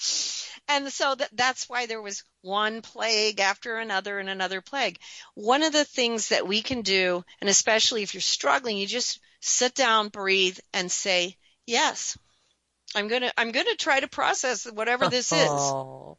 and 0.68 0.92
so 0.92 1.14
that, 1.14 1.30
that's 1.32 1.68
why 1.68 1.86
there 1.86 2.02
was 2.02 2.24
one 2.42 2.82
plague 2.82 3.40
after 3.40 3.78
another 3.78 4.18
and 4.18 4.28
another 4.28 4.60
plague. 4.60 4.98
One 5.34 5.62
of 5.62 5.72
the 5.72 5.84
things 5.84 6.28
that 6.28 6.46
we 6.46 6.62
can 6.62 6.82
do, 6.82 7.24
and 7.40 7.48
especially 7.48 8.02
if 8.02 8.14
you're 8.14 8.20
struggling, 8.20 8.76
you 8.76 8.86
just 8.86 9.18
sit 9.42 9.74
down, 9.74 10.08
breathe 10.08 10.58
and 10.72 10.90
say, 10.90 11.36
yes, 11.66 12.16
I'm 12.94 13.08
going 13.08 13.22
to, 13.22 13.32
I'm 13.38 13.52
going 13.52 13.66
to 13.66 13.76
try 13.76 14.00
to 14.00 14.08
process 14.08 14.64
whatever 14.64 15.08
this 15.08 15.32
is. 15.32 15.50
Oh. 15.50 16.16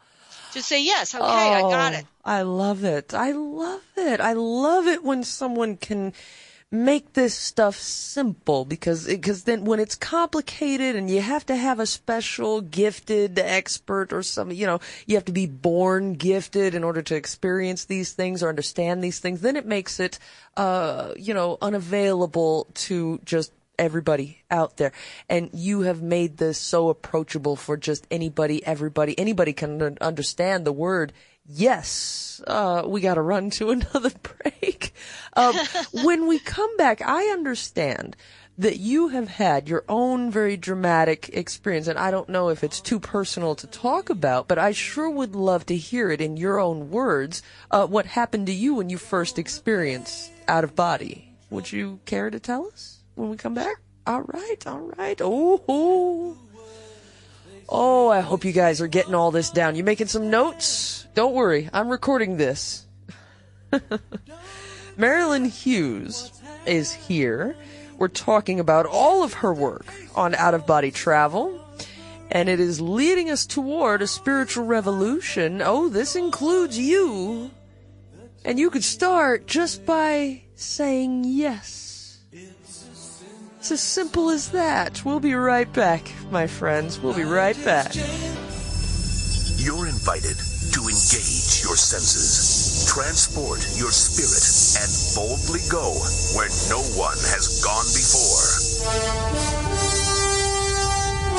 Just 0.54 0.68
say, 0.68 0.84
yes, 0.84 1.16
okay, 1.16 1.26
I 1.26 1.62
got 1.62 1.94
Oh, 1.94 1.98
it. 1.98 2.06
I 2.24 2.42
love 2.44 2.84
it. 2.84 3.14
I 3.14 3.32
love 3.32 3.82
it. 3.98 4.20
I 4.20 4.34
love 4.34 4.88
it 4.88 5.04
when 5.04 5.24
someone 5.24 5.78
can 5.78 6.14
make 6.74 7.14
this 7.14 7.36
stuff 7.36 7.76
simple 7.76 8.66
because 8.66 9.06
because 9.06 9.44
then 9.44 9.64
when 9.64 9.80
it's 9.80 9.94
complicated 9.94 10.96
and 10.96 11.08
you 11.08 11.22
have 11.22 11.46
to 11.46 11.56
have 11.56 11.80
a 11.80 11.86
special 11.86 12.62
gifted 12.62 13.38
expert 13.38 14.12
or 14.12 14.24
some 14.24 14.52
you 14.52 14.66
know 14.66 14.80
you 15.06 15.16
have 15.16 15.24
to 15.24 15.32
be 15.32 15.46
born 15.46 16.14
gifted 16.14 16.74
in 16.74 16.84
order 16.84 17.04
to 17.04 17.16
experience 17.16 17.86
these 17.86 18.14
things 18.14 18.42
or 18.42 18.50
understand 18.50 19.04
these 19.04 19.20
things 19.20 19.42
then 19.42 19.56
it 19.56 19.68
makes 19.68 20.00
it 20.00 20.18
uh 20.58 21.14
you 21.16 21.32
know 21.32 21.60
unavailable 21.62 22.66
to 22.74 23.20
just 23.24 23.52
everybody 23.80 24.44
out 24.52 24.78
there. 24.78 24.92
And 25.28 25.50
you 25.52 25.82
have 25.82 26.02
made 26.02 26.38
this 26.38 26.58
so 26.58 26.90
approachable 26.90 27.56
for 27.56 27.76
just 27.76 28.06
anybody 28.12 28.66
everybody. 28.66 29.18
Anybody 29.18 29.52
can 29.52 29.98
understand 30.00 30.66
the 30.66 30.72
word 30.72 31.12
yes 31.46 32.42
uh 32.48 32.84
we 32.86 33.02
got 33.02 33.16
to 33.16 33.22
run 33.22 33.50
to 33.50 33.72
another 33.78 34.12
break. 34.22 34.94
Um 35.34 35.56
when 36.04 36.28
we 36.28 36.40
come 36.40 36.76
back 36.78 37.02
i 37.02 37.26
understand 37.26 38.16
that 38.58 38.78
you 38.78 39.08
have 39.08 39.28
had 39.30 39.68
your 39.68 39.84
own 39.90 40.30
very 40.30 40.56
dramatic 40.56 41.30
experience 41.34 41.88
and 41.88 41.98
i 41.98 42.12
don't 42.12 42.30
know 42.30 42.50
if 42.50 42.64
it's 42.64 42.80
too 42.80 43.00
personal 43.00 43.56
to 43.56 43.68
talk 43.68 44.10
about 44.10 44.48
but 44.48 44.60
i 44.60 44.72
sure 44.72 45.10
would 45.10 45.36
love 45.36 45.66
to 45.66 45.76
hear 45.76 46.12
it 46.12 46.22
in 46.22 46.38
your 46.38 46.60
own 46.60 46.90
words 46.92 47.42
uh 47.72 47.86
what 47.86 48.06
happened 48.06 48.46
to 48.48 48.54
you 48.54 48.76
when 48.76 48.90
you 48.90 48.98
first 48.98 49.40
experienced 49.40 50.32
out 50.48 50.64
of 50.64 50.76
body. 50.76 51.30
Would 51.50 51.72
you 51.72 52.00
care 52.06 52.30
to 52.30 52.40
tell 52.40 52.68
us 52.68 53.00
when 53.16 53.30
we 53.30 53.38
come 53.38 53.54
back? 53.54 53.78
All 54.06 54.22
right 54.22 54.68
all 54.68 54.92
right. 54.98 55.20
Oh, 55.22 56.38
oh. 57.74 58.10
I 58.10 58.22
hope 58.22 58.46
you 58.46 58.52
guys 58.52 58.80
are 58.80 58.88
getting 58.88 59.16
all 59.16 59.32
this 59.32 59.50
down. 59.50 59.76
You 59.76 59.84
making 59.84 60.08
some 60.08 60.30
notes? 60.30 61.08
Don't 61.16 61.34
worry, 61.34 61.70
I'm 61.74 61.90
recording 61.90 62.38
this. 62.38 62.86
Marilynn 64.98 65.50
Hughes 65.50 66.32
is 66.66 66.94
here. 66.94 67.56
We're 67.98 68.08
talking 68.08 68.60
about 68.60 68.86
all 68.86 69.24
of 69.24 69.34
her 69.34 69.54
work 69.54 69.86
on 70.16 70.36
out 70.36 70.54
of 70.54 70.68
body 70.68 70.92
travel, 70.92 71.60
and 72.30 72.50
it 72.50 72.60
is 72.60 72.80
leading 72.80 73.30
us 73.30 73.46
toward 73.46 74.02
a 74.02 74.08
spiritual 74.08 74.66
revolution. 74.66 75.62
Oh, 75.64 75.90
this 75.90 76.16
includes 76.16 76.78
you. 76.78 77.52
And 78.46 78.60
you 78.60 78.70
could 78.70 78.84
start 78.84 79.48
just 79.48 79.86
by 79.86 80.42
saying 80.56 81.24
yes. 81.26 81.83
It's 83.64 83.72
as 83.72 83.80
simple 83.80 84.30
as 84.30 84.50
that. 84.50 85.06
We'll 85.06 85.22
be 85.22 85.36
right 85.36 85.72
back, 85.72 86.12
my 86.30 86.48
friends. 86.48 87.00
We'll 87.00 87.14
be 87.14 87.24
right 87.24 87.56
back. 87.64 87.96
You're 89.56 89.88
invited 89.88 90.36
to 90.76 90.82
engage 90.84 91.64
your 91.64 91.80
senses, 91.80 92.92
transport 92.92 93.64
your 93.80 93.96
spirit, 93.96 94.44
and 94.84 94.92
boldly 95.16 95.64
go 95.72 95.96
where 96.36 96.52
no 96.68 96.84
one 97.00 97.16
has 97.32 97.64
gone 97.64 97.88
before. 97.96 98.52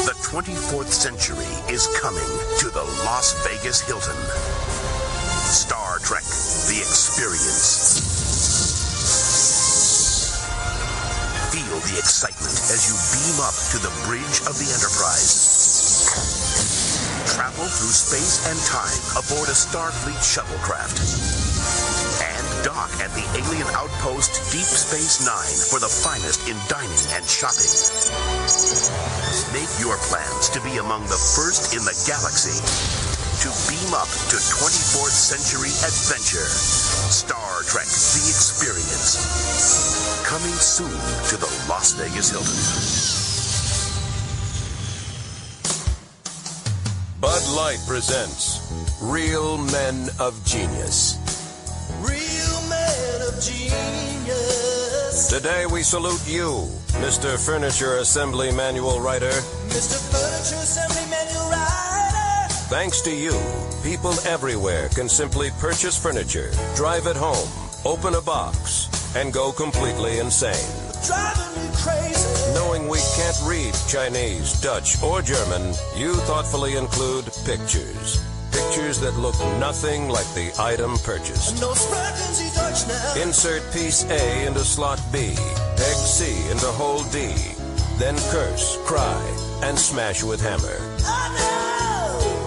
The 0.09 0.17
24th 0.25 0.89
century 0.89 1.45
is 1.71 1.89
coming 2.01 2.25
to 2.61 2.71
the 2.71 2.85
Las 3.05 3.37
Vegas 3.47 3.83
Hilton. 3.83 4.17
Star 5.45 5.99
Trek 5.99 6.25
The 6.25 6.81
Experience. 6.81 8.14
Feel 11.55 11.79
the 11.87 12.03
excitement 12.03 12.51
as 12.75 12.91
you 12.91 12.99
beam 13.15 13.39
up 13.39 13.55
to 13.71 13.79
the 13.79 13.95
bridge 14.11 14.43
of 14.51 14.59
the 14.59 14.67
Enterprise. 14.75 16.11
Travel 17.31 17.71
through 17.71 17.95
space 17.95 18.43
and 18.51 18.59
time 18.67 18.99
aboard 19.15 19.47
a 19.47 19.55
Starfleet 19.55 20.19
shuttlecraft. 20.19 20.99
And 22.27 22.43
dock 22.67 22.91
at 22.99 23.15
the 23.15 23.23
alien 23.39 23.71
outpost 23.71 24.35
Deep 24.51 24.67
Space 24.67 25.23
Nine 25.23 25.55
for 25.71 25.79
the 25.79 25.87
finest 25.87 26.43
in 26.51 26.59
dining 26.67 27.07
and 27.15 27.23
shopping. 27.23 27.71
Make 29.55 29.71
your 29.79 29.95
plans 30.11 30.51
to 30.51 30.61
be 30.67 30.83
among 30.83 31.07
the 31.07 31.23
first 31.39 31.71
in 31.71 31.87
the 31.87 31.95
galaxy 32.11 32.59
to 33.47 33.49
beam 33.71 33.95
up 33.95 34.11
to 34.27 34.43
24th 34.43 35.15
century 35.15 35.71
adventure. 35.87 36.51
Star 37.15 37.63
Trek 37.71 37.87
The 37.87 38.27
Experience. 38.27 39.84
Coming 40.35 40.51
soon 40.55 40.90
to 41.28 41.36
the 41.36 41.47
Las 41.69 41.93
Vegas 41.93 42.31
Hilton. 42.35 42.59
Bud 47.20 47.40
Light 47.55 47.78
presents 47.86 48.59
Real 49.01 49.59
Men 49.59 50.09
of 50.19 50.35
Genius. 50.44 51.19
Real 52.01 52.69
man 52.69 53.23
of 53.28 53.40
genius. 53.40 55.28
Today 55.31 55.66
we 55.66 55.85
salute 55.85 56.27
you, 56.27 56.66
Mr. 56.98 57.39
Furniture 57.39 57.98
Assembly 57.98 58.51
Manual 58.51 58.98
Writer. 58.98 59.31
Mr. 59.69 60.02
Furniture 60.11 60.61
Assembly 60.65 61.09
Manual 61.11 61.48
Rider. 61.48 62.55
Thanks 62.74 63.01
to 63.02 63.15
you, 63.15 63.40
people 63.85 64.19
everywhere 64.27 64.89
can 64.89 65.09
simply 65.09 65.51
purchase 65.61 65.97
furniture, 65.97 66.51
drive 66.74 67.06
it 67.06 67.15
home, 67.15 67.48
open 67.85 68.16
a 68.16 68.20
box, 68.20 68.89
and 69.16 69.32
go 69.32 69.53
completely 69.53 70.19
insane. 70.19 70.55
driving 71.07 71.62
me 71.62 71.69
crazy. 71.74 72.55
Knowing 72.55 72.89
we 72.89 72.99
can't 73.16 73.41
read 73.45 73.74
Chinese, 73.89 74.61
Dutch, 74.61 75.03
or 75.03 75.23
German, 75.23 75.74
you 75.97 76.15
thoughtfully 76.27 76.77
include 76.77 77.24
pictures. 77.45 78.24
Pictures 78.51 79.01
that 79.01 79.15
look 79.19 79.39
nothing 79.59 80.09
like 80.09 80.27
the 80.35 80.53
item 80.59 80.97
purchased. 80.99 81.61
No 81.61 81.74
sprechen 81.74 82.89
now. 82.89 83.23
Insert 83.23 83.62
piece 83.73 84.05
A 84.11 84.47
into 84.47 84.61
slot 84.61 85.01
B, 85.12 85.35
peg 85.77 85.97
C 85.97 86.51
into 86.51 86.66
hole 86.66 87.03
D, 87.11 87.35
then 87.99 88.16
curse, 88.31 88.78
cry, 88.85 89.23
and 89.62 89.78
smash 89.78 90.23
with 90.23 90.41
hammer. 90.41 90.78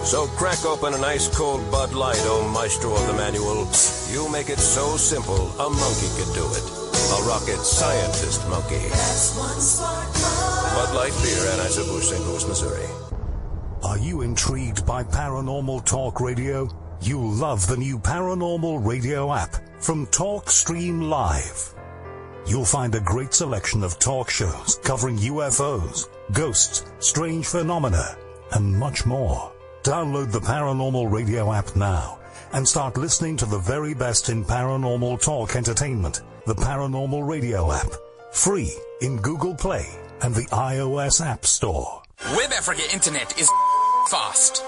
So 0.08 0.26
crack 0.26 0.64
open 0.64 0.94
an 0.94 1.04
ice 1.04 1.28
cold 1.28 1.70
Bud 1.70 1.92
Light, 1.92 2.16
oh 2.20 2.50
maestro 2.54 2.94
of 2.94 3.06
the 3.06 3.12
manual. 3.12 3.68
You 4.10 4.26
make 4.32 4.48
it 4.48 4.58
so 4.58 4.96
simple, 4.96 5.50
a 5.60 5.68
monkey 5.68 6.08
could 6.16 6.32
do 6.32 6.48
it. 6.48 6.64
A 7.12 7.22
rocket 7.28 7.60
scientist 7.60 8.40
monkey. 8.48 8.88
Bud 10.74 10.94
Light 10.96 11.12
Beer, 11.22 11.44
Anheuser-Busch, 11.52 12.08
St. 12.08 12.24
Louis, 12.24 12.48
Missouri. 12.48 12.86
Are 13.82 13.98
you 13.98 14.22
intrigued 14.22 14.86
by 14.86 15.04
Paranormal 15.04 15.84
Talk 15.84 16.22
Radio? 16.22 16.70
You'll 17.02 17.32
love 17.32 17.66
the 17.66 17.76
new 17.76 17.98
Paranormal 17.98 18.86
Radio 18.86 19.34
app 19.34 19.56
from 19.78 20.06
TalkStream 20.06 21.10
Live. 21.10 21.74
You'll 22.46 22.64
find 22.64 22.94
a 22.94 23.00
great 23.00 23.34
selection 23.34 23.84
of 23.84 23.98
talk 23.98 24.30
shows 24.30 24.80
covering 24.82 25.18
UFOs, 25.18 26.08
ghosts, 26.32 26.90
strange 26.98 27.44
phenomena, 27.44 28.16
and 28.52 28.74
much 28.74 29.04
more. 29.04 29.52
Download 29.82 30.30
the 30.30 30.40
Paranormal 30.40 31.10
Radio 31.10 31.52
app 31.52 31.74
now 31.76 32.18
and 32.52 32.66
start 32.66 32.96
listening 32.96 33.36
to 33.38 33.46
the 33.46 33.58
very 33.58 33.94
best 33.94 34.28
in 34.28 34.44
paranormal 34.44 35.22
talk 35.22 35.56
entertainment. 35.56 36.22
The 36.46 36.54
Paranormal 36.54 37.26
Radio 37.26 37.72
app. 37.72 37.88
Free 38.32 38.72
in 39.00 39.16
Google 39.18 39.54
Play 39.54 39.86
and 40.22 40.34
the 40.34 40.46
iOS 40.46 41.24
App 41.24 41.46
Store. 41.46 42.02
Web 42.36 42.50
Africa 42.52 42.82
Internet 42.92 43.38
is 43.38 43.48
fast. 44.08 44.62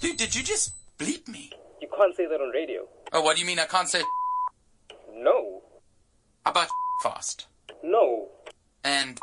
Dude, 0.00 0.16
did 0.16 0.34
you 0.34 0.42
just 0.42 0.72
bleep 0.98 1.26
me? 1.28 1.50
You 1.80 1.88
can't 1.96 2.14
say 2.16 2.26
that 2.26 2.40
on 2.40 2.50
radio. 2.50 2.86
Oh, 3.12 3.22
what 3.22 3.36
do 3.36 3.40
you 3.40 3.46
mean 3.46 3.58
I 3.58 3.66
can't 3.66 3.88
say 3.88 4.02
No. 5.14 5.62
How 6.44 6.50
about 6.50 6.68
fast? 7.02 7.46
No. 7.82 8.28
And 8.84 9.18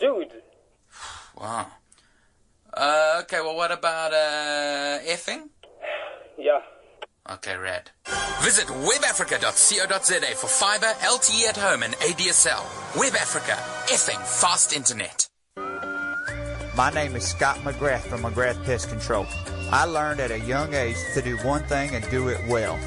Dude. 0.00 0.32
wow. 1.36 1.66
Uh, 2.78 3.22
okay, 3.22 3.40
well, 3.40 3.56
what 3.56 3.72
about 3.72 4.12
uh, 4.12 5.00
effing? 5.02 5.48
Yeah. 6.38 6.60
Okay, 7.28 7.56
rad. 7.56 7.90
Visit 8.40 8.66
webafrica.co.za 8.66 10.36
for 10.36 10.46
fiber, 10.46 10.86
LTE 11.00 11.48
at 11.48 11.56
home, 11.56 11.82
and 11.82 11.94
ADSL. 11.94 12.96
Web 12.96 13.16
Africa, 13.16 13.58
effing 13.92 14.20
fast 14.40 14.72
internet. 14.76 15.28
My 16.76 16.90
name 16.94 17.16
is 17.16 17.26
Scott 17.26 17.56
McGrath 17.58 18.02
from 18.02 18.22
McGrath 18.22 18.64
Pest 18.64 18.88
Control. 18.88 19.26
I 19.72 19.84
learned 19.84 20.20
at 20.20 20.30
a 20.30 20.38
young 20.38 20.72
age 20.72 20.96
to 21.14 21.20
do 21.20 21.36
one 21.38 21.64
thing 21.64 21.96
and 21.96 22.08
do 22.10 22.28
it 22.28 22.40
well. 22.48 22.78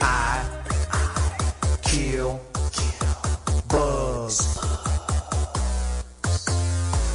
I, 0.00 0.44
I 0.90 1.76
kill, 1.82 2.40
kill 2.40 2.51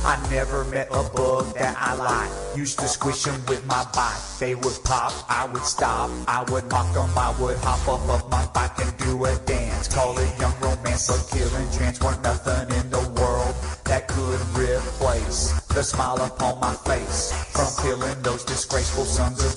I 0.08 0.16
never 0.32 0.64
met 0.64 0.88
a 0.88 1.04
bug 1.04 1.54
that 1.56 1.76
I 1.78 1.94
liked. 1.96 2.58
Used 2.58 2.80
to 2.80 2.88
squish 2.88 3.24
them 3.24 3.44
with 3.46 3.66
my 3.68 3.86
bike. 3.94 4.16
They 4.40 4.56
would 4.56 4.80
pop, 4.86 5.12
I 5.28 5.46
would 5.52 5.66
stop. 5.66 6.10
I 6.30 6.44
would 6.50 6.64
mock 6.72 6.94
them, 6.94 7.12
I 7.18 7.36
would 7.42 7.58
hop 7.58 7.86
up 7.90 8.08
of 8.08 8.32
my 8.32 8.46
bike 8.54 8.80
and 8.80 8.96
do 9.00 9.26
a 9.26 9.36
dance. 9.40 9.94
Call 9.94 10.18
it 10.18 10.32
young 10.40 10.54
romance, 10.62 11.08
but 11.08 11.28
killing 11.30 11.70
trance. 11.76 12.00
weren't 12.00 12.24
nothing 12.24 12.78
in 12.80 12.90
the 12.90 13.04
world 13.20 13.54
that 13.84 14.08
could 14.08 14.40
replace 14.56 15.52
the 15.76 15.84
smile 15.84 16.22
upon 16.24 16.62
my 16.62 16.74
face. 16.88 17.34
From 17.52 17.68
killing 17.84 18.22
those 18.22 18.46
disgraceful 18.46 19.04
sons 19.04 19.44
of 19.44 19.52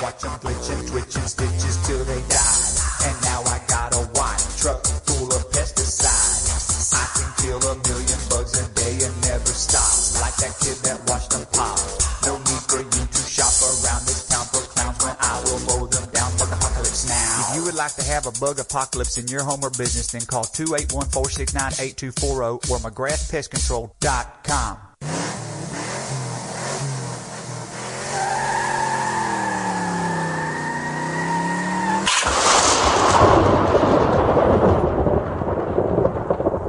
watch 0.00 0.22
them 0.22 0.30
glitch 0.38 0.78
and 0.78 0.86
twitch 0.86 1.16
and 1.16 1.28
stitches 1.28 1.76
till 1.88 2.04
they 2.04 2.22
die. 2.30 2.78
And 3.02 3.16
now 3.22 3.47
stop. 10.48 10.48
Like 10.48 10.48
that 10.48 10.64
kid 10.64 10.76
that 10.84 10.98
watched 11.08 11.30
them 11.30 11.46
pop. 11.52 11.78
No 12.26 12.36
need 12.38 12.62
for 12.68 12.80
you 12.80 13.06
to 13.06 13.22
shop 13.28 13.52
around 13.62 14.06
this 14.06 14.26
town 14.28 14.46
for 14.46 14.60
clowns 14.72 14.98
when 15.04 15.16
I 15.20 15.40
will 15.44 15.60
mow 15.66 15.86
them 15.86 16.08
down. 16.10 16.32
Bug 16.38 16.52
apocalypse 16.52 17.08
now. 17.08 17.46
If 17.50 17.56
you 17.56 17.64
would 17.64 17.74
like 17.74 17.94
to 17.94 18.04
have 18.04 18.26
a 18.26 18.32
bug 18.32 18.58
apocalypse 18.58 19.16
in 19.18 19.28
your 19.28 19.44
home 19.44 19.62
or 19.62 19.70
business, 19.70 20.08
then 20.12 20.22
call 20.22 20.44
281-469-8240 20.44 22.70
or 22.70 22.78
McGrathPestControl.com. 22.78 24.78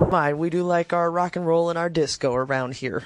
Mine, 0.10 0.40
we 0.40 0.50
do 0.50 0.64
like 0.64 0.92
our 0.92 1.12
rock 1.12 1.36
and 1.36 1.46
roll 1.46 1.70
and 1.70 1.78
our 1.78 1.88
disco 1.88 2.34
around 2.34 2.74
here. 2.74 3.04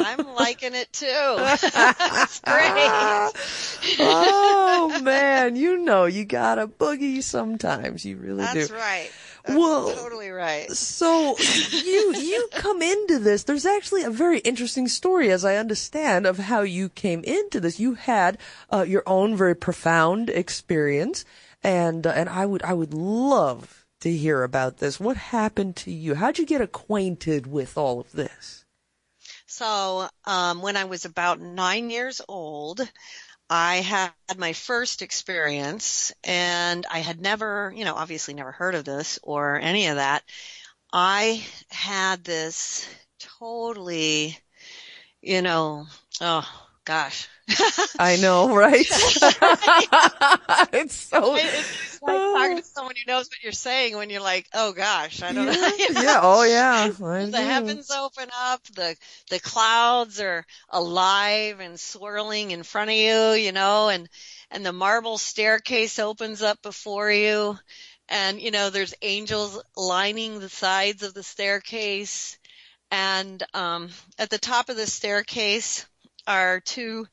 I'm 0.00 0.34
liking 0.34 0.74
it 0.74 0.92
too. 0.92 1.06
That's 1.06 2.40
great. 2.40 3.30
oh 4.00 5.00
man, 5.02 5.56
you 5.56 5.78
know 5.78 6.06
you 6.06 6.24
gotta 6.24 6.66
boogie 6.66 7.22
sometimes. 7.22 8.04
You 8.04 8.16
really 8.16 8.38
That's 8.38 8.54
do. 8.54 8.60
That's 8.60 8.70
right. 8.72 9.10
That's 9.44 9.58
Well, 9.58 9.94
totally 9.94 10.30
right. 10.30 10.70
So 10.72 11.36
you 11.38 12.14
you 12.16 12.48
come 12.52 12.82
into 12.82 13.18
this. 13.18 13.44
There's 13.44 13.66
actually 13.66 14.02
a 14.02 14.10
very 14.10 14.38
interesting 14.40 14.88
story, 14.88 15.30
as 15.30 15.44
I 15.44 15.56
understand, 15.56 16.26
of 16.26 16.38
how 16.38 16.62
you 16.62 16.88
came 16.88 17.22
into 17.24 17.60
this. 17.60 17.80
You 17.80 17.94
had 17.94 18.38
uh, 18.70 18.84
your 18.86 19.02
own 19.06 19.36
very 19.36 19.56
profound 19.56 20.30
experience, 20.30 21.24
and 21.62 22.06
uh, 22.06 22.10
and 22.10 22.28
I 22.28 22.46
would 22.46 22.62
I 22.62 22.74
would 22.74 22.94
love 22.94 23.84
to 24.00 24.10
hear 24.10 24.42
about 24.42 24.78
this. 24.78 24.98
What 24.98 25.16
happened 25.16 25.76
to 25.76 25.92
you? 25.92 26.14
How'd 26.14 26.38
you 26.38 26.46
get 26.46 26.60
acquainted 26.60 27.46
with 27.46 27.76
all 27.76 28.00
of 28.00 28.12
this? 28.12 28.59
So, 29.60 30.08
um, 30.24 30.62
when 30.62 30.76
I 30.76 30.84
was 30.84 31.04
about 31.04 31.38
nine 31.38 31.90
years 31.90 32.22
old, 32.28 32.80
I 33.50 33.76
had 33.76 34.12
my 34.38 34.54
first 34.54 35.02
experience 35.02 36.12
and 36.24 36.86
I 36.90 37.00
had 37.00 37.20
never, 37.20 37.72
you 37.76 37.84
know, 37.84 37.94
obviously 37.96 38.34
never 38.34 38.52
heard 38.52 38.74
of 38.74 38.84
this 38.84 39.18
or 39.22 39.60
any 39.60 39.88
of 39.88 39.96
that. 39.96 40.24
I 40.92 41.44
had 41.70 42.24
this 42.24 42.88
totally, 43.40 44.38
you 45.22 45.42
know, 45.42 45.86
oh 46.20 46.48
gosh. 46.84 47.28
I 47.98 48.16
know, 48.20 48.54
right? 48.54 48.86
it's 50.72 50.94
so. 50.94 51.36
It's 51.36 52.00
like 52.02 52.16
talking 52.16 52.56
to 52.56 52.62
someone 52.62 52.94
who 52.96 53.12
knows 53.12 53.26
what 53.26 53.42
you're 53.42 53.52
saying 53.52 53.96
when 53.96 54.10
you're 54.10 54.22
like, 54.22 54.46
oh 54.54 54.72
gosh, 54.72 55.22
I 55.22 55.32
don't 55.32 55.46
know. 55.46 55.52
Yeah, 55.52 55.70
you 55.78 55.94
know? 55.94 56.02
yeah, 56.02 56.20
oh 56.22 56.42
yeah. 56.44 56.90
I 57.04 57.24
the 57.26 57.40
heavens 57.40 57.90
open 57.90 58.28
up, 58.38 58.62
the 58.74 58.96
the 59.30 59.40
clouds 59.40 60.20
are 60.20 60.44
alive 60.70 61.60
and 61.60 61.78
swirling 61.78 62.50
in 62.50 62.62
front 62.62 62.90
of 62.90 62.96
you, 62.96 63.32
you 63.32 63.52
know, 63.52 63.88
and 63.88 64.08
and 64.50 64.64
the 64.64 64.72
marble 64.72 65.18
staircase 65.18 65.98
opens 65.98 66.42
up 66.42 66.62
before 66.62 67.10
you, 67.10 67.58
and 68.08 68.40
you 68.40 68.50
know 68.50 68.70
there's 68.70 68.94
angels 69.02 69.62
lining 69.76 70.40
the 70.40 70.48
sides 70.48 71.02
of 71.02 71.14
the 71.14 71.22
staircase, 71.22 72.38
and 72.90 73.42
um, 73.54 73.90
at 74.18 74.30
the 74.30 74.38
top 74.38 74.68
of 74.68 74.76
the 74.76 74.86
staircase 74.86 75.86
are 76.26 76.60
two 76.60 77.06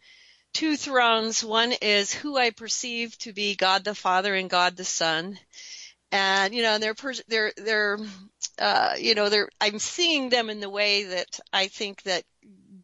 two 0.53 0.77
thrones. 0.77 1.43
One 1.43 1.73
is 1.81 2.13
who 2.13 2.37
I 2.37 2.51
perceive 2.51 3.17
to 3.19 3.33
be 3.33 3.55
God 3.55 3.83
the 3.83 3.95
Father 3.95 4.33
and 4.33 4.49
God 4.49 4.75
the 4.75 4.85
Son, 4.85 5.37
and 6.11 6.53
you 6.53 6.61
know 6.63 6.77
they're 6.77 6.95
they're 7.27 7.53
they're 7.57 7.97
uh, 8.59 8.95
you 8.97 9.15
know 9.15 9.29
they're 9.29 9.49
I'm 9.61 9.79
seeing 9.79 10.29
them 10.29 10.49
in 10.49 10.59
the 10.59 10.69
way 10.69 11.03
that 11.03 11.39
I 11.53 11.67
think 11.67 12.03
that 12.03 12.23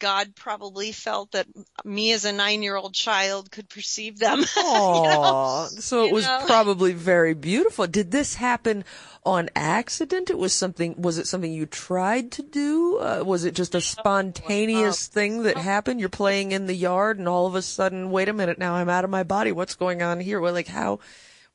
God 0.04 0.36
probably 0.36 0.92
felt 0.92 1.32
that 1.32 1.48
me 1.86 2.12
as 2.12 2.26
a 2.26 2.34
nine 2.34 2.62
year 2.62 2.76
old 2.76 2.94
child 2.94 3.50
could 3.50 3.70
perceive 3.70 4.20
them. 4.20 4.40
you 4.58 4.64
know? 4.64 5.70
So 5.80 6.04
it 6.04 6.08
You 6.10 6.14
was 6.16 6.26
know? 6.26 6.44
probably 6.46 6.92
very 6.92 7.34
beautiful. 7.34 7.88
Did 7.88 8.12
this 8.12 8.36
happen 8.36 8.84
on 9.26 9.50
accident? 9.56 10.30
It 10.30 10.38
was 10.38 10.52
something. 10.54 11.02
Was 11.02 11.18
it 11.18 11.26
something 11.28 11.54
you 11.54 11.66
tried 11.66 12.34
to 12.34 12.44
do? 12.44 12.98
Uh, 12.98 13.24
was 13.26 13.46
it 13.46 13.56
just 13.56 13.76
a 13.76 13.80
spontaneous 13.80 15.08
thing 15.08 15.44
that 15.44 15.56
happened? 15.56 16.02
You're 16.02 16.10
playing 16.10 16.52
in 16.52 16.68
the 16.68 16.76
yard, 16.76 17.18
and 17.18 17.30
all 17.30 17.48
of 17.48 17.56
a 17.56 17.62
sudden, 17.62 18.12
wait 18.12 18.28
a 18.28 18.34
minute, 18.34 18.58
now 18.58 18.74
I'm 18.74 18.90
out 18.90 19.06
of 19.06 19.10
my 19.10 19.24
body. 19.24 19.54
What's 19.54 19.76
going 19.76 20.02
on 20.02 20.20
here? 20.20 20.42
Well, 20.42 20.52
like 20.52 20.68
how? 20.68 21.00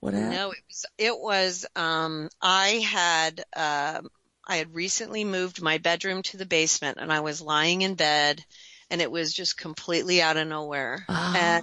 What 0.00 0.14
happened? 0.14 0.32
No, 0.32 0.50
it 0.52 0.62
was 0.68 0.86
it 0.96 1.20
was 1.20 1.66
um 1.76 2.30
I 2.40 2.68
had 2.86 3.44
um 3.54 4.08
I 4.48 4.56
had 4.56 4.74
recently 4.74 5.24
moved 5.24 5.60
my 5.60 5.78
bedroom 5.78 6.22
to 6.22 6.38
the 6.38 6.46
basement 6.46 6.98
and 7.00 7.12
I 7.12 7.20
was 7.20 7.42
lying 7.42 7.82
in 7.82 7.94
bed 7.94 8.42
and 8.90 9.02
it 9.02 9.10
was 9.10 9.34
just 9.34 9.58
completely 9.58 10.22
out 10.22 10.38
of 10.38 10.48
nowhere. 10.48 11.04
Oh, 11.08 11.32
and 11.36 11.62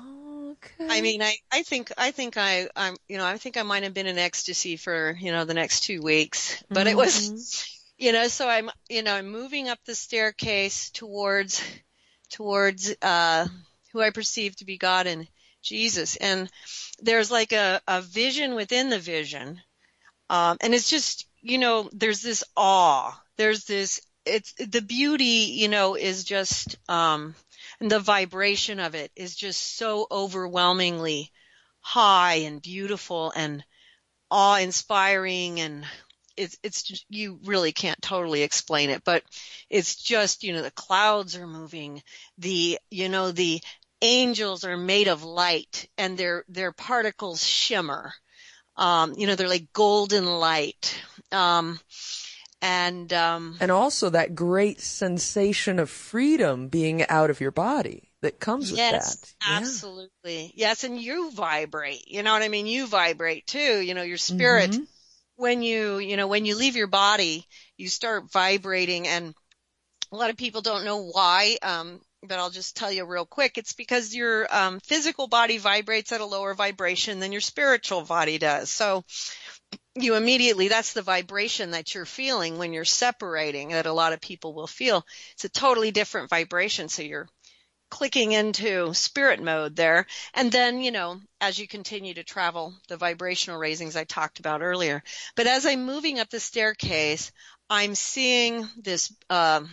I 0.80 1.02
mean, 1.02 1.22
I, 1.24 1.36
I 1.52 1.64
think, 1.64 1.92
I 1.98 2.12
think 2.12 2.38
I, 2.38 2.68
I'm, 2.76 2.96
you 3.08 3.18
know, 3.18 3.26
I 3.26 3.38
think 3.38 3.58
I 3.58 3.64
might 3.64 3.84
have 3.84 3.94
been 3.94 4.08
in 4.08 4.18
ecstasy 4.18 4.78
for, 4.78 5.18
you 5.20 5.32
know, 5.32 5.46
the 5.46 5.54
next 5.54 5.82
two 5.82 6.02
weeks, 6.02 6.64
but 6.70 6.88
it 6.88 6.96
was, 6.96 7.32
Mm-hmm. 7.32 8.06
you 8.06 8.12
know, 8.12 8.28
so 8.28 8.48
I'm, 8.48 8.70
you 8.90 9.02
know, 9.02 9.16
I'm 9.16 9.30
moving 9.30 9.68
up 9.68 9.80
the 9.86 9.96
staircase 9.96 10.92
towards, 10.92 11.64
towards, 12.30 12.94
uh, 13.02 13.48
who 13.94 14.02
I 14.02 14.12
perceive 14.12 14.56
to 14.58 14.66
be 14.66 14.78
God 14.78 15.08
and 15.08 15.28
Jesus. 15.64 16.18
And 16.18 16.50
there's 17.02 17.32
like 17.32 17.54
a, 17.54 17.82
a 17.88 18.02
vision 18.02 18.54
within 18.54 18.90
the 18.90 19.00
vision. 19.00 19.62
Um, 20.30 20.58
and 20.62 20.74
it's 20.74 20.90
just, 20.90 21.28
you 21.46 21.60
know, 21.60 21.90
there's 21.94 22.22
this 22.22 22.44
awe. 22.58 23.18
There's 23.38 23.66
this, 23.66 24.02
it's, 24.26 24.54
the 24.54 24.82
beauty, 24.82 25.54
you 25.54 25.68
know, 25.68 25.96
is 25.96 26.24
just, 26.24 26.78
um, 26.90 27.36
and 27.80 27.92
the 27.92 28.00
vibration 28.00 28.80
of 28.80 28.96
it 28.96 29.12
is 29.16 29.36
just 29.36 29.78
so 29.78 30.08
overwhelmingly 30.10 31.32
high 31.82 32.36
and 32.36 32.62
beautiful 32.62 33.32
and 33.36 33.64
awe 34.32 34.58
inspiring 34.58 35.60
and 35.60 35.86
it's 36.36 36.58
it's 36.64 36.82
just, 36.82 37.06
you 37.10 37.40
really 37.46 37.72
can't 37.72 38.02
totally 38.02 38.42
explain 38.42 38.90
it 38.90 39.04
but 39.06 39.24
it's 39.70 39.96
just 39.96 40.44
you 40.44 40.52
know 40.52 40.64
the 40.64 40.72
clouds 40.72 41.36
are 41.36 41.46
moving 41.46 42.02
the 42.40 42.80
you 42.90 43.08
know 43.08 43.32
the 43.32 43.62
angels 44.02 44.64
are 44.64 44.78
made 44.78 45.08
of 45.08 45.24
light 45.24 45.88
and 45.98 46.18
their 46.18 46.44
their 46.50 46.72
particles 46.72 47.46
shimmer 47.46 48.12
um 48.78 49.14
you 49.18 49.28
know 49.28 49.36
they're 49.36 49.48
like 49.50 49.72
golden 49.74 50.26
light 50.26 51.00
um 51.32 51.80
and 52.62 53.12
um 53.14 53.56
And 53.60 53.72
also 53.72 54.10
that 54.10 54.36
great 54.36 54.82
sensation 54.82 55.80
of 55.80 55.90
freedom 55.90 56.68
being 56.68 57.08
out 57.08 57.30
of 57.30 57.40
your 57.40 57.52
body 57.52 58.12
that 58.22 58.40
comes 58.40 58.72
with 58.72 58.80
yes, 58.80 59.18
that. 59.18 59.34
Yeah. 59.48 59.60
absolutely. 59.60 60.52
Yes, 60.56 60.84
and 60.84 61.00
you 61.00 61.32
vibrate. 61.32 62.08
You 62.08 62.24
know 62.24 62.34
what 62.34 62.42
I 62.42 62.48
mean? 62.50 62.68
You 62.68 62.88
vibrate 62.88 63.46
too. 63.48 63.80
You 63.80 63.94
know, 63.94 64.02
your 64.04 64.18
spirit 64.18 64.72
Mhm. 64.72 64.88
when 65.38 65.62
you, 65.62 66.00
you 66.00 66.18
know, 66.18 66.28
when 66.28 66.46
you 66.46 66.56
leave 66.56 66.76
your 66.76 66.88
body, 66.88 67.46
you 67.78 67.88
start 67.90 68.32
vibrating 68.32 69.08
and 69.08 69.34
a 70.12 70.16
lot 70.16 70.30
of 70.30 70.38
people 70.38 70.62
don't 70.62 70.86
know 70.86 71.04
why 71.12 71.58
um 71.62 72.00
but 72.28 72.40
I'll 72.40 72.50
just 72.50 72.76
tell 72.76 72.92
you 72.92 73.06
real 73.06 73.26
quick. 73.26 73.58
It's 73.58 73.74
because 73.74 74.16
your 74.16 74.48
um, 74.54 74.80
physical 74.82 75.28
body 75.28 75.58
vibrates 75.58 76.12
at 76.12 76.22
a 76.22 76.26
lower 76.26 76.54
vibration 76.54 77.20
than 77.20 77.32
your 77.32 77.42
spiritual 77.42 78.02
body 78.04 78.38
does. 78.38 78.70
So 78.70 79.04
you 79.96 80.16
immediately, 80.16 80.68
that's 80.68 80.94
the 80.94 81.02
vibration 81.02 81.72
that 81.72 81.96
you're 81.96 82.06
feeling 82.06 82.58
when 82.58 82.74
you're 82.74 82.86
separating 82.86 83.70
that 83.70 83.86
a 83.86 83.94
lot 83.94 84.14
of 84.14 84.22
people 84.22 84.54
will 84.54 84.68
feel. 84.68 85.06
It's 85.34 85.46
a 85.46 85.50
totally 85.50 85.92
different 85.92 86.30
vibration. 86.30 86.90
So 86.90 87.02
you're 87.02 87.28
clicking 87.90 88.34
into 88.34 88.94
spirit 88.94 89.42
mode 89.42 89.76
there. 89.76 90.06
And 90.34 90.52
then, 90.52 90.82
you 90.82 90.92
know, 90.92 91.22
as 91.40 91.58
you 91.58 91.68
continue 91.68 92.14
to 92.16 92.24
travel, 92.24 92.74
the 92.90 92.98
vibrational 92.98 93.60
raisings 93.60 93.96
I 93.96 94.04
talked 94.04 94.40
about 94.40 94.62
earlier. 94.62 95.02
But 95.36 95.48
as 95.48 95.66
I'm 95.66 95.86
moving 95.86 96.20
up 96.20 96.30
the 96.30 96.40
staircase, 96.40 97.32
I'm 97.70 97.96
seeing 97.96 98.68
this, 98.78 99.14
um, 99.30 99.70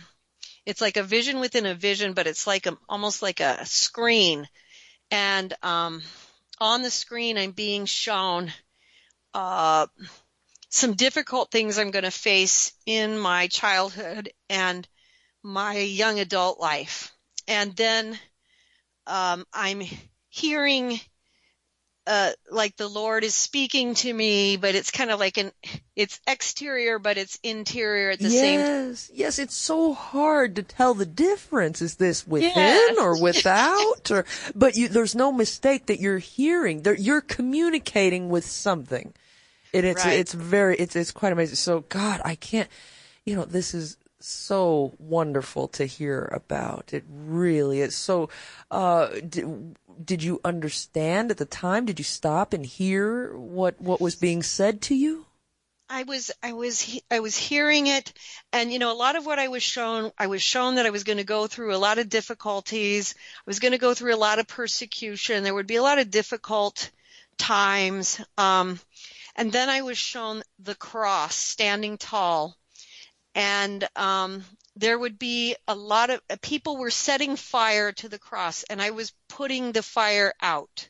it's 0.65 0.81
like 0.81 0.97
a 0.97 1.03
vision 1.03 1.39
within 1.39 1.65
a 1.65 1.75
vision, 1.75 2.13
but 2.13 2.27
it's 2.27 2.47
like 2.47 2.65
a, 2.65 2.77
almost 2.87 3.21
like 3.21 3.39
a 3.39 3.65
screen. 3.65 4.47
And, 5.11 5.53
um, 5.61 6.01
on 6.59 6.81
the 6.81 6.89
screen, 6.89 7.37
I'm 7.37 7.51
being 7.51 7.85
shown, 7.85 8.51
uh, 9.33 9.87
some 10.69 10.93
difficult 10.93 11.51
things 11.51 11.77
I'm 11.77 11.91
going 11.91 12.05
to 12.05 12.11
face 12.11 12.73
in 12.85 13.19
my 13.19 13.47
childhood 13.47 14.31
and 14.49 14.87
my 15.43 15.77
young 15.77 16.19
adult 16.19 16.59
life. 16.59 17.11
And 17.47 17.75
then, 17.75 18.17
um, 19.05 19.45
I'm 19.53 19.83
hearing, 20.29 20.99
uh, 22.05 22.31
like 22.51 22.75
the 22.75 22.87
Lord 22.87 23.23
is 23.23 23.33
speaking 23.33 23.93
to 23.95 24.13
me, 24.13 24.57
but 24.57 24.75
it's 24.75 24.91
kind 24.91 25.09
of 25.09 25.19
like 25.19 25.37
an, 25.37 25.51
it's 25.95 26.19
exterior, 26.27 26.99
but 26.99 27.17
it's 27.17 27.39
interior 27.43 28.09
at 28.11 28.19
the 28.19 28.29
same 28.29 28.59
time. 28.59 28.87
yes, 28.89 29.11
yes, 29.13 29.39
it's 29.39 29.55
so 29.55 29.93
hard 29.93 30.55
to 30.57 30.63
tell 30.63 30.93
the 30.93 31.05
difference. 31.05 31.81
Is 31.81 31.95
this 31.95 32.27
within 32.27 32.51
Yes. 32.55 32.97
or 32.99 33.21
without? 33.21 34.11
or 34.11 34.25
but 34.53 34.75
you, 34.75 34.89
there's 34.89 35.15
no 35.15 35.31
mistake 35.31 35.85
that 35.85 35.99
you're 36.01 36.17
hearing. 36.17 36.81
That 36.81 36.99
you're 36.99 37.21
communicating 37.21 38.29
with 38.29 38.45
something. 38.45 39.13
And 39.73 39.85
it's 39.85 40.03
Right. 40.05 40.19
it's 40.19 40.33
very 40.33 40.75
it's 40.75 40.95
it's 40.95 41.11
quite 41.11 41.31
amazing. 41.31 41.55
So 41.55 41.81
God, 41.89 42.21
I 42.25 42.35
can't. 42.35 42.69
You 43.25 43.35
know, 43.37 43.45
this 43.45 43.73
is 43.73 43.95
so 44.25 44.93
wonderful 44.99 45.67
to 45.69 45.85
hear 45.85 46.29
about. 46.33 46.93
It 46.93 47.03
really 47.09 47.81
is. 47.81 47.95
So, 47.95 48.29
uh, 48.71 49.07
did, 49.27 49.77
did 50.03 50.23
you 50.23 50.39
understand 50.43 51.31
at 51.31 51.37
the 51.37 51.45
time? 51.45 51.85
Did 51.85 51.99
you 51.99 52.05
stop 52.05 52.53
and 52.53 52.65
hear 52.65 53.35
what 53.35 53.79
what 53.81 54.01
was 54.01 54.15
being 54.15 54.43
said 54.43 54.81
to 54.83 54.95
you? 54.95 55.25
I 55.89 56.03
was 56.03 56.31
I 56.41 56.53
was 56.53 56.99
I 57.11 57.19
was 57.19 57.37
hearing 57.37 57.87
it 57.87 58.13
and 58.51 58.71
you 58.71 58.79
know 58.79 58.91
a 58.91 58.97
lot 58.97 59.15
of 59.15 59.25
what 59.25 59.37
I 59.37 59.49
was 59.49 59.61
shown 59.61 60.11
I 60.17 60.27
was 60.27 60.41
shown 60.41 60.75
that 60.75 60.85
I 60.85 60.89
was 60.89 61.03
going 61.03 61.19
to 61.19 61.23
go 61.23 61.45
through 61.45 61.75
a 61.75 61.77
lot 61.77 61.99
of 61.99 62.09
difficulties 62.09 63.13
I 63.17 63.43
was 63.45 63.59
going 63.59 63.73
to 63.73 63.77
go 63.77 63.93
through 63.93 64.15
a 64.15 64.17
lot 64.17 64.39
of 64.39 64.47
persecution 64.47 65.43
there 65.43 65.53
would 65.53 65.67
be 65.67 65.75
a 65.75 65.83
lot 65.83 65.99
of 65.99 66.09
difficult 66.09 66.89
times 67.37 68.19
um 68.37 68.79
and 69.35 69.51
then 69.51 69.69
I 69.69 69.81
was 69.81 69.97
shown 69.97 70.41
the 70.57 70.73
cross 70.73 71.35
standing 71.35 71.97
tall 71.97 72.57
and 73.35 73.87
um 73.95 74.43
there 74.75 74.97
would 74.97 75.19
be 75.19 75.55
a 75.67 75.75
lot 75.75 76.09
of 76.09 76.21
uh, 76.29 76.35
people 76.41 76.77
were 76.77 76.91
setting 76.91 77.35
fire 77.35 77.91
to 77.91 78.09
the 78.09 78.19
cross 78.19 78.63
and 78.63 78.81
I 78.81 78.89
was 78.91 79.13
putting 79.29 79.71
the 79.71 79.83
fire 79.83 80.33
out. 80.41 80.89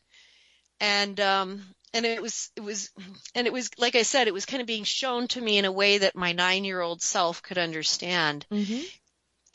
And 0.80 1.20
um 1.20 1.62
and 1.94 2.06
it 2.06 2.22
was 2.22 2.50
it 2.56 2.62
was 2.62 2.90
and 3.36 3.46
it 3.46 3.54
was 3.54 3.70
like 3.78 3.96
I 3.96 4.04
said 4.04 4.28
it 4.28 4.34
was 4.34 4.46
kind 4.46 4.62
of 4.62 4.68
being 4.68 4.86
shown 4.86 5.28
to 5.30 5.42
me 5.42 5.58
in 5.58 5.66
a 5.66 5.72
way 5.72 6.00
that 6.00 6.16
my 6.16 6.34
9-year-old 6.34 7.02
self 7.02 7.42
could 7.44 7.58
understand. 7.58 8.46
Mm-hmm. 8.52 8.82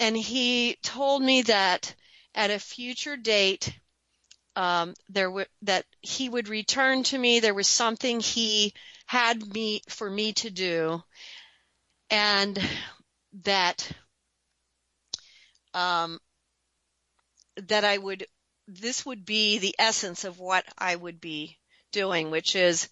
and 0.00 0.16
he 0.16 0.76
told 0.82 1.22
me 1.22 1.42
that 1.42 1.94
at 2.34 2.50
a 2.50 2.58
future 2.58 3.16
date 3.16 3.72
um 4.56 4.94
there 5.08 5.30
were 5.30 5.46
that 5.62 5.84
he 6.00 6.28
would 6.28 6.48
return 6.48 7.02
to 7.04 7.18
me. 7.18 7.40
There 7.40 7.54
was 7.54 7.68
something 7.68 8.20
he 8.20 8.74
had 9.06 9.42
me 9.54 9.82
for 9.88 10.08
me 10.10 10.32
to 10.34 10.50
do 10.50 11.02
and 12.10 12.58
that 13.44 13.90
um 15.74 16.18
that 17.56 17.84
I 17.84 17.98
would 17.98 18.26
this 18.66 19.04
would 19.06 19.24
be 19.24 19.58
the 19.58 19.74
essence 19.78 20.24
of 20.24 20.38
what 20.38 20.64
I 20.76 20.94
would 20.94 21.20
be 21.20 21.58
doing, 21.92 22.30
which 22.30 22.54
is 22.54 22.88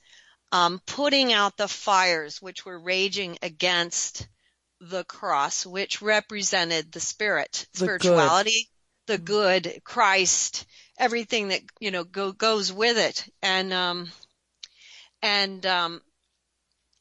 um, 0.53 0.81
putting 0.87 1.33
out 1.33 1.57
the 1.57 1.69
fires 1.69 2.41
which 2.41 2.65
were 2.65 2.79
raging 2.79 3.39
against 3.43 4.27
the 4.81 5.05
cross, 5.05 5.67
which 5.67 6.01
represented 6.01 6.93
the 6.93 7.01
spirit, 7.01 7.67
The 7.75 7.81
good. 7.81 7.85
spirituality, 7.85 8.71
the 9.07 9.19
good, 9.19 9.81
Christ, 9.85 10.67
everything 10.99 11.49
that 11.49 11.63
you 11.81 11.91
know 11.91 12.05
go, 12.05 12.33
goes 12.33 12.73
with 12.73 12.97
it, 12.97 13.29
and 13.43 13.73
um, 13.73 14.11
and 15.23 15.65
um, 15.67 16.01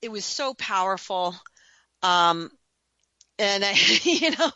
it 0.02 0.12
was 0.12 0.26
so 0.26 0.54
powerful. 0.54 1.36
Um, 2.04 2.52
and 3.40 3.64
I, 3.66 3.72
you 4.04 4.32
know, 4.32 4.52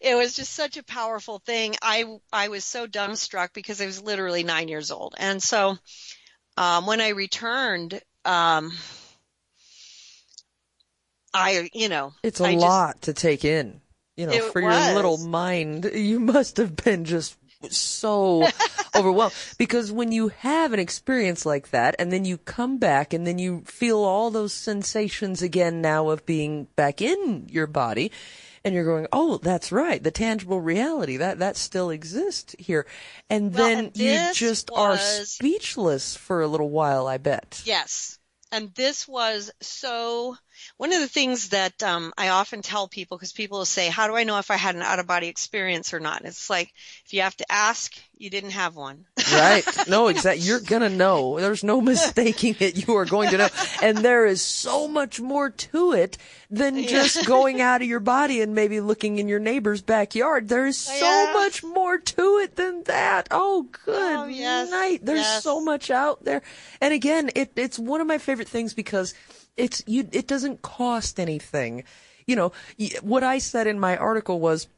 it 0.00 0.14
was 0.16 0.34
just 0.34 0.52
such 0.52 0.76
a 0.76 0.84
powerful 0.84 1.38
thing. 1.40 1.74
I, 1.82 2.04
I 2.32 2.48
was 2.48 2.64
so 2.64 2.86
dumbstruck 2.86 3.50
because 3.54 3.80
I 3.80 3.86
was 3.86 4.02
literally 4.02 4.42
nine 4.42 4.68
years 4.68 4.90
old. 4.90 5.14
And 5.18 5.42
so, 5.42 5.76
um, 6.56 6.86
when 6.86 7.00
I 7.00 7.10
returned, 7.10 8.00
um, 8.24 8.72
I, 11.34 11.68
you 11.72 11.88
know, 11.88 12.12
It's 12.22 12.40
a 12.40 12.44
I 12.44 12.52
just- 12.54 12.64
lot 12.64 13.02
to 13.02 13.12
take 13.12 13.44
in. 13.44 13.80
You 14.16 14.26
know, 14.26 14.50
for 14.50 14.62
your 14.62 14.94
little 14.94 15.18
mind, 15.18 15.84
you 15.92 16.18
must 16.18 16.56
have 16.56 16.74
been 16.74 17.04
just 17.04 17.36
so 17.72 18.46
overwhelmed 18.96 19.34
because 19.58 19.90
when 19.90 20.12
you 20.12 20.28
have 20.28 20.72
an 20.72 20.80
experience 20.80 21.46
like 21.46 21.70
that 21.70 21.94
and 21.98 22.12
then 22.12 22.24
you 22.24 22.38
come 22.38 22.78
back 22.78 23.12
and 23.12 23.26
then 23.26 23.38
you 23.38 23.62
feel 23.66 23.98
all 23.98 24.30
those 24.30 24.52
sensations 24.52 25.42
again 25.42 25.80
now 25.80 26.10
of 26.10 26.26
being 26.26 26.68
back 26.76 27.00
in 27.00 27.46
your 27.50 27.66
body 27.66 28.10
and 28.64 28.74
you're 28.74 28.84
going, 28.84 29.06
"Oh, 29.12 29.38
that's 29.38 29.70
right. 29.70 30.02
The 30.02 30.10
tangible 30.10 30.60
reality 30.60 31.18
that 31.18 31.38
that 31.38 31.56
still 31.56 31.90
exists 31.90 32.56
here." 32.58 32.84
And 33.30 33.54
Well, 33.54 33.64
then 33.64 33.78
and 33.86 33.96
you 33.96 34.18
just 34.34 34.70
are 34.74 34.98
speechless 34.98 36.16
for 36.16 36.42
a 36.42 36.48
little 36.48 36.70
while, 36.70 37.06
I 37.06 37.18
bet. 37.18 37.62
Yes. 37.64 38.18
And 38.50 38.74
this 38.74 39.06
was 39.06 39.52
so 39.60 40.36
one 40.76 40.92
of 40.92 41.00
the 41.00 41.08
things 41.08 41.50
that 41.50 41.82
um, 41.82 42.12
I 42.18 42.28
often 42.30 42.62
tell 42.62 42.88
people, 42.88 43.16
because 43.16 43.32
people 43.32 43.58
will 43.58 43.64
say, 43.64 43.88
"How 43.88 44.06
do 44.06 44.16
I 44.16 44.24
know 44.24 44.38
if 44.38 44.50
I 44.50 44.56
had 44.56 44.74
an 44.76 44.82
out 44.82 44.98
of 44.98 45.06
body 45.06 45.28
experience 45.28 45.92
or 45.94 46.00
not?" 46.00 46.24
It's 46.24 46.50
like 46.50 46.72
if 47.04 47.12
you 47.12 47.22
have 47.22 47.36
to 47.38 47.50
ask, 47.52 47.92
you 48.16 48.30
didn't 48.30 48.50
have 48.50 48.74
one. 48.76 49.04
right. 49.32 49.64
No, 49.88 50.08
exactly. 50.14 50.44
You're 50.46 50.60
gonna 50.60 50.88
know. 50.88 51.38
There's 51.40 51.64
no 51.64 51.80
mistaking 51.80 52.56
it. 52.60 52.86
You 52.86 52.96
are 52.96 53.04
going 53.04 53.30
to 53.30 53.38
know. 53.38 53.48
And 53.82 53.98
there 53.98 54.26
is 54.26 54.42
so 54.42 54.88
much 54.88 55.20
more 55.20 55.50
to 55.50 55.92
it 55.92 56.18
than 56.50 56.86
just 56.86 57.24
going 57.26 57.60
out 57.60 57.82
of 57.82 57.88
your 57.88 58.00
body 58.00 58.40
and 58.40 58.54
maybe 58.54 58.80
looking 58.80 59.18
in 59.18 59.28
your 59.28 59.40
neighbor's 59.40 59.82
backyard. 59.82 60.48
There 60.48 60.66
is 60.66 60.78
so 60.78 60.92
Yeah. 61.24 61.32
much 61.34 61.62
more 61.64 61.98
to 61.98 62.38
it 62.38 62.56
than 62.56 62.84
that. 62.84 63.26
Oh, 63.30 63.66
good 63.84 64.16
Oh, 64.18 64.26
yes. 64.26 64.70
night. 64.70 65.00
There's 65.04 65.18
Yes. 65.20 65.42
so 65.42 65.60
much 65.60 65.90
out 65.90 66.24
there. 66.24 66.42
And 66.80 66.94
again, 66.94 67.30
it, 67.34 67.52
it's 67.56 67.78
one 67.78 68.00
of 68.00 68.06
my 68.06 68.18
favorite 68.18 68.48
things 68.48 68.74
because 68.74 69.12
it's 69.56 69.82
you. 69.86 70.08
It 70.12 70.26
doesn't 70.26 70.62
cost 70.62 71.18
anything. 71.20 71.84
You 72.26 72.36
know, 72.36 72.52
what 73.02 73.22
I 73.22 73.38
said 73.38 73.66
in 73.66 73.78
my 73.78 73.96
article 73.96 74.40
was 74.40 74.68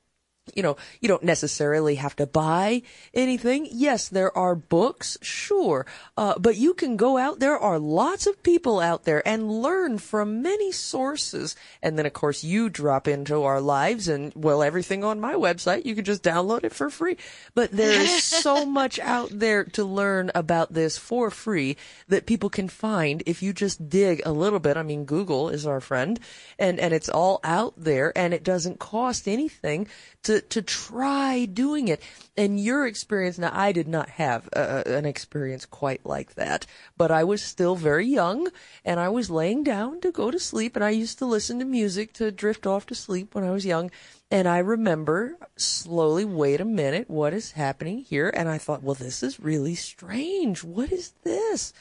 you 0.54 0.62
know, 0.62 0.76
you 1.00 1.08
don't 1.08 1.22
necessarily 1.22 1.96
have 1.96 2.16
to 2.16 2.26
buy 2.26 2.82
anything. 3.14 3.68
Yes, 3.70 4.08
there 4.08 4.36
are 4.36 4.54
books, 4.54 5.18
sure, 5.22 5.86
uh, 6.16 6.38
but 6.38 6.56
you 6.56 6.74
can 6.74 6.96
go 6.96 7.18
out. 7.18 7.40
There 7.40 7.58
are 7.58 7.78
lots 7.78 8.26
of 8.26 8.42
people 8.42 8.80
out 8.80 9.04
there 9.04 9.26
and 9.26 9.50
learn 9.50 9.98
from 9.98 10.42
many 10.42 10.72
sources. 10.72 11.56
And 11.82 11.98
then, 11.98 12.06
of 12.06 12.12
course, 12.12 12.44
you 12.44 12.68
drop 12.68 13.08
into 13.08 13.44
our 13.44 13.60
lives, 13.60 14.08
and 14.08 14.32
well, 14.34 14.62
everything 14.62 15.04
on 15.04 15.20
my 15.20 15.34
website, 15.34 15.84
you 15.84 15.94
can 15.94 16.04
just 16.04 16.22
download 16.22 16.64
it 16.64 16.74
for 16.74 16.90
free. 16.90 17.16
But 17.54 17.72
there 17.72 18.00
is 18.00 18.22
so 18.44 18.66
much 18.66 18.98
out 18.98 19.30
there 19.32 19.64
to 19.64 19.84
learn 19.84 20.30
about 20.34 20.72
this 20.72 20.98
for 20.98 21.30
free 21.30 21.76
that 22.08 22.26
people 22.26 22.50
can 22.50 22.68
find 22.68 23.22
if 23.26 23.42
you 23.42 23.52
just 23.52 23.88
dig 23.88 24.22
a 24.24 24.32
little 24.32 24.58
bit. 24.58 24.76
I 24.76 24.82
mean, 24.82 25.04
Google 25.04 25.48
is 25.48 25.66
our 25.66 25.80
friend, 25.80 26.18
and 26.58 26.78
and 26.78 26.92
it's 26.92 27.08
all 27.08 27.40
out 27.44 27.74
there, 27.76 28.12
and 28.16 28.34
it 28.34 28.44
doesn't 28.44 28.78
cost 28.78 29.28
anything 29.28 29.88
to 30.24 30.37
to 30.40 30.62
try 30.62 31.44
doing 31.44 31.88
it. 31.88 32.02
And 32.36 32.60
your 32.60 32.86
experience 32.86 33.38
now, 33.38 33.50
I 33.52 33.72
did 33.72 33.88
not 33.88 34.08
have 34.10 34.48
uh, 34.54 34.82
an 34.86 35.04
experience 35.04 35.66
quite 35.66 36.06
like 36.06 36.34
that, 36.34 36.66
but 36.96 37.10
I 37.10 37.24
was 37.24 37.42
still 37.42 37.74
very 37.74 38.06
young, 38.06 38.48
and 38.84 39.00
I 39.00 39.08
was 39.08 39.30
laying 39.30 39.64
down 39.64 40.00
to 40.02 40.12
go 40.12 40.30
to 40.30 40.38
sleep, 40.38 40.76
and 40.76 40.84
I 40.84 40.90
used 40.90 41.18
to 41.18 41.26
listen 41.26 41.58
to 41.58 41.64
music 41.64 42.12
to 42.14 42.30
drift 42.30 42.66
off 42.66 42.86
to 42.86 42.94
sleep 42.94 43.34
when 43.34 43.44
I 43.44 43.50
was 43.50 43.66
young. 43.66 43.90
And 44.30 44.46
I 44.46 44.58
remember 44.58 45.38
slowly, 45.56 46.24
wait 46.24 46.60
a 46.60 46.64
minute, 46.64 47.08
what 47.08 47.32
is 47.32 47.52
happening 47.52 48.00
here? 48.00 48.30
And 48.34 48.48
I 48.48 48.58
thought, 48.58 48.82
well, 48.82 48.94
this 48.94 49.22
is 49.22 49.40
really 49.40 49.74
strange. 49.74 50.62
What 50.62 50.92
is 50.92 51.12
this? 51.24 51.72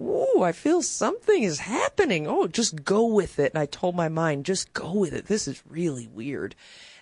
Ooh, 0.00 0.40
I 0.42 0.52
feel 0.52 0.82
something 0.82 1.42
is 1.42 1.58
happening. 1.58 2.26
Oh, 2.26 2.46
just 2.46 2.84
go 2.84 3.04
with 3.06 3.38
it. 3.38 3.52
And 3.52 3.60
I 3.60 3.66
told 3.66 3.96
my 3.96 4.08
mind, 4.08 4.46
just 4.46 4.72
go 4.72 4.94
with 4.94 5.12
it. 5.12 5.26
This 5.26 5.48
is 5.48 5.62
really 5.68 6.06
weird. 6.06 6.54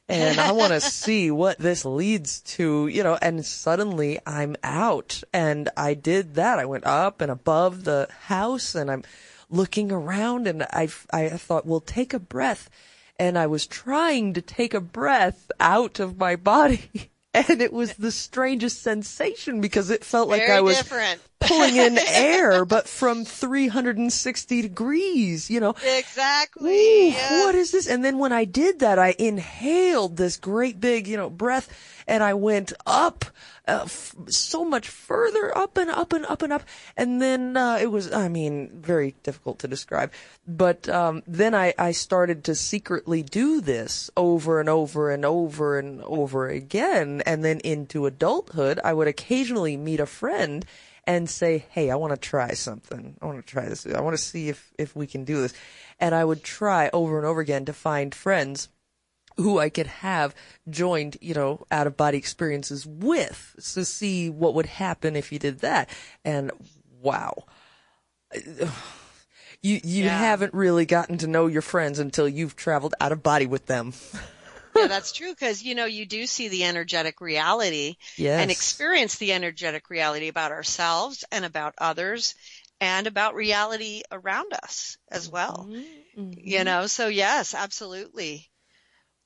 And 0.09 0.41
I 0.41 0.53
want 0.53 0.73
to 0.73 0.81
see 0.81 1.31
what 1.31 1.59
this 1.59 1.85
leads 1.85 2.41
to, 2.41 2.87
you 2.87 3.03
know, 3.03 3.19
and 3.21 3.45
suddenly 3.45 4.19
I'm 4.27 4.57
out. 4.63 5.23
And 5.33 5.69
I 5.77 5.95
did 5.95 6.35
that. 6.37 6.59
I 6.59 6.65
went 6.65 6.87
up 6.87 7.21
and 7.21 7.31
above 7.31 7.85
the 7.85 8.09
house 8.27 8.75
and 8.75 8.91
I'm 8.91 9.05
looking 9.51 9.93
around 9.93 10.47
and 10.47 10.63
I, 10.63 10.89
I 11.13 11.29
thought, 11.31 11.67
well, 11.67 11.81
take 11.81 12.15
a 12.15 12.19
breath. 12.19 12.71
And 13.19 13.37
I 13.37 13.47
was 13.47 13.67
trying 13.67 14.35
to 14.35 14.43
take 14.43 14.75
a 14.75 14.81
breath 14.81 15.51
out 15.59 16.01
of 16.01 16.19
my 16.19 16.37
body. 16.37 16.91
And 17.35 17.61
it 17.61 17.75
was 17.75 17.93
the 17.93 18.11
strangest 18.11 18.83
sensation 18.83 19.61
because 19.61 19.91
it 19.91 20.03
felt 20.03 20.31
like 20.31 20.41
Very 20.41 20.59
I 20.59 20.61
was 20.63 20.79
different. 20.79 21.21
Pulling 21.40 21.77
in 21.77 21.98
air, 22.09 22.65
but 22.65 22.89
from 22.89 23.24
360 23.24 24.62
degrees, 24.62 25.51
you 25.51 25.60
know. 25.60 25.74
Exactly. 25.85 27.09
Ooh, 27.09 27.10
yes. 27.10 27.44
What 27.44 27.55
is 27.55 27.70
this? 27.73 27.86
And 27.86 28.05
then 28.05 28.19
when 28.19 28.32
I 28.32 28.44
did 28.44 28.81
that, 28.81 28.98
I 28.98 29.15
inhaled 29.19 30.16
this 30.16 30.36
great 30.36 30.81
big, 30.81 31.06
you 31.06 31.16
know, 31.16 31.31
breath 31.31 31.69
and 32.06 32.23
I 32.23 32.35
went 32.35 32.73
up 32.86 33.27
uh, 33.69 33.82
f- 33.85 34.15
so 34.28 34.65
much 34.65 34.89
further 34.89 35.56
up 35.56 35.77
and 35.77 35.90
up 35.90 36.15
and 36.15 36.24
up 36.24 36.40
and 36.43 36.52
up. 36.55 36.62
And 36.97 37.20
then, 37.20 37.56
uh, 37.56 37.78
it 37.81 37.89
was, 37.93 38.10
I 38.12 38.28
mean, 38.28 38.70
very 38.81 39.15
difficult 39.23 39.59
to 39.59 39.69
describe. 39.69 40.10
But, 40.47 40.89
um, 40.89 41.23
then 41.27 41.55
I, 41.55 41.74
I 41.78 41.93
started 41.93 42.44
to 42.44 42.55
secretly 42.55 43.23
do 43.23 43.60
this 43.60 44.10
over 44.16 44.59
and 44.59 44.70
over 44.70 45.10
and 45.10 45.24
over 45.24 45.78
and 45.78 46.02
over 46.02 46.48
again. 46.48 47.23
And 47.27 47.44
then 47.44 47.60
into 47.60 48.06
adulthood, 48.06 48.81
I 48.82 48.94
would 48.94 49.06
occasionally 49.09 49.77
meet 49.77 50.01
a 50.01 50.06
friend 50.06 50.65
and 51.09 51.29
say, 51.29 51.65
"Hey, 51.71 51.91
I 51.91 51.97
want 51.97 52.13
to 52.13 52.19
try 52.19 52.53
something. 52.53 53.17
I 53.21 53.27
want 53.27 53.39
to 53.45 53.51
try 53.51 53.65
this. 53.69 53.85
I 53.87 54.01
want 54.01 54.17
to 54.17 54.23
see 54.23 54.49
if 54.51 54.71
if 54.79 54.95
we 54.95 55.07
can 55.09 55.25
do 55.25 55.41
this." 55.41 55.55
And 55.99 56.15
I 56.15 56.25
would 56.25 56.45
try 56.45 56.91
over 56.93 57.17
and 57.19 57.27
over 57.27 57.41
again 57.41 57.65
to 57.65 57.73
find 57.73 58.15
friends 58.15 58.69
who 59.37 59.59
I 59.59 59.69
could 59.71 59.87
have 59.87 60.35
joined, 60.69 61.17
you 61.21 61.33
know, 61.33 61.65
out 61.71 61.87
of 61.87 61.97
body 61.97 62.19
experiences 62.19 62.87
with 62.87 63.55
to 63.75 63.85
see 63.85 64.29
what 64.31 64.55
would 64.55 64.67
happen 64.67 65.17
if 65.17 65.33
you 65.33 65.39
did 65.39 65.61
that. 65.61 65.89
And 66.25 66.53
wow. 67.01 67.45
You 69.61 69.81
you 69.83 70.05
Yeah. 70.05 70.17
haven't 70.17 70.55
really 70.55 70.87
gotten 70.87 71.19
to 71.19 71.27
know 71.27 71.49
your 71.49 71.63
friends 71.63 71.99
until 71.99 72.29
you've 72.29 72.55
traveled 72.55 72.95
out 73.01 73.11
of 73.11 73.25
body 73.25 73.47
with 73.47 73.67
them. 73.67 73.93
yeah, 74.81 74.87
that's 74.89 75.13
true 75.13 75.31
because 75.31 75.63
you 75.63 75.75
know 75.75 75.85
you 75.85 76.07
do 76.07 76.27
see 76.27 76.49
the 76.49 76.65
energetic 76.65 77.21
reality 77.21 77.97
Yes. 78.17 78.41
and 78.41 78.51
experience 78.51 79.17
the 79.17 79.33
energetic 79.33 79.91
reality 79.91 80.29
about 80.29 80.53
ourselves 80.53 81.25
and 81.31 81.45
about 81.45 81.75
others 81.79 82.35
and 82.81 83.07
about 83.07 83.35
reality 83.35 84.03
around 84.11 84.53
us 84.53 84.99
as 85.11 85.29
well. 85.29 85.67
Mm-hmm, 85.69 86.21
mm-hmm. 86.21 86.41
You 86.43 86.65
know, 86.65 86.87
so 86.87 87.09
yes, 87.09 87.55
absolutely. 87.55 88.49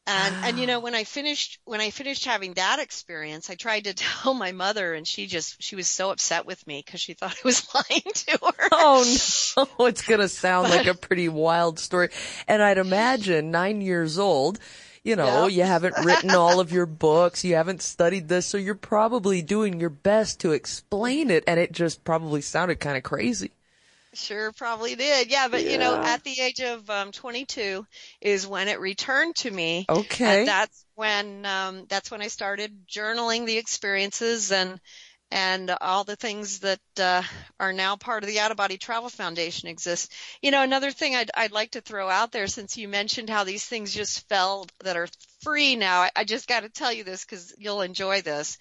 And 0.04 0.34
and 0.42 0.58
you 0.58 0.66
know 0.66 0.78
ah. 0.78 0.80
when 0.80 0.96
I 0.96 1.04
finished 1.04 1.60
when 1.64 1.80
I 1.80 1.90
finished 1.90 2.24
having 2.24 2.54
that 2.54 2.80
experience, 2.80 3.50
I 3.50 3.54
tried 3.54 3.84
to 3.84 3.94
tell 4.22 4.34
my 4.34 4.50
mother 4.50 4.94
and 4.94 5.06
she 5.06 5.26
just 5.26 5.62
she 5.62 5.76
was 5.76 5.86
so 5.86 6.10
upset 6.10 6.44
with 6.44 6.66
me 6.66 6.82
because 6.84 7.00
she 7.00 7.14
thought 7.14 7.32
I 7.32 7.46
was 7.46 7.72
lying 7.74 8.02
to 8.02 8.38
her. 8.42 8.68
Oh 8.72 9.04
no, 9.56 9.86
it's 9.86 10.02
gonna 10.02 10.28
sound 10.28 10.70
like 10.70 10.86
a 10.86 10.94
pretty 10.94 11.28
wild 11.28 11.78
story. 11.78 12.08
And 12.48 12.62
I'd 12.62 12.78
imagine 12.78 13.52
nine 13.52 13.80
years 13.80 14.18
old, 14.18 14.58
you 15.04 15.16
know, 15.16 15.46
you 15.46 15.64
haven't 15.64 15.96
written 16.04 16.30
all 16.30 16.60
of 16.60 16.72
your 16.72 16.86
books, 16.86 17.44
you 17.44 17.56
haven't 17.56 17.82
studied 17.82 18.28
this, 18.28 18.46
so 18.46 18.56
you're 18.56 18.74
probably 18.74 19.42
doing 19.42 19.80
your 19.80 19.90
best 19.90 20.40
to 20.40 20.52
explain 20.52 21.30
it, 21.30 21.44
and 21.46 21.58
it 21.58 21.72
just 21.72 22.04
probably 22.04 22.40
sounded 22.40 22.78
kind 22.78 22.96
of 22.96 23.02
crazy. 23.02 23.50
Sure, 24.14 24.52
probably 24.52 24.94
did. 24.94 25.30
Yeah, 25.30 25.48
but 25.48 25.64
you 25.64 25.78
know, 25.78 25.96
at 25.96 26.22
the 26.22 26.38
age 26.38 26.60
of 26.60 26.88
um, 26.90 27.12
22 27.12 27.86
is 28.20 28.46
when 28.46 28.68
it 28.68 28.78
returned 28.78 29.36
to 29.36 29.50
me. 29.50 29.86
Okay. 29.88 30.40
And 30.40 30.48
that's 30.48 30.84
when 30.94 31.46
um, 31.46 31.86
that's 31.88 32.10
when 32.10 32.20
I 32.20 32.28
started 32.28 32.86
journaling 32.86 33.46
the 33.46 33.56
experiences 33.56 34.52
and 34.52 34.78
and 35.32 35.74
all 35.80 36.04
the 36.04 36.14
things 36.14 36.60
that 36.60 36.80
uh, 37.00 37.22
are 37.58 37.72
now 37.72 37.96
part 37.96 38.22
of 38.22 38.28
the 38.28 38.38
Out 38.38 38.50
of 38.50 38.56
Body 38.56 38.76
Travel 38.76 39.08
Foundation 39.08 39.68
exist. 39.68 40.12
You 40.42 40.50
know, 40.50 40.62
another 40.62 40.90
thing 40.90 41.16
I'd 41.16 41.30
I'd 41.34 41.52
like 41.52 41.72
to 41.72 41.80
throw 41.80 42.08
out 42.08 42.32
there 42.32 42.46
since 42.46 42.76
you 42.76 42.86
mentioned 42.86 43.30
how 43.30 43.44
these 43.44 43.64
things 43.64 43.94
just 43.94 44.28
fell 44.28 44.66
that 44.84 44.96
are 44.96 45.08
free 45.40 45.74
now. 45.74 46.02
I, 46.02 46.10
I 46.14 46.24
just 46.24 46.46
got 46.46 46.60
to 46.60 46.68
tell 46.68 46.92
you 46.92 47.02
this 47.02 47.24
because 47.24 47.54
you'll 47.58 47.80
enjoy 47.80 48.20
this 48.20 48.58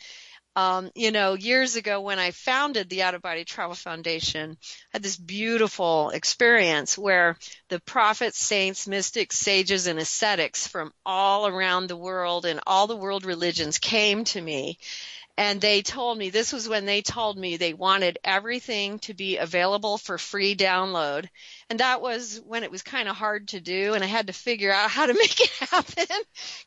um, 0.55 0.91
you 0.95 1.11
know, 1.11 1.33
years 1.33 1.77
ago 1.77 2.01
when 2.01 2.19
I 2.19 2.31
founded 2.31 2.89
the 2.89 3.03
Out 3.03 3.15
of 3.15 3.21
Body 3.21 3.45
Travel 3.45 3.75
Foundation, 3.75 4.57
I 4.61 4.97
had 4.97 5.03
this 5.03 5.15
beautiful 5.15 6.09
experience 6.09 6.97
where 6.97 7.37
the 7.69 7.79
prophets, 7.79 8.37
saints, 8.37 8.87
mystics, 8.87 9.37
sages, 9.37 9.87
and 9.87 9.97
ascetics 9.97 10.67
from 10.67 10.91
all 11.05 11.47
around 11.47 11.87
the 11.87 11.95
world 11.95 12.45
and 12.45 12.59
all 12.67 12.87
the 12.87 12.97
world 12.97 13.23
religions 13.23 13.77
came 13.77 14.25
to 14.25 14.41
me. 14.41 14.77
And 15.37 15.59
they 15.61 15.81
told 15.81 16.17
me, 16.17 16.29
this 16.29 16.53
was 16.53 16.67
when 16.69 16.85
they 16.85 17.01
told 17.01 17.37
me 17.37 17.57
they 17.57 17.73
wanted 17.73 18.19
everything 18.23 18.99
to 18.99 19.13
be 19.13 19.37
available 19.37 19.97
for 19.97 20.17
free 20.17 20.55
download. 20.55 21.27
And 21.69 21.79
that 21.79 22.01
was 22.01 22.41
when 22.45 22.63
it 22.63 22.71
was 22.71 22.83
kind 22.83 23.07
of 23.09 23.15
hard 23.15 23.49
to 23.49 23.61
do 23.61 23.93
and 23.93 24.03
I 24.03 24.07
had 24.07 24.27
to 24.27 24.33
figure 24.33 24.71
out 24.71 24.89
how 24.91 25.05
to 25.05 25.13
make 25.13 25.39
it 25.41 25.49
happen 25.69 26.05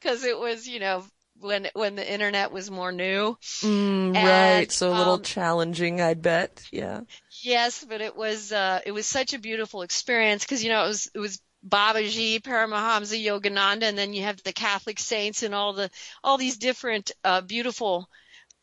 because 0.01 0.25
it 0.25 0.39
was, 0.39 0.67
you 0.69 0.81
know, 0.81 1.05
when 1.41 1.69
when 1.75 1.97
the 1.97 2.13
internet 2.13 2.53
was 2.53 2.71
more 2.71 2.93
new. 2.93 3.37
Mm, 3.63 4.15
And, 4.15 4.23
right, 4.23 4.71
so 4.71 4.91
a 4.91 4.95
little 4.95 5.19
um, 5.19 5.23
challenging, 5.23 6.01
I 6.01 6.15
bet. 6.15 6.69
Yeah. 6.71 7.01
Yes, 7.43 7.85
but 7.85 8.01
it 8.01 8.17
was 8.17 8.53
uh 8.53 8.81
it 8.87 8.93
was 8.93 9.07
such 9.07 9.33
a 9.35 9.39
beautiful 9.39 9.83
experience 9.83 10.45
because 10.45 10.63
you 10.63 10.71
know 10.71 10.85
it 10.85 10.89
was 10.89 11.11
it 11.15 11.19
was 11.19 11.41
Babaji, 11.67 12.41
Paramahamsa, 12.43 13.23
Yogananda, 13.23 13.85
and 13.85 13.97
then 13.99 14.13
you 14.13 14.23
have 14.23 14.43
the 14.43 14.53
Catholic 14.53 14.99
saints 14.99 15.43
and 15.43 15.55
all 15.55 15.73
the 15.73 15.91
all 16.23 16.39
these 16.39 16.59
different 16.59 17.13
uh, 17.25 17.41
beautiful 17.41 18.09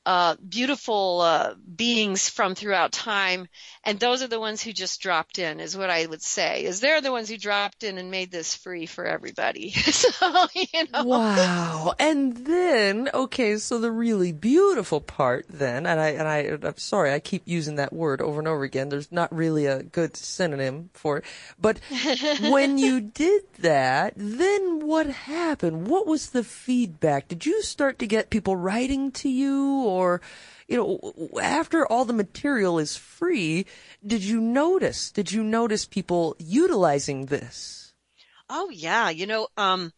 uh, 0.06 0.36
beautiful 0.48 1.22
uh, 1.22 1.54
beings 1.76 2.28
from 2.28 2.56
throughout 2.56 2.92
time, 2.92 3.48
and 3.84 4.00
those 4.00 4.24
are 4.24 4.28
the 4.28 4.40
ones 4.40 4.62
who 4.62 4.74
just 4.74 5.00
dropped 5.00 5.38
in, 5.38 5.60
is 5.60 5.78
what 5.78 5.90
I 5.90 6.06
would 6.06 6.24
say. 6.24 6.64
Is 6.64 6.80
they're 6.80 7.02
the 7.02 7.12
ones 7.12 7.30
who 7.30 7.38
dropped 7.38 7.84
in 7.84 7.98
and 7.98 8.10
made 8.10 8.32
this 8.32 8.56
free 8.56 8.88
for 8.88 9.06
everybody. 9.06 9.72
so 9.72 10.48
you 10.56 10.88
know. 10.92 11.04
Wow. 11.04 11.94
And 12.00 12.38
then, 12.38 13.10
okay, 13.14 13.58
so 13.58 13.78
the 13.78 13.92
really 13.92 14.32
beautiful 14.32 15.02
part 15.02 15.46
then, 15.50 15.86
and 15.86 16.00
I 16.00 16.10
and 16.10 16.28
I 16.28 16.68
I'm 16.68 16.78
sorry, 16.78 17.14
I 17.14 17.20
keep 17.20 17.44
using 17.46 17.76
that 17.76 17.94
word 17.94 18.22
over 18.22 18.40
and 18.40 18.48
over 18.48 18.64
again. 18.64 18.90
There's 18.90 19.12
not 19.12 19.34
really 19.34 19.68
a 19.68 19.84
good 19.84 20.18
synonym 20.18 20.90
for 20.94 21.18
it. 21.18 21.26
But 21.60 21.80
when 22.42 22.78
you 22.80 23.02
did 23.02 23.44
that, 23.60 24.14
then 24.16 24.80
what 24.86 25.08
happened? 25.08 25.88
What 25.88 26.08
was 26.08 26.32
the 26.32 26.44
feedback? 26.44 27.28
Did 27.28 27.46
you 27.46 27.62
start 27.62 28.00
to 28.00 28.08
get 28.08 28.32
people 28.32 28.56
writing 28.56 29.12
to 29.12 29.30
you 29.30 29.91
or 29.92 30.22
you 30.68 30.78
know, 30.78 31.40
after 31.42 31.86
all 31.86 32.06
the 32.06 32.14
material 32.14 32.80
is 32.80 32.96
free, 32.96 33.66
did 34.06 34.24
you 34.24 34.40
notice? 34.40 35.12
Did 35.12 35.32
you 35.32 35.44
notice 35.44 35.86
people 35.86 36.36
utilizing 36.40 37.26
this? 37.26 37.94
Oh 38.50 38.70
yeah, 38.70 39.10
you 39.10 39.28
know, 39.28 39.48
um, 39.58 39.92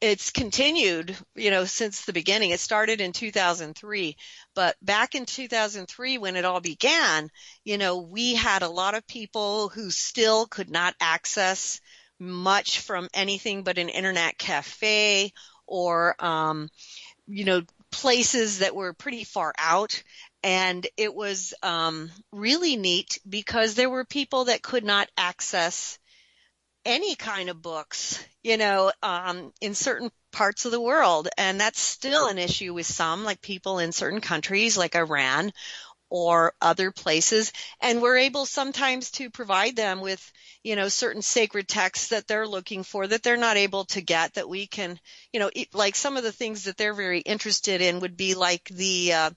it's 0.00 0.30
continued, 0.30 1.16
you 1.34 1.50
know, 1.50 1.64
since 1.64 2.04
the 2.04 2.12
beginning. 2.12 2.50
It 2.50 2.60
started 2.60 3.00
in 3.00 3.12
2003, 3.12 4.16
but 4.54 4.76
back 4.82 5.14
in 5.14 5.24
2003 5.24 6.18
when 6.18 6.36
it 6.36 6.44
all 6.44 6.60
began, 6.60 7.30
you 7.64 7.78
know, 7.78 7.98
we 7.98 8.34
had 8.34 8.62
a 8.62 8.68
lot 8.68 8.94
of 8.94 9.06
people 9.06 9.68
who 9.68 9.90
still 9.90 10.46
could 10.46 10.70
not 10.70 10.94
access 11.00 11.80
much 12.20 12.80
from 12.80 13.08
anything 13.14 13.62
but 13.62 13.78
an 13.78 13.88
internet 13.88 14.36
cafe 14.38 15.32
or, 15.66 16.14
um, 16.24 16.68
you 17.26 17.44
know, 17.44 17.62
places 17.90 18.60
that 18.60 18.74
were 18.74 18.92
pretty 18.92 19.24
far 19.24 19.52
out. 19.58 20.02
And 20.42 20.86
it 20.96 21.14
was 21.14 21.54
um, 21.62 22.10
really 22.32 22.76
neat 22.76 23.18
because 23.28 23.74
there 23.74 23.90
were 23.90 24.04
people 24.04 24.44
that 24.46 24.62
could 24.62 24.84
not 24.84 25.08
access 25.16 25.98
any 26.84 27.16
kind 27.16 27.50
of 27.50 27.60
books, 27.60 28.24
you 28.42 28.56
know, 28.56 28.92
um, 29.02 29.52
in 29.60 29.74
certain 29.74 30.10
parts 30.32 30.64
of 30.64 30.72
the 30.72 30.80
world. 30.80 31.28
And 31.36 31.60
that's 31.60 31.80
still 31.80 32.28
an 32.28 32.38
issue 32.38 32.72
with 32.72 32.86
some, 32.86 33.24
like 33.24 33.40
people 33.40 33.78
in 33.78 33.92
certain 33.92 34.20
countries 34.20 34.78
like 34.78 34.94
Iran 34.94 35.52
or 36.10 36.52
other 36.60 36.90
places. 36.90 37.52
And 37.80 38.02
we're 38.02 38.18
able 38.18 38.46
sometimes 38.46 39.10
to 39.12 39.30
provide 39.30 39.76
them 39.76 40.00
with, 40.00 40.32
you 40.62 40.76
know, 40.76 40.88
certain 40.88 41.22
sacred 41.22 41.68
texts 41.68 42.08
that 42.08 42.26
they're 42.26 42.48
looking 42.48 42.82
for 42.82 43.06
that 43.06 43.22
they're 43.22 43.36
not 43.36 43.56
able 43.56 43.84
to 43.86 44.00
get 44.00 44.34
that 44.34 44.48
we 44.48 44.66
can, 44.66 44.98
you 45.32 45.40
know, 45.40 45.50
like 45.72 45.94
some 45.94 46.16
of 46.16 46.22
the 46.22 46.32
things 46.32 46.64
that 46.64 46.76
they're 46.76 46.94
very 46.94 47.20
interested 47.20 47.80
in 47.80 48.00
would 48.00 48.16
be 48.16 48.34
like 48.34 48.64
the, 48.68 49.12
uh, 49.12 49.30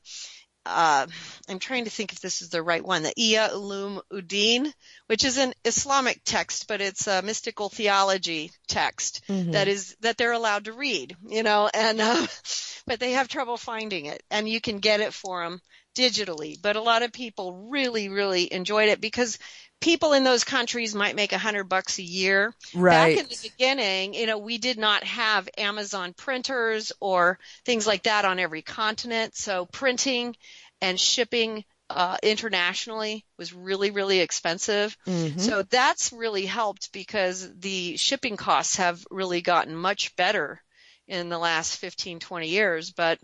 uh, 0.66 1.08
I'm 1.50 1.60
trying 1.60 1.86
to 1.86 1.90
think 1.90 2.14
if 2.14 2.20
this 2.20 2.42
is 2.42 2.50
the 2.50 2.62
right 2.62 2.84
one, 2.84 3.04
the 3.04 3.14
Ihya 3.18 3.50
Ulum 3.50 4.00
Uddin, 4.12 4.72
which 5.08 5.26
is 5.26 5.38
an 5.38 5.54
Islamic 5.66 6.22
text, 6.24 6.68
but 6.68 6.82
it's 6.82 7.08
a 7.08 7.22
mystical 7.22 7.70
theology 7.70 8.52
text 8.68 9.22
Mm-hmm. 9.28 9.52
that 9.52 9.68
is 9.68 9.96
that 10.02 10.18
they're 10.18 10.32
allowed 10.34 10.66
to 10.66 10.74
read, 10.74 11.16
you 11.28 11.44
know, 11.44 11.70
and 11.74 12.00
uh, 12.00 12.28
but 12.86 13.00
they 13.00 13.12
have 13.12 13.28
trouble 13.28 13.58
finding 13.58 14.06
it, 14.06 14.22
and 14.30 14.48
you 14.48 14.62
can 14.62 14.80
get 14.80 15.00
it 15.00 15.14
for 15.14 15.44
them 15.44 15.62
digitally. 15.96 16.56
But 16.62 16.76
a 16.76 16.82
lot 16.82 17.04
of 17.04 17.12
people 17.12 17.70
really, 17.70 18.10
really 18.10 18.52
enjoyed 18.52 18.90
it 18.90 19.02
because 19.02 19.38
people 19.80 20.14
in 20.14 20.24
those 20.24 20.44
countries 20.44 20.96
might 20.96 21.16
make 21.16 21.34
a 21.34 21.38
hundred 21.38 21.66
bucks 21.66 22.00
a 22.00 22.04
year. 22.04 22.54
Right. 22.74 23.16
Back 23.16 23.24
in 23.24 23.30
the 23.30 23.38
beginning, 23.42 24.14
you 24.14 24.28
know, 24.28 24.38
we 24.38 24.58
did 24.58 24.78
not 24.78 25.04
have 25.04 25.50
Amazon 25.58 26.14
printers 26.14 26.92
or 27.00 27.40
things 27.66 27.88
like 27.88 28.04
that 28.04 28.26
on 28.26 28.40
every 28.40 28.62
continent. 28.62 29.36
So 29.36 29.66
printing 29.66 30.36
and 30.82 31.00
shipping 31.00 31.64
uh, 31.90 32.18
internationally 32.24 33.26
was 33.38 33.54
really, 33.54 33.92
really 33.92 34.20
expensive. 34.20 34.96
Mhm. 35.06 35.40
So 35.40 35.64
that's 35.64 36.14
really 36.14 36.46
helped 36.46 36.94
because 36.94 37.50
the 37.60 37.98
shipping 37.98 38.38
costs 38.38 38.78
have 38.78 39.06
really 39.12 39.42
gotten 39.42 39.76
much 39.76 40.16
better 40.16 40.62
in 41.08 41.28
the 41.28 41.38
last 41.38 41.78
15, 41.78 42.20
20 42.20 42.48
years. 42.48 42.92
But 42.92 43.20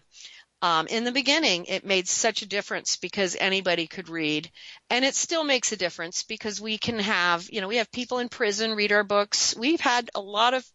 um, 0.62 0.88
in 0.88 1.04
the 1.04 1.12
beginning, 1.12 1.66
it 1.66 1.86
made 1.86 2.08
such 2.08 2.42
a 2.42 2.48
difference 2.48 2.98
because 2.98 3.38
anybody 3.40 3.86
could 3.86 4.10
read, 4.10 4.50
and 4.90 5.06
it 5.06 5.16
still 5.16 5.44
makes 5.44 5.72
a 5.72 5.78
difference 5.78 6.24
because 6.24 6.60
we 6.60 6.78
can 6.78 6.98
have, 7.00 7.48
you 7.52 7.62
know, 7.62 7.68
we 7.68 7.78
have 7.78 7.92
people 7.92 8.18
in 8.20 8.30
prison 8.30 8.74
read 8.74 8.92
our 8.92 9.04
books. 9.04 9.56
We've 9.56 9.80
had 9.80 10.10
a 10.16 10.22
lot 10.22 10.56
of, 10.56 10.66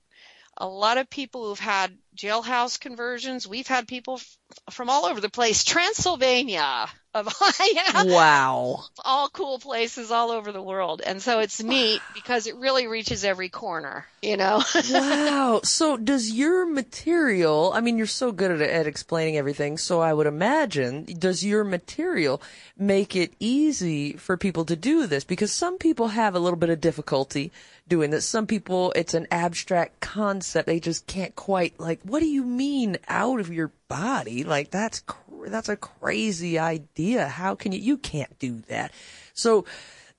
a 0.56 0.68
lot 0.68 0.98
of 0.98 1.10
people 1.10 1.48
who've 1.48 1.58
had 1.58 1.96
jailhouse 2.16 2.78
conversions. 2.78 3.48
We've 3.48 3.66
had 3.66 3.88
people 3.88 4.14
f- 4.14 4.38
from 4.70 4.88
all 4.88 5.06
over 5.06 5.20
the 5.20 5.30
place, 5.30 5.64
Transylvania, 5.64 6.88
of 7.14 7.28
Wow. 8.06 8.84
all 9.04 9.28
cool 9.28 9.58
places 9.58 10.10
all 10.10 10.30
over 10.30 10.50
the 10.52 10.62
world, 10.62 11.02
and 11.04 11.20
so 11.20 11.40
it's 11.40 11.62
neat 11.62 12.00
because 12.14 12.46
it 12.46 12.56
really 12.56 12.86
reaches 12.86 13.24
every 13.24 13.48
corner, 13.48 14.06
you 14.22 14.36
know. 14.36 14.62
wow. 14.90 15.60
So 15.62 15.96
does 15.96 16.30
your 16.30 16.64
material, 16.66 17.72
I 17.74 17.80
mean, 17.80 17.98
you're 17.98 18.06
so 18.06 18.32
good 18.32 18.50
at, 18.50 18.60
at 18.62 18.86
explaining 18.86 19.36
everything, 19.36 19.76
so 19.78 20.00
I 20.00 20.12
would 20.12 20.26
imagine, 20.26 21.04
does 21.18 21.44
your 21.44 21.64
material 21.64 22.40
make 22.78 23.14
it 23.14 23.32
easy 23.38 24.14
for 24.14 24.36
people 24.36 24.64
to 24.66 24.76
do 24.76 25.06
this? 25.06 25.24
Because 25.24 25.52
some 25.52 25.78
people 25.78 26.08
have 26.08 26.34
a 26.34 26.38
little 26.38 26.58
bit 26.58 26.70
of 26.70 26.80
difficulty 26.80 27.52
doing 27.88 28.10
this. 28.10 28.24
Some 28.26 28.46
people, 28.46 28.92
it's 28.96 29.12
an 29.14 29.26
abstract 29.30 30.00
concept. 30.00 30.66
They 30.66 30.80
just 30.80 31.06
can't 31.06 31.34
quite, 31.36 31.78
like, 31.78 32.00
what 32.04 32.20
do 32.20 32.26
you 32.26 32.44
mean 32.44 32.96
out 33.08 33.40
of 33.40 33.52
your 33.52 33.70
body? 33.88 34.44
Like, 34.44 34.70
that's, 34.70 35.00
cr- 35.00 35.18
that's 35.48 35.68
a 35.68 35.76
crazy 35.76 36.58
idea. 36.58 37.28
How 37.28 37.54
can 37.54 37.72
you, 37.72 37.80
you 37.80 37.96
can't 37.96 38.38
do 38.38 38.60
that. 38.68 38.92
So, 39.34 39.64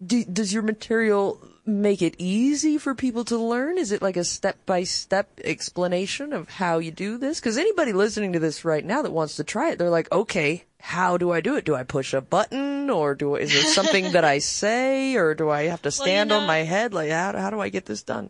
do, 0.06 0.24
does 0.26 0.54
your 0.54 0.64
material 0.64 1.40
make 1.66 2.02
it 2.02 2.16
easy 2.18 2.78
for 2.78 2.94
people 2.94 3.24
to 3.26 3.38
learn? 3.38 3.78
Is 3.78 3.92
it 3.92 4.02
like 4.02 4.18
a 4.18 4.24
step 4.24 4.66
by 4.66 4.84
step 4.84 5.40
explanation 5.44 6.34
of 6.34 6.50
how 6.50 6.80
you 6.80 6.92
do 6.92 7.18
this? 7.18 7.40
Because 7.40 7.58
anybody 7.58 7.94
listening 7.94 8.34
to 8.34 8.40
this 8.40 8.66
right 8.66 8.84
now 8.84 9.02
that 9.02 9.12
wants 9.12 9.38
to 9.38 9.44
try 9.44 9.72
it, 9.72 9.80
they're 9.80 9.90
like, 9.90 10.12
okay, 10.12 10.66
how 10.80 11.18
do 11.18 11.32
I 11.32 11.42
do 11.42 11.56
it? 11.56 11.66
Do 11.66 11.76
I 11.76 11.84
push 11.84 12.14
a 12.14 12.22
button 12.22 12.90
or 12.90 13.16
do 13.16 13.36
is 13.36 13.54
there 13.54 13.64
something 13.74 14.12
that 14.12 14.26
I 14.26 14.40
say 14.40 15.16
or 15.16 15.36
do 15.36 15.50
I 15.50 15.64
have 15.64 15.82
to 15.84 15.88
Well, 15.98 16.08
you 16.08 16.12
stand 16.14 16.32
on 16.32 16.48
my 16.48 16.60
head? 16.60 16.94
Like, 16.94 17.12
how, 17.12 17.38
how 17.38 17.50
do 17.50 17.62
I 17.62 17.70
get 17.70 17.86
this 17.86 18.04
done? 18.04 18.30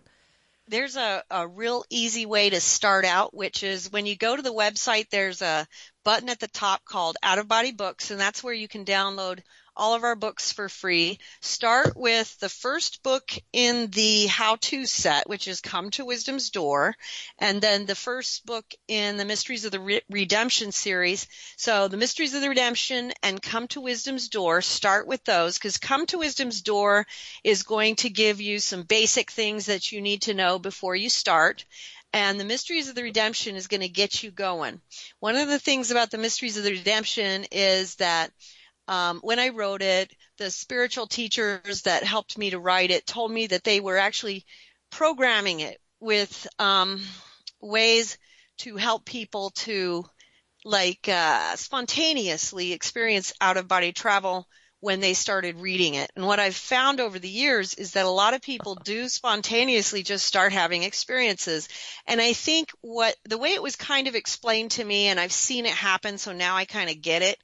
there's 0.68 0.96
a, 0.96 1.24
a 1.30 1.48
real 1.48 1.84
easy 1.90 2.26
way 2.26 2.50
to 2.50 2.60
start 2.62 3.06
out, 3.06 3.34
which 3.34 3.64
is 3.64 3.92
when 3.92 4.06
you 4.06 4.16
go 4.16 4.36
to 4.36 4.42
the 4.42 4.54
website, 4.54 5.10
there's 5.10 5.42
a 5.42 5.68
button 6.04 6.30
at 6.30 6.40
the 6.40 6.48
top 6.48 6.86
called 6.86 7.18
Out 7.24 7.40
of 7.40 7.48
Body 7.48 7.72
Books, 7.72 8.12
and 8.12 8.20
that's 8.20 8.44
where 8.44 8.54
you 8.54 8.68
can 8.68 8.86
download 8.86 9.40
all 9.76 9.96
of 9.96 10.04
our 10.04 10.16
books 10.16 10.52
for 10.52 10.70
free. 10.70 11.20
Start 11.42 11.96
with 11.96 12.38
the 12.40 12.50
first 12.50 13.02
book 13.04 13.32
in 13.52 13.90
the 13.92 14.28
how 14.28 14.58
to 14.58 14.86
set, 14.86 15.28
which 15.28 15.48
is 15.48 15.62
Come 15.62 15.90
to 15.92 16.06
Wisdom's 16.06 16.50
Door, 16.50 16.96
and 17.40 17.62
then 17.62 17.86
the 17.86 17.96
first 17.96 18.46
book 18.46 18.66
in 18.88 19.18
the 19.18 19.26
Mysteries 19.26 19.66
of 19.66 19.72
the 19.72 19.80
Re- 19.80 20.02
Redemption 20.10 20.72
series. 20.72 21.28
So 21.58 21.88
the 21.88 21.98
Mysteries 21.98 22.34
of 22.34 22.42
the 22.42 22.50
Redemption 22.50 23.14
and 23.24 23.42
Come 23.42 23.68
to 23.70 23.82
Wisdom's 23.82 24.30
Door, 24.30 24.62
start 24.62 25.08
with 25.08 25.24
those 25.24 25.58
because 25.58 25.78
Come 25.78 26.06
to 26.08 26.20
Wisdom's 26.20 26.62
Door 26.62 27.08
is 27.44 27.64
going 27.64 27.96
to 27.98 28.10
give 28.10 28.42
you 28.42 28.60
some 28.60 28.84
basic 28.84 29.32
things 29.32 29.66
that 29.66 29.92
you 29.92 30.02
need 30.02 30.24
to 30.24 30.34
know 30.34 30.60
before 30.60 30.96
you 30.96 31.10
start. 31.10 31.66
And 32.14 32.40
the 32.40 32.46
Mysteries 32.46 32.90
of 32.90 32.96
the 32.96 33.04
Redemption 33.04 33.56
is 33.56 33.68
going 33.68 33.82
to 33.82 33.90
get 33.90 34.22
you 34.22 34.30
going. 34.30 34.80
One 35.20 35.36
of 35.36 35.48
the 35.48 35.58
things 35.58 35.90
about 35.90 36.12
the 36.12 36.20
Mysteries 36.20 36.58
of 36.58 36.64
the 36.64 36.72
Redemption 36.72 37.46
is 37.52 37.96
that 37.96 38.32
um, 38.88 39.20
when 39.24 39.40
I 39.40 39.50
wrote 39.50 39.82
it, 39.82 40.14
the 40.38 40.52
spiritual 40.52 41.08
teachers 41.08 41.82
that 41.84 42.04
helped 42.04 42.38
me 42.38 42.52
to 42.52 42.60
write 42.60 42.92
it 42.92 43.08
told 43.08 43.32
me 43.32 43.48
that 43.48 43.64
they 43.64 43.80
were 43.80 43.98
actually 43.98 44.46
programming 44.92 45.62
it 45.62 45.80
with 46.00 46.48
um, 46.60 47.02
ways 47.62 48.18
to 48.60 48.76
help 48.76 49.06
people 49.06 49.50
to 49.52 50.06
like 50.66 51.10
uh, 51.10 51.56
spontaneously 51.56 52.74
experience 52.74 53.34
out 53.42 53.58
of 53.58 53.68
body 53.68 53.92
travel 53.92 54.48
when 54.84 55.00
they 55.00 55.14
started 55.14 55.62
reading 55.62 55.94
it. 55.94 56.12
And 56.14 56.28
what 56.28 56.42
I've 56.42 56.58
found 56.58 57.00
over 57.00 57.18
the 57.18 57.30
years 57.30 57.74
is 57.74 57.94
that 57.94 58.06
a 58.06 58.10
lot 58.10 58.34
of 58.34 58.42
people 58.42 58.76
do 58.76 59.08
spontaneously 59.08 60.04
just 60.04 60.26
start 60.26 60.52
having 60.52 60.84
experiences. 60.84 61.70
And 62.06 62.20
I 62.20 62.34
think 62.34 62.70
what 62.82 63.16
the 63.24 63.38
way 63.38 63.54
it 63.54 63.64
was 63.64 63.78
kind 63.78 64.10
of 64.10 64.16
explained 64.16 64.72
to 64.72 64.84
me, 64.84 65.08
and 65.08 65.22
I've 65.22 65.32
seen 65.32 65.66
it 65.66 65.72
happen, 65.72 66.18
so 66.18 66.34
now 66.34 66.58
I 66.58 66.66
kind 66.66 66.90
of 66.90 67.02
get 67.02 67.22
it, 67.22 67.38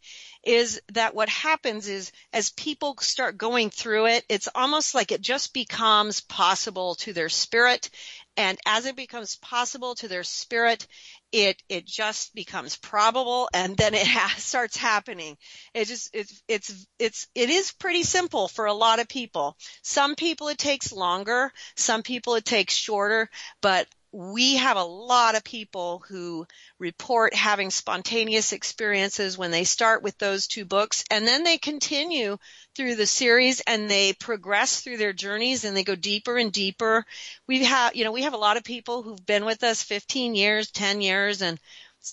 is 0.44 0.82
that 0.92 1.16
what 1.16 1.30
happens 1.30 1.88
is 1.88 2.12
as 2.34 2.50
people 2.50 2.98
start 3.00 3.38
going 3.38 3.70
through 3.70 4.08
it, 4.08 4.26
it's 4.28 4.50
almost 4.54 4.94
like 4.94 5.14
it 5.14 5.22
just 5.22 5.54
becomes 5.54 6.20
possible 6.20 6.96
to 6.96 7.14
their 7.14 7.30
spirit. 7.30 7.90
And 8.36 8.58
as 8.66 8.86
it 8.86 8.98
becomes 8.98 9.38
possible 9.38 9.96
to 9.96 10.10
their 10.10 10.24
spirit, 10.24 10.88
it 11.32 11.62
it 11.70 11.86
just 11.86 12.34
becomes 12.34 12.76
probable 12.78 13.50
and 13.54 13.78
then 13.78 13.94
it 13.94 14.08
ha- 14.08 14.36
starts 14.38 14.78
happening. 14.78 15.38
It 15.74 15.86
just 15.86 16.10
it's 16.14 16.42
it's 16.48 16.88
it's 16.98 17.28
it 17.36 17.50
is 17.50 17.72
pretty 17.72 18.04
simple 18.04 18.48
for 18.48 18.66
a 18.66 18.74
lot 18.74 19.00
of 19.00 19.08
people. 19.08 19.56
Some 19.84 20.16
people 20.16 20.48
it 20.50 20.58
takes 20.58 20.92
longer 20.92 21.52
some 21.76 22.04
people 22.04 22.36
it 22.36 22.46
takes 22.46 22.74
shorter 22.74 23.30
but 23.62 23.88
we 24.12 24.56
have 24.56 24.78
a 24.78 24.84
lot 24.84 25.36
of 25.36 25.44
people 25.44 26.04
who 26.08 26.48
report 26.80 27.36
having 27.36 27.70
spontaneous 27.70 28.54
experiences 28.54 29.38
when 29.38 29.52
they 29.52 29.64
start 29.64 30.02
with 30.02 30.18
those 30.18 30.48
two 30.48 30.66
books 30.66 31.04
and 31.12 31.28
then 31.28 31.44
they 31.44 31.58
continue 31.58 32.38
through 32.76 32.96
the 32.96 33.06
series 33.06 33.60
and 33.62 33.90
they 33.90 34.14
progress 34.14 34.82
through 34.82 34.98
their 34.98 35.14
journeys 35.14 35.64
and 35.64 35.78
they 35.78 35.84
go 35.84 35.96
deeper 35.96 36.38
and 36.38 36.52
deeper. 36.52 37.06
We 37.48 37.66
have, 37.66 37.96
you 37.96 38.04
know, 38.04 38.12
we 38.12 38.24
have 38.24 38.34
a 38.34 38.38
lot 38.38 38.58
of 38.58 38.64
people 38.64 39.04
who've 39.04 39.26
been 39.26 39.46
with 39.46 39.64
us 39.64 39.84
15 39.84 40.34
years, 40.34 40.72
10 40.72 41.02
years 41.02 41.44
and 41.44 41.60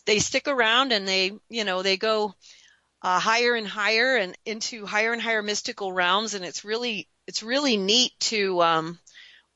they 0.05 0.19
stick 0.19 0.49
around 0.49 0.93
and 0.93 1.09
they, 1.09 1.33
you 1.49 1.65
know, 1.65 1.83
they 1.83 1.97
go 1.97 2.35
uh, 3.01 3.19
higher 3.19 3.55
and 3.55 3.67
higher 3.67 4.17
and 4.17 4.37
into 4.45 4.85
higher 4.85 5.13
and 5.15 5.23
higher 5.23 5.43
mystical 5.43 5.93
realms 5.93 6.35
and 6.35 6.45
it's 6.45 6.65
really 6.65 7.09
it's 7.27 7.43
really 7.43 7.77
neat 7.77 8.13
to 8.21 8.63
um, 8.63 8.99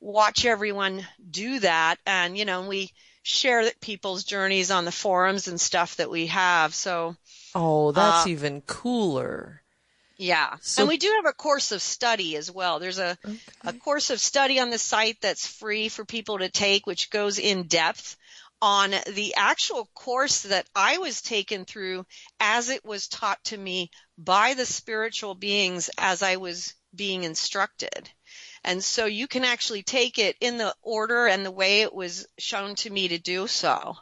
watch 0.01 0.45
everyone 0.45 1.07
do 1.31 1.61
that. 1.61 1.97
And, 2.07 2.37
you 2.37 2.45
know, 2.45 2.67
we 2.69 2.91
share 3.23 3.71
people's 3.81 4.25
journeys 4.25 4.71
on 4.71 4.85
the 4.85 4.93
forums 4.93 5.47
and 5.49 5.61
stuff 5.61 5.97
that 5.97 6.11
we 6.11 6.27
have. 6.29 6.75
So, 6.75 7.17
Oh, 7.55 7.93
that's 7.93 8.27
Uh, 8.27 8.31
even 8.31 8.63
cooler. 8.63 9.63
yeah. 10.17 10.57
So- 10.63 10.83
and 10.83 10.89
we 10.89 10.97
do 10.99 11.13
have 11.17 11.27
a 11.27 11.35
course 11.35 11.73
of 11.73 11.83
study 11.83 12.37
as 12.37 12.51
well. 12.51 12.79
There's 12.79 12.99
a, 12.99 13.19
a 13.63 13.73
course 13.73 14.11
of 14.11 14.21
study 14.21 14.59
on 14.61 14.71
the 14.71 14.79
site 14.79 15.21
that's 15.21 15.47
free 15.47 15.89
for 15.89 16.05
people 16.05 16.39
to 16.39 16.49
take, 16.49 16.87
which 16.87 17.11
goes 17.11 17.39
in 17.39 17.65
depth 17.65 18.17
on 18.63 18.91
the 19.07 19.35
actual 19.37 19.87
course 19.95 20.43
that 20.43 20.67
I 20.75 20.99
was 20.99 21.23
taken 21.23 21.65
through 21.65 22.07
as 22.39 22.69
it 22.69 22.85
was 22.85 23.09
taught 23.09 23.43
to 23.45 23.57
me 23.57 23.91
by 24.19 24.55
the 24.55 24.67
spiritual 24.67 25.35
beings 25.35 25.91
as 25.99 26.23
I 26.23 26.37
was 26.37 26.75
being 26.95 27.25
instructed. 27.25 28.11
And 28.65 28.83
so 28.85 29.07
you 29.07 29.27
can 29.27 29.45
actually 29.45 29.83
take 29.83 30.19
it 30.19 30.37
in 30.41 30.59
the 30.59 30.75
order 30.83 31.27
and 31.27 31.45
the 31.45 31.51
way 31.51 31.83
it 31.83 31.95
was 31.95 32.27
shown 32.39 32.75
to 32.77 32.91
me 32.91 33.09
to 33.09 33.19
do 33.19 33.47
so. 33.47 33.97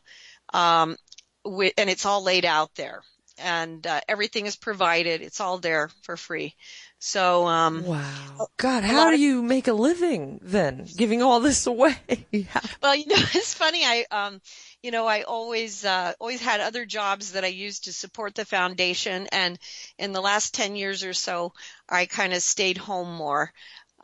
Um, 0.53 0.97
wi- 1.45 1.73
and 1.77 1.91
it's 1.91 2.07
all 2.07 2.23
laid 2.23 2.45
out 2.45 2.75
there 2.75 3.03
and 3.39 3.87
uh, 3.87 4.01
everything 4.09 4.47
is 4.47 4.57
provided. 4.57 5.23
It's 5.23 5.41
all 5.41 5.59
there 5.59 5.91
for 6.03 6.17
free. 6.17 6.55
So, 6.99 7.47
um, 7.47 7.85
Wow. 7.85 8.49
God, 8.57 8.85
how 8.85 9.11
do 9.11 9.15
of- 9.15 9.21
you 9.21 9.43
make 9.43 9.69
a 9.69 9.73
living 9.73 10.41
then, 10.43 10.87
giving 10.97 11.23
all 11.23 11.41
this 11.41 11.67
away? 11.67 11.97
well, 12.83 12.95
you 12.95 13.07
know, 13.07 13.15
it's 13.35 13.55
funny. 13.55 13.85
I, 13.85 14.07
um, 14.11 14.41
you 14.83 14.91
know, 14.91 15.07
I 15.07 15.23
always, 15.23 15.85
uh, 15.85 16.13
always 16.19 16.41
had 16.41 16.61
other 16.61 16.85
jobs 16.85 17.33
that 17.33 17.45
I 17.45 17.49
used 17.49 17.85
to 17.85 17.93
support 17.93 18.35
the 18.35 18.45
foundation. 18.45 19.29
And 19.33 19.59
in 19.99 20.13
the 20.13 20.21
last 20.21 20.55
10 20.55 20.77
years 20.77 21.05
or 21.05 21.13
so, 21.15 21.53
I 21.89 22.07
kind 22.07 22.33
of 22.33 22.43
stayed 22.43 22.79
home 22.79 23.15
more. 23.15 23.53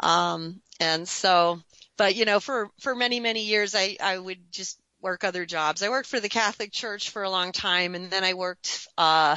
Um, 0.00 0.60
and 0.80 1.08
so, 1.08 1.60
but 1.96 2.14
you 2.14 2.24
know, 2.24 2.40
for, 2.40 2.70
for 2.80 2.94
many, 2.94 3.20
many 3.20 3.44
years, 3.44 3.74
I, 3.74 3.96
I 4.00 4.18
would 4.18 4.50
just 4.50 4.80
work 5.00 5.24
other 5.24 5.46
jobs. 5.46 5.82
I 5.82 5.90
worked 5.90 6.08
for 6.08 6.20
the 6.20 6.28
Catholic 6.28 6.72
Church 6.72 7.10
for 7.10 7.22
a 7.22 7.30
long 7.30 7.52
time 7.52 7.94
and 7.94 8.10
then 8.10 8.24
I 8.24 8.34
worked, 8.34 8.88
uh, 8.98 9.36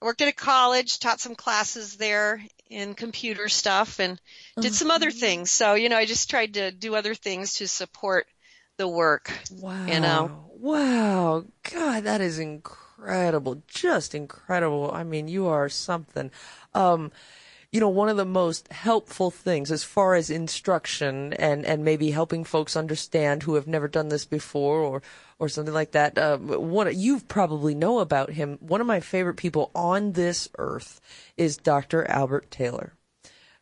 I 0.00 0.04
worked 0.04 0.22
at 0.22 0.28
a 0.28 0.32
college, 0.32 0.98
taught 0.98 1.20
some 1.20 1.34
classes 1.34 1.96
there 1.96 2.42
in 2.70 2.94
computer 2.94 3.48
stuff 3.48 3.98
and 3.98 4.20
did 4.60 4.74
some 4.74 4.90
other 4.90 5.10
things. 5.10 5.50
So, 5.50 5.74
you 5.74 5.88
know, 5.88 5.96
I 5.96 6.04
just 6.04 6.30
tried 6.30 6.54
to 6.54 6.70
do 6.70 6.94
other 6.94 7.14
things 7.14 7.54
to 7.54 7.68
support 7.68 8.26
the 8.76 8.88
work. 8.88 9.32
Wow. 9.50 9.86
You 9.86 10.00
know. 10.00 10.50
Wow. 10.54 11.44
God, 11.72 12.04
that 12.04 12.20
is 12.20 12.38
incredible. 12.38 13.62
Just 13.66 14.14
incredible. 14.14 14.90
I 14.92 15.04
mean, 15.04 15.28
you 15.28 15.46
are 15.46 15.68
something. 15.68 16.30
Um, 16.74 17.10
you 17.70 17.80
know, 17.80 17.88
one 17.88 18.08
of 18.08 18.16
the 18.16 18.24
most 18.24 18.72
helpful 18.72 19.30
things 19.30 19.70
as 19.70 19.84
far 19.84 20.14
as 20.14 20.30
instruction 20.30 21.34
and, 21.34 21.66
and 21.66 21.84
maybe 21.84 22.10
helping 22.10 22.44
folks 22.44 22.76
understand 22.76 23.42
who 23.42 23.54
have 23.54 23.66
never 23.66 23.88
done 23.88 24.08
this 24.08 24.24
before 24.24 24.80
or, 24.80 25.02
or 25.38 25.48
something 25.48 25.74
like 25.74 25.92
that. 25.92 26.16
Uh, 26.16 26.38
one, 26.38 26.90
you 26.98 27.20
probably 27.20 27.74
know 27.74 27.98
about 27.98 28.30
him. 28.30 28.56
One 28.60 28.80
of 28.80 28.86
my 28.86 29.00
favorite 29.00 29.36
people 29.36 29.70
on 29.74 30.12
this 30.12 30.48
earth 30.56 31.00
is 31.36 31.58
Dr. 31.58 32.08
Albert 32.08 32.50
Taylor 32.50 32.94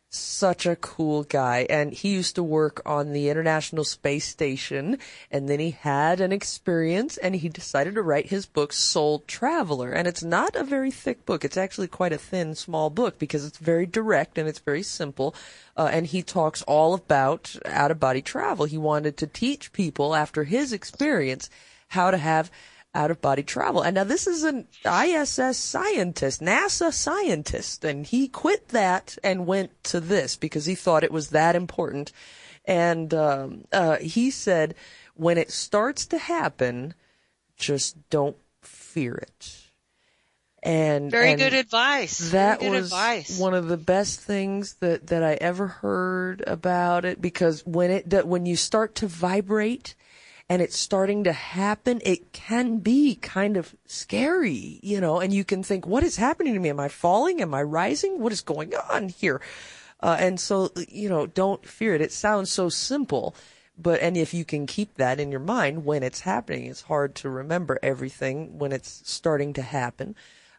such 0.09 0.65
a 0.65 0.75
cool 0.75 1.23
guy. 1.23 1.65
And 1.69 1.93
he 1.93 2.09
used 2.09 2.35
to 2.35 2.43
work 2.43 2.81
on 2.85 3.11
the 3.11 3.29
international 3.29 3.83
space 3.83 4.27
station 4.27 4.99
and 5.31 5.49
then 5.49 5.59
he 5.59 5.71
had 5.71 6.21
an 6.21 6.31
experience 6.31 7.17
and 7.17 7.35
he 7.35 7.49
decided 7.49 7.95
to 7.95 8.01
write 8.01 8.27
his 8.27 8.45
book 8.45 8.71
soul 8.73 9.23
traveler. 9.27 9.91
And 9.91 10.07
it's 10.07 10.23
not 10.23 10.55
a 10.55 10.63
very 10.63 10.91
thick 10.91 11.25
book. 11.25 11.43
It's 11.43 11.57
actually 11.57 11.87
quite 11.87 12.13
a 12.13 12.17
thin 12.17 12.55
small 12.55 12.89
book 12.89 13.19
because 13.19 13.45
it's 13.45 13.57
very 13.57 13.85
direct 13.85 14.37
and 14.37 14.47
it's 14.47 14.59
very 14.59 14.83
simple. 14.83 15.35
Uh, 15.75 15.89
and 15.91 16.07
he 16.07 16.23
talks 16.23 16.61
all 16.63 16.93
about 16.93 17.55
out 17.65 17.91
of 17.91 17.99
body 17.99 18.21
travel. 18.21 18.65
He 18.65 18.77
wanted 18.77 19.17
to 19.17 19.27
teach 19.27 19.73
people 19.73 20.15
after 20.15 20.45
his 20.45 20.73
experience 20.73 21.49
how 21.89 22.11
to 22.11 22.17
have 22.17 22.51
out 22.97 23.11
of 23.11 23.21
body 23.21 23.43
travel. 23.43 23.83
And 23.83 23.93
now 23.95 24.03
this 24.03 24.25
is 24.25 24.43
an 24.43 24.67
ISS 24.83 25.55
scientist, 25.57 26.41
NASA 26.41 26.91
scientist, 26.91 27.85
and 27.85 28.05
he 28.05 28.27
quit 28.27 28.69
that 28.69 29.17
and 29.23 29.45
went 29.45 29.71
to 29.85 29.99
this 29.99 30.35
because 30.35 30.65
he 30.65 30.73
thought 30.73 31.03
it 31.03 31.11
was 31.11 31.29
that 31.29 31.55
important. 31.55 32.11
And 32.65 33.13
um, 33.13 33.65
uh, 33.71 33.97
he 33.97 34.31
said, 34.31 34.73
when 35.13 35.37
it 35.37 35.51
starts 35.51 36.07
to 36.07 36.17
happen, 36.17 36.95
just 37.55 38.09
don't 38.09 38.35
fear 38.61 39.13
it. 39.13 39.63
And 40.63 41.11
Very 41.11 41.31
and 41.31 41.39
good 41.39 41.53
advice. 41.53 42.31
That 42.31 42.59
good 42.59 42.71
was 42.71 42.85
advice. 42.85 43.39
one 43.39 43.53
of 43.53 43.67
the 43.67 43.77
best 43.77 44.19
things 44.19 44.73
that 44.79 45.07
that 45.07 45.23
I 45.23 45.35
ever 45.35 45.67
heard 45.67 46.43
about 46.45 47.05
it 47.05 47.21
because 47.21 47.65
when 47.65 47.91
it 47.91 48.27
when 48.27 48.47
you 48.47 48.55
start 48.55 48.95
to 48.95 49.07
vibrate 49.07 49.93
and 50.49 50.61
it's 50.61 50.77
starting 50.77 51.25
to 51.25 51.33
happen, 51.33 52.01
it 52.05 52.31
can 52.31 52.77
be 52.77 53.15
kind 53.15 53.57
of 53.57 53.75
scary, 53.85 54.79
you 54.81 55.01
know, 55.01 55.19
and 55.19 55.33
you 55.33 55.43
can 55.43 55.61
think, 55.61 55.85
what 55.85 56.03
is 56.03 56.15
happening 56.15 56.53
to 56.53 56.59
me? 56.59 56.69
Am 56.69 56.79
I 56.79 56.87
falling? 56.87 57.41
Am 57.41 57.53
I 57.53 57.63
rising? 57.63 58.19
What 58.19 58.31
is 58.31 58.41
going 58.41 58.73
on 58.75 59.09
here? 59.09 59.41
Uh, 59.99 60.15
and 60.19 60.39
so, 60.39 60.71
you 60.87 61.09
know, 61.09 61.25
don't 61.25 61.65
fear 61.65 61.95
it. 61.95 62.01
It 62.01 62.11
sounds 62.11 62.49
so 62.51 62.69
simple, 62.69 63.35
but, 63.77 63.99
and 63.99 64.15
if 64.15 64.33
you 64.33 64.45
can 64.45 64.67
keep 64.67 64.95
that 64.95 65.19
in 65.19 65.31
your 65.31 65.41
mind 65.41 65.83
when 65.83 66.03
it's 66.03 66.21
happening, 66.21 66.67
it's 66.67 66.83
hard 66.83 67.15
to 67.15 67.29
remember 67.29 67.77
everything 67.83 68.57
when 68.57 68.71
it's 68.71 69.01
starting 69.05 69.53
to 69.53 69.61
happen. 69.61 70.15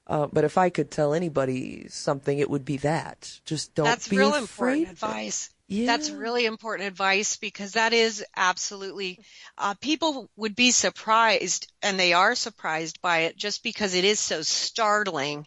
Uh, 0.06 0.27
but 0.27 0.44
if 0.44 0.59
I 0.59 0.70
could 0.70 0.90
tell 0.90 1.15
anybody 1.15 1.86
something, 1.89 2.39
it 2.39 2.51
would 2.51 2.65
be 2.65 2.78
that. 2.78 3.40
Just 3.44 3.74
don't 3.74 3.85
That's 3.85 4.09
be 4.09 4.19
real 4.19 4.35
afraid. 4.35 4.89
important 4.89 4.93
advice. 4.93 5.51
Yeah. 5.69 5.86
That's 5.86 6.11
really 6.11 6.47
important 6.47 6.89
advice 6.89 7.36
because 7.36 7.73
that 7.73 7.93
is 7.93 8.24
absolutely, 8.36 9.20
uh, 9.59 9.74
people 9.81 10.31
would 10.36 10.57
be 10.57 10.70
surprised 10.70 11.70
and 11.82 11.99
they 11.99 12.15
are 12.15 12.35
surprised 12.35 13.01
by 13.03 13.20
it 13.20 13.36
just 13.36 13.62
because 13.62 13.95
it 13.95 14.05
is 14.05 14.19
so 14.19 14.43
startling. 14.43 15.47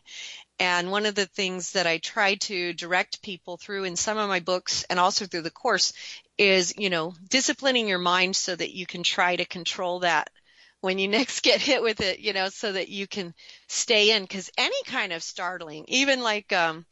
And 0.60 0.92
one 0.92 1.06
of 1.06 1.16
the 1.16 1.26
things 1.28 1.72
that 1.74 1.88
I 1.88 1.98
try 2.00 2.36
to 2.36 2.74
direct 2.74 3.22
people 3.22 3.58
through 3.58 3.86
in 3.86 3.96
some 3.96 4.18
of 4.18 4.30
my 4.30 4.40
books 4.40 4.84
and 4.90 5.00
also 5.00 5.26
through 5.26 5.42
the 5.42 5.52
course 5.52 5.94
is, 6.38 6.74
you 6.78 6.90
know, 6.90 7.16
disciplining 7.30 7.88
your 7.88 8.00
mind 8.00 8.36
so 8.36 8.56
that 8.56 8.76
you 8.76 8.86
can 8.86 9.04
try 9.04 9.36
to 9.36 9.46
control 9.46 10.00
that 10.02 10.30
when 10.82 11.00
you 11.00 11.08
next 11.10 11.42
get 11.44 11.62
hit 11.62 11.82
with 11.82 12.02
it, 12.02 12.20
you 12.20 12.34
know, 12.34 12.50
so 12.50 12.72
that 12.74 12.90
you 12.90 13.08
can 13.08 13.34
stay 13.68 14.12
in. 14.16 14.28
Cause 14.28 14.52
any 14.58 14.84
kind 14.86 15.14
of 15.14 15.24
startling, 15.24 15.86
even 15.88 16.22
like, 16.22 16.52
um, 16.54 16.86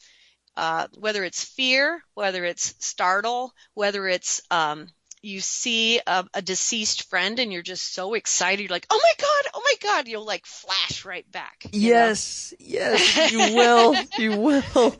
uh, 0.57 0.87
whether 0.97 1.23
it's 1.23 1.43
fear, 1.43 2.03
whether 2.13 2.45
it's 2.45 2.75
startle, 2.79 3.53
whether 3.73 4.07
it's, 4.07 4.41
um, 4.51 4.87
you 5.21 5.41
see 5.41 5.99
a, 6.07 6.25
a 6.33 6.41
deceased 6.41 7.09
friend 7.09 7.39
and 7.39 7.51
you're 7.51 7.61
just 7.61 7.93
so 7.93 8.13
excited. 8.13 8.63
You're 8.63 8.69
like, 8.69 8.87
oh 8.89 8.99
my 9.01 9.13
God, 9.17 9.51
oh 9.53 9.61
my 9.63 9.73
God. 9.81 10.07
You'll 10.07 10.25
like 10.25 10.45
flash 10.45 11.03
right 11.03 11.29
back. 11.31 11.65
you 11.71 11.89
know? 11.89 11.97
Yes, 11.97 12.53
yes, 12.59 13.31
you 13.31 13.39
will, 13.39 13.97
you 14.17 14.31
will. 14.33 14.95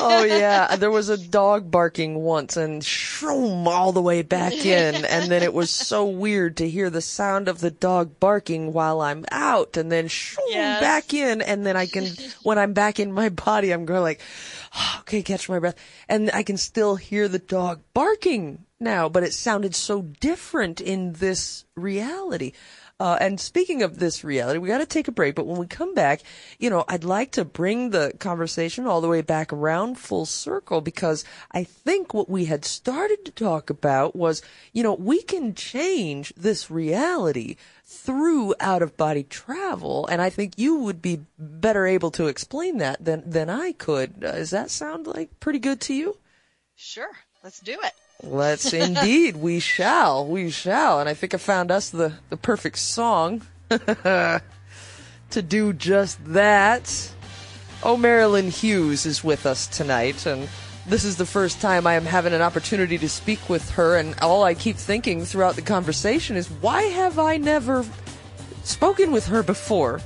Oh 0.00 0.22
yeah, 0.22 0.76
there 0.78 0.90
was 0.90 1.08
a 1.08 1.16
dog 1.18 1.70
barking 1.70 2.16
once 2.16 2.56
and 2.56 2.82
shroom 2.82 3.66
all 3.66 3.92
the 3.92 4.02
way 4.02 4.22
back 4.22 4.64
in, 4.64 5.04
and 5.04 5.30
then 5.30 5.42
it 5.42 5.52
was 5.52 5.70
so 5.70 6.06
weird 6.06 6.56
to 6.58 6.68
hear 6.68 6.88
the 6.90 7.00
sound 7.00 7.48
of 7.48 7.60
the 7.60 7.70
dog 7.70 8.20
barking 8.20 8.72
while 8.72 9.00
I'm 9.00 9.24
out, 9.32 9.76
and 9.76 9.90
then 9.90 10.06
shroom 10.06 10.36
Yes. 10.48 10.80
back 10.80 11.12
in, 11.12 11.42
and 11.42 11.66
then 11.66 11.76
I 11.76 11.86
can, 11.86 12.16
when 12.44 12.58
I'm 12.58 12.72
back 12.72 13.00
in 13.00 13.12
my 13.12 13.28
body, 13.30 13.72
I'm 13.72 13.84
going 13.84 14.02
like, 14.02 14.20
okay, 15.00 15.22
catch 15.22 15.48
my 15.48 15.58
breath, 15.58 15.76
and 16.08 16.30
I 16.32 16.42
can 16.44 16.56
still 16.56 16.94
hear 16.96 17.26
the 17.26 17.38
dog 17.40 17.80
barking 17.94 18.65
now, 18.78 19.08
but 19.08 19.22
it 19.22 19.32
sounded 19.32 19.74
so 19.74 20.02
different 20.02 20.80
in 20.80 21.14
this 21.14 21.64
reality. 21.74 22.52
Uh, 22.98 23.18
and 23.20 23.38
speaking 23.38 23.82
of 23.82 23.98
this 23.98 24.24
reality, 24.24 24.58
we 24.58 24.68
got 24.68 24.78
to 24.78 24.86
take 24.86 25.06
a 25.06 25.12
break. 25.12 25.34
But 25.34 25.46
when 25.46 25.58
we 25.58 25.66
come 25.66 25.94
back, 25.94 26.22
you 26.58 26.70
know, 26.70 26.84
I'd 26.88 27.04
like 27.04 27.32
to 27.32 27.44
bring 27.44 27.90
the 27.90 28.14
conversation 28.18 28.86
all 28.86 29.02
the 29.02 29.08
way 29.08 29.20
back 29.20 29.52
around 29.52 29.98
full 29.98 30.24
circle 30.24 30.80
because 30.80 31.22
I 31.52 31.62
think 31.62 32.14
what 32.14 32.30
we 32.30 32.46
had 32.46 32.64
started 32.64 33.26
to 33.26 33.32
talk 33.32 33.68
about 33.68 34.16
was, 34.16 34.40
you 34.72 34.82
know, 34.82 34.94
we 34.94 35.20
can 35.20 35.54
change 35.54 36.32
this 36.36 36.70
reality 36.70 37.56
through 37.84 38.54
out 38.60 38.80
of 38.80 38.96
body 38.96 39.24
travel. 39.24 40.06
And 40.06 40.22
I 40.22 40.30
think 40.30 40.54
you 40.56 40.76
would 40.76 41.02
be 41.02 41.20
better 41.38 41.86
able 41.86 42.10
to 42.12 42.28
explain 42.28 42.78
that 42.78 43.04
than, 43.04 43.28
than 43.28 43.50
I 43.50 43.72
could. 43.72 44.24
Uh, 44.24 44.32
does 44.32 44.50
that 44.50 44.70
sound 44.70 45.06
like 45.06 45.38
pretty 45.38 45.58
good 45.58 45.82
to 45.82 45.94
you? 45.94 46.16
Sure. 46.76 47.12
Let's 47.44 47.60
do 47.60 47.78
it. 47.82 47.92
Let's 48.22 48.72
indeed. 48.72 49.36
We 49.36 49.60
shall. 49.60 50.26
We 50.26 50.50
shall. 50.50 51.00
And 51.00 51.08
I 51.08 51.14
think 51.14 51.34
I 51.34 51.38
found 51.38 51.70
us 51.70 51.90
the, 51.90 52.14
the 52.30 52.36
perfect 52.36 52.78
song 52.78 53.42
to 53.68 54.42
do 55.30 55.72
just 55.72 56.24
that. 56.26 57.12
Oh, 57.82 57.96
Marilynn 57.96 58.48
Hughes 58.48 59.06
is 59.06 59.22
with 59.22 59.44
us 59.44 59.66
tonight, 59.66 60.24
and 60.24 60.48
this 60.86 61.04
is 61.04 61.16
the 61.16 61.26
first 61.26 61.60
time 61.60 61.86
I 61.86 61.94
am 61.94 62.06
having 62.06 62.32
an 62.32 62.40
opportunity 62.40 62.96
to 62.98 63.08
speak 63.08 63.48
with 63.48 63.70
her, 63.72 63.96
and 63.96 64.18
all 64.20 64.44
I 64.44 64.54
keep 64.54 64.76
thinking 64.76 65.24
throughout 65.24 65.56
the 65.56 65.62
conversation 65.62 66.36
is 66.36 66.48
why 66.48 66.82
have 66.82 67.18
I 67.18 67.36
never 67.36 67.84
spoken 68.64 69.12
with 69.12 69.26
her 69.26 69.42
before? 69.42 70.00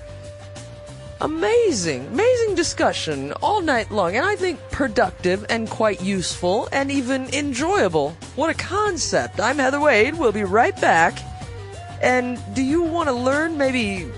Amazing, 1.22 2.06
amazing 2.06 2.55
discussion 2.55 3.32
all 3.42 3.60
night 3.60 3.90
long, 3.90 4.16
and 4.16 4.24
I 4.24 4.36
think 4.36 4.59
productive 4.70 5.44
and 5.51 5.68
quite 5.68 6.01
useful 6.02 6.66
and 6.72 6.90
even 6.90 7.26
enjoyable. 7.34 8.16
What 8.36 8.48
a 8.48 8.55
concept. 8.55 9.38
I'm 9.38 9.59
Heather 9.59 9.80
Wade. 9.80 10.14
We'll 10.14 10.32
be 10.32 10.44
right 10.44 10.78
back. 10.80 11.18
And 12.01 12.40
do 12.55 12.62
you 12.62 12.82
want 12.82 13.10
to 13.10 13.12
learn 13.12 13.59
maybe, 13.59 14.10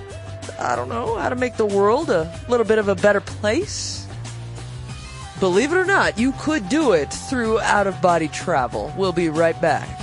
I 0.60 0.76
don't 0.76 0.88
know, 0.88 1.16
how 1.16 1.28
to 1.28 1.34
make 1.34 1.56
the 1.56 1.66
world 1.66 2.08
a 2.08 2.32
little 2.48 2.66
bit 2.66 2.78
of 2.78 2.86
a 2.86 2.94
better 2.94 3.20
place? 3.20 4.06
Believe 5.40 5.72
it 5.72 5.76
or 5.76 5.84
not, 5.84 6.20
you 6.20 6.30
could 6.38 6.68
do 6.68 6.92
it 6.92 7.12
through 7.12 7.58
out 7.62 7.88
of 7.88 8.00
body 8.00 8.28
travel. 8.28 8.94
We'll 8.96 9.10
be 9.10 9.28
right 9.28 9.60
back. 9.60 10.01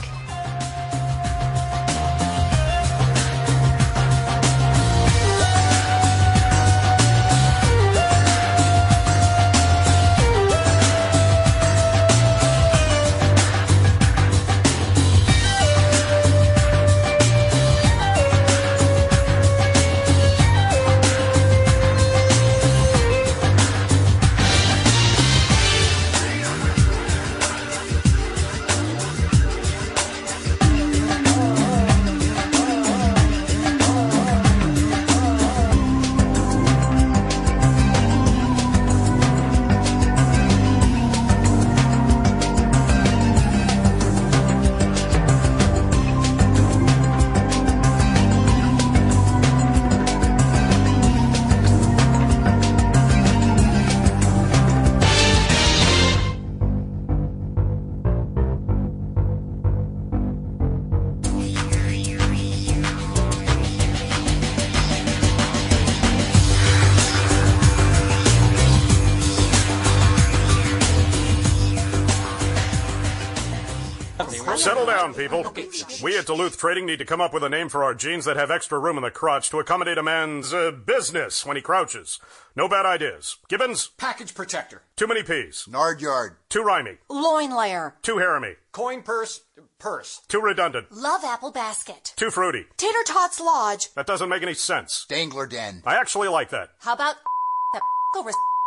People. 75.19 75.53
We 76.01 76.17
at 76.17 76.25
Duluth 76.27 76.57
Trading 76.57 76.85
need 76.85 76.99
to 76.99 77.05
come 77.05 77.19
up 77.19 77.33
with 77.33 77.43
a 77.43 77.49
name 77.49 77.67
for 77.67 77.83
our 77.83 77.93
jeans 77.93 78.23
that 78.23 78.37
have 78.37 78.49
extra 78.49 78.79
room 78.79 78.95
in 78.97 79.03
the 79.03 79.11
crotch 79.11 79.49
to 79.49 79.59
accommodate 79.59 79.97
a 79.97 80.03
man's 80.03 80.53
uh, 80.53 80.71
business 80.71 81.45
when 81.45 81.57
he 81.57 81.61
crouches. 81.61 82.19
No 82.55 82.69
bad 82.69 82.85
ideas. 82.85 83.35
Gibbons? 83.49 83.89
Package 83.97 84.33
protector. 84.33 84.83
Too 84.95 85.07
many 85.07 85.21
P's. 85.23 85.67
Nard 85.67 85.99
yard. 86.01 86.37
Too 86.47 86.63
rhymey. 86.63 86.99
Loin 87.09 87.53
layer. 87.53 87.95
Too 88.01 88.15
haremy. 88.15 88.55
Coin 88.71 89.01
purse. 89.01 89.41
Purse. 89.77 90.21
Too 90.29 90.41
redundant. 90.41 90.91
Love 90.91 91.25
apple 91.25 91.51
basket. 91.51 92.13
Too 92.15 92.31
fruity. 92.31 92.65
Tater 92.77 93.03
tots 93.05 93.41
lodge. 93.41 93.93
That 93.95 94.07
doesn't 94.07 94.29
make 94.29 94.41
any 94.43 94.53
sense. 94.53 95.05
Dangler 95.09 95.47
den. 95.47 95.83
I 95.85 95.95
actually 95.95 96.29
like 96.29 96.49
that. 96.51 96.69
How 96.79 96.93
about 96.93 97.15
the 97.73 97.81
over? 98.19 98.31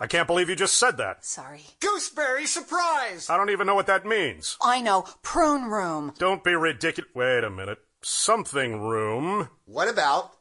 I 0.00 0.06
can't 0.06 0.26
believe 0.26 0.48
you 0.48 0.56
just 0.56 0.76
said 0.76 0.96
that. 0.96 1.24
Sorry. 1.24 1.62
Gooseberry 1.80 2.46
surprise. 2.46 3.28
I 3.28 3.36
don't 3.36 3.50
even 3.50 3.66
know 3.66 3.74
what 3.74 3.86
that 3.86 4.06
means. 4.06 4.56
I 4.62 4.80
know. 4.80 5.04
Prune 5.22 5.64
room. 5.64 6.14
Don't 6.18 6.42
be 6.42 6.54
ridiculous. 6.54 7.10
Wait 7.14 7.44
a 7.44 7.50
minute. 7.50 7.78
Something 8.02 8.80
room. 8.80 9.48
What 9.64 9.88
about 9.88 10.32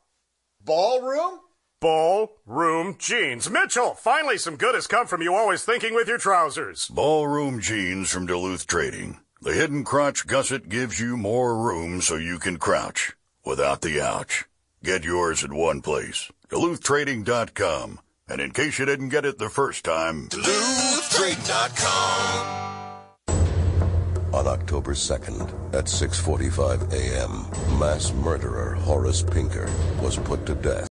ballroom? 0.64 1.40
Ballroom 1.80 2.96
jeans. 3.00 3.50
Mitchell, 3.50 3.96
finally 3.96 4.38
some 4.38 4.56
good 4.56 4.76
has 4.76 4.88
come 4.88 5.08
from 5.08 5.22
you 5.22 5.34
always 5.34 5.64
thinking 5.64 5.96
with 5.96 6.08
your 6.08 6.20
trousers. 6.20 6.88
Ballroom 6.88 7.60
jeans 7.60 8.12
from 8.12 8.28
Duluth 8.28 8.68
Trading. 8.68 9.20
The 9.42 9.54
hidden 9.54 9.84
crotch 9.84 10.28
gusset 10.28 10.70
gives 10.70 11.00
you 11.00 11.18
more 11.18 11.58
room 11.58 12.02
so 12.02 12.16
you 12.16 12.38
can 12.38 12.58
crouch 12.58 13.14
without 13.44 13.82
the 13.82 14.00
ouch. 14.00 14.46
Get 14.84 15.04
yours 15.04 15.44
at 15.44 15.52
one 15.52 15.82
place. 15.82 16.32
DuluthTrading.com. 16.50 18.00
And 18.32 18.40
in 18.40 18.52
case 18.52 18.80
you 18.80 18.86
didn't 18.86 19.10
get 19.10 19.26
it 19.26 19.40
the 19.40 19.50
first 19.50 19.84
time, 19.84 20.30
On 24.32 24.48
October 24.48 24.94
2nd, 24.94 25.74
at 25.74 25.90
6:45 25.90 26.94
a.m., 26.94 27.78
mass 27.78 28.14
murderer 28.14 28.76
Horace 28.76 29.22
Pinker 29.22 29.70
was 30.02 30.16
put 30.16 30.46
to 30.46 30.56
death 30.56 30.91